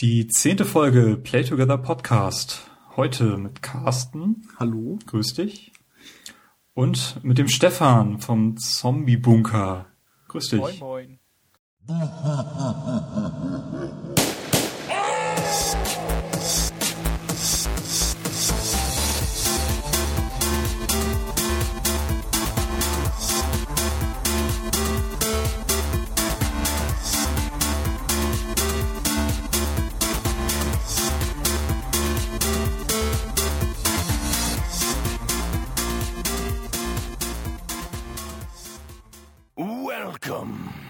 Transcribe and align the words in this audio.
Die 0.00 0.26
zehnte 0.26 0.64
Folge 0.64 1.16
Play 1.16 1.44
Together 1.44 1.78
Podcast. 1.78 2.68
Heute 2.96 3.38
mit 3.38 3.62
Carsten. 3.62 4.42
Hallo. 4.58 4.98
Grüß 5.06 5.34
dich. 5.34 5.70
Und 6.74 7.22
mit 7.22 7.38
dem 7.38 7.46
Stefan 7.46 8.18
vom 8.18 8.56
Zombie 8.56 9.16
Bunker. 9.16 9.86
Grüß 10.26 10.48
dich. 10.48 10.80
Moin, 10.80 11.20
moin. 11.86 14.14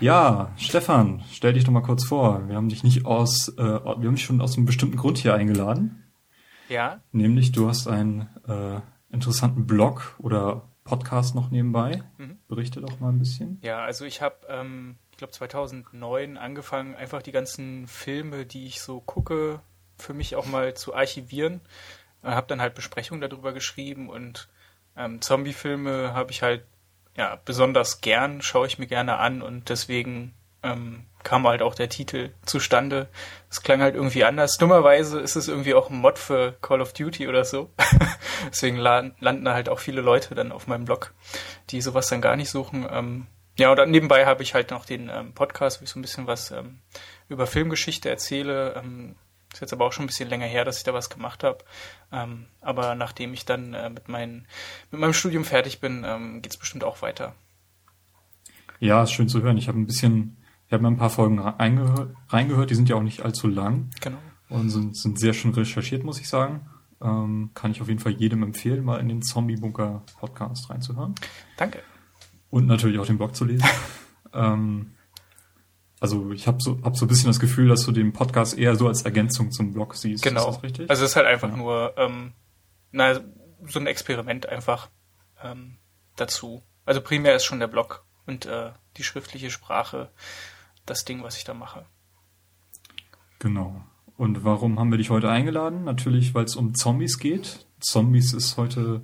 Ja, 0.05 0.53
Stefan, 0.59 1.25
stell 1.33 1.55
dich 1.55 1.65
doch 1.65 1.73
mal 1.73 1.81
kurz 1.81 2.05
vor. 2.05 2.47
Wir 2.47 2.57
haben 2.57 2.69
dich 2.69 2.85
nicht 2.85 3.07
aus, 3.07 3.49
äh, 3.57 3.63
wir 3.63 3.87
haben 3.87 4.17
dich 4.17 4.27
schon 4.27 4.43
aus 4.43 4.55
einem 4.55 4.67
bestimmten 4.67 4.99
Grund 4.99 5.17
hier 5.17 5.33
eingeladen. 5.33 6.05
Ja, 6.69 7.01
Nämlich, 7.13 7.53
du 7.53 7.69
hast 7.69 7.89
einen 7.89 8.29
äh, 8.47 8.83
interessanten 9.11 9.67
Blog 9.67 10.15
oder 10.19 10.69
Podcast 10.85 11.35
noch 11.35 11.51
nebenbei. 11.51 12.03
Mhm. 12.19 12.37
Berichte 12.49 12.83
doch 12.83 13.01
mal 13.01 13.09
ein 13.09 13.19
bisschen. 13.19 13.59
ja, 13.63 13.83
also 13.83 14.05
ich 14.05 14.21
habe, 14.21 14.37
ähm, 14.51 14.97
ich 15.11 15.17
glaube 15.17 15.33
2009 15.33 16.37
angefangen, 16.37 16.95
einfach 16.97 17.23
die 17.23 17.33
ganzen 17.33 17.87
Filme, 17.87 18.45
die 18.45 18.67
ich 18.67 18.83
so 18.83 19.01
gucke, 19.01 19.63
für 19.97 20.13
mich 20.13 20.37
auch 20.37 20.45
mal 20.45 20.75
zu 20.75 20.95
archivieren. 20.95 21.63
Äh, 22.23 22.33
habe 22.33 22.47
dann 22.49 22.61
halt 22.61 22.75
Besprechungen 22.75 23.23
darüber 23.23 23.55
geschrieben 23.55 24.11
und 24.11 24.51
ähm, 24.99 25.23
Zombie-Filme 25.23 26.13
habe 26.13 26.31
ich 26.31 26.43
halt 26.43 26.67
ja 27.17 27.39
besonders 27.45 28.01
gern, 28.01 28.43
schaue 28.43 28.67
ich 28.67 28.79
mir 28.79 28.87
gerne 28.87 29.19
an 29.19 29.43
und 29.43 29.69
deswegen 29.69 30.35
ähm, 30.63 31.07
kam 31.23 31.47
halt 31.47 31.63
auch 31.63 31.75
der 31.75 31.89
Titel 31.89 32.31
zustande. 32.45 33.09
Es 33.51 33.63
klang 33.63 33.81
halt 33.81 33.95
irgendwie 33.95 34.25
anders. 34.25 34.57
Dummerweise 34.59 35.21
ist 35.21 35.37
es 35.37 35.49
irgendwie 35.49 35.75
auch 35.75 35.91
ein 35.91 35.97
Mod 35.99 36.19
für 36.19 36.53
Call 36.61 36.81
of 36.81 36.93
Duty 36.93 37.29
oder 37.29 37.45
so. 37.45 37.71
Deswegen 38.51 38.77
la- 38.77 39.11
landen 39.21 39.49
halt 39.49 39.69
auch 39.69 39.79
viele 39.79 40.01
Leute 40.01 40.35
dann 40.35 40.53
auf 40.53 40.67
meinem 40.67 40.85
Blog, 40.85 41.15
die 41.71 41.81
sowas 41.81 42.09
dann 42.09 42.21
gar 42.21 42.37
nicht 42.37 42.51
suchen. 42.51 42.87
Ähm, 42.91 43.27
ja, 43.59 43.71
und 43.71 43.77
dann 43.77 43.91
nebenbei 43.91 44.27
habe 44.27 44.43
ich 44.43 44.55
halt 44.55 44.71
noch 44.71 44.85
den 44.85 45.09
ähm, 45.09 45.33
Podcast, 45.33 45.81
wo 45.81 45.85
ich 45.85 45.91
so 45.91 45.99
ein 45.99 46.03
bisschen 46.03 46.27
was 46.27 46.51
ähm, 46.51 46.81
über 47.29 47.47
Filmgeschichte 47.47 48.11
erzähle. 48.11 48.75
Ähm, 48.77 49.17
ist 49.55 49.61
jetzt 49.61 49.73
aber 49.73 49.87
auch 49.87 49.93
schon 49.93 50.05
ein 50.05 50.09
bisschen 50.09 50.29
länger 50.29 50.47
her, 50.47 50.65
dass 50.65 50.79
ich 50.79 50.85
da 50.85 50.93
was 50.93 51.11
gemacht 51.11 51.45
habe. 51.45 51.59
Ähm, 52.13 52.47
aber 52.61 52.95
nachdem 52.95 53.33
ich 53.33 53.45
dann 53.45 53.73
äh, 53.73 53.89
mit, 53.89 54.09
meinen, 54.09 54.47
mit 54.91 55.01
meinem 55.01 55.13
Studium 55.15 55.45
fertig 55.45 55.81
bin, 55.81 56.05
ähm, 56.07 56.43
geht's 56.43 56.57
bestimmt 56.57 56.85
auch 56.85 57.03
weiter. 57.03 57.35
Ja, 58.81 59.03
ist 59.03 59.13
schön 59.13 59.29
zu 59.29 59.43
hören. 59.43 59.57
Ich 59.57 59.69
habe 59.69 59.79
ein 59.79 59.87
bisschen, 59.87 60.37
ich 60.67 60.73
habe 60.73 60.83
mir 60.83 60.89
ein 60.91 60.97
paar 60.97 61.11
Folgen 61.11 61.39
reingehört, 61.39 62.71
die 62.71 62.75
sind 62.75 62.89
ja 62.89 62.97
auch 62.97 63.03
nicht 63.03 63.23
allzu 63.23 63.47
lang 63.47 63.91
Genau. 64.01 64.19
und 64.49 64.71
sind, 64.71 64.97
sind 64.97 65.19
sehr 65.19 65.33
schön 65.33 65.53
recherchiert, 65.55 66.05
muss 66.05 66.21
ich 66.21 66.29
sagen. 66.29 66.69
Ähm, 67.01 67.51
kann 67.55 67.71
ich 67.71 67.81
auf 67.81 67.89
jeden 67.89 68.01
Fall 68.01 68.13
jedem 68.13 68.43
empfehlen, 68.43 68.85
mal 68.85 68.99
in 68.99 69.09
den 69.09 69.23
Zombie 69.23 69.57
Bunker 69.57 70.03
Podcast 70.19 70.69
reinzuhören. 70.71 71.15
Danke. 71.57 71.81
Und 72.51 72.67
natürlich 72.67 72.99
auch 72.99 73.07
den 73.07 73.19
Blog 73.19 73.37
zu 73.37 73.45
lesen. 73.45 73.67
ähm, 74.33 74.94
also 76.05 76.31
ich 76.33 76.47
habe 76.47 76.59
so, 76.61 76.79
hab 76.83 76.97
so 76.99 77.07
ein 77.07 77.09
bisschen 77.09 77.29
das 77.29 77.41
Gefühl, 77.41 77.69
dass 77.69 77.81
du 77.87 77.91
den 77.93 78.13
Podcast 78.13 78.59
eher 78.59 78.77
so 78.77 78.89
als 78.89 79.03
Ergänzung 79.03 79.51
zum 79.51 79.73
Blog 79.73 79.95
siehst. 79.97 80.23
Genau. 80.23 80.49
Ist 80.51 80.57
das 80.57 80.63
richtig? 80.63 80.91
Also 80.91 81.03
es 81.05 81.11
ist 81.13 81.17
halt 81.17 81.27
einfach 81.27 81.49
Ja. 81.49 81.57
nur 81.57 81.95
ähm, 81.97 82.33
na, 82.93 83.21
so 83.67 83.79
ein 83.81 83.87
Experiment 83.87 84.47
einfach 84.49 84.91
ähm, 85.43 85.79
dazu. 86.17 86.63
Also 86.85 87.01
primär 87.01 87.35
ist 87.35 87.45
schon 87.45 87.59
der 87.59 87.69
Blog 87.69 88.05
und 88.27 88.45
äh, 88.45 88.73
die 88.99 89.03
schriftliche 89.03 89.51
Sprache 89.51 90.11
das 90.85 91.07
Ding, 91.07 91.23
was 91.23 91.39
ich 91.39 91.45
da 91.45 91.55
mache. 91.55 91.87
Genau. 93.39 93.83
Und 94.17 94.45
warum 94.45 94.79
haben 94.79 94.91
wir 94.91 94.99
dich 94.99 95.11
heute 95.11 95.31
eingeladen? 95.31 95.85
Natürlich, 95.85 96.35
weil 96.35 96.45
es 96.45 96.57
um 96.57 96.75
Zombies 96.75 97.19
geht. 97.19 97.67
Zombies 97.81 98.33
ist 98.33 98.57
heute, 98.57 99.03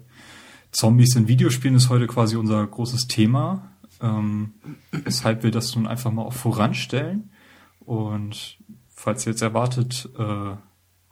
Zombies 0.70 1.16
in 1.16 1.26
Videospielen 1.28 1.76
ist 1.76 1.88
heute 1.88 2.06
quasi 2.06 2.36
unser 2.36 2.64
großes 2.66 3.08
Thema. 3.08 3.72
Ähm, 4.00 4.54
weshalb 4.92 5.42
wir 5.42 5.50
das 5.50 5.74
nun 5.76 5.86
einfach 5.86 6.10
mal 6.10 6.22
auch 6.22 6.32
voranstellen. 6.32 7.30
Und 7.80 8.58
falls 8.88 9.26
ihr 9.26 9.32
jetzt 9.32 9.42
erwartet, 9.42 10.08
äh, 10.18 10.56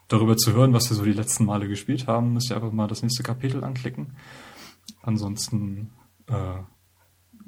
darüber 0.09 0.37
zu 0.37 0.53
hören, 0.53 0.73
was 0.73 0.91
wir 0.91 0.97
so 0.97 1.05
die 1.05 1.13
letzten 1.13 1.45
Male 1.45 1.69
gespielt 1.69 2.07
haben, 2.07 2.33
müsst 2.33 2.51
ihr 2.51 2.57
einfach 2.57 2.73
mal 2.73 2.89
das 2.89 3.03
nächste 3.03 3.23
Kapitel 3.23 3.63
anklicken. 3.63 4.15
Ansonsten 5.03 5.91
äh, 6.27 6.63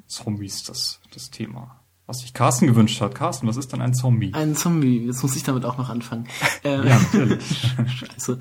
Zombies 0.07 0.63
das, 0.63 0.99
das 1.13 1.29
Thema. 1.29 1.80
Was 2.11 2.19
sich 2.19 2.33
Carsten 2.33 2.67
gewünscht 2.67 2.99
hat. 2.99 3.15
Carsten, 3.15 3.47
was 3.47 3.55
ist 3.55 3.71
denn 3.71 3.79
ein 3.79 3.93
Zombie? 3.93 4.33
Ein 4.33 4.53
Zombie, 4.53 5.05
jetzt 5.05 5.23
muss 5.23 5.37
ich 5.37 5.43
damit 5.43 5.63
auch 5.63 5.77
noch 5.77 5.87
anfangen. 5.87 6.27
Äh, 6.65 6.85
Ja, 6.85 6.99
natürlich. 6.99 7.73
Scheiße. 7.87 8.37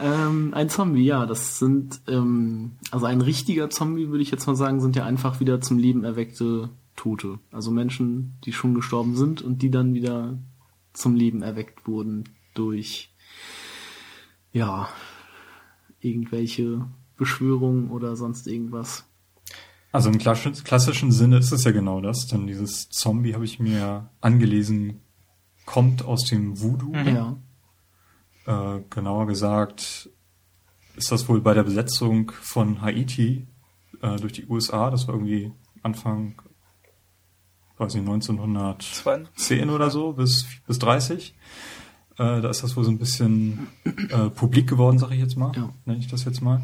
Ähm, 0.00 0.52
ein 0.54 0.68
Zombie, 0.68 1.04
ja, 1.04 1.24
das 1.24 1.60
sind, 1.60 2.00
ähm, 2.08 2.72
also 2.90 3.06
ein 3.06 3.20
richtiger 3.20 3.70
Zombie, 3.70 4.08
würde 4.08 4.24
ich 4.24 4.32
jetzt 4.32 4.48
mal 4.48 4.56
sagen, 4.56 4.80
sind 4.80 4.96
ja 4.96 5.04
einfach 5.04 5.38
wieder 5.38 5.60
zum 5.60 5.78
Leben 5.78 6.02
erweckte 6.02 6.70
Tote. 6.96 7.38
Also 7.52 7.70
Menschen, 7.70 8.38
die 8.44 8.52
schon 8.52 8.74
gestorben 8.74 9.14
sind 9.14 9.40
und 9.40 9.62
die 9.62 9.70
dann 9.70 9.94
wieder 9.94 10.36
zum 10.92 11.14
Leben 11.14 11.42
erweckt 11.42 11.86
wurden 11.86 12.24
durch, 12.54 13.14
ja, 14.52 14.88
irgendwelche 16.00 16.88
Beschwörungen 17.16 17.88
oder 17.88 18.16
sonst 18.16 18.48
irgendwas. 18.48 19.04
Also 19.92 20.08
im 20.08 20.18
klassischen, 20.18 21.12
Sinne 21.12 21.36
ist 21.36 21.52
es 21.52 21.64
ja 21.64 21.70
genau 21.70 22.00
das, 22.00 22.26
denn 22.26 22.46
dieses 22.46 22.88
Zombie 22.88 23.34
habe 23.34 23.44
ich 23.44 23.60
mir 23.60 24.08
angelesen, 24.22 25.00
kommt 25.66 26.02
aus 26.04 26.24
dem 26.24 26.60
Voodoo. 26.60 26.94
Ja. 26.94 27.36
Äh, 28.46 28.82
genauer 28.90 29.26
gesagt 29.26 30.08
ist 30.96 31.12
das 31.12 31.28
wohl 31.28 31.40
bei 31.40 31.54
der 31.54 31.62
Besetzung 31.62 32.32
von 32.40 32.80
Haiti 32.82 33.46
äh, 34.02 34.16
durch 34.16 34.32
die 34.32 34.46
USA, 34.46 34.90
das 34.90 35.06
war 35.08 35.14
irgendwie 35.14 35.52
Anfang, 35.82 36.40
weiß 37.78 37.94
nicht, 37.94 38.08
1910 38.08 39.26
20. 39.36 39.70
oder 39.70 39.90
so 39.90 40.12
bis, 40.12 40.46
bis 40.66 40.78
30. 40.78 41.34
Äh, 42.18 42.40
da 42.40 42.48
ist 42.50 42.62
das 42.62 42.76
wohl 42.76 42.84
so 42.84 42.90
ein 42.90 42.98
bisschen 42.98 43.68
äh, 43.84 44.28
publik 44.30 44.68
geworden, 44.68 44.98
sage 44.98 45.14
ich 45.14 45.20
jetzt 45.20 45.36
mal, 45.36 45.52
Ja. 45.56 45.70
nenne 45.84 45.98
ich 45.98 46.08
das 46.08 46.24
jetzt 46.24 46.40
mal. 46.42 46.62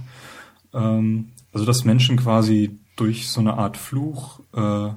Ähm, 0.74 1.32
also 1.52 1.64
dass 1.64 1.84
Menschen 1.84 2.16
quasi 2.16 2.78
durch 3.00 3.28
so 3.28 3.40
eine 3.40 3.54
Art 3.54 3.76
Fluch 3.76 4.40
äh, 4.52 4.90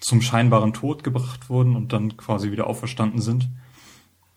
zum 0.00 0.20
scheinbaren 0.20 0.72
Tod 0.72 1.02
gebracht 1.02 1.48
wurden 1.48 1.76
und 1.76 1.92
dann 1.92 2.16
quasi 2.16 2.52
wieder 2.52 2.66
auferstanden 2.66 3.20
sind. 3.20 3.48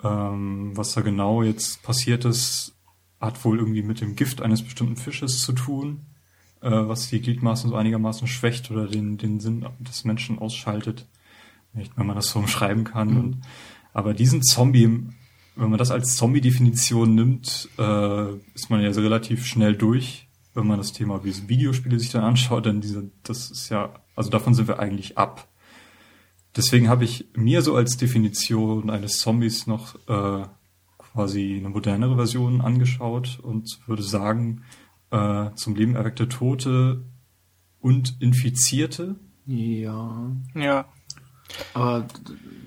Ähm, 0.04 0.72
was 0.76 0.94
da 0.94 1.02
genau 1.02 1.44
jetzt 1.44 1.84
passiert 1.84 2.24
ist, 2.24 2.76
hat 3.20 3.44
wohl 3.44 3.60
irgendwie 3.60 3.84
mit 3.84 4.00
dem 4.00 4.16
Gift 4.16 4.42
eines 4.42 4.64
bestimmten 4.64 4.96
Fisches 4.96 5.42
zu 5.42 5.54
tun, 5.54 6.06
äh, 6.62 6.70
was 6.70 7.10
die 7.10 7.20
Gliedmaßen 7.20 7.70
so 7.70 7.76
einigermaßen 7.76 8.28
schwächt 8.28 8.72
oder 8.72 8.88
den, 8.88 9.18
den 9.18 9.40
Sinn 9.40 9.66
des 9.80 10.06
Menschen 10.06 10.40
ausschaltet. 10.40 11.08
Nicht, 11.74 11.98
wenn 11.98 12.06
man 12.06 12.16
das 12.16 12.30
so 12.30 12.40
umschreiben 12.40 12.86
kann. 12.86 13.10
Mhm. 13.10 13.18
Und, 13.18 13.42
aber 13.94 14.14
diesen 14.14 14.44
Zombie, 14.44 14.88
wenn 15.56 15.70
man 15.70 15.80
das 15.80 15.92
als 15.92 16.16
Zombie-Definition 16.16 17.14
nimmt, 17.14 17.70
äh, 17.78 18.34
ist 18.54 18.70
man 18.70 18.82
ja 18.82 18.94
so 18.94 19.02
relativ 19.02 19.46
schnell 19.46 19.76
durch, 19.76 20.27
wenn 20.58 20.68
man 20.68 20.78
das 20.80 20.92
Thema 20.92 21.24
wie 21.24 21.34
Videospiele 21.48 22.00
sich 22.00 22.10
dann 22.12 22.24
anschaut, 22.24 22.66
denn 22.66 22.82
diese, 22.82 23.10
das 23.24 23.52
ist 23.52 23.70
ja, 23.70 23.94
also 24.16 24.30
davon 24.30 24.54
sind 24.56 24.68
wir 24.68 24.80
eigentlich 24.80 25.18
ab. 25.18 25.48
Deswegen 26.56 26.90
habe 26.90 27.04
ich 27.04 27.28
mir 27.36 27.62
so 27.62 27.76
als 27.76 27.98
Definition 27.98 28.90
eines 28.90 29.20
Zombies 29.20 29.68
noch 29.68 29.96
äh, 30.10 30.46
quasi 30.98 31.58
eine 31.60 31.70
modernere 31.70 32.16
Version 32.16 32.62
angeschaut 32.62 33.40
und 33.42 33.80
würde 33.86 34.02
sagen, 34.04 34.64
äh, 35.12 35.52
zum 35.56 35.76
Leben 35.76 35.96
erweckte 35.96 36.28
Tote 36.28 37.04
und 37.80 38.16
Infizierte. 38.20 39.16
Ja. 39.46 40.32
Ja, 40.56 40.86
Aber, 41.76 42.08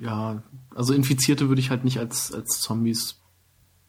ja, 0.00 0.42
also 0.74 0.94
Infizierte 0.94 1.48
würde 1.48 1.60
ich 1.60 1.70
halt 1.70 1.84
nicht 1.84 1.98
als, 1.98 2.32
als 2.32 2.60
Zombies 2.60 3.20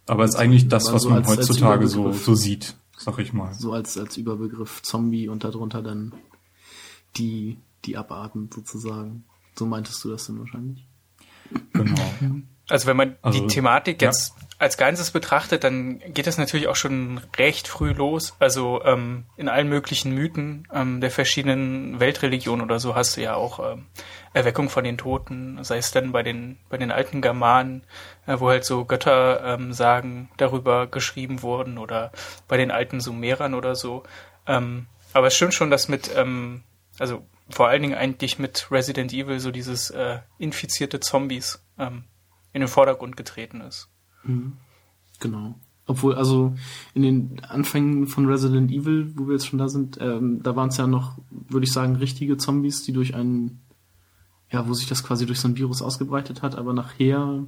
Aber 0.08 0.26
ist 0.26 0.36
eigentlich 0.36 0.68
das, 0.68 0.88
Aber 0.88 0.96
was 0.96 1.04
so 1.04 1.10
man 1.10 1.20
als- 1.20 1.30
als 1.30 1.50
heutzutage 1.50 1.88
so, 1.88 2.00
Überbegriff. 2.02 2.26
so 2.26 2.34
sieht, 2.36 2.76
sag 3.04 3.20
ich 3.20 3.34
mal. 3.34 3.54
so 3.54 3.74
als, 3.74 3.98
als 3.98 4.18
Überbegriff 4.18 4.82
Zombie 4.82 5.28
und 5.28 5.44
darunter 5.44 5.82
dann 5.82 6.14
die, 7.18 7.58
die 7.86 7.98
Abarten 7.98 8.50
sozusagen. 8.54 9.26
So 9.56 9.66
meintest 9.66 10.04
du 10.04 10.10
das 10.10 10.28
dann 10.28 10.40
wahrscheinlich? 10.40 10.88
Genau. 11.74 12.46
Also 12.72 12.88
wenn 12.88 12.98
man 12.98 13.18
Also, 13.22 13.40
die 13.40 13.48
Thematik 13.48 14.02
ja. 14.02 14.08
jetzt 14.08 14.34
als 14.58 14.78
Ganzes 14.78 15.12
betrachtet, 15.12 15.64
dann 15.64 16.00
geht 16.14 16.28
das 16.28 16.38
natürlich 16.38 16.68
auch 16.68 16.76
schon 16.76 17.20
recht 17.36 17.68
früh 17.68 17.92
los. 17.94 18.36
Also 18.40 18.82
ähm, 18.86 19.26
in 19.36 19.50
allen 19.50 19.68
möglichen 19.68 20.14
Mythen 20.14 20.68
ähm, 20.72 21.02
der 21.02 21.10
verschiedenen 21.10 22.00
Weltreligionen 22.00 22.64
oder 22.64 22.80
so 22.80 22.96
hast 22.96 23.18
du 23.18 23.22
ja 23.22 23.34
auch 23.34 23.74
ähm, 23.74 23.88
Erweckung 24.34 24.70
von 24.70 24.84
den 24.84 25.00
Toten, 25.00 25.58
sei 25.64 25.78
es 25.78 25.92
dann 25.92 26.12
bei 26.12 26.22
den 26.22 26.60
bei 26.70 26.78
den 26.78 26.92
alten 26.92 27.22
Germanen, 27.22 27.84
äh, 28.28 28.40
wo 28.40 28.50
halt 28.50 28.64
so 28.64 28.86
Götter 28.86 29.44
ähm, 29.44 29.74
sagen 29.74 30.30
darüber 30.38 30.86
geschrieben 30.88 31.42
wurden 31.42 31.78
oder 31.80 32.12
bei 32.48 32.58
den 32.58 32.70
alten 32.70 33.02
Sumerern 33.02 33.56
oder 33.56 33.76
so. 33.76 34.04
Ähm, 34.46 34.86
aber 35.12 35.28
es 35.28 35.36
stimmt 35.36 35.56
schon, 35.56 35.72
dass 35.72 35.88
mit 35.88 36.12
ähm, 36.16 36.62
also 37.00 37.26
vor 37.50 37.68
allen 37.68 37.82
Dingen 37.82 37.96
eigentlich 37.96 38.38
mit 38.38 38.68
Resident 38.70 39.12
Evil 39.12 39.40
so 39.40 39.50
dieses 39.50 39.90
äh, 39.90 40.20
infizierte 40.38 41.00
Zombies 41.00 41.66
ähm, 41.80 42.04
in 42.54 42.62
den 42.62 42.68
Vordergrund 42.68 43.18
getreten 43.18 43.62
ist. 43.62 43.90
Mhm. 44.24 44.54
Genau. 45.20 45.56
Obwohl, 45.88 46.16
also 46.16 46.56
in 46.94 47.02
den 47.02 47.44
Anfängen 47.44 48.08
von 48.08 48.26
Resident 48.26 48.72
Evil, 48.72 49.12
wo 49.16 49.28
wir 49.28 49.34
jetzt 49.34 49.48
schon 49.48 49.60
da 49.60 49.68
sind, 49.68 49.98
ähm, 50.00 50.42
da 50.44 50.56
waren 50.56 50.70
es 50.70 50.78
ja 50.78 50.88
noch, 50.88 51.18
würde 51.30 51.66
ich 51.66 51.74
sagen, 51.74 51.96
richtige 51.96 52.38
Zombies, 52.38 52.84
die 52.84 52.94
durch 52.94 53.16
einen, 53.16 53.62
ja, 54.50 54.68
wo 54.68 54.74
sich 54.74 54.88
das 54.88 55.04
quasi 55.04 55.26
durch 55.26 55.40
so 55.40 55.48
ein 55.48 55.58
Virus 55.58 55.82
ausgebreitet 55.82 56.42
hat, 56.42 56.56
aber 56.56 56.74
nachher 56.74 57.46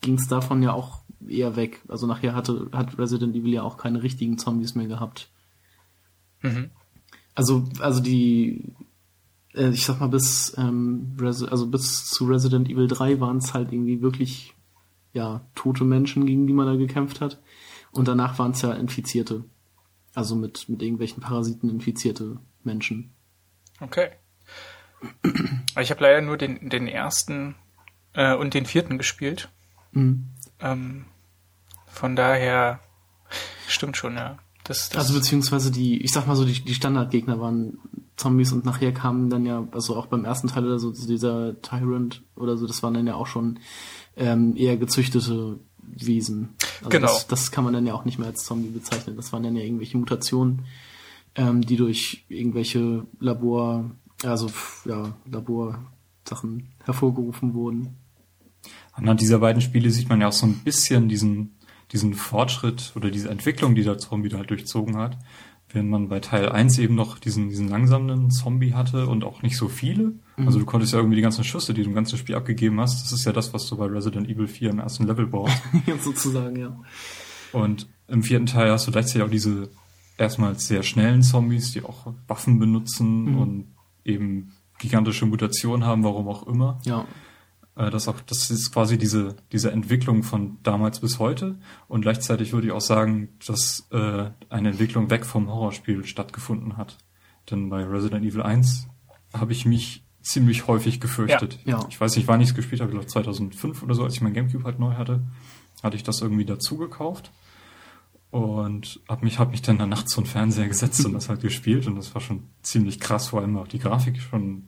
ging 0.00 0.14
es 0.14 0.26
davon 0.26 0.62
ja 0.62 0.72
auch 0.72 1.02
eher 1.26 1.56
weg. 1.56 1.82
Also 1.88 2.06
nachher 2.06 2.34
hatte, 2.34 2.70
hat 2.72 2.98
Resident 2.98 3.34
Evil 3.36 3.52
ja 3.52 3.62
auch 3.62 3.76
keine 3.76 4.02
richtigen 4.02 4.38
Zombies 4.38 4.74
mehr 4.74 4.86
gehabt. 4.86 5.30
Mhm. 6.42 6.70
Also, 7.34 7.68
also 7.80 8.00
die, 8.00 8.72
äh, 9.54 9.70
ich 9.70 9.84
sag 9.84 10.00
mal, 10.00 10.08
bis, 10.08 10.54
ähm, 10.58 11.16
also 11.20 11.66
bis 11.66 12.06
zu 12.06 12.26
Resident 12.26 12.68
Evil 12.68 12.88
3 12.88 13.20
waren 13.20 13.38
es 13.38 13.54
halt 13.54 13.72
irgendwie 13.72 14.00
wirklich 14.02 14.54
ja, 15.12 15.42
tote 15.54 15.84
Menschen, 15.84 16.26
gegen 16.26 16.46
die 16.46 16.52
man 16.52 16.66
da 16.66 16.76
gekämpft 16.76 17.20
hat. 17.20 17.40
Und 17.90 18.08
danach 18.08 18.38
waren 18.38 18.52
es 18.52 18.62
ja 18.62 18.72
Infizierte. 18.72 19.44
Also 20.14 20.36
mit, 20.36 20.68
mit 20.68 20.82
irgendwelchen 20.82 21.22
Parasiten 21.22 21.70
infizierte 21.70 22.38
Menschen. 22.64 23.12
Okay. 23.80 24.10
Ich 25.80 25.90
habe 25.90 26.02
leider 26.02 26.20
nur 26.20 26.36
den, 26.36 26.68
den 26.70 26.88
ersten 26.88 27.54
äh, 28.14 28.34
und 28.34 28.54
den 28.54 28.66
vierten 28.66 28.98
gespielt. 28.98 29.48
Mhm. 29.92 30.28
Ähm, 30.60 31.04
von 31.86 32.16
daher 32.16 32.80
stimmt 33.68 33.96
schon, 33.96 34.16
ja. 34.16 34.38
Das, 34.64 34.88
das 34.90 35.06
also 35.06 35.14
beziehungsweise 35.18 35.70
die, 35.70 36.02
ich 36.02 36.12
sag 36.12 36.26
mal 36.26 36.36
so, 36.36 36.44
die, 36.44 36.60
die 36.64 36.74
Standardgegner 36.74 37.40
waren 37.40 37.78
Zombies 38.18 38.52
und 38.52 38.64
nachher 38.64 38.92
kamen 38.92 39.30
dann 39.30 39.46
ja, 39.46 39.66
also 39.70 39.96
auch 39.96 40.06
beim 40.06 40.24
ersten 40.24 40.48
Teil 40.48 40.66
oder 40.66 40.78
so, 40.78 40.90
dieser 40.90 41.60
Tyrant 41.62 42.22
oder 42.36 42.56
so, 42.56 42.66
das 42.66 42.82
waren 42.82 42.94
dann 42.94 43.06
ja 43.06 43.14
auch 43.14 43.26
schon 43.26 43.60
ähm, 44.16 44.56
eher 44.56 44.76
gezüchtete 44.76 45.60
Wesen. 45.78 46.50
Also 46.80 46.90
genau. 46.90 47.06
Das, 47.06 47.26
das 47.28 47.50
kann 47.50 47.64
man 47.64 47.72
dann 47.72 47.86
ja 47.86 47.94
auch 47.94 48.04
nicht 48.04 48.18
mehr 48.18 48.28
als 48.28 48.44
Zombie 48.44 48.68
bezeichnen. 48.68 49.16
Das 49.16 49.32
waren 49.32 49.42
dann 49.42 49.56
ja 49.56 49.62
irgendwelche 49.62 49.96
Mutationen, 49.96 50.64
ähm, 51.36 51.62
die 51.62 51.76
durch 51.76 52.24
irgendwelche 52.28 53.06
Labor, 53.20 53.90
also 54.24 54.50
ja, 54.84 55.16
Laborsachen 55.30 56.68
hervorgerufen 56.84 57.54
wurden. 57.54 57.96
Anhand 58.92 59.20
dieser 59.20 59.38
beiden 59.38 59.62
Spiele 59.62 59.90
sieht 59.90 60.08
man 60.08 60.20
ja 60.20 60.28
auch 60.28 60.32
so 60.32 60.46
ein 60.46 60.58
bisschen 60.64 61.08
diesen, 61.08 61.56
diesen 61.92 62.14
Fortschritt 62.14 62.92
oder 62.96 63.10
diese 63.10 63.30
Entwicklung, 63.30 63.76
die 63.76 63.84
der 63.84 63.98
Zombie 63.98 64.28
da 64.28 64.42
durchzogen 64.42 64.96
hat 64.96 65.16
während 65.70 65.90
man 65.90 66.08
bei 66.08 66.20
Teil 66.20 66.48
1 66.48 66.78
eben 66.78 66.94
noch 66.94 67.18
diesen, 67.18 67.50
diesen 67.50 67.68
langsamen 67.68 68.30
Zombie 68.30 68.74
hatte 68.74 69.06
und 69.06 69.24
auch 69.24 69.42
nicht 69.42 69.56
so 69.56 69.68
viele. 69.68 70.14
Mhm. 70.36 70.46
Also 70.46 70.58
du 70.58 70.64
konntest 70.64 70.92
ja 70.92 70.98
irgendwie 70.98 71.16
die 71.16 71.22
ganzen 71.22 71.44
Schüsse, 71.44 71.74
die 71.74 71.82
du 71.82 71.90
im 71.90 71.94
ganzen 71.94 72.18
Spiel 72.18 72.34
abgegeben 72.34 72.80
hast, 72.80 73.04
das 73.04 73.12
ist 73.12 73.24
ja 73.24 73.32
das, 73.32 73.52
was 73.52 73.68
du 73.68 73.76
bei 73.76 73.86
Resident 73.86 74.28
Evil 74.28 74.48
4 74.48 74.70
im 74.70 74.78
ersten 74.78 75.06
Level 75.06 75.26
brauchst. 75.26 75.62
ja, 75.86 75.96
sozusagen, 75.98 76.56
ja. 76.56 76.76
Und 77.52 77.88
im 78.08 78.22
vierten 78.22 78.46
Teil 78.46 78.70
hast 78.70 78.86
du 78.86 78.92
gleichzeitig 78.92 79.22
auch 79.22 79.30
diese 79.30 79.68
erstmals 80.16 80.66
sehr 80.66 80.82
schnellen 80.82 81.22
Zombies, 81.22 81.72
die 81.72 81.82
auch 81.82 82.12
Waffen 82.26 82.58
benutzen 82.58 83.32
mhm. 83.32 83.38
und 83.38 83.64
eben 84.04 84.52
gigantische 84.78 85.26
Mutationen 85.26 85.86
haben, 85.86 86.04
warum 86.04 86.28
auch 86.28 86.46
immer. 86.46 86.80
Ja. 86.84 87.06
Äh, 87.78 87.90
das, 87.90 88.08
auch, 88.08 88.20
das 88.20 88.50
ist 88.50 88.72
quasi 88.72 88.98
diese, 88.98 89.36
diese 89.52 89.70
Entwicklung 89.70 90.22
von 90.22 90.58
damals 90.62 91.00
bis 91.00 91.18
heute. 91.18 91.58
Und 91.86 92.02
gleichzeitig 92.02 92.52
würde 92.52 92.66
ich 92.66 92.72
auch 92.72 92.80
sagen, 92.80 93.30
dass 93.46 93.86
äh, 93.90 94.30
eine 94.50 94.70
Entwicklung 94.70 95.08
weg 95.10 95.24
vom 95.24 95.48
Horrorspiel 95.48 96.04
stattgefunden 96.04 96.76
hat. 96.76 96.98
Denn 97.50 97.70
bei 97.70 97.82
Resident 97.84 98.26
Evil 98.26 98.42
1 98.42 98.88
habe 99.32 99.52
ich 99.52 99.64
mich 99.64 100.04
ziemlich 100.20 100.66
häufig 100.66 101.00
gefürchtet. 101.00 101.60
Ja, 101.64 101.78
ja. 101.78 101.86
Ich 101.88 101.98
weiß 101.98 102.16
nicht, 102.16 102.28
wann 102.28 102.40
ich 102.40 102.48
es 102.48 102.54
gespielt 102.54 102.80
habe, 102.80 102.90
ich 102.90 102.96
glaube 102.96 103.06
2005 103.06 103.82
oder 103.82 103.94
so, 103.94 104.04
als 104.04 104.14
ich 104.14 104.20
mein 104.20 104.34
Gamecube 104.34 104.64
halt 104.64 104.78
neu 104.78 104.94
hatte, 104.94 105.22
hatte 105.82 105.96
ich 105.96 106.02
das 106.02 106.20
irgendwie 106.20 106.44
dazu 106.44 106.76
gekauft 106.76 107.30
und 108.30 109.00
habe 109.08 109.24
mich 109.24 109.38
hab 109.38 109.52
mich 109.52 109.62
dann 109.62 109.76
nachts 109.88 110.12
zum 110.12 110.26
Fernseher 110.26 110.68
gesetzt 110.68 111.06
und 111.06 111.14
das 111.14 111.30
halt 111.30 111.40
gespielt 111.40 111.86
und 111.86 111.96
das 111.96 112.14
war 112.14 112.20
schon 112.20 112.42
ziemlich 112.62 113.00
krass, 113.00 113.28
vor 113.28 113.40
allem 113.40 113.56
auch 113.56 113.68
die 113.68 113.78
Grafik 113.78 114.20
schon 114.20 114.64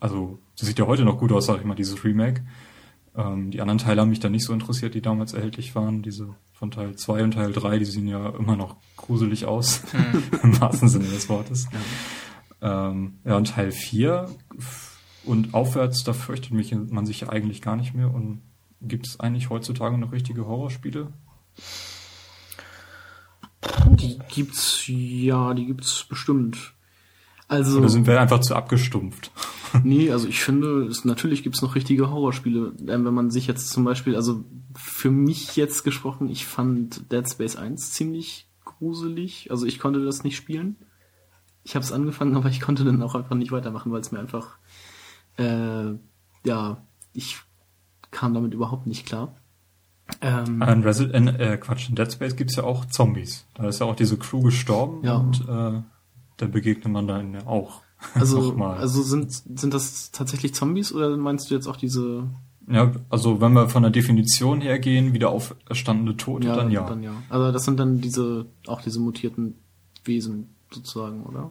also 0.00 0.38
das 0.60 0.68
sieht 0.68 0.78
ja 0.78 0.86
heute 0.86 1.04
noch 1.04 1.18
gut 1.18 1.32
aus, 1.32 1.46
sag 1.46 1.58
ich 1.58 1.64
mal, 1.64 1.74
dieses 1.74 2.04
Remake. 2.04 2.42
Ähm, 3.16 3.50
die 3.50 3.60
anderen 3.60 3.78
Teile 3.78 4.02
haben 4.02 4.10
mich 4.10 4.20
dann 4.20 4.32
nicht 4.32 4.44
so 4.44 4.52
interessiert, 4.52 4.94
die 4.94 5.02
damals 5.02 5.32
erhältlich 5.32 5.74
waren. 5.74 6.02
Diese 6.02 6.34
von 6.52 6.70
Teil 6.70 6.94
2 6.94 7.24
und 7.24 7.30
Teil 7.32 7.52
3, 7.52 7.78
die 7.78 7.84
sehen 7.86 8.06
ja 8.06 8.28
immer 8.30 8.56
noch 8.56 8.76
gruselig 8.96 9.46
aus, 9.46 9.82
mhm. 9.92 10.22
im 10.42 10.60
wahrsten 10.60 10.88
Sinne 10.88 11.06
des 11.06 11.28
Wortes. 11.28 11.68
Ja, 12.60 12.90
ähm, 12.90 13.14
ja 13.24 13.36
und 13.36 13.48
Teil 13.48 13.72
4 13.72 14.28
und 15.24 15.54
aufwärts, 15.54 16.04
da 16.04 16.12
fürchtet 16.12 16.52
mich 16.52 16.74
man 16.74 17.06
sich 17.06 17.22
ja 17.22 17.30
eigentlich 17.30 17.62
gar 17.62 17.76
nicht 17.76 17.94
mehr. 17.94 18.12
Und 18.12 18.42
gibt 18.82 19.06
es 19.06 19.18
eigentlich 19.18 19.48
heutzutage 19.50 19.96
noch 19.96 20.12
richtige 20.12 20.46
Horrorspiele? 20.46 21.08
Die 23.92 24.18
gibt's, 24.28 24.84
ja, 24.86 25.54
die 25.54 25.66
gibt's 25.66 26.04
bestimmt. 26.08 26.74
Also. 27.50 27.78
Oder 27.78 27.88
sind 27.88 28.06
wir 28.06 28.20
einfach 28.20 28.38
zu 28.38 28.54
abgestumpft? 28.54 29.32
nee, 29.82 30.12
also 30.12 30.28
ich 30.28 30.40
finde, 30.40 30.84
es, 30.84 31.04
natürlich 31.04 31.42
gibt's 31.42 31.62
noch 31.62 31.74
richtige 31.74 32.08
Horrorspiele. 32.08 32.74
Ähm, 32.86 33.04
wenn 33.04 33.12
man 33.12 33.32
sich 33.32 33.48
jetzt 33.48 33.70
zum 33.70 33.82
Beispiel, 33.82 34.14
also 34.14 34.44
für 34.76 35.10
mich 35.10 35.56
jetzt 35.56 35.82
gesprochen, 35.82 36.30
ich 36.30 36.46
fand 36.46 37.10
Dead 37.10 37.28
Space 37.28 37.56
1 37.56 37.90
ziemlich 37.90 38.46
gruselig. 38.64 39.50
Also 39.50 39.66
ich 39.66 39.80
konnte 39.80 40.04
das 40.04 40.22
nicht 40.22 40.36
spielen. 40.36 40.76
Ich 41.64 41.74
habe 41.74 41.84
es 41.84 41.90
angefangen, 41.90 42.36
aber 42.36 42.48
ich 42.50 42.60
konnte 42.60 42.84
dann 42.84 43.02
auch 43.02 43.16
einfach 43.16 43.34
nicht 43.34 43.50
weitermachen, 43.50 43.90
weil 43.90 44.00
es 44.00 44.12
mir 44.12 44.20
einfach, 44.20 44.58
äh, 45.36 45.94
ja, 46.44 46.86
ich 47.14 47.36
kam 48.12 48.32
damit 48.32 48.54
überhaupt 48.54 48.86
nicht 48.86 49.06
klar. 49.06 49.34
Ähm, 50.20 50.62
in, 50.62 50.84
Resident, 50.84 51.40
äh, 51.40 51.56
Quatsch, 51.56 51.88
in 51.88 51.96
Dead 51.96 52.12
Space 52.12 52.36
gibt's 52.36 52.54
ja 52.54 52.62
auch 52.62 52.84
Zombies. 52.84 53.44
Da 53.54 53.66
ist 53.66 53.80
ja 53.80 53.86
auch 53.86 53.96
diese 53.96 54.18
Crew 54.18 54.40
gestorben 54.40 55.04
ja. 55.04 55.16
und 55.16 55.48
äh, 55.48 55.82
da 56.40 56.46
begegnet 56.46 56.92
man 56.92 57.06
dann 57.06 57.34
ja 57.34 57.46
auch. 57.46 57.82
Also, 58.14 58.54
also 58.56 59.02
sind, 59.02 59.30
sind 59.30 59.74
das 59.74 60.10
tatsächlich 60.10 60.54
Zombies 60.54 60.90
oder 60.90 61.14
meinst 61.18 61.50
du 61.50 61.54
jetzt 61.54 61.66
auch 61.66 61.76
diese? 61.76 62.30
Ja, 62.66 62.92
also 63.10 63.42
wenn 63.42 63.52
wir 63.52 63.68
von 63.68 63.82
der 63.82 63.92
Definition 63.92 64.62
her 64.62 64.78
gehen, 64.78 65.12
wieder 65.12 65.28
auferstandene 65.28 66.16
Tote, 66.16 66.46
ja, 66.46 66.56
dann 66.56 66.70
ja. 66.70 66.88
Dann 66.88 67.02
ja. 67.02 67.12
Also 67.28 67.52
das 67.52 67.66
sind 67.66 67.78
dann 67.78 68.00
diese, 68.00 68.46
auch 68.66 68.80
diese 68.80 69.00
mutierten 69.00 69.56
Wesen 70.04 70.54
sozusagen, 70.70 71.24
oder? 71.24 71.50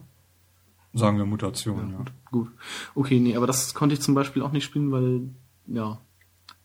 Sagen 0.92 1.18
wir 1.18 1.24
Mutationen, 1.24 1.90
ja. 1.92 1.98
Gut, 1.98 2.12
gut. 2.32 2.48
Okay, 2.96 3.20
nee, 3.20 3.36
aber 3.36 3.46
das 3.46 3.74
konnte 3.74 3.94
ich 3.94 4.00
zum 4.00 4.16
Beispiel 4.16 4.42
auch 4.42 4.50
nicht 4.50 4.64
spielen, 4.64 4.90
weil, 4.90 5.30
ja, 5.68 6.00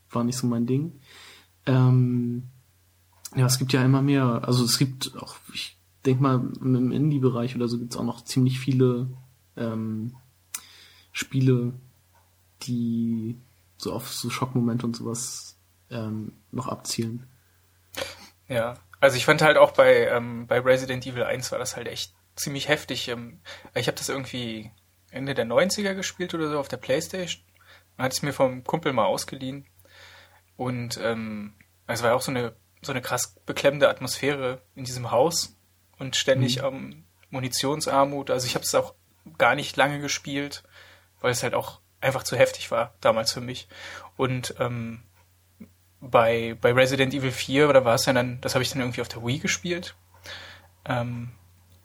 war 0.10 0.24
nicht 0.24 0.38
so 0.38 0.48
mein 0.48 0.66
Ding. 0.66 0.94
Ähm, 1.68 2.44
ja, 3.36 3.46
es 3.46 3.60
gibt 3.60 3.72
ja 3.74 3.84
immer 3.84 4.02
mehr, 4.02 4.42
also 4.48 4.64
es 4.64 4.80
gibt 4.80 5.16
auch, 5.18 5.36
ich 5.54 5.75
denke 6.06 6.24
mal, 6.24 6.36
im 6.62 6.92
Indie-Bereich 6.92 7.56
oder 7.56 7.68
so 7.68 7.78
gibt 7.80 7.94
es 7.94 7.98
auch 7.98 8.04
noch 8.04 8.24
ziemlich 8.24 8.60
viele 8.60 9.10
ähm, 9.58 10.16
Spiele, 11.12 11.74
die 12.64 13.38
so 13.78 13.94
auf 13.94 14.12
so 14.12 14.30
Schockmomente 14.30 14.86
und 14.86 14.96
sowas 14.96 15.58
ähm, 15.90 16.34
noch 16.52 16.68
abzielen. 16.68 17.28
Ja, 18.48 18.76
also 19.00 19.18
ich 19.18 19.26
fand 19.26 19.42
halt 19.42 19.58
auch 19.58 19.72
bei, 19.72 20.08
ähm, 20.08 20.48
bei 20.48 20.60
Resident 20.60 21.06
Evil 21.06 21.24
1 21.24 21.52
war 21.52 21.60
das 21.60 21.76
halt 21.76 21.88
echt 21.88 22.14
ziemlich 22.36 22.68
heftig. 22.68 23.08
Ähm, 23.08 23.40
ich 23.74 23.88
habe 23.88 23.98
das 23.98 24.10
irgendwie 24.10 24.72
Ende 25.10 25.34
der 25.34 25.46
90er 25.46 25.94
gespielt 25.94 26.34
oder 26.34 26.50
so 26.50 26.60
auf 26.60 26.68
der 26.68 26.78
Playstation. 26.78 27.44
Hat 27.98 28.14
es 28.14 28.22
mir 28.22 28.34
vom 28.34 28.64
Kumpel 28.64 28.94
mal 28.94 29.06
ausgeliehen. 29.06 29.66
Und 30.58 31.00
ähm, 31.02 31.54
es 31.88 32.04
war 32.04 32.14
auch 32.16 32.22
so 32.22 32.32
eine, 32.32 32.56
so 32.82 32.92
eine 32.92 33.02
krass 33.02 33.36
beklemmende 33.46 33.90
Atmosphäre 33.90 34.62
in 34.76 34.84
diesem 34.84 35.12
Haus 35.12 35.56
und 36.00 36.16
ständig 36.16 36.62
mhm. 36.62 36.66
ähm, 36.66 37.04
Munitionsarmut. 37.30 38.30
Also 38.30 38.48
ich 38.48 38.56
habe 38.56 38.66
es 38.66 38.76
auch 38.76 38.94
gar 39.38 39.56
nicht 39.56 39.76
lange 39.78 40.00
gespielt, 40.00 40.64
weil 41.22 41.32
es 41.32 41.44
halt 41.44 41.54
auch 41.54 41.80
einfach 42.02 42.24
zu 42.24 42.36
heftig 42.36 42.72
war 42.72 42.94
damals 43.02 43.32
für 43.32 43.42
mich. 43.42 43.68
Und 44.16 44.56
ähm, 44.60 45.02
bei, 46.00 46.56
bei 46.62 46.72
Resident 46.72 47.14
Evil 47.14 47.32
4, 47.32 47.70
oder 47.70 47.86
war 47.86 47.96
es 47.96 48.06
ja 48.06 48.14
dann, 48.14 48.40
das 48.42 48.54
habe 48.54 48.64
ich 48.64 48.70
dann 48.70 48.82
irgendwie 48.82 49.02
auf 49.02 49.08
der 49.08 49.26
Wii 49.26 49.40
gespielt. 49.40 49.96
Ähm, 50.86 51.32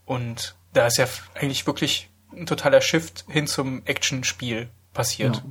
und 0.04 0.56
da 0.72 0.86
ist 0.86 0.98
ja 0.98 1.06
eigentlich 1.34 1.66
wirklich 1.66 2.10
ein 2.32 2.46
totaler 2.46 2.80
Shift 2.80 3.24
hin 3.28 3.46
zum 3.46 3.82
Action-Spiel 3.86 4.68
passiert. 4.92 5.36
Ja. 5.36 5.44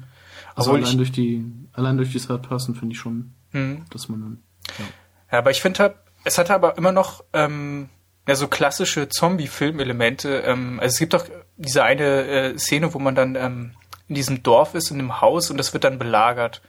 Also 0.55 0.73
allein 0.73 0.97
durch 0.97 1.11
die, 1.11 1.45
allein 1.73 1.97
durch 1.97 2.11
die 2.11 2.19
Third 2.19 2.47
Person 2.47 2.75
finde 2.75 2.93
ich 2.93 2.99
schon, 2.99 3.33
mhm. 3.51 3.85
dass 3.89 4.09
man 4.09 4.21
dann 4.21 4.43
Ja, 4.77 4.85
ja 5.31 5.37
aber 5.39 5.51
ich 5.51 5.61
finde, 5.61 5.95
es 6.23 6.37
hatte 6.37 6.53
aber 6.53 6.77
immer 6.77 6.91
noch 6.91 7.23
ähm, 7.33 7.89
ja, 8.29 8.35
so 8.35 8.47
klassische 8.47 9.09
Zombie-Filmelemente. 9.09 10.41
Ähm, 10.41 10.79
also 10.79 10.93
es 10.93 10.99
gibt 10.99 11.15
doch 11.15 11.25
diese 11.57 11.83
eine 11.83 12.27
äh, 12.27 12.57
Szene, 12.59 12.93
wo 12.93 12.99
man 12.99 13.15
dann 13.15 13.33
ähm, 13.33 13.71
in 14.07 14.13
diesem 14.13 14.43
Dorf 14.43 14.75
ist, 14.75 14.91
in 14.91 14.99
einem 14.99 15.19
Haus 15.19 15.49
und 15.49 15.57
das 15.57 15.73
wird 15.73 15.83
dann 15.83 15.97
belagert. 15.97 16.61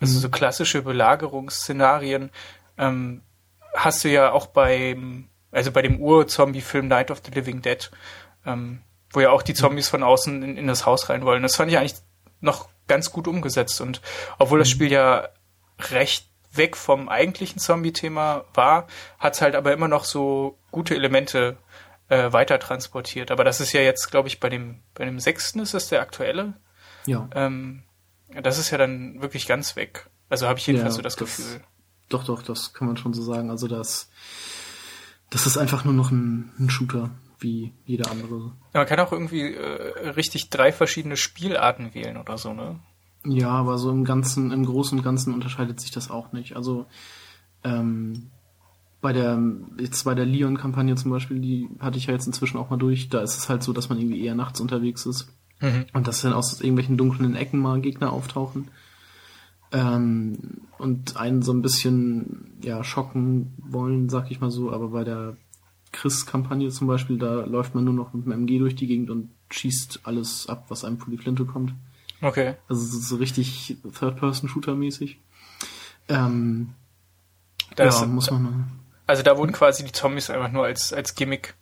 Also 0.00 0.16
mhm. 0.16 0.22
so 0.22 0.28
klassische 0.28 0.82
Belagerungsszenarien 0.82 2.30
ähm, 2.78 3.22
hast 3.76 4.02
du 4.02 4.08
ja 4.08 4.32
auch 4.32 4.48
beim, 4.48 5.28
also 5.52 5.70
bei 5.70 5.82
dem 5.82 6.00
Ur-Zombie-Film 6.00 6.88
Night 6.88 7.12
of 7.12 7.22
the 7.24 7.30
Living 7.30 7.62
Dead, 7.62 7.92
ähm, 8.44 8.80
wo 9.12 9.20
ja 9.20 9.30
auch 9.30 9.42
die 9.42 9.54
Zombies 9.54 9.88
von 9.88 10.02
außen 10.02 10.42
in, 10.42 10.56
in, 10.56 10.66
das 10.66 10.84
Haus 10.84 11.10
rein 11.10 11.24
wollen. 11.24 11.44
Das 11.44 11.54
fand 11.54 11.70
ich 11.70 11.78
eigentlich 11.78 11.94
noch 12.40 12.68
ganz 12.88 13.12
gut 13.12 13.28
umgesetzt 13.28 13.80
und 13.80 14.00
obwohl 14.40 14.58
das 14.58 14.66
mhm. 14.66 14.72
Spiel 14.72 14.90
ja 14.90 15.28
recht 15.92 16.28
weg 16.56 16.76
vom 16.76 17.08
eigentlichen 17.08 17.58
Zombie-Thema 17.58 18.44
war, 18.54 18.86
hat 19.18 19.34
es 19.34 19.42
halt 19.42 19.54
aber 19.54 19.72
immer 19.72 19.88
noch 19.88 20.04
so 20.04 20.58
gute 20.70 20.94
Elemente 20.94 21.56
äh, 22.08 22.32
weiter 22.32 22.58
transportiert. 22.58 23.30
Aber 23.30 23.44
das 23.44 23.60
ist 23.60 23.72
ja 23.72 23.80
jetzt, 23.80 24.10
glaube 24.10 24.28
ich, 24.28 24.40
bei 24.40 24.48
dem, 24.48 24.80
bei 24.94 25.04
dem 25.04 25.20
sechsten 25.20 25.60
ist 25.60 25.74
das 25.74 25.88
der 25.88 26.00
aktuelle. 26.00 26.54
Ja. 27.06 27.28
Ähm, 27.34 27.82
das 28.42 28.58
ist 28.58 28.70
ja 28.70 28.78
dann 28.78 29.20
wirklich 29.20 29.46
ganz 29.46 29.76
weg. 29.76 30.08
Also 30.28 30.48
habe 30.48 30.58
ich 30.58 30.66
jedenfalls 30.66 30.94
ja, 30.94 30.96
so 30.96 31.02
das, 31.02 31.16
das, 31.16 31.36
Gefühl. 31.36 31.60
Doch, 32.08 32.24
doch, 32.24 32.42
das 32.42 32.72
kann 32.72 32.86
man 32.86 32.96
schon 32.96 33.14
so 33.14 33.22
sagen. 33.22 33.50
Also 33.50 33.68
das, 33.68 34.10
das 35.30 35.46
ist 35.46 35.56
einfach 35.56 35.84
nur 35.84 35.94
noch 35.94 36.10
ein, 36.10 36.52
ein 36.58 36.70
Shooter 36.70 37.10
wie 37.38 37.72
jeder 37.84 38.10
andere. 38.10 38.52
Ja, 38.72 38.80
man 38.80 38.86
kann 38.86 39.00
auch 39.00 39.12
irgendwie 39.12 39.54
äh, 39.54 40.08
richtig 40.10 40.50
drei 40.50 40.72
verschiedene 40.72 41.16
Spielarten 41.16 41.94
wählen 41.94 42.16
oder 42.16 42.38
so, 42.38 42.52
ne? 42.54 42.80
Ja, 43.26 43.50
aber 43.50 43.78
so 43.78 43.90
im 43.90 44.04
Ganzen, 44.04 44.50
im 44.52 44.66
Großen 44.66 44.98
und 44.98 45.04
Ganzen 45.04 45.32
unterscheidet 45.32 45.80
sich 45.80 45.90
das 45.90 46.10
auch 46.10 46.32
nicht. 46.32 46.56
Also 46.56 46.86
ähm, 47.62 48.30
bei 49.00 49.12
der 49.12 49.40
jetzt 49.78 50.04
bei 50.04 50.14
der 50.14 50.26
Leon-Kampagne 50.26 50.94
zum 50.96 51.10
Beispiel, 51.10 51.40
die 51.40 51.68
hatte 51.78 51.98
ich 51.98 52.06
ja 52.06 52.12
jetzt 52.12 52.26
inzwischen 52.26 52.58
auch 52.58 52.70
mal 52.70 52.76
durch. 52.76 53.08
Da 53.08 53.20
ist 53.20 53.36
es 53.36 53.48
halt 53.48 53.62
so, 53.62 53.72
dass 53.72 53.88
man 53.88 53.98
irgendwie 53.98 54.24
eher 54.24 54.34
nachts 54.34 54.60
unterwegs 54.60 55.06
ist 55.06 55.28
mhm. 55.60 55.86
und 55.92 56.06
dass 56.06 56.22
dann 56.22 56.32
aus 56.32 56.60
irgendwelchen 56.60 56.96
dunklen 56.96 57.34
Ecken 57.34 57.60
mal 57.60 57.80
Gegner 57.80 58.12
auftauchen 58.12 58.68
ähm, 59.72 60.38
und 60.78 61.16
einen 61.16 61.42
so 61.42 61.52
ein 61.52 61.62
bisschen 61.62 62.52
ja 62.62 62.84
schocken 62.84 63.52
wollen, 63.58 64.08
sag 64.08 64.30
ich 64.30 64.40
mal 64.40 64.50
so. 64.50 64.72
Aber 64.72 64.88
bei 64.88 65.04
der 65.04 65.36
Chris-Kampagne 65.92 66.70
zum 66.70 66.86
Beispiel, 66.86 67.18
da 67.18 67.44
läuft 67.44 67.74
man 67.74 67.84
nur 67.84 67.94
noch 67.94 68.14
mit 68.14 68.24
dem 68.24 68.32
MG 68.32 68.58
durch 68.58 68.76
die 68.76 68.86
Gegend 68.86 69.10
und 69.10 69.30
schießt 69.50 70.00
alles 70.04 70.48
ab, 70.48 70.66
was 70.68 70.84
einem 70.84 70.98
vor 70.98 71.10
die 71.10 71.18
Flinte 71.18 71.44
kommt. 71.44 71.74
Okay. 72.24 72.54
Also 72.68 72.98
so 73.00 73.16
richtig 73.16 73.76
Third-Person-Shooter-mäßig. 73.82 75.18
Ähm, 76.08 76.72
das, 77.76 78.00
ja, 78.00 78.06
muss 78.06 78.30
man. 78.30 78.80
Also 79.06 79.22
da 79.22 79.36
wurden 79.36 79.52
quasi 79.52 79.84
die 79.84 79.92
Zombies 79.92 80.30
einfach 80.30 80.50
nur 80.50 80.64
als, 80.64 80.94
als 80.94 81.14
Gimmick 81.14 81.54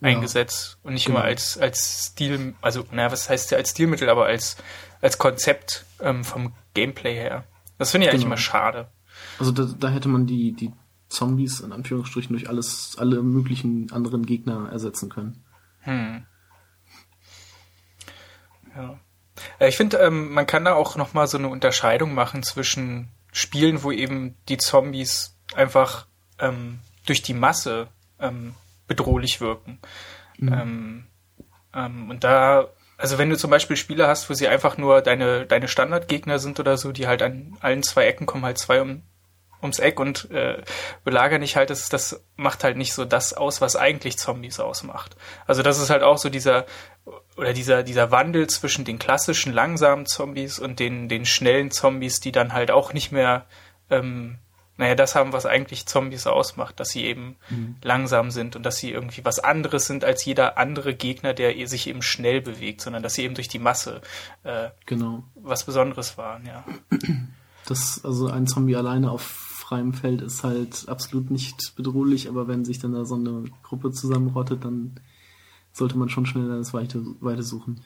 ja, 0.00 0.08
eingesetzt 0.08 0.78
und 0.84 0.94
nicht 0.94 1.06
genau. 1.06 1.18
immer 1.18 1.26
als, 1.26 1.58
als 1.58 2.06
Stil, 2.06 2.54
also, 2.60 2.84
naja, 2.92 3.10
was 3.10 3.28
heißt 3.28 3.50
ja 3.50 3.58
als 3.58 3.70
Stilmittel, 3.70 4.08
aber 4.08 4.26
als, 4.26 4.56
als 5.00 5.18
Konzept 5.18 5.84
ähm, 6.00 6.22
vom 6.22 6.52
Gameplay 6.74 7.14
her. 7.14 7.44
Das 7.78 7.90
finde 7.90 8.06
ich 8.06 8.12
genau. 8.12 8.22
eigentlich 8.22 8.26
immer 8.26 8.36
schade. 8.36 8.88
Also 9.40 9.50
da, 9.50 9.64
da 9.64 9.88
hätte 9.88 10.08
man 10.08 10.28
die, 10.28 10.52
die 10.52 10.70
Zombies 11.08 11.58
in 11.58 11.72
Anführungsstrichen 11.72 12.36
durch 12.36 12.48
alles, 12.48 12.94
alle 12.98 13.20
möglichen 13.20 13.90
anderen 13.90 14.24
Gegner 14.26 14.68
ersetzen 14.70 15.08
können. 15.08 15.42
Hm. 15.80 16.24
Ja. 18.76 19.00
Äh, 19.58 19.68
ich 19.68 19.76
finde, 19.76 19.98
ähm, 19.98 20.32
man 20.32 20.46
kann 20.46 20.64
da 20.64 20.74
auch 20.74 20.96
nochmal 20.96 21.26
so 21.26 21.38
eine 21.38 21.48
Unterscheidung 21.48 22.14
machen 22.14 22.42
zwischen 22.42 23.10
Spielen, 23.32 23.82
wo 23.82 23.90
eben 23.90 24.36
die 24.48 24.58
Zombies 24.58 25.36
einfach 25.54 26.06
ähm, 26.38 26.80
durch 27.06 27.22
die 27.22 27.34
Masse 27.34 27.88
ähm, 28.20 28.54
bedrohlich 28.86 29.40
wirken. 29.40 29.80
Mhm. 30.38 30.52
Ähm, 30.52 31.06
ähm, 31.74 32.10
und 32.10 32.24
da, 32.24 32.68
also 32.96 33.18
wenn 33.18 33.30
du 33.30 33.36
zum 33.36 33.50
Beispiel 33.50 33.76
Spiele 33.76 34.06
hast, 34.06 34.30
wo 34.30 34.34
sie 34.34 34.48
einfach 34.48 34.76
nur 34.76 35.02
deine, 35.02 35.46
deine 35.46 35.68
Standardgegner 35.68 36.38
sind 36.38 36.60
oder 36.60 36.76
so, 36.76 36.92
die 36.92 37.06
halt 37.06 37.22
an 37.22 37.56
allen 37.60 37.82
zwei 37.82 38.06
Ecken 38.06 38.26
kommen 38.26 38.44
halt 38.44 38.58
zwei 38.58 38.80
um, 38.80 39.02
ums 39.62 39.78
Eck 39.78 39.98
und 39.98 40.30
äh, 40.30 40.62
belagern 41.04 41.40
nicht 41.40 41.56
halt, 41.56 41.70
das, 41.70 41.88
das 41.88 42.24
macht 42.36 42.64
halt 42.64 42.76
nicht 42.76 42.92
so 42.92 43.04
das 43.04 43.32
aus, 43.32 43.60
was 43.60 43.76
eigentlich 43.76 44.18
Zombies 44.18 44.60
ausmacht. 44.60 45.16
Also 45.46 45.62
das 45.62 45.80
ist 45.80 45.90
halt 45.90 46.02
auch 46.02 46.18
so 46.18 46.28
dieser 46.28 46.66
oder 47.36 47.52
dieser, 47.52 47.82
dieser 47.82 48.10
Wandel 48.10 48.46
zwischen 48.48 48.84
den 48.84 48.98
klassischen 48.98 49.52
langsamen 49.52 50.06
Zombies 50.06 50.58
und 50.58 50.78
den, 50.78 51.08
den 51.08 51.26
schnellen 51.26 51.70
Zombies, 51.70 52.20
die 52.20 52.32
dann 52.32 52.52
halt 52.52 52.70
auch 52.70 52.92
nicht 52.92 53.12
mehr, 53.12 53.46
ähm, 53.90 54.38
naja, 54.76 54.94
das 54.94 55.14
haben, 55.14 55.32
was 55.32 55.46
eigentlich 55.46 55.86
Zombies 55.86 56.26
ausmacht, 56.26 56.78
dass 56.80 56.90
sie 56.90 57.04
eben 57.04 57.36
mhm. 57.48 57.76
langsam 57.82 58.30
sind 58.30 58.56
und 58.56 58.64
dass 58.64 58.76
sie 58.76 58.90
irgendwie 58.90 59.24
was 59.24 59.38
anderes 59.38 59.86
sind 59.86 60.04
als 60.04 60.24
jeder 60.24 60.58
andere 60.58 60.94
Gegner, 60.94 61.34
der 61.34 61.66
sich 61.68 61.88
eben 61.88 62.02
schnell 62.02 62.40
bewegt, 62.40 62.80
sondern 62.80 63.02
dass 63.02 63.14
sie 63.14 63.22
eben 63.22 63.34
durch 63.34 63.48
die 63.48 63.58
Masse 63.58 64.00
äh, 64.42 64.70
genau. 64.86 65.24
was 65.34 65.64
Besonderes 65.64 66.18
waren, 66.18 66.46
ja. 66.46 66.64
Das, 67.66 68.04
also 68.04 68.26
ein 68.26 68.46
Zombie 68.46 68.76
alleine 68.76 69.10
auf 69.10 69.22
freiem 69.22 69.94
Feld 69.94 70.20
ist 70.20 70.44
halt 70.44 70.84
absolut 70.88 71.30
nicht 71.30 71.74
bedrohlich, 71.76 72.28
aber 72.28 72.46
wenn 72.46 72.64
sich 72.64 72.78
dann 72.78 72.92
da 72.92 73.06
so 73.06 73.14
eine 73.14 73.44
Gruppe 73.62 73.90
zusammenrottet, 73.90 74.64
dann 74.64 75.00
sollte 75.74 75.98
man 75.98 76.08
schon 76.08 76.24
schnell 76.24 76.48
das 76.48 76.72
Weite, 76.72 77.04
Weite 77.20 77.42
suchen. 77.42 77.80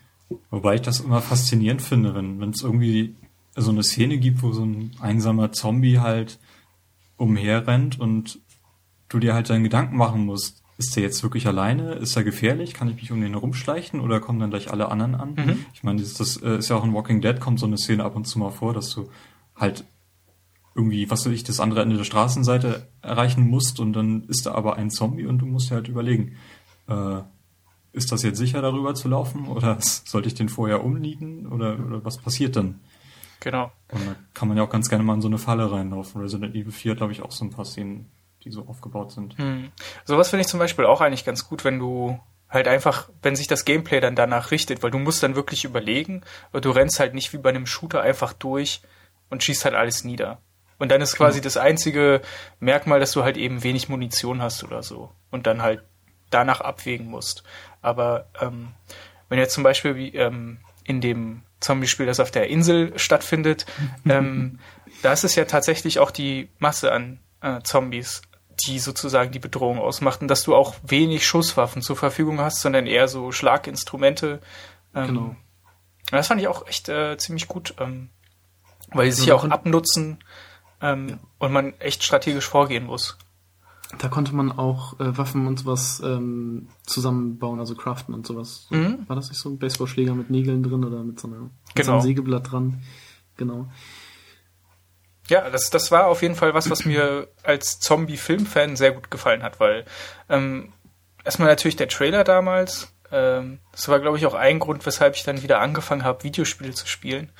Wobei 0.51 0.77
ich 0.77 0.83
das 0.83 1.01
immer 1.01 1.23
faszinierend 1.23 1.83
finde, 1.83 2.15
wenn 2.15 2.51
es 2.51 2.63
irgendwie 2.63 3.17
so 3.57 3.71
eine 3.71 3.83
Szene 3.83 4.19
gibt, 4.19 4.43
wo 4.43 4.53
so 4.53 4.63
ein 4.63 4.93
einsamer 5.01 5.53
Zombie 5.53 5.99
halt 5.99 6.39
umherrennt 7.17 7.99
und 7.99 8.39
du 9.09 9.19
dir 9.19 9.35
halt 9.35 9.49
deinen 9.49 9.65
Gedanken 9.65 9.97
machen 9.97 10.27
musst, 10.27 10.63
ist 10.77 10.95
der 10.95 11.03
jetzt 11.03 11.23
wirklich 11.23 11.47
alleine? 11.47 11.95
Ist 11.95 12.15
er 12.15 12.23
gefährlich? 12.23 12.75
Kann 12.75 12.89
ich 12.89 12.97
mich 12.97 13.11
um 13.11 13.21
den 13.21 13.33
herumschleichen 13.33 14.01
oder 14.01 14.21
kommen 14.21 14.39
dann 14.39 14.51
gleich 14.51 14.71
alle 14.71 14.91
anderen 14.91 15.15
an? 15.17 15.35
Mhm. 15.35 15.67
Ich 15.75 15.83
meine, 15.83 16.01
das, 16.01 16.15
das 16.15 16.37
äh, 16.37 16.59
ist 16.59 16.69
ja 16.69 16.77
auch 16.77 16.85
in 16.85 16.95
Walking 16.95 17.21
Dead 17.21 17.41
kommt 17.41 17.59
so 17.59 17.67
eine 17.67 17.79
Szene 17.79 18.05
ab 18.05 18.15
und 18.15 18.27
zu 18.27 18.39
mal 18.39 18.51
vor, 18.51 18.75
dass 18.75 18.91
du 18.91 19.09
halt 19.57 19.85
irgendwie, 20.77 21.11
was 21.11 21.27
weiß 21.27 21.33
ich, 21.33 21.43
das 21.43 21.59
andere 21.59 21.83
Ende 21.83 21.97
der 21.97 22.05
Straßenseite 22.05 22.87
erreichen 23.03 23.49
musst 23.49 23.81
und 23.81 23.95
dann 23.95 24.25
ist 24.29 24.47
da 24.47 24.55
aber 24.55 24.77
ein 24.77 24.91
Zombie 24.91 25.27
und 25.27 25.39
du 25.39 25.47
musst 25.47 25.71
dir 25.71 25.77
halt 25.77 25.89
überlegen, 25.89 26.37
äh, 26.87 27.23
ist 27.93 28.13
das 28.13 28.23
jetzt 28.23 28.39
sicher, 28.39 28.63
darüber 28.63 28.95
zu 28.95 29.09
laufen 29.09 29.49
oder 29.49 29.79
sollte 29.81 30.29
ich 30.29 30.35
den 30.35 30.49
vorher 30.49 30.85
umnieten 30.85 31.47
oder, 31.47 31.79
oder 31.79 32.05
was 32.05 32.19
passiert 32.19 32.57
dann? 32.57 32.81
Genau. 33.41 33.71
Und 33.93 34.07
da 34.07 34.17
kann 34.35 34.49
man 34.49 34.57
ja 34.57 34.65
auch 34.65 34.71
ganz 34.71 34.89
gerne 34.89 35.05
mal 35.05 35.15
in 35.15 35.23
so 35.23 35.29
eine 35.29 35.39
Falle 35.39 35.71
reinlaufen. 35.71 36.21
Resident 36.21 36.55
Evil 36.55 36.73
4 36.73 36.97
glaube 36.97 37.13
ich 37.13 37.23
auch 37.23 37.31
so 37.31 37.45
ein 37.45 37.51
paar 37.51 37.65
Szenen, 37.65 38.11
die 38.45 38.51
so 38.51 38.67
aufgebaut 38.67 39.13
sind. 39.13 39.39
Hm. 39.39 39.71
Sowas 40.05 40.31
finde 40.31 40.43
ich 40.43 40.49
zum 40.49 40.59
Beispiel 40.59 40.87
auch 40.87 41.01
eigentlich 41.01 41.25
ganz 41.25 41.49
gut, 41.49 41.65
wenn 41.65 41.79
du 41.79 42.19
halt 42.49 42.67
einfach, 42.67 43.11
wenn 43.23 43.37
sich 43.37 43.47
das 43.47 43.65
Gameplay 43.65 44.01
dann 44.01 44.17
danach 44.17 44.51
richtet, 44.51 44.83
weil 44.83 44.91
du 44.91 44.99
musst 44.99 45.23
dann 45.23 45.37
wirklich 45.37 45.65
überlegen, 45.65 46.23
du 46.53 46.71
rennst 46.71 46.99
halt 46.99 47.15
nicht 47.15 47.33
wie 47.33 47.39
bei 47.39 47.51
einem 47.51 47.67
Shooter 47.67 48.01
einfach 48.01 48.33
durch 48.33 48.81
und 49.29 49.45
schießt 49.45 49.65
halt 49.65 49.75
alles 49.75 50.05
nieder. 50.05 50.41
Und 50.79 50.91
dann 50.91 51.01
ist 51.01 51.17
quasi 51.17 51.39
genau. 51.39 51.45
das 51.45 51.57
einzige 51.57 52.23
Merkmal, 52.61 53.01
dass 53.01 53.13
du 53.13 53.25
halt 53.25 53.37
eben 53.37 53.63
wenig 53.65 53.89
Munition 53.89 54.41
hast 54.41 54.65
oder 54.65 54.83
so. 54.83 55.11
Und 55.31 55.47
dann 55.47 55.61
halt 55.61 55.83
danach 56.31 56.61
abwägen 56.61 57.07
musst. 57.07 57.43
Aber 57.83 58.27
ähm, 58.41 58.69
wenn 59.29 59.39
jetzt 59.39 59.55
zum 59.55 59.63
Beispiel 59.63 59.97
wie 59.97 60.15
ähm, 60.15 60.59
in 60.85 61.01
dem 61.01 61.43
Zombie-Spiel, 61.61 62.07
das 62.07 62.21
auf 62.21 62.31
der 62.31 62.49
Insel 62.49 62.99
stattfindet, 62.99 63.67
ähm, 64.09 64.59
da 65.03 65.13
ist 65.13 65.25
es 65.25 65.35
ja 65.35 65.45
tatsächlich 65.45 65.99
auch 65.99 66.11
die 66.11 66.49
Masse 66.59 66.93
an 66.93 67.21
äh, 67.43 67.61
Zombies, 67.63 68.23
die 68.67 68.79
sozusagen 68.79 69.31
die 69.31 69.39
Bedrohung 69.39 69.79
ausmachten, 69.79 70.29
dass 70.29 70.43
du 70.43 70.55
auch 70.55 70.75
wenig 70.83 71.27
Schusswaffen 71.27 71.83
zur 71.83 71.97
Verfügung 71.97 72.41
hast, 72.41 72.61
sondern 72.61 72.87
eher 72.87 73.07
so 73.07 73.31
Schlaginstrumente. 73.31 74.41
Ähm, 74.95 75.07
genau. 75.07 75.37
Das 76.11 76.29
fand 76.29 76.41
ich 76.41 76.49
auch 76.49 76.67
echt 76.67 76.89
äh, 76.89 77.17
ziemlich 77.19 77.49
gut, 77.49 77.75
ähm, 77.79 78.09
weil 78.91 79.11
sie 79.11 79.21
sich 79.21 79.33
auch 79.33 79.45
abnutzen 79.45 80.19
ähm, 80.81 81.09
ja. 81.09 81.19
und 81.39 81.53
man 81.53 81.79
echt 81.81 82.03
strategisch 82.03 82.47
vorgehen 82.47 82.85
muss. 82.85 83.19
Da 83.97 84.09
konnte 84.09 84.35
man 84.35 84.53
auch 84.53 85.01
äh, 85.01 85.17
Waffen 85.17 85.47
und 85.47 85.61
sowas 85.61 86.03
ähm, 86.05 86.69
zusammenbauen, 86.85 87.59
also 87.59 87.75
craften 87.75 88.15
und 88.15 88.27
sowas. 88.27 88.67
Mhm. 88.69 89.05
War 89.07 89.17
das 89.17 89.31
nicht 89.31 89.41
so 89.41 89.49
ein 89.49 89.59
Baseballschläger 89.59 90.15
mit 90.15 90.29
Nägeln 90.29 90.63
drin 90.63 90.85
oder 90.85 91.03
mit 91.03 91.19
so, 91.19 91.29
einer, 91.29 91.41
mit 91.41 91.51
genau. 91.75 91.87
so 91.87 91.93
einem 91.93 92.01
Sägeblatt 92.03 92.53
dran? 92.53 92.83
Genau. 93.39 93.69
Ja, 95.29 95.49
das, 95.49 95.71
das 95.71 95.91
war 95.91 96.07
auf 96.07 96.21
jeden 96.21 96.35
Fall 96.35 96.53
was, 96.53 96.69
was 96.71 96.85
mir 96.85 97.29
als 97.43 97.81
Zombie-Film-Fan 97.81 98.77
sehr 98.77 98.93
gut 98.93 99.11
gefallen 99.11 99.43
hat, 99.43 99.59
weil 99.61 99.85
ähm, 100.29 100.73
erstmal 101.25 101.49
natürlich 101.49 101.77
der 101.77 101.89
Trailer 101.89 102.25
damals. 102.25 102.93
Ähm, 103.11 103.61
das 103.73 103.89
war, 103.89 104.01
glaube 104.01 104.19
ich, 104.19 104.27
auch 104.27 104.35
ein 104.35 104.59
Grund, 104.59 104.85
weshalb 104.85 105.15
ich 105.17 105.25
dann 105.25 105.43
wieder 105.43 105.61
angefangen 105.61 106.05
habe, 106.05 106.25
Videospiele 106.25 106.73
zu 106.73 106.87
spielen. 106.87 107.31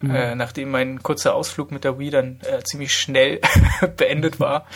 Mhm. 0.00 0.14
Äh, 0.14 0.34
nachdem 0.34 0.70
mein 0.70 1.02
kurzer 1.02 1.34
Ausflug 1.34 1.70
mit 1.70 1.84
der 1.84 1.98
Wii 1.98 2.10
dann 2.10 2.40
äh, 2.42 2.62
ziemlich 2.62 2.94
schnell 2.94 3.40
beendet 3.96 4.40
war, 4.40 4.66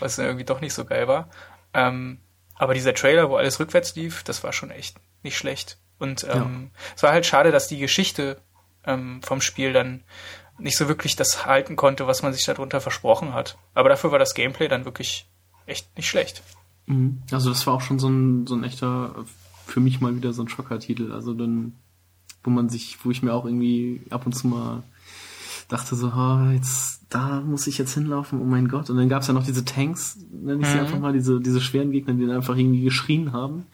was 0.00 0.18
irgendwie 0.18 0.44
doch 0.44 0.60
nicht 0.60 0.74
so 0.74 0.84
geil 0.84 1.08
war. 1.08 1.28
Ähm, 1.74 2.20
aber 2.54 2.74
dieser 2.74 2.94
Trailer, 2.94 3.30
wo 3.30 3.36
alles 3.36 3.60
rückwärts 3.60 3.94
lief, 3.94 4.22
das 4.22 4.42
war 4.42 4.52
schon 4.52 4.70
echt 4.70 4.96
nicht 5.22 5.36
schlecht. 5.36 5.78
Und 5.98 6.24
ähm, 6.24 6.70
ja. 6.72 6.80
es 6.96 7.02
war 7.02 7.12
halt 7.12 7.26
schade, 7.26 7.50
dass 7.50 7.68
die 7.68 7.78
Geschichte 7.78 8.40
ähm, 8.84 9.20
vom 9.22 9.40
Spiel 9.40 9.72
dann 9.72 10.04
nicht 10.58 10.76
so 10.76 10.88
wirklich 10.88 11.16
das 11.16 11.46
halten 11.46 11.76
konnte, 11.76 12.06
was 12.06 12.22
man 12.22 12.32
sich 12.32 12.44
darunter 12.44 12.80
versprochen 12.80 13.32
hat. 13.32 13.58
Aber 13.74 13.88
dafür 13.88 14.10
war 14.10 14.18
das 14.18 14.34
Gameplay 14.34 14.68
dann 14.68 14.84
wirklich 14.84 15.28
echt 15.66 15.96
nicht 15.96 16.08
schlecht. 16.08 16.42
Mhm. 16.86 17.22
Also 17.30 17.50
das 17.50 17.66
war 17.66 17.74
auch 17.74 17.80
schon 17.80 17.98
so 17.98 18.08
ein, 18.08 18.46
so 18.46 18.54
ein 18.54 18.64
echter, 18.64 19.24
für 19.66 19.80
mich 19.80 20.00
mal 20.00 20.16
wieder 20.16 20.32
so 20.32 20.42
ein 20.42 20.48
Schocker-Titel. 20.48 21.12
Also 21.12 21.34
dann, 21.34 21.76
wo 22.48 22.50
man 22.50 22.70
sich, 22.70 22.96
wo 23.04 23.10
ich 23.10 23.22
mir 23.22 23.34
auch 23.34 23.44
irgendwie 23.44 24.00
ab 24.08 24.24
und 24.24 24.32
zu 24.32 24.46
mal 24.46 24.82
dachte 25.68 25.96
so, 25.96 26.10
oh, 26.16 26.50
jetzt, 26.54 27.02
da 27.10 27.42
muss 27.42 27.66
ich 27.66 27.76
jetzt 27.76 27.92
hinlaufen, 27.92 28.40
oh 28.40 28.44
mein 28.44 28.68
Gott. 28.68 28.88
Und 28.88 28.96
dann 28.96 29.10
gab 29.10 29.20
es 29.20 29.28
ja 29.28 29.34
noch 29.34 29.44
diese 29.44 29.66
Tanks, 29.66 30.16
nenne 30.32 30.62
ich 30.62 30.66
sie 30.66 30.74
Mhm. 30.76 30.80
einfach 30.80 30.98
mal, 30.98 31.12
diese, 31.12 31.40
diese 31.40 31.60
schweren 31.60 31.90
Gegner, 31.90 32.14
die 32.14 32.26
dann 32.26 32.36
einfach 32.36 32.56
irgendwie 32.56 32.80
geschrien 32.80 33.32
haben. 33.32 33.66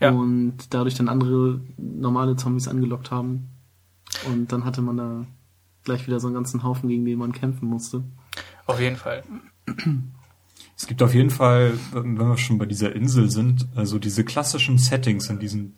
Ja. 0.00 0.10
Und 0.10 0.56
dadurch 0.70 0.96
dann 0.96 1.08
andere 1.08 1.60
normale 1.76 2.34
Zombies 2.34 2.66
angelockt 2.66 3.12
haben. 3.12 3.48
Und 4.26 4.50
dann 4.50 4.64
hatte 4.64 4.82
man 4.82 4.96
da 4.96 5.26
gleich 5.84 6.06
wieder 6.08 6.18
so 6.18 6.26
einen 6.26 6.34
ganzen 6.34 6.64
Haufen, 6.64 6.88
gegen 6.88 7.04
den 7.04 7.18
man 7.18 7.30
kämpfen 7.30 7.68
musste. 7.68 8.02
Auf 8.66 8.80
jeden 8.80 8.96
Fall. 8.96 9.22
Es 10.76 10.88
gibt 10.88 11.00
auf 11.00 11.14
jeden 11.14 11.30
Fall, 11.30 11.74
wenn 11.92 12.18
wir 12.18 12.36
schon 12.38 12.58
bei 12.58 12.66
dieser 12.66 12.92
Insel 12.96 13.30
sind, 13.30 13.68
also 13.76 14.00
diese 14.00 14.24
klassischen 14.24 14.78
Settings 14.78 15.28
in 15.30 15.38
diesen, 15.38 15.74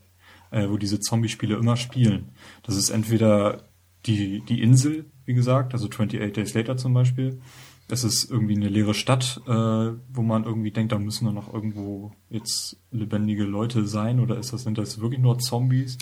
äh, 0.52 0.68
wo 0.68 0.76
diese 0.76 1.00
Zombie-Spiele 1.00 1.56
immer 1.56 1.76
spielen. 1.76 2.30
Das 2.62 2.76
ist 2.76 2.90
entweder 2.90 3.64
die, 4.06 4.40
die 4.40 4.62
Insel, 4.62 5.06
wie 5.24 5.34
gesagt, 5.34 5.72
also 5.72 5.88
28 5.88 6.32
Days 6.32 6.54
Later 6.54 6.76
zum 6.76 6.94
Beispiel. 6.94 7.40
Es 7.88 8.04
ist 8.04 8.30
irgendwie 8.30 8.56
eine 8.56 8.68
leere 8.68 8.94
Stadt, 8.94 9.42
äh, 9.46 9.50
wo 9.50 10.22
man 10.22 10.44
irgendwie 10.44 10.70
denkt, 10.70 10.92
da 10.92 10.98
müssen 10.98 11.26
da 11.26 11.32
noch 11.32 11.52
irgendwo 11.52 12.12
jetzt 12.30 12.78
lebendige 12.90 13.44
Leute 13.44 13.86
sein 13.86 14.18
oder 14.20 14.38
ist 14.38 14.52
das, 14.52 14.62
sind 14.62 14.78
das 14.78 15.00
wirklich 15.00 15.20
nur 15.20 15.38
Zombies? 15.38 15.98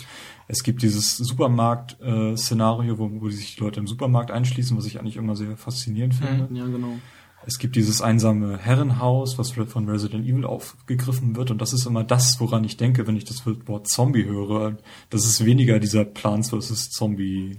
Es 0.47 0.63
gibt 0.63 0.83
dieses 0.83 1.17
Supermarkt-Szenario, 1.17 2.97
wo, 2.97 3.09
wo 3.19 3.29
sich 3.29 3.55
die 3.55 3.61
Leute 3.61 3.79
im 3.79 3.87
Supermarkt 3.87 4.31
einschließen, 4.31 4.77
was 4.77 4.85
ich 4.85 4.99
eigentlich 4.99 5.17
immer 5.17 5.35
sehr 5.35 5.57
faszinierend 5.57 6.15
finde. 6.15 6.47
Ja, 6.53 6.65
genau. 6.65 6.97
Es 7.45 7.57
gibt 7.57 7.75
dieses 7.75 8.01
einsame 8.01 8.57
Herrenhaus, 8.57 9.37
was 9.39 9.51
von 9.51 9.89
Resident 9.89 10.25
Evil 10.27 10.45
aufgegriffen 10.45 11.35
wird. 11.35 11.49
Und 11.49 11.59
das 11.59 11.73
ist 11.73 11.85
immer 11.85 12.03
das, 12.03 12.39
woran 12.39 12.63
ich 12.63 12.77
denke, 12.77 13.07
wenn 13.07 13.15
ich 13.15 13.25
das 13.25 13.45
Wort 13.45 13.87
Zombie 13.87 14.25
höre. 14.25 14.77
Das 15.09 15.25
ist 15.25 15.43
weniger 15.43 15.79
dieser 15.79 16.05
Plants 16.05 16.51
vs. 16.51 16.91
Zombie. 16.91 17.57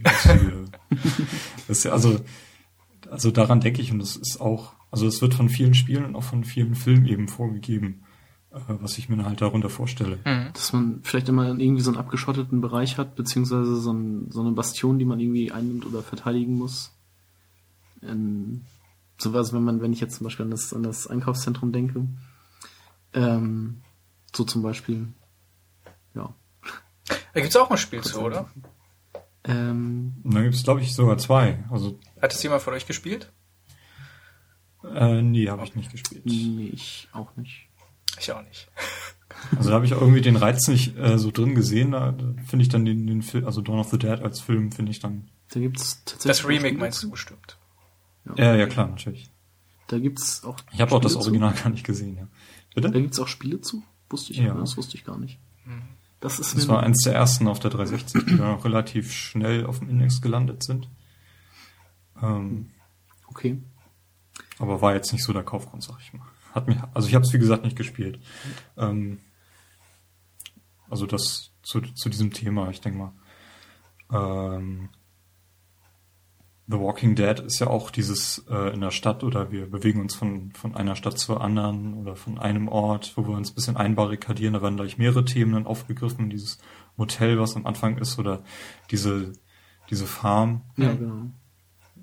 das 1.68 1.86
also, 1.86 2.20
also 3.10 3.30
daran 3.30 3.60
denke 3.60 3.82
ich. 3.82 3.90
Und 3.90 3.98
das 3.98 4.16
ist 4.16 4.40
auch, 4.40 4.72
also 4.90 5.06
es 5.06 5.20
wird 5.20 5.34
von 5.34 5.48
vielen 5.48 5.74
Spielen 5.74 6.04
und 6.04 6.14
auch 6.14 6.24
von 6.24 6.44
vielen 6.44 6.76
Filmen 6.76 7.06
eben 7.06 7.26
vorgegeben, 7.26 8.04
äh, 8.52 8.58
was 8.68 8.98
ich 8.98 9.08
mir 9.08 9.24
halt 9.24 9.40
darunter 9.40 9.68
vorstelle. 9.68 10.18
Mhm. 10.24 10.52
dass 10.52 10.72
man 10.72 11.00
vielleicht 11.02 11.28
immer 11.28 11.48
irgendwie 11.48 11.82
so 11.82 11.90
einen 11.90 11.98
abgeschotteten 11.98 12.60
Bereich 12.60 12.98
hat, 12.98 13.16
beziehungsweise 13.16 13.76
so, 13.76 13.92
ein, 13.92 14.30
so 14.30 14.42
eine 14.42 14.52
Bastion, 14.52 15.00
die 15.00 15.04
man 15.04 15.18
irgendwie 15.18 15.50
einnimmt 15.50 15.86
oder 15.86 16.02
verteidigen 16.02 16.56
muss. 16.56 16.92
In, 18.00 18.62
sowas, 19.22 19.52
wenn 19.52 19.62
man, 19.62 19.80
wenn 19.80 19.92
ich 19.92 20.00
jetzt 20.00 20.16
zum 20.16 20.24
Beispiel 20.24 20.44
an 20.44 20.50
das, 20.50 20.72
an 20.72 20.82
das 20.82 21.06
Einkaufszentrum 21.06 21.72
denke, 21.72 22.06
ähm, 23.14 23.82
so 24.34 24.44
zum 24.44 24.62
Beispiel, 24.62 25.08
ja. 26.14 26.34
Da 27.34 27.40
gibt's 27.40 27.56
auch 27.56 27.70
ein 27.70 27.78
Spiel 27.78 28.02
zu, 28.02 28.20
oder? 28.20 28.50
Ähm, 29.44 30.14
gibt 30.24 30.54
es, 30.54 30.62
glaube 30.62 30.82
ich, 30.82 30.94
sogar 30.94 31.18
zwei. 31.18 31.64
Also, 31.70 31.98
Hat 32.20 32.32
es 32.32 32.42
jemand 32.42 32.62
von 32.62 32.74
euch 32.74 32.86
gespielt? 32.86 33.32
äh, 34.84 35.22
nee, 35.22 35.48
habe 35.48 35.64
ich 35.64 35.74
nicht 35.74 35.90
gespielt. 35.92 36.24
nee, 36.24 36.70
ich 36.72 37.08
auch 37.12 37.36
nicht. 37.36 37.68
Ich 38.18 38.32
auch 38.32 38.42
nicht. 38.42 38.68
Also 39.56 39.70
da 39.70 39.76
habe 39.76 39.86
ich 39.86 39.92
irgendwie 39.92 40.20
den 40.20 40.36
Reiz 40.36 40.68
nicht 40.68 40.96
äh, 40.98 41.18
so 41.18 41.30
drin 41.30 41.54
gesehen. 41.54 41.92
Da 41.92 42.14
finde 42.46 42.62
ich 42.62 42.68
dann 42.68 42.84
den, 42.84 43.06
den 43.06 43.22
Film, 43.22 43.46
also 43.46 43.60
Dawn 43.60 43.80
of 43.80 43.88
the 43.88 43.98
Dead 43.98 44.20
als 44.20 44.40
Film 44.40 44.70
finde 44.70 44.92
ich 44.92 45.00
dann. 45.00 45.30
Da 45.48 45.58
gibt's 45.58 46.04
tatsächlich. 46.04 46.38
Das 46.38 46.46
Remake 46.46 46.76
meinst 46.76 47.02
du 47.02 47.10
bestimmt. 47.10 47.56
Ja, 48.36 48.54
ja 48.54 48.66
klar, 48.66 48.88
natürlich. 48.88 49.30
Da 49.88 49.98
gibt's 49.98 50.44
auch. 50.44 50.56
Ich 50.72 50.80
habe 50.80 50.94
auch 50.94 51.00
das 51.00 51.16
Original 51.16 51.52
gar 51.54 51.70
nicht 51.70 51.84
gesehen. 51.84 52.16
Ja. 52.16 52.22
Zu. 52.22 52.80
Da 52.80 52.88
Bitte? 52.88 53.02
gibt's 53.02 53.18
auch 53.20 53.28
Spiele 53.28 53.60
zu? 53.60 53.82
Wusste 54.08 54.32
ich, 54.32 54.38
Ja. 54.38 54.54
das 54.54 54.76
wusste 54.76 54.96
ich 54.96 55.04
gar 55.04 55.18
nicht. 55.18 55.38
Das 56.20 56.38
ist 56.38 56.56
Das 56.56 56.68
war 56.68 56.82
eins 56.82 57.02
der 57.04 57.14
ersten 57.14 57.48
auf 57.48 57.58
der 57.58 57.70
360, 57.70 58.24
die 58.26 58.36
dann 58.36 58.54
auch 58.54 58.64
relativ 58.64 59.12
schnell 59.12 59.66
auf 59.66 59.80
dem 59.80 59.88
Index 59.88 60.20
gelandet 60.22 60.62
sind. 60.62 60.88
Ähm, 62.22 62.70
okay. 63.26 63.60
aber 64.58 64.80
war 64.80 64.94
jetzt 64.94 65.12
nicht 65.12 65.24
so 65.24 65.32
der 65.32 65.42
Kaufgrund, 65.42 65.82
sag 65.82 65.98
ich 66.00 66.12
mal. 66.12 66.26
Hat 66.52 66.68
mich, 66.68 66.76
also 66.94 67.08
ich 67.08 67.14
habe 67.14 67.24
es 67.24 67.32
wie 67.32 67.38
gesagt 67.38 67.64
nicht 67.64 67.76
gespielt. 67.76 68.20
Ähm, 68.76 69.18
also 70.88 71.06
das 71.06 71.50
zu, 71.62 71.80
zu 71.80 72.08
diesem 72.08 72.32
Thema, 72.32 72.70
ich 72.70 72.80
denke 72.80 72.98
mal. 72.98 73.12
Ähm, 74.12 74.90
The 76.68 76.78
Walking 76.78 77.16
Dead 77.16 77.40
ist 77.40 77.58
ja 77.58 77.66
auch 77.66 77.90
dieses 77.90 78.44
äh, 78.48 78.72
in 78.72 78.80
der 78.80 78.92
Stadt 78.92 79.24
oder 79.24 79.50
wir 79.50 79.68
bewegen 79.68 80.00
uns 80.00 80.14
von, 80.14 80.52
von 80.52 80.76
einer 80.76 80.94
Stadt 80.94 81.18
zur 81.18 81.40
anderen 81.40 81.94
oder 81.94 82.14
von 82.14 82.38
einem 82.38 82.68
Ort, 82.68 83.12
wo 83.16 83.26
wir 83.26 83.34
uns 83.34 83.50
ein 83.50 83.54
bisschen 83.54 83.76
einbarrikadieren. 83.76 84.54
Da 84.54 84.62
werden 84.62 84.76
gleich 84.76 84.96
mehrere 84.96 85.24
Themen 85.24 85.52
dann 85.52 85.66
aufgegriffen. 85.66 86.30
Dieses 86.30 86.58
Motel, 86.96 87.40
was 87.40 87.56
am 87.56 87.66
Anfang 87.66 87.98
ist, 87.98 88.18
oder 88.18 88.42
diese, 88.90 89.32
diese 89.90 90.06
Farm. 90.06 90.62
Ja, 90.76 90.92
genau. 90.92 91.26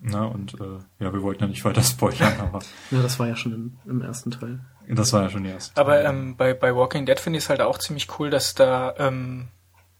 Ne? 0.02 0.28
Und 0.28 0.60
äh, 0.60 1.04
ja, 1.04 1.13
wir 1.13 1.22
wollten 1.22 1.43
ja 1.43 1.48
nicht 1.50 1.63
weiter 1.63 1.84
spoilern, 1.84 2.39
aber 2.39 2.60
Ja, 2.91 3.02
das 3.02 3.19
war 3.19 3.28
ja 3.28 3.36
schon 3.36 3.54
im, 3.54 3.78
im 3.86 4.02
ersten 4.02 4.32
Teil. 4.32 4.60
das 4.88 5.13
war 5.13 5.24
ja 5.24 5.30
schon 5.30 5.43
die 5.43 5.50
erste. 5.50 5.80
Aber 5.80 6.04
ähm, 6.04 6.36
bei, 6.36 6.54
bei 6.54 6.76
Walking 6.76 7.06
Dead 7.06 7.19
finde 7.19 7.38
ich 7.38 7.45
es 7.45 7.50
halt 7.50 7.62
auch 7.62 7.78
ziemlich 7.78 8.19
cool, 8.19 8.30
dass 8.30 8.56
da 8.56 8.93
ähm, 8.98 9.48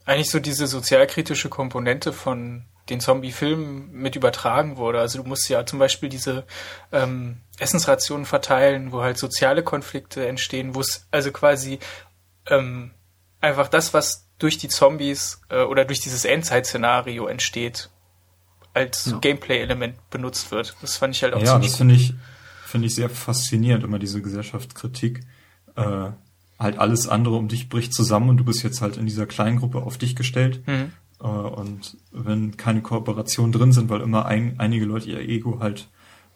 eigentlich 0.06 0.30
so 0.30 0.39
diese 0.39 0.67
sozialkritische 0.67 1.50
Komponente 1.50 2.13
von 2.13 2.65
den 2.89 2.99
Zombie-Filmen 2.99 3.91
mit 3.91 4.15
übertragen 4.15 4.78
wurde. 4.78 4.99
Also 4.99 5.21
du 5.21 5.28
musst 5.28 5.47
ja 5.49 5.65
zum 5.65 5.80
Beispiel 5.80 6.10
diese 6.10 6.45
ähm, 6.91 7.38
Essensrationen 7.60 8.25
verteilen, 8.25 8.91
wo 8.91 9.02
halt 9.02 9.17
soziale 9.17 9.63
Konflikte 9.63 10.28
entstehen, 10.28 10.75
wo 10.75 10.82
es 10.82 11.08
also 11.12 11.32
quasi 11.32 11.80
ähm, 12.47 12.91
einfach 13.41 13.67
das, 13.67 13.93
was 13.93 14.28
durch 14.39 14.58
die 14.58 14.69
Zombies 14.69 15.41
äh, 15.49 15.62
oder 15.63 15.86
durch 15.86 15.99
dieses 15.99 16.25
Endzeit-Szenario 16.25 17.28
entsteht, 17.28 17.89
als 18.73 19.06
Ja. 19.06 19.17
Gameplay-Element 19.19 20.10
benutzt 20.10 20.52
wird. 20.52 20.75
Das 20.82 20.97
fand 20.97 21.15
ich 21.15 21.23
halt 21.23 21.34
auch 21.34 21.41
ja, 21.41 21.60
das 21.60 21.75
finde 21.75 21.95
ich, 21.95 22.13
finde 22.65 22.88
ich 22.88 22.95
sehr 22.95 23.10
faszinierend, 23.10 23.84
immer 23.84 23.99
diese 23.99 24.21
Gesellschaftskritik. 24.21 25.21
Äh, 25.75 26.12
halt 26.60 26.78
alles 26.78 27.08
andere 27.08 27.36
um 27.36 27.47
dich 27.47 27.69
bricht 27.69 27.93
zusammen 27.93 28.30
und 28.30 28.38
du 28.38 28.43
bist 28.43 28.63
jetzt 28.63 28.82
halt 28.82 28.97
in 28.97 29.06
dieser 29.06 29.25
kleinen 29.25 29.60
Gruppe 29.60 29.80
auf 29.80 29.97
dich 29.97 30.15
gestellt. 30.15 30.67
Mhm. 30.67 30.91
Äh, 31.21 31.27
und 31.27 31.97
wenn 32.12 32.58
keine 32.58 32.82
Kooperationen 32.82 33.51
drin 33.51 33.71
sind, 33.71 33.89
weil 33.89 34.01
immer 34.01 34.25
ein, 34.25 34.60
einige 34.60 34.86
Leute 34.86 35.10
ihr 35.10 35.19
Ego 35.19 35.60
halt 35.60 35.89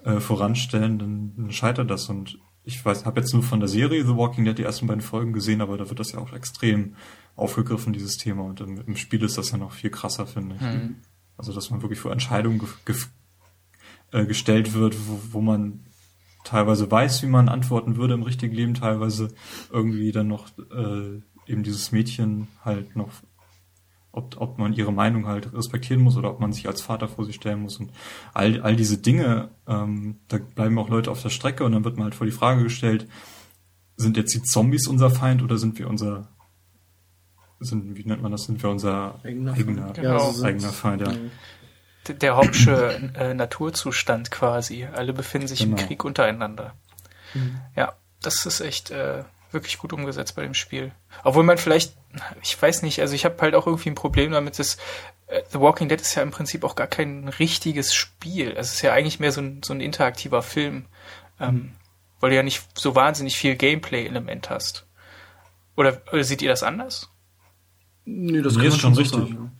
äh, 0.04 0.20
voranstellen, 0.20 1.00
dann, 1.00 1.34
dann 1.36 1.52
scheitert 1.52 1.90
das. 1.90 2.10
Und 2.10 2.40
ich 2.64 2.84
weiß, 2.84 3.06
habe 3.06 3.20
jetzt 3.20 3.34
nur 3.34 3.44
von 3.44 3.60
der 3.60 3.70
Serie 3.70 4.06
The 4.06 4.16
Walking 4.16 4.46
Dead 4.46 4.58
die 4.58 4.64
ersten 4.64 4.88
beiden 4.88 5.02
Folgen 5.02 5.34
gesehen, 5.34 5.62
aber 5.62 5.78
da 5.78 5.90
wird 5.90 6.00
das 6.00 6.12
ja 6.14 6.20
auch 6.20 6.34
extrem 6.34 6.96
aufgegriffen, 7.36 7.94
dieses 7.94 8.18
Thema. 8.18 8.44
Und 8.44 8.62
im, 8.62 8.82
im 8.86 8.96
Spiel 8.96 9.24
ist 9.24 9.38
das 9.38 9.52
ja 9.52 9.58
noch 9.58 9.72
viel 9.72 9.90
krasser, 9.90 10.26
finde 10.28 10.56
ich. 10.56 10.62
Mhm. 10.62 10.96
Also, 11.38 11.54
dass 11.54 11.72
man 11.72 11.82
wirklich 11.82 12.00
vor 12.00 12.12
Entscheidungen 12.12 12.60
ge 12.60 12.68
ge 12.86 12.96
äh, 14.12 14.26
gestellt 14.26 14.74
wird, 14.74 14.96
wo, 15.08 15.20
wo 15.32 15.42
man 15.42 15.80
teilweise 16.44 16.90
weiß, 16.90 17.24
wie 17.24 17.28
man 17.28 17.50
antworten 17.50 17.98
würde 17.98 18.14
im 18.14 18.24
richtigen 18.24 18.54
Leben, 18.54 18.74
teilweise 18.74 19.30
irgendwie 19.72 20.12
dann 20.12 20.28
noch 20.28 20.50
äh, 20.72 21.22
eben 21.48 21.64
dieses 21.64 21.92
Mädchen 21.92 22.48
halt 22.64 22.96
noch, 22.96 23.12
ob, 24.14 24.40
ob 24.40 24.58
man 24.60 24.72
ihre 24.74 24.94
Meinung 24.94 25.28
halt 25.28 25.52
respektieren 25.54 26.02
muss 26.02 26.16
oder 26.16 26.30
ob 26.30 26.40
man 26.40 26.54
sich 26.54 26.68
als 26.68 26.82
Vater 26.82 27.08
vor 27.10 27.26
sie 27.26 27.34
stellen 27.34 27.62
muss 27.64 27.78
und 27.78 27.92
all, 28.34 28.62
all 28.62 28.76
diese 28.78 28.98
Dinge, 29.00 29.50
ähm, 29.68 30.20
da 30.30 30.38
bleiben 30.38 30.78
auch 30.80 30.88
Leute 30.88 31.12
auf 31.12 31.22
der 31.22 31.30
Strecke 31.30 31.66
und 31.66 31.72
dann 31.74 31.84
wird 31.84 31.98
man 31.98 32.06
halt 32.06 32.16
vor 32.16 32.26
die 32.28 32.32
Frage 32.32 32.64
gestellt, 32.64 33.08
sind 33.98 34.16
jetzt 34.16 34.34
die 34.34 34.42
Zombies 34.44 34.88
unser 34.88 35.10
Feind 35.10 35.42
oder 35.44 35.58
sind 35.58 35.78
wir 35.80 35.90
unser 35.90 36.28
sind, 37.60 37.96
wie 37.98 38.04
nennt 38.04 38.22
man 38.22 38.32
das, 38.32 38.44
sind 38.44 38.62
wir 38.62 38.70
unser 38.70 39.20
Eigener 39.24 39.54
eigener, 39.54 39.86
Feind. 39.86 39.96
Genau. 39.96 40.44
eigener 40.44 40.70
Feind, 40.70 41.02
ja. 41.08 41.14
Der- 42.08 42.16
Der 42.16 42.36
Hobbsche 42.36 43.12
äh, 43.16 43.34
Naturzustand 43.34 44.30
quasi. 44.30 44.84
Alle 44.86 45.14
befinden 45.14 45.48
sich 45.48 45.62
im 45.62 45.74
Genau. 45.76 45.88
Krieg 45.88 46.04
untereinander. 46.04 46.74
Mhm. 47.34 47.56
Ja, 47.78 47.94
das 48.22 48.46
ist 48.46 48.60
echt 48.60 48.92
äh, 48.92 49.24
wirklich 49.54 49.78
gut 49.78 49.94
umgesetzt 49.94 50.36
bei 50.36 50.44
dem 50.44 50.54
Spiel. 50.54 50.92
Obwohl 51.24 51.44
man 51.44 51.58
vielleicht, 51.58 51.96
ich 52.42 52.60
weiß 52.62 52.82
nicht, 52.84 53.00
also 53.02 53.14
ich 53.16 53.26
habe 53.26 53.40
halt 53.42 53.56
auch 53.56 53.68
irgendwie 53.68 53.90
ein 53.90 53.96
Problem 53.96 54.32
damit, 54.32 54.58
dass 54.60 54.78
äh, 55.28 55.42
The 55.52 55.60
Walking 55.60 55.90
Dead 55.90 56.00
ist 56.02 56.16
ja 56.16 56.24
im 56.24 56.32
Prinzip 56.32 56.64
auch 56.64 56.76
gar 56.76 56.88
kein 56.88 57.28
richtiges 57.28 57.94
Spiel. 57.94 58.52
Es 58.58 58.74
ist 58.74 58.82
ja 58.82 58.94
eigentlich 58.94 59.20
mehr 59.20 59.32
so 59.32 59.42
ein, 59.42 59.62
so 59.64 59.74
ein 59.74 59.82
interaktiver 59.82 60.42
Film, 60.42 60.86
ähm, 61.40 61.74
weil 62.20 62.30
du 62.32 62.36
ja 62.36 62.44
nicht 62.44 62.64
so 62.78 62.96
wahnsinnig 62.96 63.38
viel 63.38 63.56
Gameplay-Element 63.56 64.50
hast. 64.50 64.86
Oder, 65.76 66.02
oder 66.12 66.24
seht 66.24 66.42
ihr 66.42 66.50
das 66.50 66.64
anders? 66.64 67.10
Nee, 68.06 68.42
das 68.42 68.56
Nee, 68.56 68.68
ist 68.68 68.78
schon 68.80 68.94
richtig. 68.94 69.30
sagen, 69.30 69.52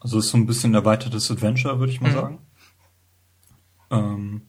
Also 0.00 0.18
es 0.18 0.26
ist 0.26 0.30
so 0.30 0.38
ein 0.38 0.46
bisschen 0.46 0.74
erweitertes 0.74 1.30
Adventure, 1.30 1.78
würde 1.78 1.92
ich 1.92 2.00
mal 2.00 2.10
Mhm. 2.10 2.14
sagen. 2.14 2.38
Ähm, 3.90 4.42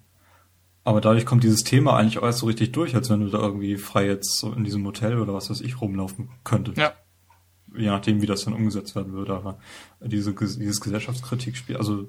aber 0.83 1.01
dadurch 1.01 1.25
kommt 1.25 1.43
dieses 1.43 1.63
Thema 1.63 1.95
eigentlich 1.95 2.17
auch 2.17 2.23
erst 2.23 2.39
so 2.39 2.45
richtig 2.45 2.73
durch, 2.73 2.95
als 2.95 3.09
wenn 3.09 3.21
du 3.21 3.27
da 3.27 3.39
irgendwie 3.39 3.77
frei 3.77 4.05
jetzt 4.05 4.37
so 4.37 4.51
in 4.51 4.63
diesem 4.63 4.85
Hotel 4.85 5.19
oder 5.19 5.33
was 5.33 5.49
weiß 5.49 5.61
ich 5.61 5.79
rumlaufen 5.79 6.29
könntest. 6.43 6.77
Ja. 6.77 6.93
Je 7.75 7.87
nachdem, 7.87 8.21
wie 8.21 8.25
das 8.25 8.43
dann 8.43 8.53
umgesetzt 8.53 8.95
werden 8.95 9.13
würde. 9.13 9.33
Aber 9.33 9.57
diese, 10.01 10.33
dieses 10.33 10.81
Gesellschaftskritikspiel, 10.81 11.77
also 11.77 12.07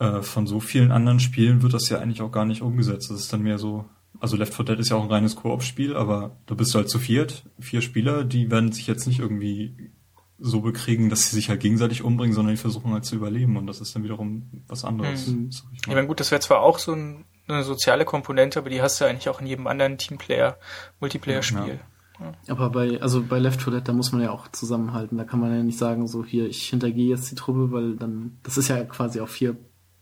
äh, 0.00 0.22
von 0.22 0.46
so 0.46 0.60
vielen 0.60 0.90
anderen 0.90 1.20
Spielen 1.20 1.62
wird 1.62 1.72
das 1.72 1.88
ja 1.88 1.98
eigentlich 1.98 2.22
auch 2.22 2.32
gar 2.32 2.44
nicht 2.44 2.60
umgesetzt. 2.60 3.10
Das 3.10 3.20
ist 3.20 3.32
dann 3.32 3.42
mehr 3.42 3.58
so, 3.58 3.84
also 4.18 4.36
Left 4.36 4.54
4 4.54 4.64
Dead 4.64 4.78
ist 4.78 4.90
ja 4.90 4.96
auch 4.96 5.04
ein 5.04 5.10
reines 5.10 5.36
Koop-Spiel, 5.36 5.96
aber 5.96 6.36
da 6.46 6.54
bist 6.54 6.74
du 6.74 6.78
halt 6.78 6.90
zu 6.90 6.98
viert, 6.98 7.44
vier 7.60 7.82
Spieler, 7.82 8.24
die 8.24 8.50
werden 8.50 8.72
sich 8.72 8.86
jetzt 8.86 9.06
nicht 9.06 9.20
irgendwie 9.20 9.92
so 10.38 10.62
bekriegen, 10.62 11.10
dass 11.10 11.28
sie 11.28 11.36
sich 11.36 11.50
halt 11.50 11.60
gegenseitig 11.60 12.02
umbringen, 12.02 12.34
sondern 12.34 12.54
die 12.54 12.60
versuchen 12.60 12.92
halt 12.92 13.04
zu 13.04 13.14
überleben 13.14 13.56
und 13.56 13.66
das 13.66 13.80
ist 13.80 13.94
dann 13.94 14.02
wiederum 14.02 14.64
was 14.66 14.84
anderes. 14.84 15.28
Mhm. 15.28 15.50
Ich, 15.50 15.62
ich 15.86 15.94
meine, 15.94 16.06
gut, 16.06 16.18
das 16.18 16.30
wäre 16.30 16.40
zwar 16.40 16.62
auch 16.62 16.78
so 16.78 16.92
ein, 16.92 17.24
eine 17.50 17.64
soziale 17.64 18.04
Komponente, 18.04 18.58
aber 18.58 18.70
die 18.70 18.82
hast 18.82 19.00
du 19.00 19.04
eigentlich 19.04 19.28
auch 19.28 19.40
in 19.40 19.46
jedem 19.46 19.66
anderen 19.66 19.98
Teamplayer, 19.98 20.58
Multiplayer-Spiel. 21.00 21.80
Ja. 22.20 22.32
Aber 22.48 22.70
bei, 22.70 23.00
also 23.00 23.22
bei 23.22 23.38
Left 23.38 23.62
4 23.62 23.72
Dead, 23.72 23.88
da 23.88 23.92
muss 23.92 24.12
man 24.12 24.20
ja 24.20 24.30
auch 24.30 24.48
zusammenhalten. 24.48 25.16
Da 25.16 25.24
kann 25.24 25.40
man 25.40 25.54
ja 25.54 25.62
nicht 25.62 25.78
sagen, 25.78 26.06
so 26.06 26.24
hier, 26.24 26.46
ich 26.46 26.68
hintergehe 26.68 27.08
jetzt 27.08 27.30
die 27.30 27.34
Truppe, 27.34 27.72
weil 27.72 27.96
dann, 27.96 28.38
das 28.42 28.58
ist 28.58 28.68
ja 28.68 28.84
quasi 28.84 29.20
auf 29.20 29.30
vier 29.30 29.56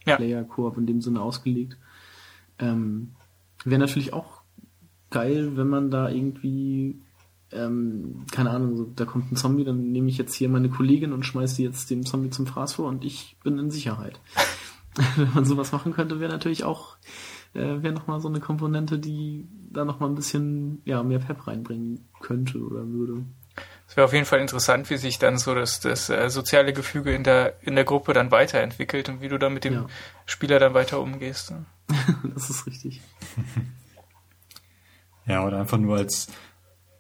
ja. 0.05 0.17
Player-Koop 0.17 0.79
in 0.79 0.87
dem 0.87 1.01
Sinne 1.01 1.21
ausgelegt. 1.21 1.77
Ähm, 2.59 3.15
Wäre 3.65 3.81
natürlich 3.81 4.13
auch 4.13 4.43
geil, 5.11 5.57
wenn 5.57 5.69
man 5.69 5.91
da 5.91 6.09
irgendwie 6.09 7.03
ähm, 7.53 8.27
keine 8.31 8.51
Ahnung, 8.51 8.77
so, 8.77 8.85
da 8.85 9.05
kommt 9.05 9.33
ein 9.33 9.37
Zombie, 9.37 9.65
dann 9.65 9.91
nehme 9.91 10.09
ich 10.09 10.19
jetzt 10.19 10.35
hier 10.35 10.49
meine 10.49 10.69
Kollegin 10.69 11.13
und 11.13 11.25
schmeiße 11.25 11.57
die 11.57 11.63
jetzt 11.63 11.91
dem 11.91 12.05
Zombie 12.05 12.31
zum 12.31 12.47
Fraß 12.47 12.75
vor 12.75 12.89
und 12.89 13.05
ich 13.05 13.37
bin 13.43 13.59
in 13.59 13.71
Sicherheit. 13.71 14.21
Wenn 15.17 15.33
man 15.33 15.45
sowas 15.45 15.73
machen 15.73 15.93
könnte, 15.93 16.21
wäre 16.21 16.33
natürlich 16.33 16.65
auch, 16.65 16.97
äh, 17.55 17.83
wäre 17.83 17.93
nochmal 17.93 18.21
so 18.21 18.29
eine 18.29 18.41
Komponente, 18.41 18.99
die 18.99 19.49
da 19.71 19.85
nochmal 19.85 20.09
ein 20.09 20.15
bisschen, 20.15 20.83
ja, 20.85 21.03
mehr 21.03 21.19
Pep 21.19 21.47
reinbringen 21.47 22.09
könnte 22.21 22.59
oder 22.59 22.87
würde. 22.87 23.25
Es 23.89 23.97
wäre 23.97 24.05
auf 24.05 24.13
jeden 24.13 24.27
Fall 24.27 24.41
interessant, 24.41 24.91
wie 24.91 24.99
sich 24.99 25.19
dann 25.19 25.39
so 25.39 25.55
das, 25.55 25.81
das 25.81 26.11
äh, 26.11 26.29
soziale 26.29 26.73
Gefüge 26.73 27.15
in 27.15 27.25
der, 27.25 27.55
in 27.63 27.75
der 27.75 27.85
Gruppe 27.85 28.13
dann 28.13 28.31
weiterentwickelt 28.31 29.09
und 29.09 29.23
wie 29.23 29.29
du 29.29 29.39
dann 29.39 29.55
mit 29.55 29.65
dem 29.65 29.73
ja. 29.73 29.87
Spieler 30.27 30.59
dann 30.59 30.75
weiter 30.75 31.01
umgehst. 31.01 31.51
Ne? 31.51 31.65
das 32.35 32.51
ist 32.51 32.67
richtig. 32.67 33.01
ja, 35.27 35.45
oder 35.45 35.61
einfach 35.61 35.79
nur 35.79 35.97
als, 35.97 36.29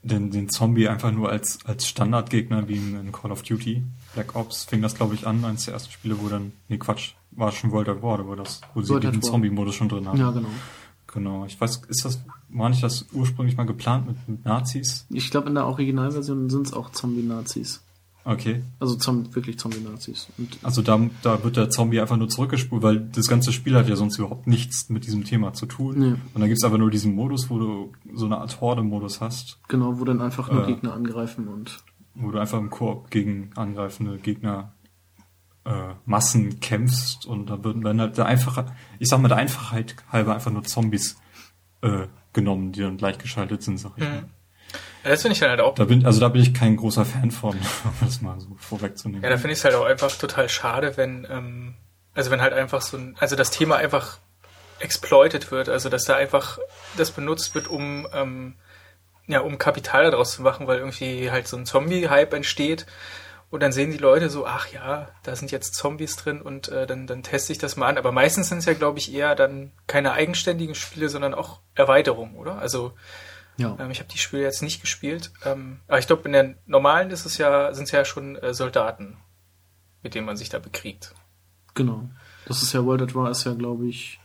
den, 0.02 0.30
den 0.30 0.48
Zombie 0.48 0.88
einfach 0.88 1.12
nur 1.12 1.30
als, 1.30 1.58
als 1.66 1.86
Standardgegner 1.86 2.68
wie 2.68 2.76
in, 2.76 3.12
Call 3.12 3.32
of 3.32 3.42
Duty. 3.42 3.84
Black 4.14 4.34
Ops 4.34 4.64
fing 4.64 4.80
das, 4.80 4.94
glaube 4.94 5.14
ich, 5.14 5.26
an, 5.26 5.44
eines 5.44 5.66
der 5.66 5.74
ersten 5.74 5.92
Spiele, 5.92 6.18
wo 6.20 6.28
dann, 6.28 6.52
nee, 6.68 6.78
Quatsch, 6.78 7.12
war 7.38 7.52
schon 7.52 7.70
World 7.70 7.88
at 7.88 8.02
War, 8.02 8.26
wo 8.26 8.34
das, 8.34 8.60
wo 8.74 8.82
sie 8.82 8.98
den 9.00 9.22
Zombie-Modus 9.22 9.74
schon 9.74 9.88
drin 9.88 10.06
haben. 10.06 10.18
Ja, 10.18 10.30
genau. 10.30 10.48
Genau. 11.06 11.46
Ich 11.46 11.58
weiß, 11.58 11.82
ist 11.88 12.04
das, 12.04 12.22
war 12.50 12.68
nicht 12.68 12.82
das 12.82 13.06
ursprünglich 13.12 13.56
mal 13.56 13.64
geplant 13.64 14.06
mit, 14.06 14.28
mit 14.28 14.44
Nazis? 14.44 15.06
Ich 15.10 15.30
glaube, 15.30 15.48
in 15.48 15.54
der 15.54 15.66
Originalversion 15.66 16.50
sind 16.50 16.66
es 16.66 16.72
auch 16.72 16.90
Zombie-Nazis. 16.90 17.82
Okay. 18.24 18.62
Also 18.78 18.96
Zom 18.96 19.34
wirklich 19.34 19.58
Zombie-Nazis. 19.58 20.28
Also 20.62 20.82
da, 20.82 21.00
da 21.22 21.42
wird 21.42 21.56
der 21.56 21.70
Zombie 21.70 21.98
einfach 21.98 22.18
nur 22.18 22.28
zurückgespult, 22.28 22.82
weil 22.82 23.00
das 23.00 23.26
ganze 23.26 23.52
Spiel 23.52 23.74
hat 23.74 23.88
ja 23.88 23.96
sonst 23.96 24.18
überhaupt 24.18 24.46
nichts 24.46 24.90
mit 24.90 25.06
diesem 25.06 25.24
Thema 25.24 25.54
zu 25.54 25.64
tun. 25.64 25.98
Nee. 25.98 26.10
Und 26.34 26.40
dann 26.40 26.48
gibt's 26.48 26.62
einfach 26.62 26.76
nur 26.76 26.90
diesen 26.90 27.14
Modus, 27.14 27.48
wo 27.48 27.58
du 27.58 27.92
so 28.12 28.26
eine 28.26 28.36
Art 28.36 28.60
Horde-Modus 28.60 29.22
hast. 29.22 29.58
Genau, 29.68 29.98
wo 29.98 30.04
dann 30.04 30.20
einfach 30.20 30.52
nur 30.52 30.64
äh, 30.64 30.66
Gegner 30.66 30.92
angreifen 30.92 31.48
und. 31.48 31.82
Wo 32.14 32.30
du 32.30 32.38
einfach 32.38 32.58
im 32.58 32.68
Koop 32.68 33.10
gegen 33.10 33.50
angreifende 33.54 34.18
Gegner 34.18 34.74
äh, 35.68 35.94
Massen 36.06 36.60
kämpfst 36.60 37.26
und 37.26 37.46
da 37.46 37.62
würden 37.62 37.82
dann 37.82 38.00
halt 38.00 38.16
der 38.16 38.26
einfache, 38.26 38.66
ich 38.98 39.08
sag 39.08 39.20
mal 39.20 39.28
der 39.28 39.36
Einfachheit 39.36 39.96
halber 40.10 40.34
einfach 40.34 40.50
nur 40.50 40.64
Zombies 40.64 41.18
äh, 41.82 42.06
genommen, 42.32 42.72
die 42.72 42.80
dann 42.80 42.96
gleichgeschaltet 42.96 43.62
sind, 43.62 43.78
sag 43.78 43.92
ich 43.96 44.04
mhm. 44.04 44.10
mal. 44.10 44.24
Ja, 45.04 45.10
das 45.10 45.22
finde 45.22 45.34
ich 45.34 45.40
dann 45.40 45.50
halt 45.50 45.60
auch. 45.60 45.74
Da 45.74 45.84
bin, 45.84 46.04
also 46.06 46.20
da 46.20 46.28
bin 46.28 46.42
ich 46.42 46.54
kein 46.54 46.76
großer 46.76 47.04
Fan 47.04 47.30
von, 47.30 47.56
um 47.84 47.92
das 48.00 48.22
mal 48.22 48.40
so 48.40 48.48
vorwegzunehmen. 48.58 49.22
Ja, 49.22 49.30
da 49.30 49.36
finde 49.36 49.52
ich 49.52 49.58
es 49.58 49.64
halt 49.64 49.74
auch 49.74 49.84
einfach 49.84 50.10
total 50.16 50.48
schade, 50.48 50.96
wenn, 50.96 51.26
ähm, 51.30 51.74
also 52.14 52.30
wenn 52.30 52.40
halt 52.40 52.54
einfach 52.54 52.80
so 52.80 52.96
ein, 52.96 53.16
also 53.18 53.36
das 53.36 53.50
Thema 53.50 53.76
einfach 53.76 54.18
exploited 54.80 55.50
wird, 55.50 55.68
also 55.68 55.88
dass 55.88 56.04
da 56.04 56.16
einfach 56.16 56.58
das 56.96 57.10
benutzt 57.10 57.54
wird, 57.54 57.68
um, 57.68 58.06
ähm, 58.14 58.54
ja, 59.26 59.40
um 59.40 59.58
Kapital 59.58 60.10
daraus 60.10 60.32
zu 60.32 60.42
machen, 60.42 60.66
weil 60.66 60.78
irgendwie 60.78 61.30
halt 61.30 61.46
so 61.46 61.56
ein 61.56 61.66
Zombie-Hype 61.66 62.32
entsteht. 62.32 62.86
Und 63.50 63.62
dann 63.62 63.72
sehen 63.72 63.90
die 63.90 63.98
Leute 63.98 64.28
so, 64.28 64.46
ach 64.46 64.68
ja, 64.72 65.08
da 65.22 65.34
sind 65.34 65.50
jetzt 65.50 65.74
Zombies 65.74 66.16
drin 66.16 66.42
und 66.42 66.68
äh, 66.68 66.86
dann, 66.86 67.06
dann 67.06 67.22
teste 67.22 67.52
ich 67.52 67.58
das 67.58 67.76
mal 67.76 67.86
an. 67.86 67.96
Aber 67.96 68.12
meistens 68.12 68.50
sind 68.50 68.58
es 68.58 68.66
ja, 68.66 68.74
glaube 68.74 68.98
ich, 68.98 69.12
eher 69.12 69.34
dann 69.34 69.72
keine 69.86 70.12
eigenständigen 70.12 70.74
Spiele, 70.74 71.08
sondern 71.08 71.32
auch 71.32 71.60
Erweiterungen, 71.74 72.36
oder? 72.36 72.58
Also 72.58 72.92
ja. 73.58 73.76
Ähm, 73.78 73.90
ich 73.90 73.98
habe 73.98 74.08
die 74.08 74.18
Spiele 74.18 74.42
jetzt 74.42 74.62
nicht 74.62 74.80
gespielt. 74.80 75.32
Ähm, 75.44 75.80
aber 75.88 75.98
ich 75.98 76.06
glaube, 76.06 76.22
in 76.24 76.32
der 76.32 76.54
normalen 76.66 77.10
ist 77.10 77.26
es 77.26 77.38
ja, 77.38 77.74
sind 77.74 77.84
es 77.84 77.90
ja 77.90 78.04
schon 78.04 78.36
äh, 78.36 78.54
Soldaten, 78.54 79.18
mit 80.02 80.14
denen 80.14 80.26
man 80.26 80.36
sich 80.36 80.48
da 80.48 80.58
bekriegt. 80.58 81.14
Genau. 81.74 82.08
Das 82.46 82.62
ist 82.62 82.72
ja 82.72 82.84
World 82.84 83.02
at 83.02 83.14
War 83.14 83.30
ist 83.30 83.44
ja, 83.44 83.54
glaube 83.54 83.88
ich, 83.88 84.20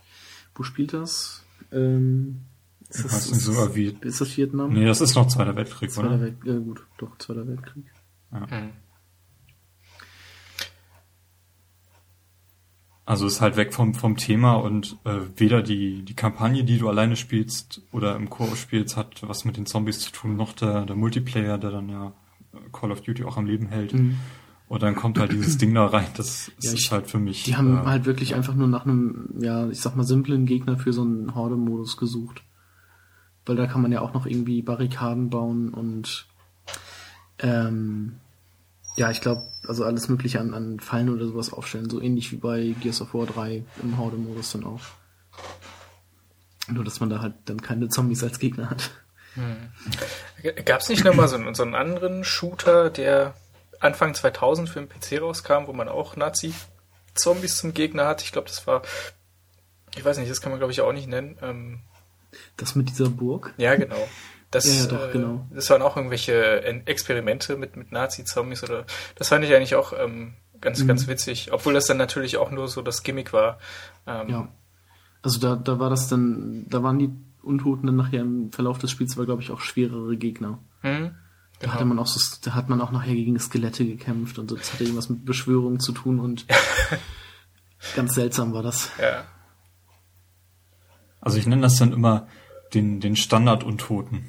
wo 0.54 0.62
spielt 0.62 0.94
das? 0.94 1.44
Ähm, 1.72 2.42
ist, 2.88 3.04
das, 3.04 3.26
ist, 3.26 3.40
so 3.40 3.74
wie, 3.74 3.98
ist 4.02 4.20
das 4.20 4.36
Vietnam? 4.36 4.72
Nee, 4.72 4.86
das 4.86 5.00
ist 5.00 5.16
noch 5.16 5.26
Zweiter 5.26 5.56
Weltkrieg, 5.56 5.90
Zweiter 5.90 6.10
oder? 6.10 6.20
Welt, 6.20 6.36
ja 6.44 6.56
gut, 6.56 6.86
doch, 6.96 7.18
Zweiter 7.18 7.46
Weltkrieg. 7.46 7.84
Ja. 8.32 8.46
Mhm. 8.46 8.72
Also 13.06 13.26
ist 13.26 13.42
halt 13.42 13.56
weg 13.56 13.74
vom, 13.74 13.92
vom 13.92 14.16
Thema 14.16 14.54
und 14.54 14.96
äh, 15.04 15.18
weder 15.36 15.62
die, 15.62 16.02
die 16.02 16.14
Kampagne, 16.14 16.64
die 16.64 16.78
du 16.78 16.88
alleine 16.88 17.16
spielst 17.16 17.82
oder 17.92 18.16
im 18.16 18.30
Koop 18.30 18.56
spielst, 18.56 18.96
hat 18.96 19.22
was 19.28 19.44
mit 19.44 19.58
den 19.58 19.66
Zombies 19.66 20.00
zu 20.00 20.10
tun, 20.10 20.36
noch 20.36 20.54
der, 20.54 20.86
der 20.86 20.96
Multiplayer, 20.96 21.58
der 21.58 21.70
dann 21.70 21.90
ja 21.90 22.12
Call 22.72 22.92
of 22.92 23.02
Duty 23.02 23.24
auch 23.24 23.36
am 23.36 23.46
Leben 23.46 23.66
hält. 23.66 23.92
Mhm. 23.92 24.16
Und 24.68 24.82
dann 24.82 24.94
kommt 24.94 25.18
halt 25.18 25.32
dieses 25.32 25.58
Ding 25.58 25.74
da 25.74 25.86
rein, 25.86 26.06
das, 26.16 26.50
das 26.56 26.64
ja, 26.64 26.72
ist 26.72 26.90
halt 26.90 27.06
für 27.06 27.18
mich. 27.18 27.44
Die 27.44 27.56
haben 27.56 27.76
äh, 27.76 27.86
halt 27.86 28.06
wirklich 28.06 28.34
einfach 28.34 28.54
nur 28.54 28.68
nach 28.68 28.86
einem, 28.86 29.28
ja, 29.38 29.68
ich 29.68 29.80
sag 29.80 29.94
mal, 29.96 30.04
simplen 30.04 30.46
Gegner 30.46 30.78
für 30.78 30.92
so 30.92 31.02
einen 31.02 31.34
Horde-Modus 31.34 31.98
gesucht. 31.98 32.42
Weil 33.44 33.56
da 33.56 33.66
kann 33.66 33.82
man 33.82 33.92
ja 33.92 34.00
auch 34.00 34.14
noch 34.14 34.24
irgendwie 34.24 34.62
Barrikaden 34.62 35.28
bauen 35.28 35.74
und 35.74 36.26
ähm, 37.40 38.16
ja, 38.96 39.10
ich 39.10 39.20
glaube, 39.20 39.42
also 39.66 39.84
alles 39.84 40.08
mögliche 40.08 40.40
an, 40.40 40.54
an 40.54 40.80
Fallen 40.80 41.08
oder 41.08 41.26
sowas 41.26 41.52
aufstellen, 41.52 41.90
so 41.90 42.00
ähnlich 42.00 42.30
wie 42.32 42.36
bei 42.36 42.74
Gears 42.80 43.00
of 43.00 43.14
War 43.14 43.26
3 43.26 43.64
im 43.82 43.98
Horde-Modus 43.98 44.52
dann 44.52 44.64
auch. 44.64 44.82
Nur, 46.68 46.84
dass 46.84 47.00
man 47.00 47.10
da 47.10 47.20
halt 47.20 47.34
dann 47.46 47.60
keine 47.60 47.88
Zombies 47.88 48.22
als 48.22 48.38
Gegner 48.38 48.70
hat. 48.70 48.90
Hm. 49.34 49.72
Gab 50.64 50.80
es 50.80 50.88
nicht 50.88 51.04
nochmal 51.04 51.28
so, 51.28 51.38
so 51.54 51.62
einen 51.62 51.74
anderen 51.74 52.24
Shooter, 52.24 52.88
der 52.90 53.34
Anfang 53.80 54.14
2000 54.14 54.68
für 54.68 54.80
den 54.80 54.88
PC 54.88 55.20
rauskam, 55.20 55.66
wo 55.66 55.72
man 55.72 55.88
auch 55.88 56.16
Nazi-Zombies 56.16 57.58
zum 57.58 57.74
Gegner 57.74 58.06
hat? 58.06 58.22
Ich 58.22 58.32
glaube, 58.32 58.48
das 58.48 58.66
war, 58.66 58.82
ich 59.96 60.04
weiß 60.04 60.18
nicht, 60.18 60.30
das 60.30 60.40
kann 60.40 60.52
man 60.52 60.60
glaube 60.60 60.72
ich 60.72 60.80
auch 60.80 60.92
nicht 60.92 61.08
nennen. 61.08 61.36
Ähm, 61.42 61.80
das 62.56 62.74
mit 62.76 62.88
dieser 62.88 63.10
Burg? 63.10 63.54
Ja, 63.56 63.74
genau. 63.74 64.08
Das, 64.54 64.66
ja, 64.66 64.84
ja, 64.84 64.86
doch, 64.86 65.12
genau. 65.12 65.46
das 65.52 65.68
waren 65.70 65.82
auch 65.82 65.96
irgendwelche 65.96 66.62
Experimente 66.86 67.56
mit, 67.56 67.76
mit 67.76 67.90
Nazi-Zombies 67.90 68.62
oder 68.62 68.84
das 69.16 69.28
fand 69.30 69.44
ich 69.44 69.52
eigentlich 69.52 69.74
auch 69.74 69.92
ähm, 69.98 70.34
ganz, 70.60 70.80
mhm. 70.80 70.86
ganz 70.86 71.08
witzig, 71.08 71.52
obwohl 71.52 71.74
das 71.74 71.86
dann 71.86 71.96
natürlich 71.96 72.36
auch 72.36 72.50
nur 72.52 72.68
so 72.68 72.80
das 72.80 73.02
Gimmick 73.02 73.32
war. 73.32 73.58
Ähm, 74.06 74.28
ja. 74.28 74.48
Also 75.22 75.40
da, 75.40 75.56
da 75.56 75.80
war 75.80 75.90
das 75.90 76.08
dann, 76.08 76.66
da 76.68 76.82
waren 76.82 76.98
die 76.98 77.10
Untoten 77.42 77.86
dann 77.86 77.96
nachher 77.96 78.20
im 78.20 78.52
Verlauf 78.52 78.78
des 78.78 78.90
Spiels 78.90 79.16
war, 79.16 79.24
glaube 79.24 79.42
ich, 79.42 79.50
auch 79.50 79.60
schwerere 79.60 80.16
Gegner. 80.16 80.58
Mhm. 80.82 81.16
Da 81.58 81.68
hatte 81.68 81.84
genau. 81.84 81.94
man 81.94 81.98
auch 81.98 82.06
so, 82.06 82.20
da 82.42 82.54
hat 82.54 82.68
man 82.68 82.80
auch 82.80 82.90
nachher 82.90 83.14
gegen 83.14 83.38
Skelette 83.38 83.84
gekämpft 83.84 84.38
und 84.38 84.50
so. 84.50 84.56
Das 84.56 84.72
hatte 84.72 84.84
irgendwas 84.84 85.08
mit 85.08 85.24
Beschwörungen 85.24 85.80
zu 85.80 85.92
tun 85.92 86.20
und 86.20 86.46
ganz 87.96 88.14
seltsam 88.14 88.52
war 88.52 88.62
das. 88.62 88.90
Ja. 89.00 89.24
Also 91.20 91.38
ich 91.38 91.46
nenne 91.46 91.62
das 91.62 91.76
dann 91.76 91.92
immer 91.92 92.28
den, 92.74 93.00
den 93.00 93.16
Standard-Untoten. 93.16 94.24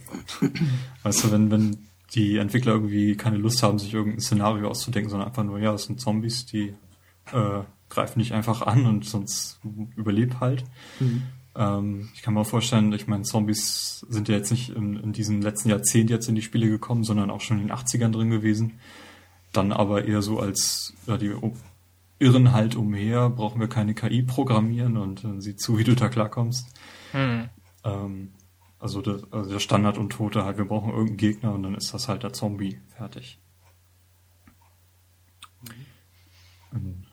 weißt 1.03 1.23
du, 1.23 1.31
wenn, 1.31 1.51
wenn 1.51 1.77
die 2.13 2.37
Entwickler 2.37 2.73
irgendwie 2.73 3.15
keine 3.15 3.37
Lust 3.37 3.63
haben, 3.63 3.79
sich 3.79 3.93
irgendein 3.93 4.21
Szenario 4.21 4.69
auszudenken, 4.69 5.09
sondern 5.09 5.27
einfach 5.27 5.43
nur, 5.43 5.59
ja, 5.59 5.71
das 5.71 5.83
sind 5.83 5.99
Zombies, 5.99 6.45
die 6.45 6.73
äh, 7.31 7.61
greifen 7.89 8.19
dich 8.19 8.33
einfach 8.33 8.61
an 8.61 8.85
und 8.85 9.05
sonst 9.05 9.59
überleb 9.95 10.39
halt. 10.39 10.63
Mhm. 10.99 11.23
Ähm, 11.55 12.09
ich 12.13 12.21
kann 12.21 12.33
mir 12.33 12.45
vorstellen, 12.45 12.91
ich 12.93 13.07
meine, 13.07 13.23
Zombies 13.23 14.05
sind 14.09 14.27
ja 14.27 14.35
jetzt 14.35 14.51
nicht 14.51 14.69
in, 14.69 14.97
in 14.97 15.13
diesem 15.13 15.41
letzten 15.41 15.69
Jahrzehnt 15.69 16.09
jetzt 16.09 16.27
in 16.27 16.35
die 16.35 16.41
Spiele 16.41 16.67
gekommen, 16.67 17.03
sondern 17.03 17.29
auch 17.29 17.41
schon 17.41 17.59
in 17.59 17.67
den 17.67 17.75
80ern 17.75 18.11
drin 18.11 18.29
gewesen. 18.29 18.79
Dann 19.51 19.71
aber 19.71 20.05
eher 20.05 20.21
so 20.21 20.39
als, 20.39 20.93
ja, 21.07 21.17
die 21.17 21.33
irren 22.19 22.51
halt 22.51 22.75
umher, 22.75 23.29
brauchen 23.29 23.59
wir 23.59 23.67
keine 23.67 23.93
KI 23.93 24.23
programmieren 24.23 24.97
und 24.97 25.23
äh, 25.23 25.41
sieh 25.41 25.55
zu, 25.55 25.77
wie 25.77 25.83
du 25.83 25.95
da 25.95 26.09
klarkommst. 26.09 26.67
Mhm. 27.13 27.49
Ähm, 27.83 28.31
also, 28.85 29.01
das, 29.01 29.23
also 29.31 29.49
der 29.49 29.59
Standard 29.59 29.97
und 29.97 30.11
Tote 30.11 30.45
halt, 30.45 30.57
wir 30.57 30.65
brauchen 30.65 30.91
irgendeinen 30.91 31.17
Gegner 31.17 31.53
und 31.53 31.63
dann 31.63 31.75
ist 31.75 31.93
das 31.93 32.07
halt 32.07 32.23
der 32.23 32.33
Zombie. 32.33 32.79
Fertig. 32.95 33.39
Mhm. 36.71 37.03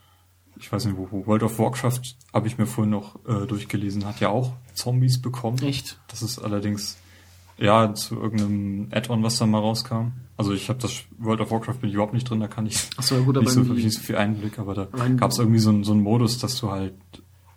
Ich 0.59 0.71
weiß 0.71 0.85
nicht, 0.85 0.97
wo, 0.97 1.09
wo 1.11 1.27
World 1.27 1.43
of 1.43 1.59
Warcraft 1.59 2.03
habe 2.33 2.47
ich 2.47 2.59
mir 2.59 2.67
vorhin 2.67 2.91
noch 2.91 3.17
äh, 3.27 3.47
durchgelesen, 3.47 4.05
hat 4.05 4.21
ja 4.21 4.29
auch 4.29 4.53
Zombies 4.75 5.21
bekommen. 5.21 5.59
Echt? 5.63 5.99
Das 6.09 6.23
ist 6.23 6.39
allerdings 6.39 6.99
Ja, 7.59 7.95
zu 7.95 8.17
irgendeinem 8.17 8.89
Add-on, 8.91 9.23
was 9.23 9.39
da 9.39 9.47
mal 9.47 9.59
rauskam. 9.59 10.13
Also 10.37 10.53
ich 10.53 10.69
habe 10.69 10.81
das 10.81 11.05
World 11.19 11.41
of 11.41 11.51
Warcraft 11.51 11.75
bin 11.81 11.89
ich 11.91 11.95
überhaupt 11.95 12.15
nicht 12.15 12.29
drin, 12.29 12.41
da 12.41 12.49
kann 12.49 12.67
ich 12.67 12.77
so, 13.01 13.23
gut, 13.23 13.37
nicht, 13.37 13.51
so, 13.51 13.61
nicht 13.61 13.93
so 13.93 14.01
viel 14.01 14.17
Einblick, 14.17 14.59
aber 14.59 14.75
da 14.75 14.87
gab 15.17 15.31
es 15.31 15.39
irgendwie 15.39 15.59
so, 15.59 15.83
so 15.83 15.93
einen 15.93 16.03
Modus, 16.03 16.39
dass 16.39 16.59
du 16.59 16.71
halt, 16.71 16.95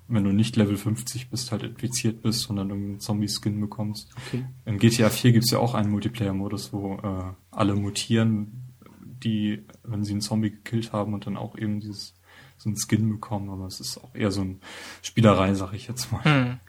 wenn 0.07 0.23
du 0.23 0.31
nicht 0.31 0.55
Level 0.55 0.77
50 0.77 1.29
bist, 1.29 1.51
halt 1.51 1.63
infiziert 1.63 2.21
bist 2.21 2.49
dann 2.49 2.69
irgendeinen 2.69 2.99
Zombie-Skin 2.99 3.59
bekommst. 3.59 4.13
Okay. 4.27 4.45
In 4.65 4.77
GTA 4.77 5.09
4 5.09 5.31
gibt's 5.31 5.51
ja 5.51 5.59
auch 5.59 5.73
einen 5.73 5.89
Multiplayer-Modus, 5.91 6.73
wo 6.73 6.95
äh, 6.97 7.33
alle 7.51 7.75
mutieren, 7.75 8.73
die, 9.01 9.63
wenn 9.83 10.03
sie 10.03 10.11
einen 10.11 10.21
Zombie 10.21 10.51
gekillt 10.51 10.93
haben 10.93 11.13
und 11.13 11.25
dann 11.25 11.37
auch 11.37 11.57
eben 11.57 11.79
dieses 11.79 12.15
so 12.57 12.69
einen 12.69 12.77
Skin 12.77 13.09
bekommen, 13.09 13.49
aber 13.49 13.65
es 13.65 13.79
ist 13.79 13.97
auch 13.97 14.13
eher 14.13 14.31
so 14.31 14.41
eine 14.41 14.57
Spielerei, 15.01 15.53
sag 15.55 15.73
ich 15.73 15.87
jetzt 15.87 16.11
mal. 16.11 16.23
Hm. 16.23 16.59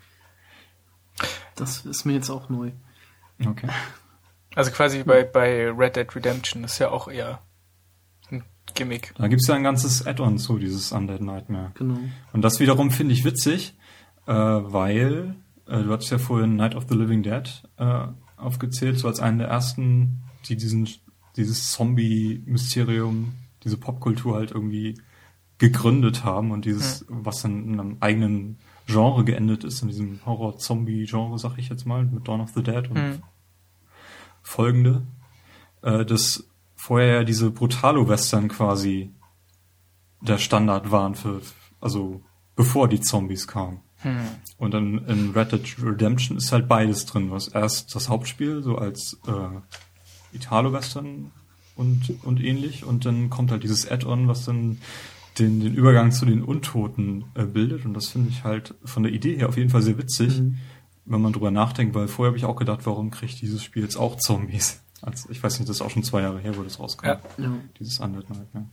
Das 1.55 1.85
ist 1.85 2.05
mir 2.05 2.13
jetzt 2.13 2.29
auch 2.29 2.49
neu. 2.49 2.71
Okay. 3.45 3.69
Also 4.55 4.71
quasi 4.71 5.03
bei, 5.03 5.23
bei 5.23 5.69
Red 5.69 5.95
Dead 5.95 6.15
Redemption 6.15 6.63
ist 6.63 6.79
ja 6.79 6.89
auch 6.89 7.07
eher 7.07 7.41
Gimmick. 8.73 9.13
Da 9.17 9.27
gibt's 9.27 9.47
ja 9.47 9.55
ein 9.55 9.63
ganzes 9.63 10.05
Add-on 10.05 10.37
zu, 10.37 10.57
dieses 10.57 10.91
Undead 10.91 11.21
Nightmare. 11.21 11.71
Genau. 11.75 11.99
Und 12.33 12.41
das 12.41 12.59
wiederum 12.59 12.91
finde 12.91 13.13
ich 13.13 13.25
witzig, 13.25 13.75
äh, 14.25 14.33
weil 14.33 15.35
äh, 15.67 15.83
du 15.83 15.91
hattest 15.91 16.11
ja 16.11 16.17
vorhin 16.17 16.55
Night 16.55 16.75
of 16.75 16.85
the 16.89 16.95
Living 16.95 17.23
Dead 17.23 17.63
äh, 17.77 18.07
aufgezählt, 18.37 18.99
so 18.99 19.07
als 19.07 19.19
einen 19.19 19.39
der 19.39 19.47
ersten, 19.47 20.21
die 20.47 20.55
diesen 20.55 20.87
dieses 21.37 21.71
Zombie-Mysterium, 21.71 23.33
diese 23.63 23.77
Popkultur 23.77 24.35
halt 24.35 24.51
irgendwie 24.51 24.99
gegründet 25.59 26.23
haben 26.23 26.51
und 26.51 26.65
dieses, 26.65 27.05
was 27.07 27.41
dann 27.41 27.63
in 27.63 27.79
einem 27.79 27.97
eigenen 27.99 28.57
Genre 28.87 29.23
geendet 29.23 29.63
ist, 29.63 29.81
in 29.81 29.87
diesem 29.87 30.19
Horror-Zombie-Genre, 30.25 31.37
sag 31.37 31.57
ich 31.57 31.69
jetzt 31.69 31.85
mal, 31.85 32.03
mit 32.05 32.27
Dawn 32.27 32.41
of 32.41 32.51
the 32.55 32.63
Dead 32.63 32.89
und 32.89 32.97
Hm. 32.97 33.23
folgende, 34.41 35.03
äh, 35.81 36.05
dass 36.05 36.47
vorher 36.87 37.15
ja 37.15 37.23
diese 37.25 37.51
Brutalo-Western 37.51 38.47
quasi 38.47 39.11
der 40.21 40.37
Standard 40.37 40.89
waren 40.89 41.15
für, 41.15 41.41
also 41.81 42.21
bevor 42.55 42.87
die 42.87 43.01
Zombies 43.01 43.45
kamen. 43.45 43.81
Hm. 43.97 44.19
Und 44.57 44.73
dann 44.73 45.05
in 45.05 45.31
Red 45.31 45.51
Dead 45.51 45.75
Redemption 45.83 46.37
ist 46.37 46.53
halt 46.53 46.69
beides 46.69 47.05
drin. 47.05 47.29
Hast 47.31 47.49
erst 47.49 47.93
das 47.93 48.07
Hauptspiel, 48.07 48.61
so 48.63 48.77
als 48.77 49.19
äh, 49.27 50.35
Italo-Western 50.35 51.31
und, 51.75 52.13
und 52.23 52.41
ähnlich, 52.41 52.85
und 52.85 53.05
dann 53.05 53.29
kommt 53.29 53.51
halt 53.51 53.63
dieses 53.63 53.89
Add-on, 53.89 54.29
was 54.29 54.45
dann 54.45 54.77
den, 55.39 55.59
den 55.59 55.73
Übergang 55.73 56.11
zu 56.13 56.25
den 56.25 56.41
Untoten 56.41 57.25
äh, 57.35 57.43
bildet. 57.43 57.85
Und 57.85 57.95
das 57.95 58.07
finde 58.07 58.29
ich 58.29 58.45
halt 58.45 58.75
von 58.85 59.03
der 59.03 59.11
Idee 59.11 59.35
her 59.35 59.49
auf 59.49 59.57
jeden 59.57 59.69
Fall 59.69 59.81
sehr 59.81 59.97
witzig, 59.97 60.39
Mhm. 60.39 60.57
wenn 61.05 61.21
man 61.21 61.33
drüber 61.33 61.51
nachdenkt, 61.51 61.95
weil 61.95 62.07
vorher 62.07 62.29
habe 62.29 62.37
ich 62.37 62.45
auch 62.45 62.55
gedacht, 62.55 62.85
warum 62.85 63.11
kriegt 63.11 63.41
dieses 63.41 63.61
Spiel 63.61 63.83
jetzt 63.83 63.97
auch 63.97 64.15
Zombies? 64.15 64.81
Also, 65.01 65.29
ich 65.29 65.43
weiß 65.43 65.59
nicht, 65.59 65.69
das 65.69 65.77
ist 65.77 65.81
auch 65.81 65.89
schon 65.89 66.03
zwei 66.03 66.21
Jahre 66.21 66.39
her, 66.39 66.57
wo 66.57 66.63
das 66.63 66.79
rauskam. 66.79 67.05
Ja. 67.05 67.21
Ja. 67.37 67.51
Dieses 67.79 67.99
Undead 67.99 68.29
Nightmare. 68.29 68.65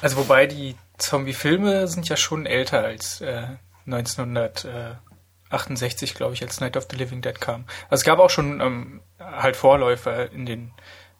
Also 0.00 0.16
wobei 0.16 0.46
die 0.46 0.76
Zombie-Filme 0.98 1.88
sind 1.88 2.08
ja 2.08 2.16
schon 2.16 2.46
älter 2.46 2.84
als 2.84 3.20
äh, 3.20 3.48
1968, 3.86 6.14
glaube 6.14 6.34
ich, 6.34 6.42
als 6.42 6.60
Night 6.60 6.76
of 6.76 6.86
the 6.90 6.96
Living 6.96 7.20
Dead 7.20 7.40
kam. 7.40 7.64
Also 7.84 8.02
es 8.02 8.04
gab 8.04 8.20
auch 8.20 8.30
schon 8.30 8.60
ähm, 8.60 9.00
halt 9.18 9.56
Vorläufer 9.56 10.30
in 10.30 10.46
den 10.46 10.70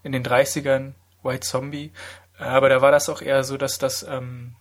in 0.05 0.12
den 0.12 0.25
30ern, 0.25 0.93
White 1.25 1.41
Zombie, 1.41 1.91
aber 2.38 2.69
da 2.69 2.81
war 2.81 2.93
das 2.93 3.09
auch 3.09 3.21
eher 3.21 3.43
so, 3.43 3.57
dass 3.57 3.79
das 3.79 4.05
ähm, 4.05 4.55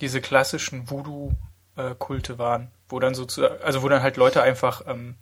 diese 0.00 0.20
klassischen 0.20 0.88
Voodoo-Kulte 0.88 2.38
waren, 2.38 2.70
wo 2.88 3.00
dann 3.00 3.16
so 3.16 3.26
also 3.62 3.82
wo 3.82 3.88
dann 3.88 4.02
halt 4.02 4.16
Leute 4.16 4.42
einfach 4.42 4.82
ähm, 4.86 5.16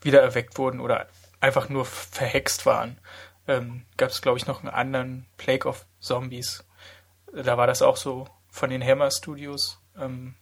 wiedererweckt 0.00 0.58
wurden 0.58 0.80
oder 0.80 1.06
einfach 1.40 1.68
nur 1.68 1.84
verhext 1.84 2.66
waren. 2.66 2.98
Ähm, 3.46 3.84
Gab 3.96 4.10
es, 4.10 4.22
glaube 4.22 4.38
ich, 4.38 4.46
noch 4.46 4.60
einen 4.60 4.72
anderen 4.72 5.26
Plague 5.36 5.68
of 5.68 5.86
Zombies. 6.00 6.64
Da 7.32 7.58
war 7.58 7.66
das 7.66 7.82
auch 7.82 7.96
so 7.96 8.26
von 8.48 8.70
den 8.70 8.84
Hammer 8.84 9.10
Studios. 9.10 9.80
Ähm, 9.98 10.36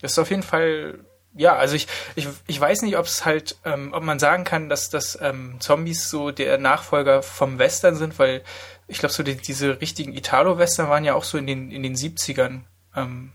das 0.00 0.12
ist 0.12 0.18
auf 0.18 0.30
jeden 0.30 0.42
Fall, 0.42 1.00
ja, 1.34 1.56
also 1.56 1.74
ich, 1.74 1.88
ich, 2.14 2.28
ich 2.46 2.60
weiß 2.60 2.82
nicht, 2.82 2.96
ob 2.96 3.06
es 3.06 3.24
halt, 3.24 3.56
ähm, 3.64 3.92
ob 3.92 4.02
man 4.02 4.18
sagen 4.18 4.44
kann, 4.44 4.68
dass 4.68 4.90
das 4.90 5.18
ähm, 5.20 5.56
Zombies 5.60 6.08
so 6.08 6.30
der 6.30 6.58
Nachfolger 6.58 7.22
vom 7.22 7.58
Western 7.58 7.96
sind, 7.96 8.18
weil 8.18 8.42
ich 8.86 8.98
glaube, 8.98 9.12
so 9.12 9.22
die, 9.22 9.36
diese 9.36 9.80
richtigen 9.80 10.12
Italo-Western 10.12 10.88
waren 10.88 11.04
ja 11.04 11.14
auch 11.14 11.24
so 11.24 11.38
in 11.38 11.46
den, 11.46 11.70
in 11.70 11.82
den 11.82 11.94
70ern 11.94 12.62
ähm, 12.96 13.32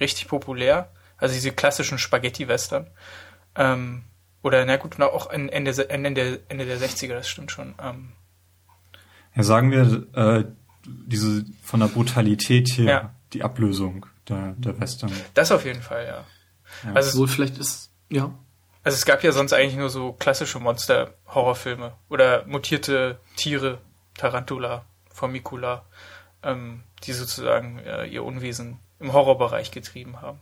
richtig 0.00 0.28
populär. 0.28 0.90
Also 1.16 1.34
diese 1.34 1.52
klassischen 1.52 1.98
Spaghetti-Western. 1.98 2.90
Ähm, 3.56 4.04
oder 4.42 4.64
na 4.66 4.76
gut, 4.76 5.00
auch 5.00 5.30
Ende, 5.30 5.88
Ende, 5.88 6.12
der, 6.12 6.38
Ende 6.48 6.66
der 6.66 6.78
60er, 6.78 7.14
das 7.14 7.28
stimmt 7.28 7.50
schon. 7.50 7.74
Ähm, 7.82 8.12
Ja, 9.34 9.42
sagen 9.42 9.70
wir, 9.70 10.06
äh, 10.14 10.44
diese 10.86 11.44
von 11.62 11.80
der 11.80 11.88
Brutalität 11.88 12.68
her, 12.78 12.84
Ja. 12.84 13.14
die 13.32 13.42
Ablösung 13.42 14.06
der, 14.28 14.52
der 14.58 14.78
Western. 14.80 15.10
das 15.34 15.50
auf 15.52 15.64
jeden 15.64 15.82
Fall, 15.82 16.04
ja. 16.06 16.24
Ja. 16.88 16.94
Also 16.94 17.18
Wohl 17.18 17.28
vielleicht 17.28 17.58
ist, 17.58 17.90
ja. 18.10 18.32
Also 18.82 18.96
es 18.96 19.06
gab 19.06 19.22
ja 19.24 19.32
sonst 19.32 19.52
eigentlich 19.52 19.76
nur 19.76 19.88
so 19.90 20.12
klassische 20.12 20.58
Monster-Horrorfilme 20.60 21.92
oder 22.10 22.44
mutierte 22.46 23.18
Tiere, 23.36 23.78
Tarantula, 24.16 24.84
Formicula, 25.10 25.84
ähm, 26.42 26.82
die 27.04 27.12
sozusagen 27.12 27.78
äh, 27.78 28.04
ihr 28.06 28.22
Unwesen 28.24 28.78
im 29.00 29.12
Horrorbereich 29.12 29.70
getrieben 29.70 30.20
haben. 30.20 30.38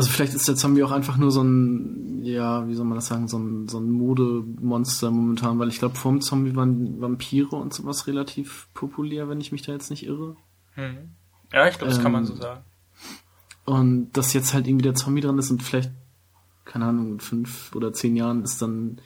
Also 0.00 0.12
vielleicht 0.12 0.32
ist 0.32 0.48
der 0.48 0.56
Zombie 0.56 0.82
auch 0.82 0.92
einfach 0.92 1.18
nur 1.18 1.30
so 1.30 1.42
ein, 1.42 2.24
ja, 2.24 2.66
wie 2.66 2.74
soll 2.74 2.86
man 2.86 2.96
das 2.96 3.08
sagen, 3.08 3.28
so 3.28 3.38
ein, 3.38 3.68
so 3.68 3.78
ein 3.80 3.90
Modemonster 3.90 5.10
momentan, 5.10 5.58
weil 5.58 5.68
ich 5.68 5.78
glaube, 5.78 5.94
vorm 5.94 6.22
Zombie 6.22 6.56
waren 6.56 7.02
Vampire 7.02 7.54
und 7.56 7.74
sowas 7.74 8.06
relativ 8.06 8.68
populär, 8.72 9.28
wenn 9.28 9.42
ich 9.42 9.52
mich 9.52 9.60
da 9.60 9.72
jetzt 9.72 9.90
nicht 9.90 10.06
irre. 10.06 10.36
Hm. 10.72 11.10
Ja, 11.52 11.68
ich 11.68 11.76
glaube, 11.76 11.92
das 11.92 12.00
kann 12.00 12.12
man 12.12 12.22
Ähm, 12.22 12.28
so 12.28 12.36
sagen. 12.36 12.64
Und 13.66 14.12
dass 14.12 14.32
jetzt 14.32 14.54
halt 14.54 14.66
irgendwie 14.66 14.84
der 14.84 14.94
Zombie 14.94 15.20
dran 15.20 15.38
ist 15.38 15.50
und 15.50 15.62
vielleicht, 15.62 15.90
keine 16.64 16.86
Ahnung, 16.86 17.12
in 17.12 17.20
fünf 17.20 17.74
oder 17.74 17.92
zehn 17.92 18.16
Jahren 18.16 18.42
ist 18.42 18.62
dann, 18.62 19.02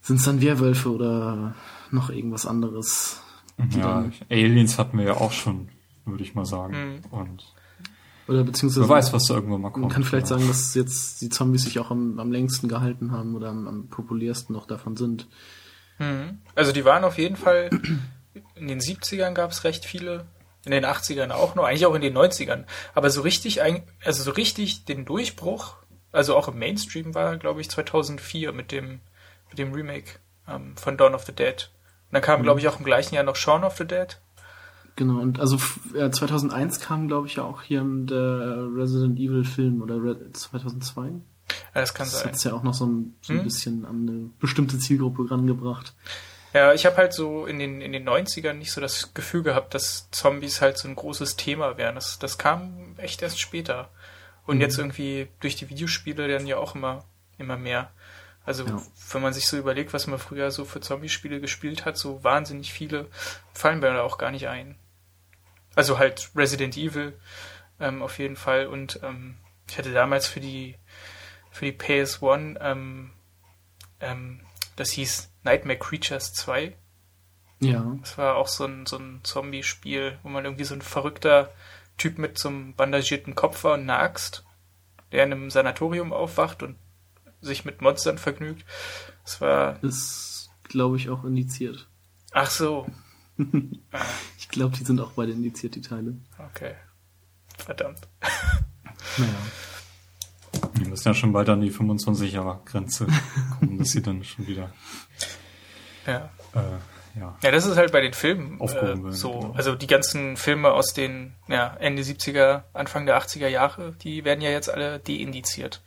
sind 0.00 0.16
es 0.16 0.24
dann 0.24 0.40
Werwölfe 0.40 0.92
oder 0.92 1.54
noch 1.92 2.10
irgendwas 2.10 2.46
anderes. 2.46 3.22
ja, 3.76 4.10
Aliens 4.28 4.76
hatten 4.76 4.98
wir 4.98 5.04
ja 5.04 5.14
auch 5.14 5.30
schon, 5.30 5.68
würde 6.04 6.24
ich 6.24 6.34
mal 6.34 6.46
sagen. 6.46 6.74
Mhm. 6.74 7.00
Und 7.12 7.54
Oder 8.30 8.44
beziehungsweise 8.44 8.88
wer 8.88 8.96
weiß, 8.96 9.12
was 9.12 9.26
da 9.26 9.34
irgendwann 9.34 9.60
mal 9.60 9.70
kommt. 9.70 9.86
man 9.86 9.90
kann 9.90 10.04
vielleicht 10.04 10.30
ja. 10.30 10.36
sagen, 10.36 10.46
dass 10.46 10.74
jetzt 10.76 11.20
die 11.20 11.30
Zombies 11.30 11.64
sich 11.64 11.80
auch 11.80 11.90
am, 11.90 12.20
am 12.20 12.30
längsten 12.30 12.68
gehalten 12.68 13.10
haben 13.10 13.34
oder 13.34 13.48
am, 13.48 13.66
am 13.66 13.88
populärsten 13.88 14.54
noch 14.54 14.66
davon 14.66 14.96
sind. 14.96 15.26
Hm. 15.96 16.38
Also 16.54 16.70
die 16.70 16.84
waren 16.84 17.02
auf 17.02 17.18
jeden 17.18 17.34
Fall, 17.34 17.70
in 18.54 18.68
den 18.68 18.78
70ern 18.78 19.32
gab 19.32 19.50
es 19.50 19.64
recht 19.64 19.84
viele, 19.84 20.26
in 20.64 20.70
den 20.70 20.86
80ern 20.86 21.32
auch 21.32 21.56
noch, 21.56 21.64
eigentlich 21.64 21.86
auch 21.86 21.94
in 21.94 22.02
den 22.02 22.16
90ern. 22.16 22.66
Aber 22.94 23.10
so 23.10 23.22
richtig, 23.22 23.62
also 23.62 24.22
so 24.22 24.30
richtig 24.30 24.84
den 24.84 25.04
Durchbruch, 25.04 25.74
also 26.12 26.36
auch 26.36 26.46
im 26.46 26.58
Mainstream 26.58 27.16
war, 27.16 27.36
glaube 27.36 27.60
ich, 27.60 27.68
2004 27.68 28.52
mit 28.52 28.70
dem, 28.70 29.00
mit 29.48 29.58
dem 29.58 29.72
Remake 29.72 30.20
ähm, 30.46 30.76
von 30.76 30.96
Dawn 30.96 31.16
of 31.16 31.24
the 31.24 31.32
Dead. 31.32 31.68
Und 32.08 32.14
dann 32.14 32.22
kam, 32.22 32.44
glaube 32.44 32.60
ich, 32.60 32.68
auch 32.68 32.78
im 32.78 32.84
gleichen 32.84 33.16
Jahr 33.16 33.24
noch 33.24 33.34
Shaun 33.34 33.64
of 33.64 33.76
the 33.76 33.86
Dead. 33.86 34.20
Genau, 34.96 35.20
und 35.20 35.40
also 35.40 35.58
ja, 35.94 36.10
2001 36.10 36.80
kam, 36.80 37.08
glaube 37.08 37.26
ich, 37.26 37.36
ja 37.36 37.44
auch 37.44 37.62
hier 37.62 37.82
der 37.84 38.68
Resident 38.74 39.18
Evil 39.18 39.44
Film 39.44 39.80
oder 39.82 39.96
Re 40.02 40.32
2002. 40.32 41.06
Ja, 41.08 41.14
das 41.74 41.94
kann 41.94 42.06
Das 42.06 42.18
sein. 42.20 42.28
hat 42.28 42.34
es 42.36 42.44
ja 42.44 42.52
auch 42.52 42.62
noch 42.62 42.74
so 42.74 42.86
ein, 42.86 43.14
so 43.22 43.32
ein 43.32 43.38
Hm? 43.38 43.44
bisschen 43.44 43.84
an 43.86 44.08
eine 44.08 44.30
bestimmte 44.38 44.78
Zielgruppe 44.78 45.30
rangebracht. 45.30 45.94
Ja, 46.52 46.74
ich 46.74 46.84
habe 46.84 46.96
halt 46.96 47.12
so 47.12 47.46
in 47.46 47.58
den, 47.58 47.80
in 47.80 47.92
den 47.92 48.08
90ern 48.08 48.54
nicht 48.54 48.72
so 48.72 48.80
das 48.80 49.14
Gefühl 49.14 49.42
gehabt, 49.42 49.72
dass 49.74 50.10
Zombies 50.10 50.60
halt 50.60 50.78
so 50.78 50.88
ein 50.88 50.96
großes 50.96 51.36
Thema 51.36 51.76
wären. 51.78 51.94
Das, 51.94 52.18
das 52.18 52.38
kam 52.38 52.94
echt 52.98 53.22
erst 53.22 53.40
später. 53.40 53.88
Und 54.46 54.56
Mhm. 54.56 54.62
jetzt 54.62 54.78
irgendwie 54.78 55.28
durch 55.40 55.54
die 55.56 55.70
Videospiele 55.70 56.26
dann 56.28 56.46
ja 56.46 56.56
auch 56.56 56.74
immer, 56.74 57.04
immer 57.38 57.56
mehr. 57.56 57.90
Also 58.44 58.64
Ja. 58.64 58.82
wenn 59.12 59.22
man 59.22 59.32
sich 59.32 59.46
so 59.46 59.56
überlegt, 59.58 59.92
was 59.92 60.08
man 60.08 60.18
früher 60.18 60.50
so 60.50 60.64
für 60.64 60.80
Zombie-Spiele 60.80 61.40
gespielt 61.40 61.84
hat, 61.84 61.96
so 61.96 62.24
wahnsinnig 62.24 62.72
viele, 62.72 63.06
fallen 63.52 63.78
mir 63.78 63.92
da 63.92 64.02
auch 64.02 64.18
gar 64.18 64.32
nicht 64.32 64.48
ein. 64.48 64.74
Also 65.80 65.98
halt 65.98 66.30
Resident 66.36 66.76
Evil 66.76 67.18
ähm, 67.80 68.02
auf 68.02 68.18
jeden 68.18 68.36
Fall. 68.36 68.66
Und 68.66 69.00
ähm, 69.02 69.38
ich 69.66 69.78
hatte 69.78 69.94
damals 69.94 70.26
für 70.26 70.38
die 70.38 70.76
für 71.50 71.64
die 71.64 71.72
PS1 71.72 72.58
ähm, 72.60 73.12
ähm, 73.98 74.40
das 74.76 74.90
hieß 74.90 75.32
Nightmare 75.42 75.78
Creatures 75.78 76.34
2. 76.34 76.76
Ja, 77.60 77.96
Das 78.02 78.18
war 78.18 78.36
auch 78.36 78.48
so 78.48 78.66
ein, 78.66 78.84
so 78.84 78.98
ein 78.98 79.20
Zombie-Spiel, 79.22 80.18
wo 80.22 80.28
man 80.28 80.44
irgendwie 80.44 80.64
so 80.64 80.74
ein 80.74 80.82
verrückter 80.82 81.50
Typ 81.96 82.18
mit 82.18 82.36
so 82.36 82.50
einem 82.50 82.74
bandagierten 82.74 83.34
Kopf 83.34 83.64
war 83.64 83.72
und 83.72 83.80
einer 83.80 84.00
Axt, 84.00 84.44
der 85.12 85.24
in 85.24 85.32
einem 85.32 85.50
Sanatorium 85.50 86.12
aufwacht 86.12 86.62
und 86.62 86.76
sich 87.40 87.64
mit 87.64 87.80
Monstern 87.80 88.18
vergnügt. 88.18 88.66
Das 89.24 89.40
war. 89.40 89.82
ist, 89.82 90.50
glaube 90.64 90.98
ich, 90.98 91.08
auch 91.08 91.24
indiziert. 91.24 91.88
Ach 92.32 92.50
so. 92.50 92.86
Ich 94.38 94.48
glaube, 94.48 94.76
die 94.76 94.84
sind 94.84 95.00
auch 95.00 95.12
beide 95.12 95.32
indiziert, 95.32 95.74
die 95.74 95.80
Teile. 95.80 96.14
Okay. 96.52 96.74
Verdammt. 97.58 98.08
Naja. 99.18 99.30
müssen 100.88 101.08
ja 101.08 101.14
schon 101.14 101.32
bald 101.32 101.48
an 101.48 101.60
die 101.60 101.70
25er-Grenze 101.72 103.06
kommen, 103.58 103.78
dass 103.78 103.90
sie 103.90 104.02
dann 104.02 104.24
schon 104.24 104.46
wieder. 104.46 104.72
Ja. 106.06 106.30
Äh, 106.54 107.18
ja. 107.18 107.36
Ja, 107.42 107.50
das 107.50 107.66
ist 107.66 107.76
halt 107.76 107.92
bei 107.92 108.00
den 108.00 108.12
Filmen 108.14 108.60
äh, 108.60 109.12
so. 109.12 109.30
genau. 109.40 109.52
Also 109.52 109.74
die 109.74 109.86
ganzen 109.86 110.36
Filme 110.36 110.70
aus 110.72 110.92
den 110.94 111.34
ja, 111.48 111.76
Ende 111.78 112.02
70er, 112.02 112.62
Anfang 112.72 113.06
der 113.06 113.20
80er 113.20 113.48
Jahre, 113.48 113.92
die 114.02 114.24
werden 114.24 114.40
ja 114.40 114.50
jetzt 114.50 114.70
alle 114.70 114.98
deindiziert 115.00 115.82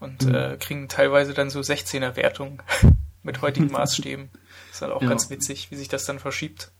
und 0.00 0.24
Mhm. 0.26 0.34
äh, 0.34 0.56
kriegen 0.58 0.88
teilweise 0.88 1.32
dann 1.34 1.50
so 1.50 1.60
16er 1.60 2.16
Wertungen 2.16 2.62
mit 3.22 3.42
heutigen 3.42 3.66
Maßstäben. 3.72 4.30
ist 4.72 4.82
halt 4.82 4.92
auch 4.92 5.02
Ja. 5.02 5.08
ganz 5.08 5.30
witzig, 5.30 5.70
wie 5.70 5.76
sich 5.76 5.88
das 5.88 6.04
dann 6.04 6.18
verschiebt. 6.18 6.72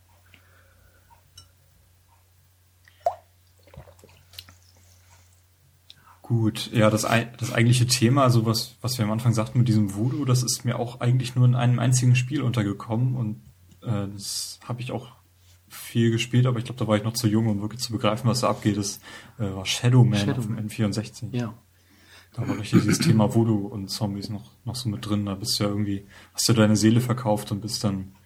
Gut, 6.26 6.72
ja, 6.72 6.90
das, 6.90 7.02
das 7.02 7.52
eigentliche 7.52 7.86
Thema, 7.86 8.24
also 8.24 8.44
was, 8.46 8.74
was 8.80 8.98
wir 8.98 9.04
am 9.04 9.12
Anfang 9.12 9.32
sagten 9.32 9.58
mit 9.58 9.68
diesem 9.68 9.94
Voodoo, 9.94 10.24
das 10.24 10.42
ist 10.42 10.64
mir 10.64 10.76
auch 10.76 11.00
eigentlich 11.00 11.36
nur 11.36 11.44
in 11.44 11.54
einem 11.54 11.78
einzigen 11.78 12.16
Spiel 12.16 12.42
untergekommen 12.42 13.14
und 13.14 13.36
äh, 13.82 14.08
das 14.12 14.58
habe 14.64 14.80
ich 14.80 14.90
auch 14.90 15.12
viel 15.68 16.10
gespielt, 16.10 16.46
aber 16.46 16.58
ich 16.58 16.64
glaube, 16.64 16.80
da 16.80 16.88
war 16.88 16.96
ich 16.96 17.04
noch 17.04 17.12
zu 17.12 17.28
jung, 17.28 17.46
um 17.46 17.60
wirklich 17.60 17.80
zu 17.80 17.92
begreifen, 17.92 18.28
was 18.28 18.40
da 18.40 18.48
abgeht. 18.48 18.76
Das 18.76 18.98
äh, 19.38 19.44
war 19.44 19.64
Shadow 19.66 20.02
Man 20.02 20.18
Shadow 20.18 20.38
auf 20.38 20.46
dem 20.46 20.56
Man. 20.56 20.68
N64. 20.68 21.28
Ja. 21.30 21.54
Da 22.34 22.48
war 22.48 22.58
richtig 22.58 22.80
dieses 22.80 22.98
Thema 22.98 23.32
Voodoo 23.32 23.68
und 23.68 23.88
Zombies 23.88 24.28
noch, 24.28 24.50
noch 24.64 24.74
so 24.74 24.88
mit 24.88 25.08
drin. 25.08 25.26
Da 25.26 25.36
bist 25.36 25.60
du 25.60 25.64
ja 25.64 25.70
irgendwie, 25.70 26.06
hast 26.32 26.48
du 26.48 26.54
deine 26.54 26.74
Seele 26.74 27.00
verkauft 27.00 27.52
und 27.52 27.60
bist 27.60 27.84
dann, 27.84 28.16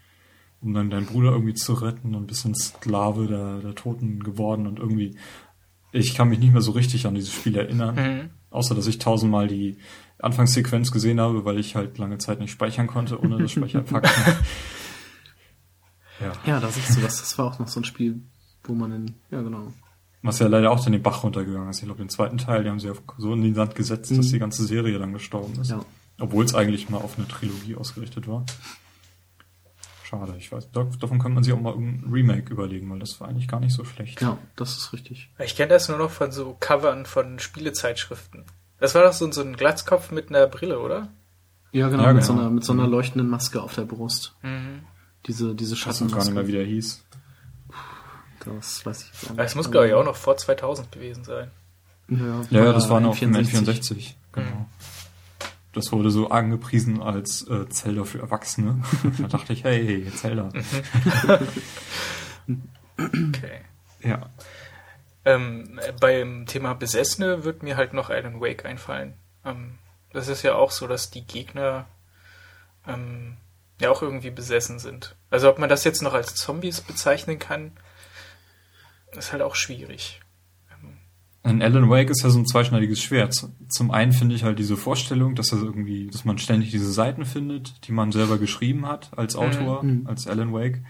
um 0.63 0.73
dann 0.73 0.89
deinen 0.89 1.05
Bruder 1.05 1.33
irgendwie 1.33 1.55
zu 1.55 1.75
retten 1.75 2.15
und 2.15 2.29
bist 2.29 2.47
ein 2.47 2.55
Sklave 2.55 3.27
der, 3.27 3.59
der 3.59 3.75
Toten 3.75 4.23
geworden 4.23 4.67
und 4.67 4.79
irgendwie, 4.79 5.17
ich 5.93 6.15
kann 6.15 6.29
mich 6.29 6.39
nicht 6.39 6.53
mehr 6.53 6.63
so 6.63 6.71
richtig 6.73 7.07
an 7.07 7.15
dieses 7.15 7.33
Spiel 7.33 7.57
erinnern. 7.57 7.95
Mhm. 7.95 8.31
Außer, 8.51 8.75
dass 8.75 8.87
ich 8.87 8.99
tausendmal 8.99 9.47
die 9.49 9.79
Anfangssequenz 10.19 10.91
gesehen 10.93 11.21
habe, 11.21 11.45
weil 11.45 11.59
ich 11.59 11.77
halt 11.77 11.99
lange 11.99 12.19
Zeit 12.19 12.41
nicht 12.41 12.51
speichern 12.51 12.87
konnte, 12.87 13.21
ohne 13.21 13.39
das 13.39 13.53
Speicherpacken. 13.53 14.11
ja. 16.21 16.33
Ja, 16.47 16.61
da 16.61 16.69
siehst 16.69 16.97
du 16.97 17.03
was. 17.03 17.19
Das 17.21 17.39
war 17.39 17.47
auch 17.47 17.59
noch 17.59 17.69
so 17.69 17.81
ein 17.81 17.85
Spiel, 17.85 18.21
wo 18.65 18.75
man 18.75 18.93
in, 18.93 19.15
ja 19.31 19.41
genau. 19.43 19.73
Was 20.23 20.39
ja 20.39 20.49
leider 20.49 20.71
auch 20.71 20.83
dann 20.85 20.93
den 20.93 21.03
Bach 21.03 21.23
runtergegangen 21.25 21.71
ist. 21.71 21.79
Ich 21.79 21.85
glaube, 21.87 21.99
den 22.03 22.11
zweiten 22.11 22.37
Teil, 22.37 22.63
die 22.65 22.69
haben 22.69 22.79
sie 22.81 22.91
auf- 22.91 23.03
so 23.17 23.33
in 23.33 23.43
den 23.43 23.55
Sand 23.55 23.75
gesetzt, 23.75 24.11
dass 24.11 24.27
Mhm. 24.27 24.31
die 24.33 24.39
ganze 24.39 24.67
Serie 24.67 24.99
dann 24.99 25.15
gestorben 25.15 25.59
ist. 25.61 25.71
Ja. 25.71 25.81
Obwohl 26.19 26.45
es 26.45 26.55
eigentlich 26.55 26.91
mal 26.91 26.99
auf 26.99 27.17
eine 27.17 27.27
Trilogie 27.27 27.75
ausgerichtet 27.77 28.29
war. 28.29 28.45
Schade, 30.11 30.35
ich 30.37 30.51
weiß. 30.51 30.73
Da- 30.73 30.89
Davon 30.99 31.21
könnte 31.21 31.35
man 31.37 31.45
sich 31.45 31.53
auch 31.53 31.61
mal 31.61 31.73
irgendein 31.73 32.13
Remake 32.13 32.53
überlegen, 32.53 32.91
weil 32.91 32.99
das 32.99 33.21
war 33.21 33.29
eigentlich 33.29 33.47
gar 33.47 33.61
nicht 33.61 33.73
so 33.75 33.85
schlecht. 33.85 34.21
Ja, 34.21 34.39
das 34.57 34.77
ist 34.77 34.93
richtig. 34.93 35.31
Ich 35.39 35.55
kenne 35.55 35.69
das 35.69 35.89
nur 35.89 35.99
noch 35.99 36.11
von 36.11 36.33
so 36.33 36.57
Covern 36.59 37.07
von 37.07 37.39
Spielezeitschriften. 37.39 38.45
Das 38.81 38.95
war 38.97 39.05
doch 39.05 39.13
so, 39.13 39.31
so 39.31 39.43
ein 39.43 39.55
Glatzkopf 39.57 40.11
mit 40.11 40.31
einer 40.31 40.47
Brille, 40.49 40.81
oder? 40.81 41.09
Ja, 41.71 41.89
genau, 41.89 42.03
Ja, 42.03 42.13
mit, 42.13 42.23
genau. 42.25 42.35
So 42.35 42.41
einer, 42.41 42.51
mit 42.51 42.65
so 42.65 42.73
einer 42.73 42.89
leuchtenden 42.89 43.31
Maske 43.31 43.63
auf 43.63 43.75
der 43.77 43.83
Brust. 43.85 44.35
Mhm. 44.43 44.81
Diese, 45.27 45.55
diese 45.55 45.75
Ich 45.75 45.87
weiß 45.87 46.01
noch 46.01 46.09
gar 46.11 46.25
nicht 46.25 46.35
mehr, 46.35 46.43
Schattenmaske. 46.43 46.49
wie 46.49 46.53
der 46.53 46.65
hieß. 46.67 47.05
Das 48.45 48.85
weiß 48.87 49.11
ich 49.13 49.29
Aber 49.31 49.37
nicht. 49.43 49.47
Es 49.51 49.55
muss, 49.55 49.71
glaube 49.71 49.89
ich, 49.89 49.95
auch 49.95 50.05
noch 50.05 50.17
vor 50.17 50.37
2000 50.37 50.91
gewesen 50.91 51.25
sein. 51.25 51.51
Ja, 52.09 52.17
Ja, 52.51 52.65
ja, 52.65 52.73
das 52.73 52.89
war 52.89 53.01
noch 53.01 53.21
im 53.23 53.37
N64. 53.37 53.65
N64. 53.67 54.15
Genau. 54.33 54.67
Das 55.73 55.93
wurde 55.93 56.11
so 56.11 56.31
angepriesen 56.31 57.01
als 57.01 57.47
äh, 57.49 57.69
Zelda 57.69 58.05
für 58.05 58.19
Erwachsene. 58.19 58.83
da 59.19 59.29
dachte 59.29 59.53
ich, 59.53 59.65
hey, 59.65 60.11
Zelda. 60.15 60.49
Okay. 63.01 63.61
Ja. 64.03 64.31
Ähm, 65.25 65.79
äh, 65.83 65.93
beim 65.93 66.47
Thema 66.47 66.75
Besessene 66.75 67.45
wird 67.45 67.63
mir 67.63 67.77
halt 67.77 67.93
noch 67.93 68.11
Alan 68.11 68.41
Wake 68.41 68.65
einfallen. 68.65 69.15
Ähm, 69.45 69.79
das 70.13 70.29
ist 70.29 70.43
ja 70.43 70.55
auch 70.55 70.71
so, 70.71 70.87
dass 70.87 71.11
die 71.11 71.27
Gegner 71.27 71.87
ähm, 72.87 73.37
ja 73.81 73.91
auch 73.91 74.03
irgendwie 74.03 74.31
besessen 74.31 74.79
sind. 74.79 75.17
Also 75.31 75.49
ob 75.49 75.59
man 75.59 75.69
das 75.69 75.85
jetzt 75.85 76.03
noch 76.03 76.15
als 76.15 76.35
Zombies 76.35 76.81
bezeichnen 76.81 77.39
kann, 77.39 77.73
ist 79.13 79.33
halt 79.33 79.43
auch 79.43 79.55
schwierig. 79.55 80.21
Ein 81.43 81.63
Alan 81.63 81.89
Wake 81.89 82.11
ist 82.11 82.23
ja 82.23 82.29
so 82.29 82.39
ein 82.39 82.47
zweischneidiges 82.47 83.01
Schwert. 83.03 83.35
Zum 83.69 83.91
einen 83.91 84.13
finde 84.13 84.35
ich 84.35 84.45
halt 84.45 84.59
diese 84.59 84.77
Vorstellung, 84.77 85.35
dass 85.35 85.53
er 85.53 85.59
irgendwie, 85.63 86.09
dass 86.09 86.25
man 86.27 86.37
ständig 86.39 86.71
diese 86.71 86.93
Seiten 86.93 87.25
findet, 87.25 87.87
die 87.89 87.93
man 87.93 88.13
selber 88.13 88.37
geschrieben 88.39 88.87
hat 88.87 89.11
als 89.17 89.37
Autor, 89.37 89.83
Mhm. 89.83 90.07
als 90.07 90.27
Alan 90.27 90.53
Wake, 90.53 90.83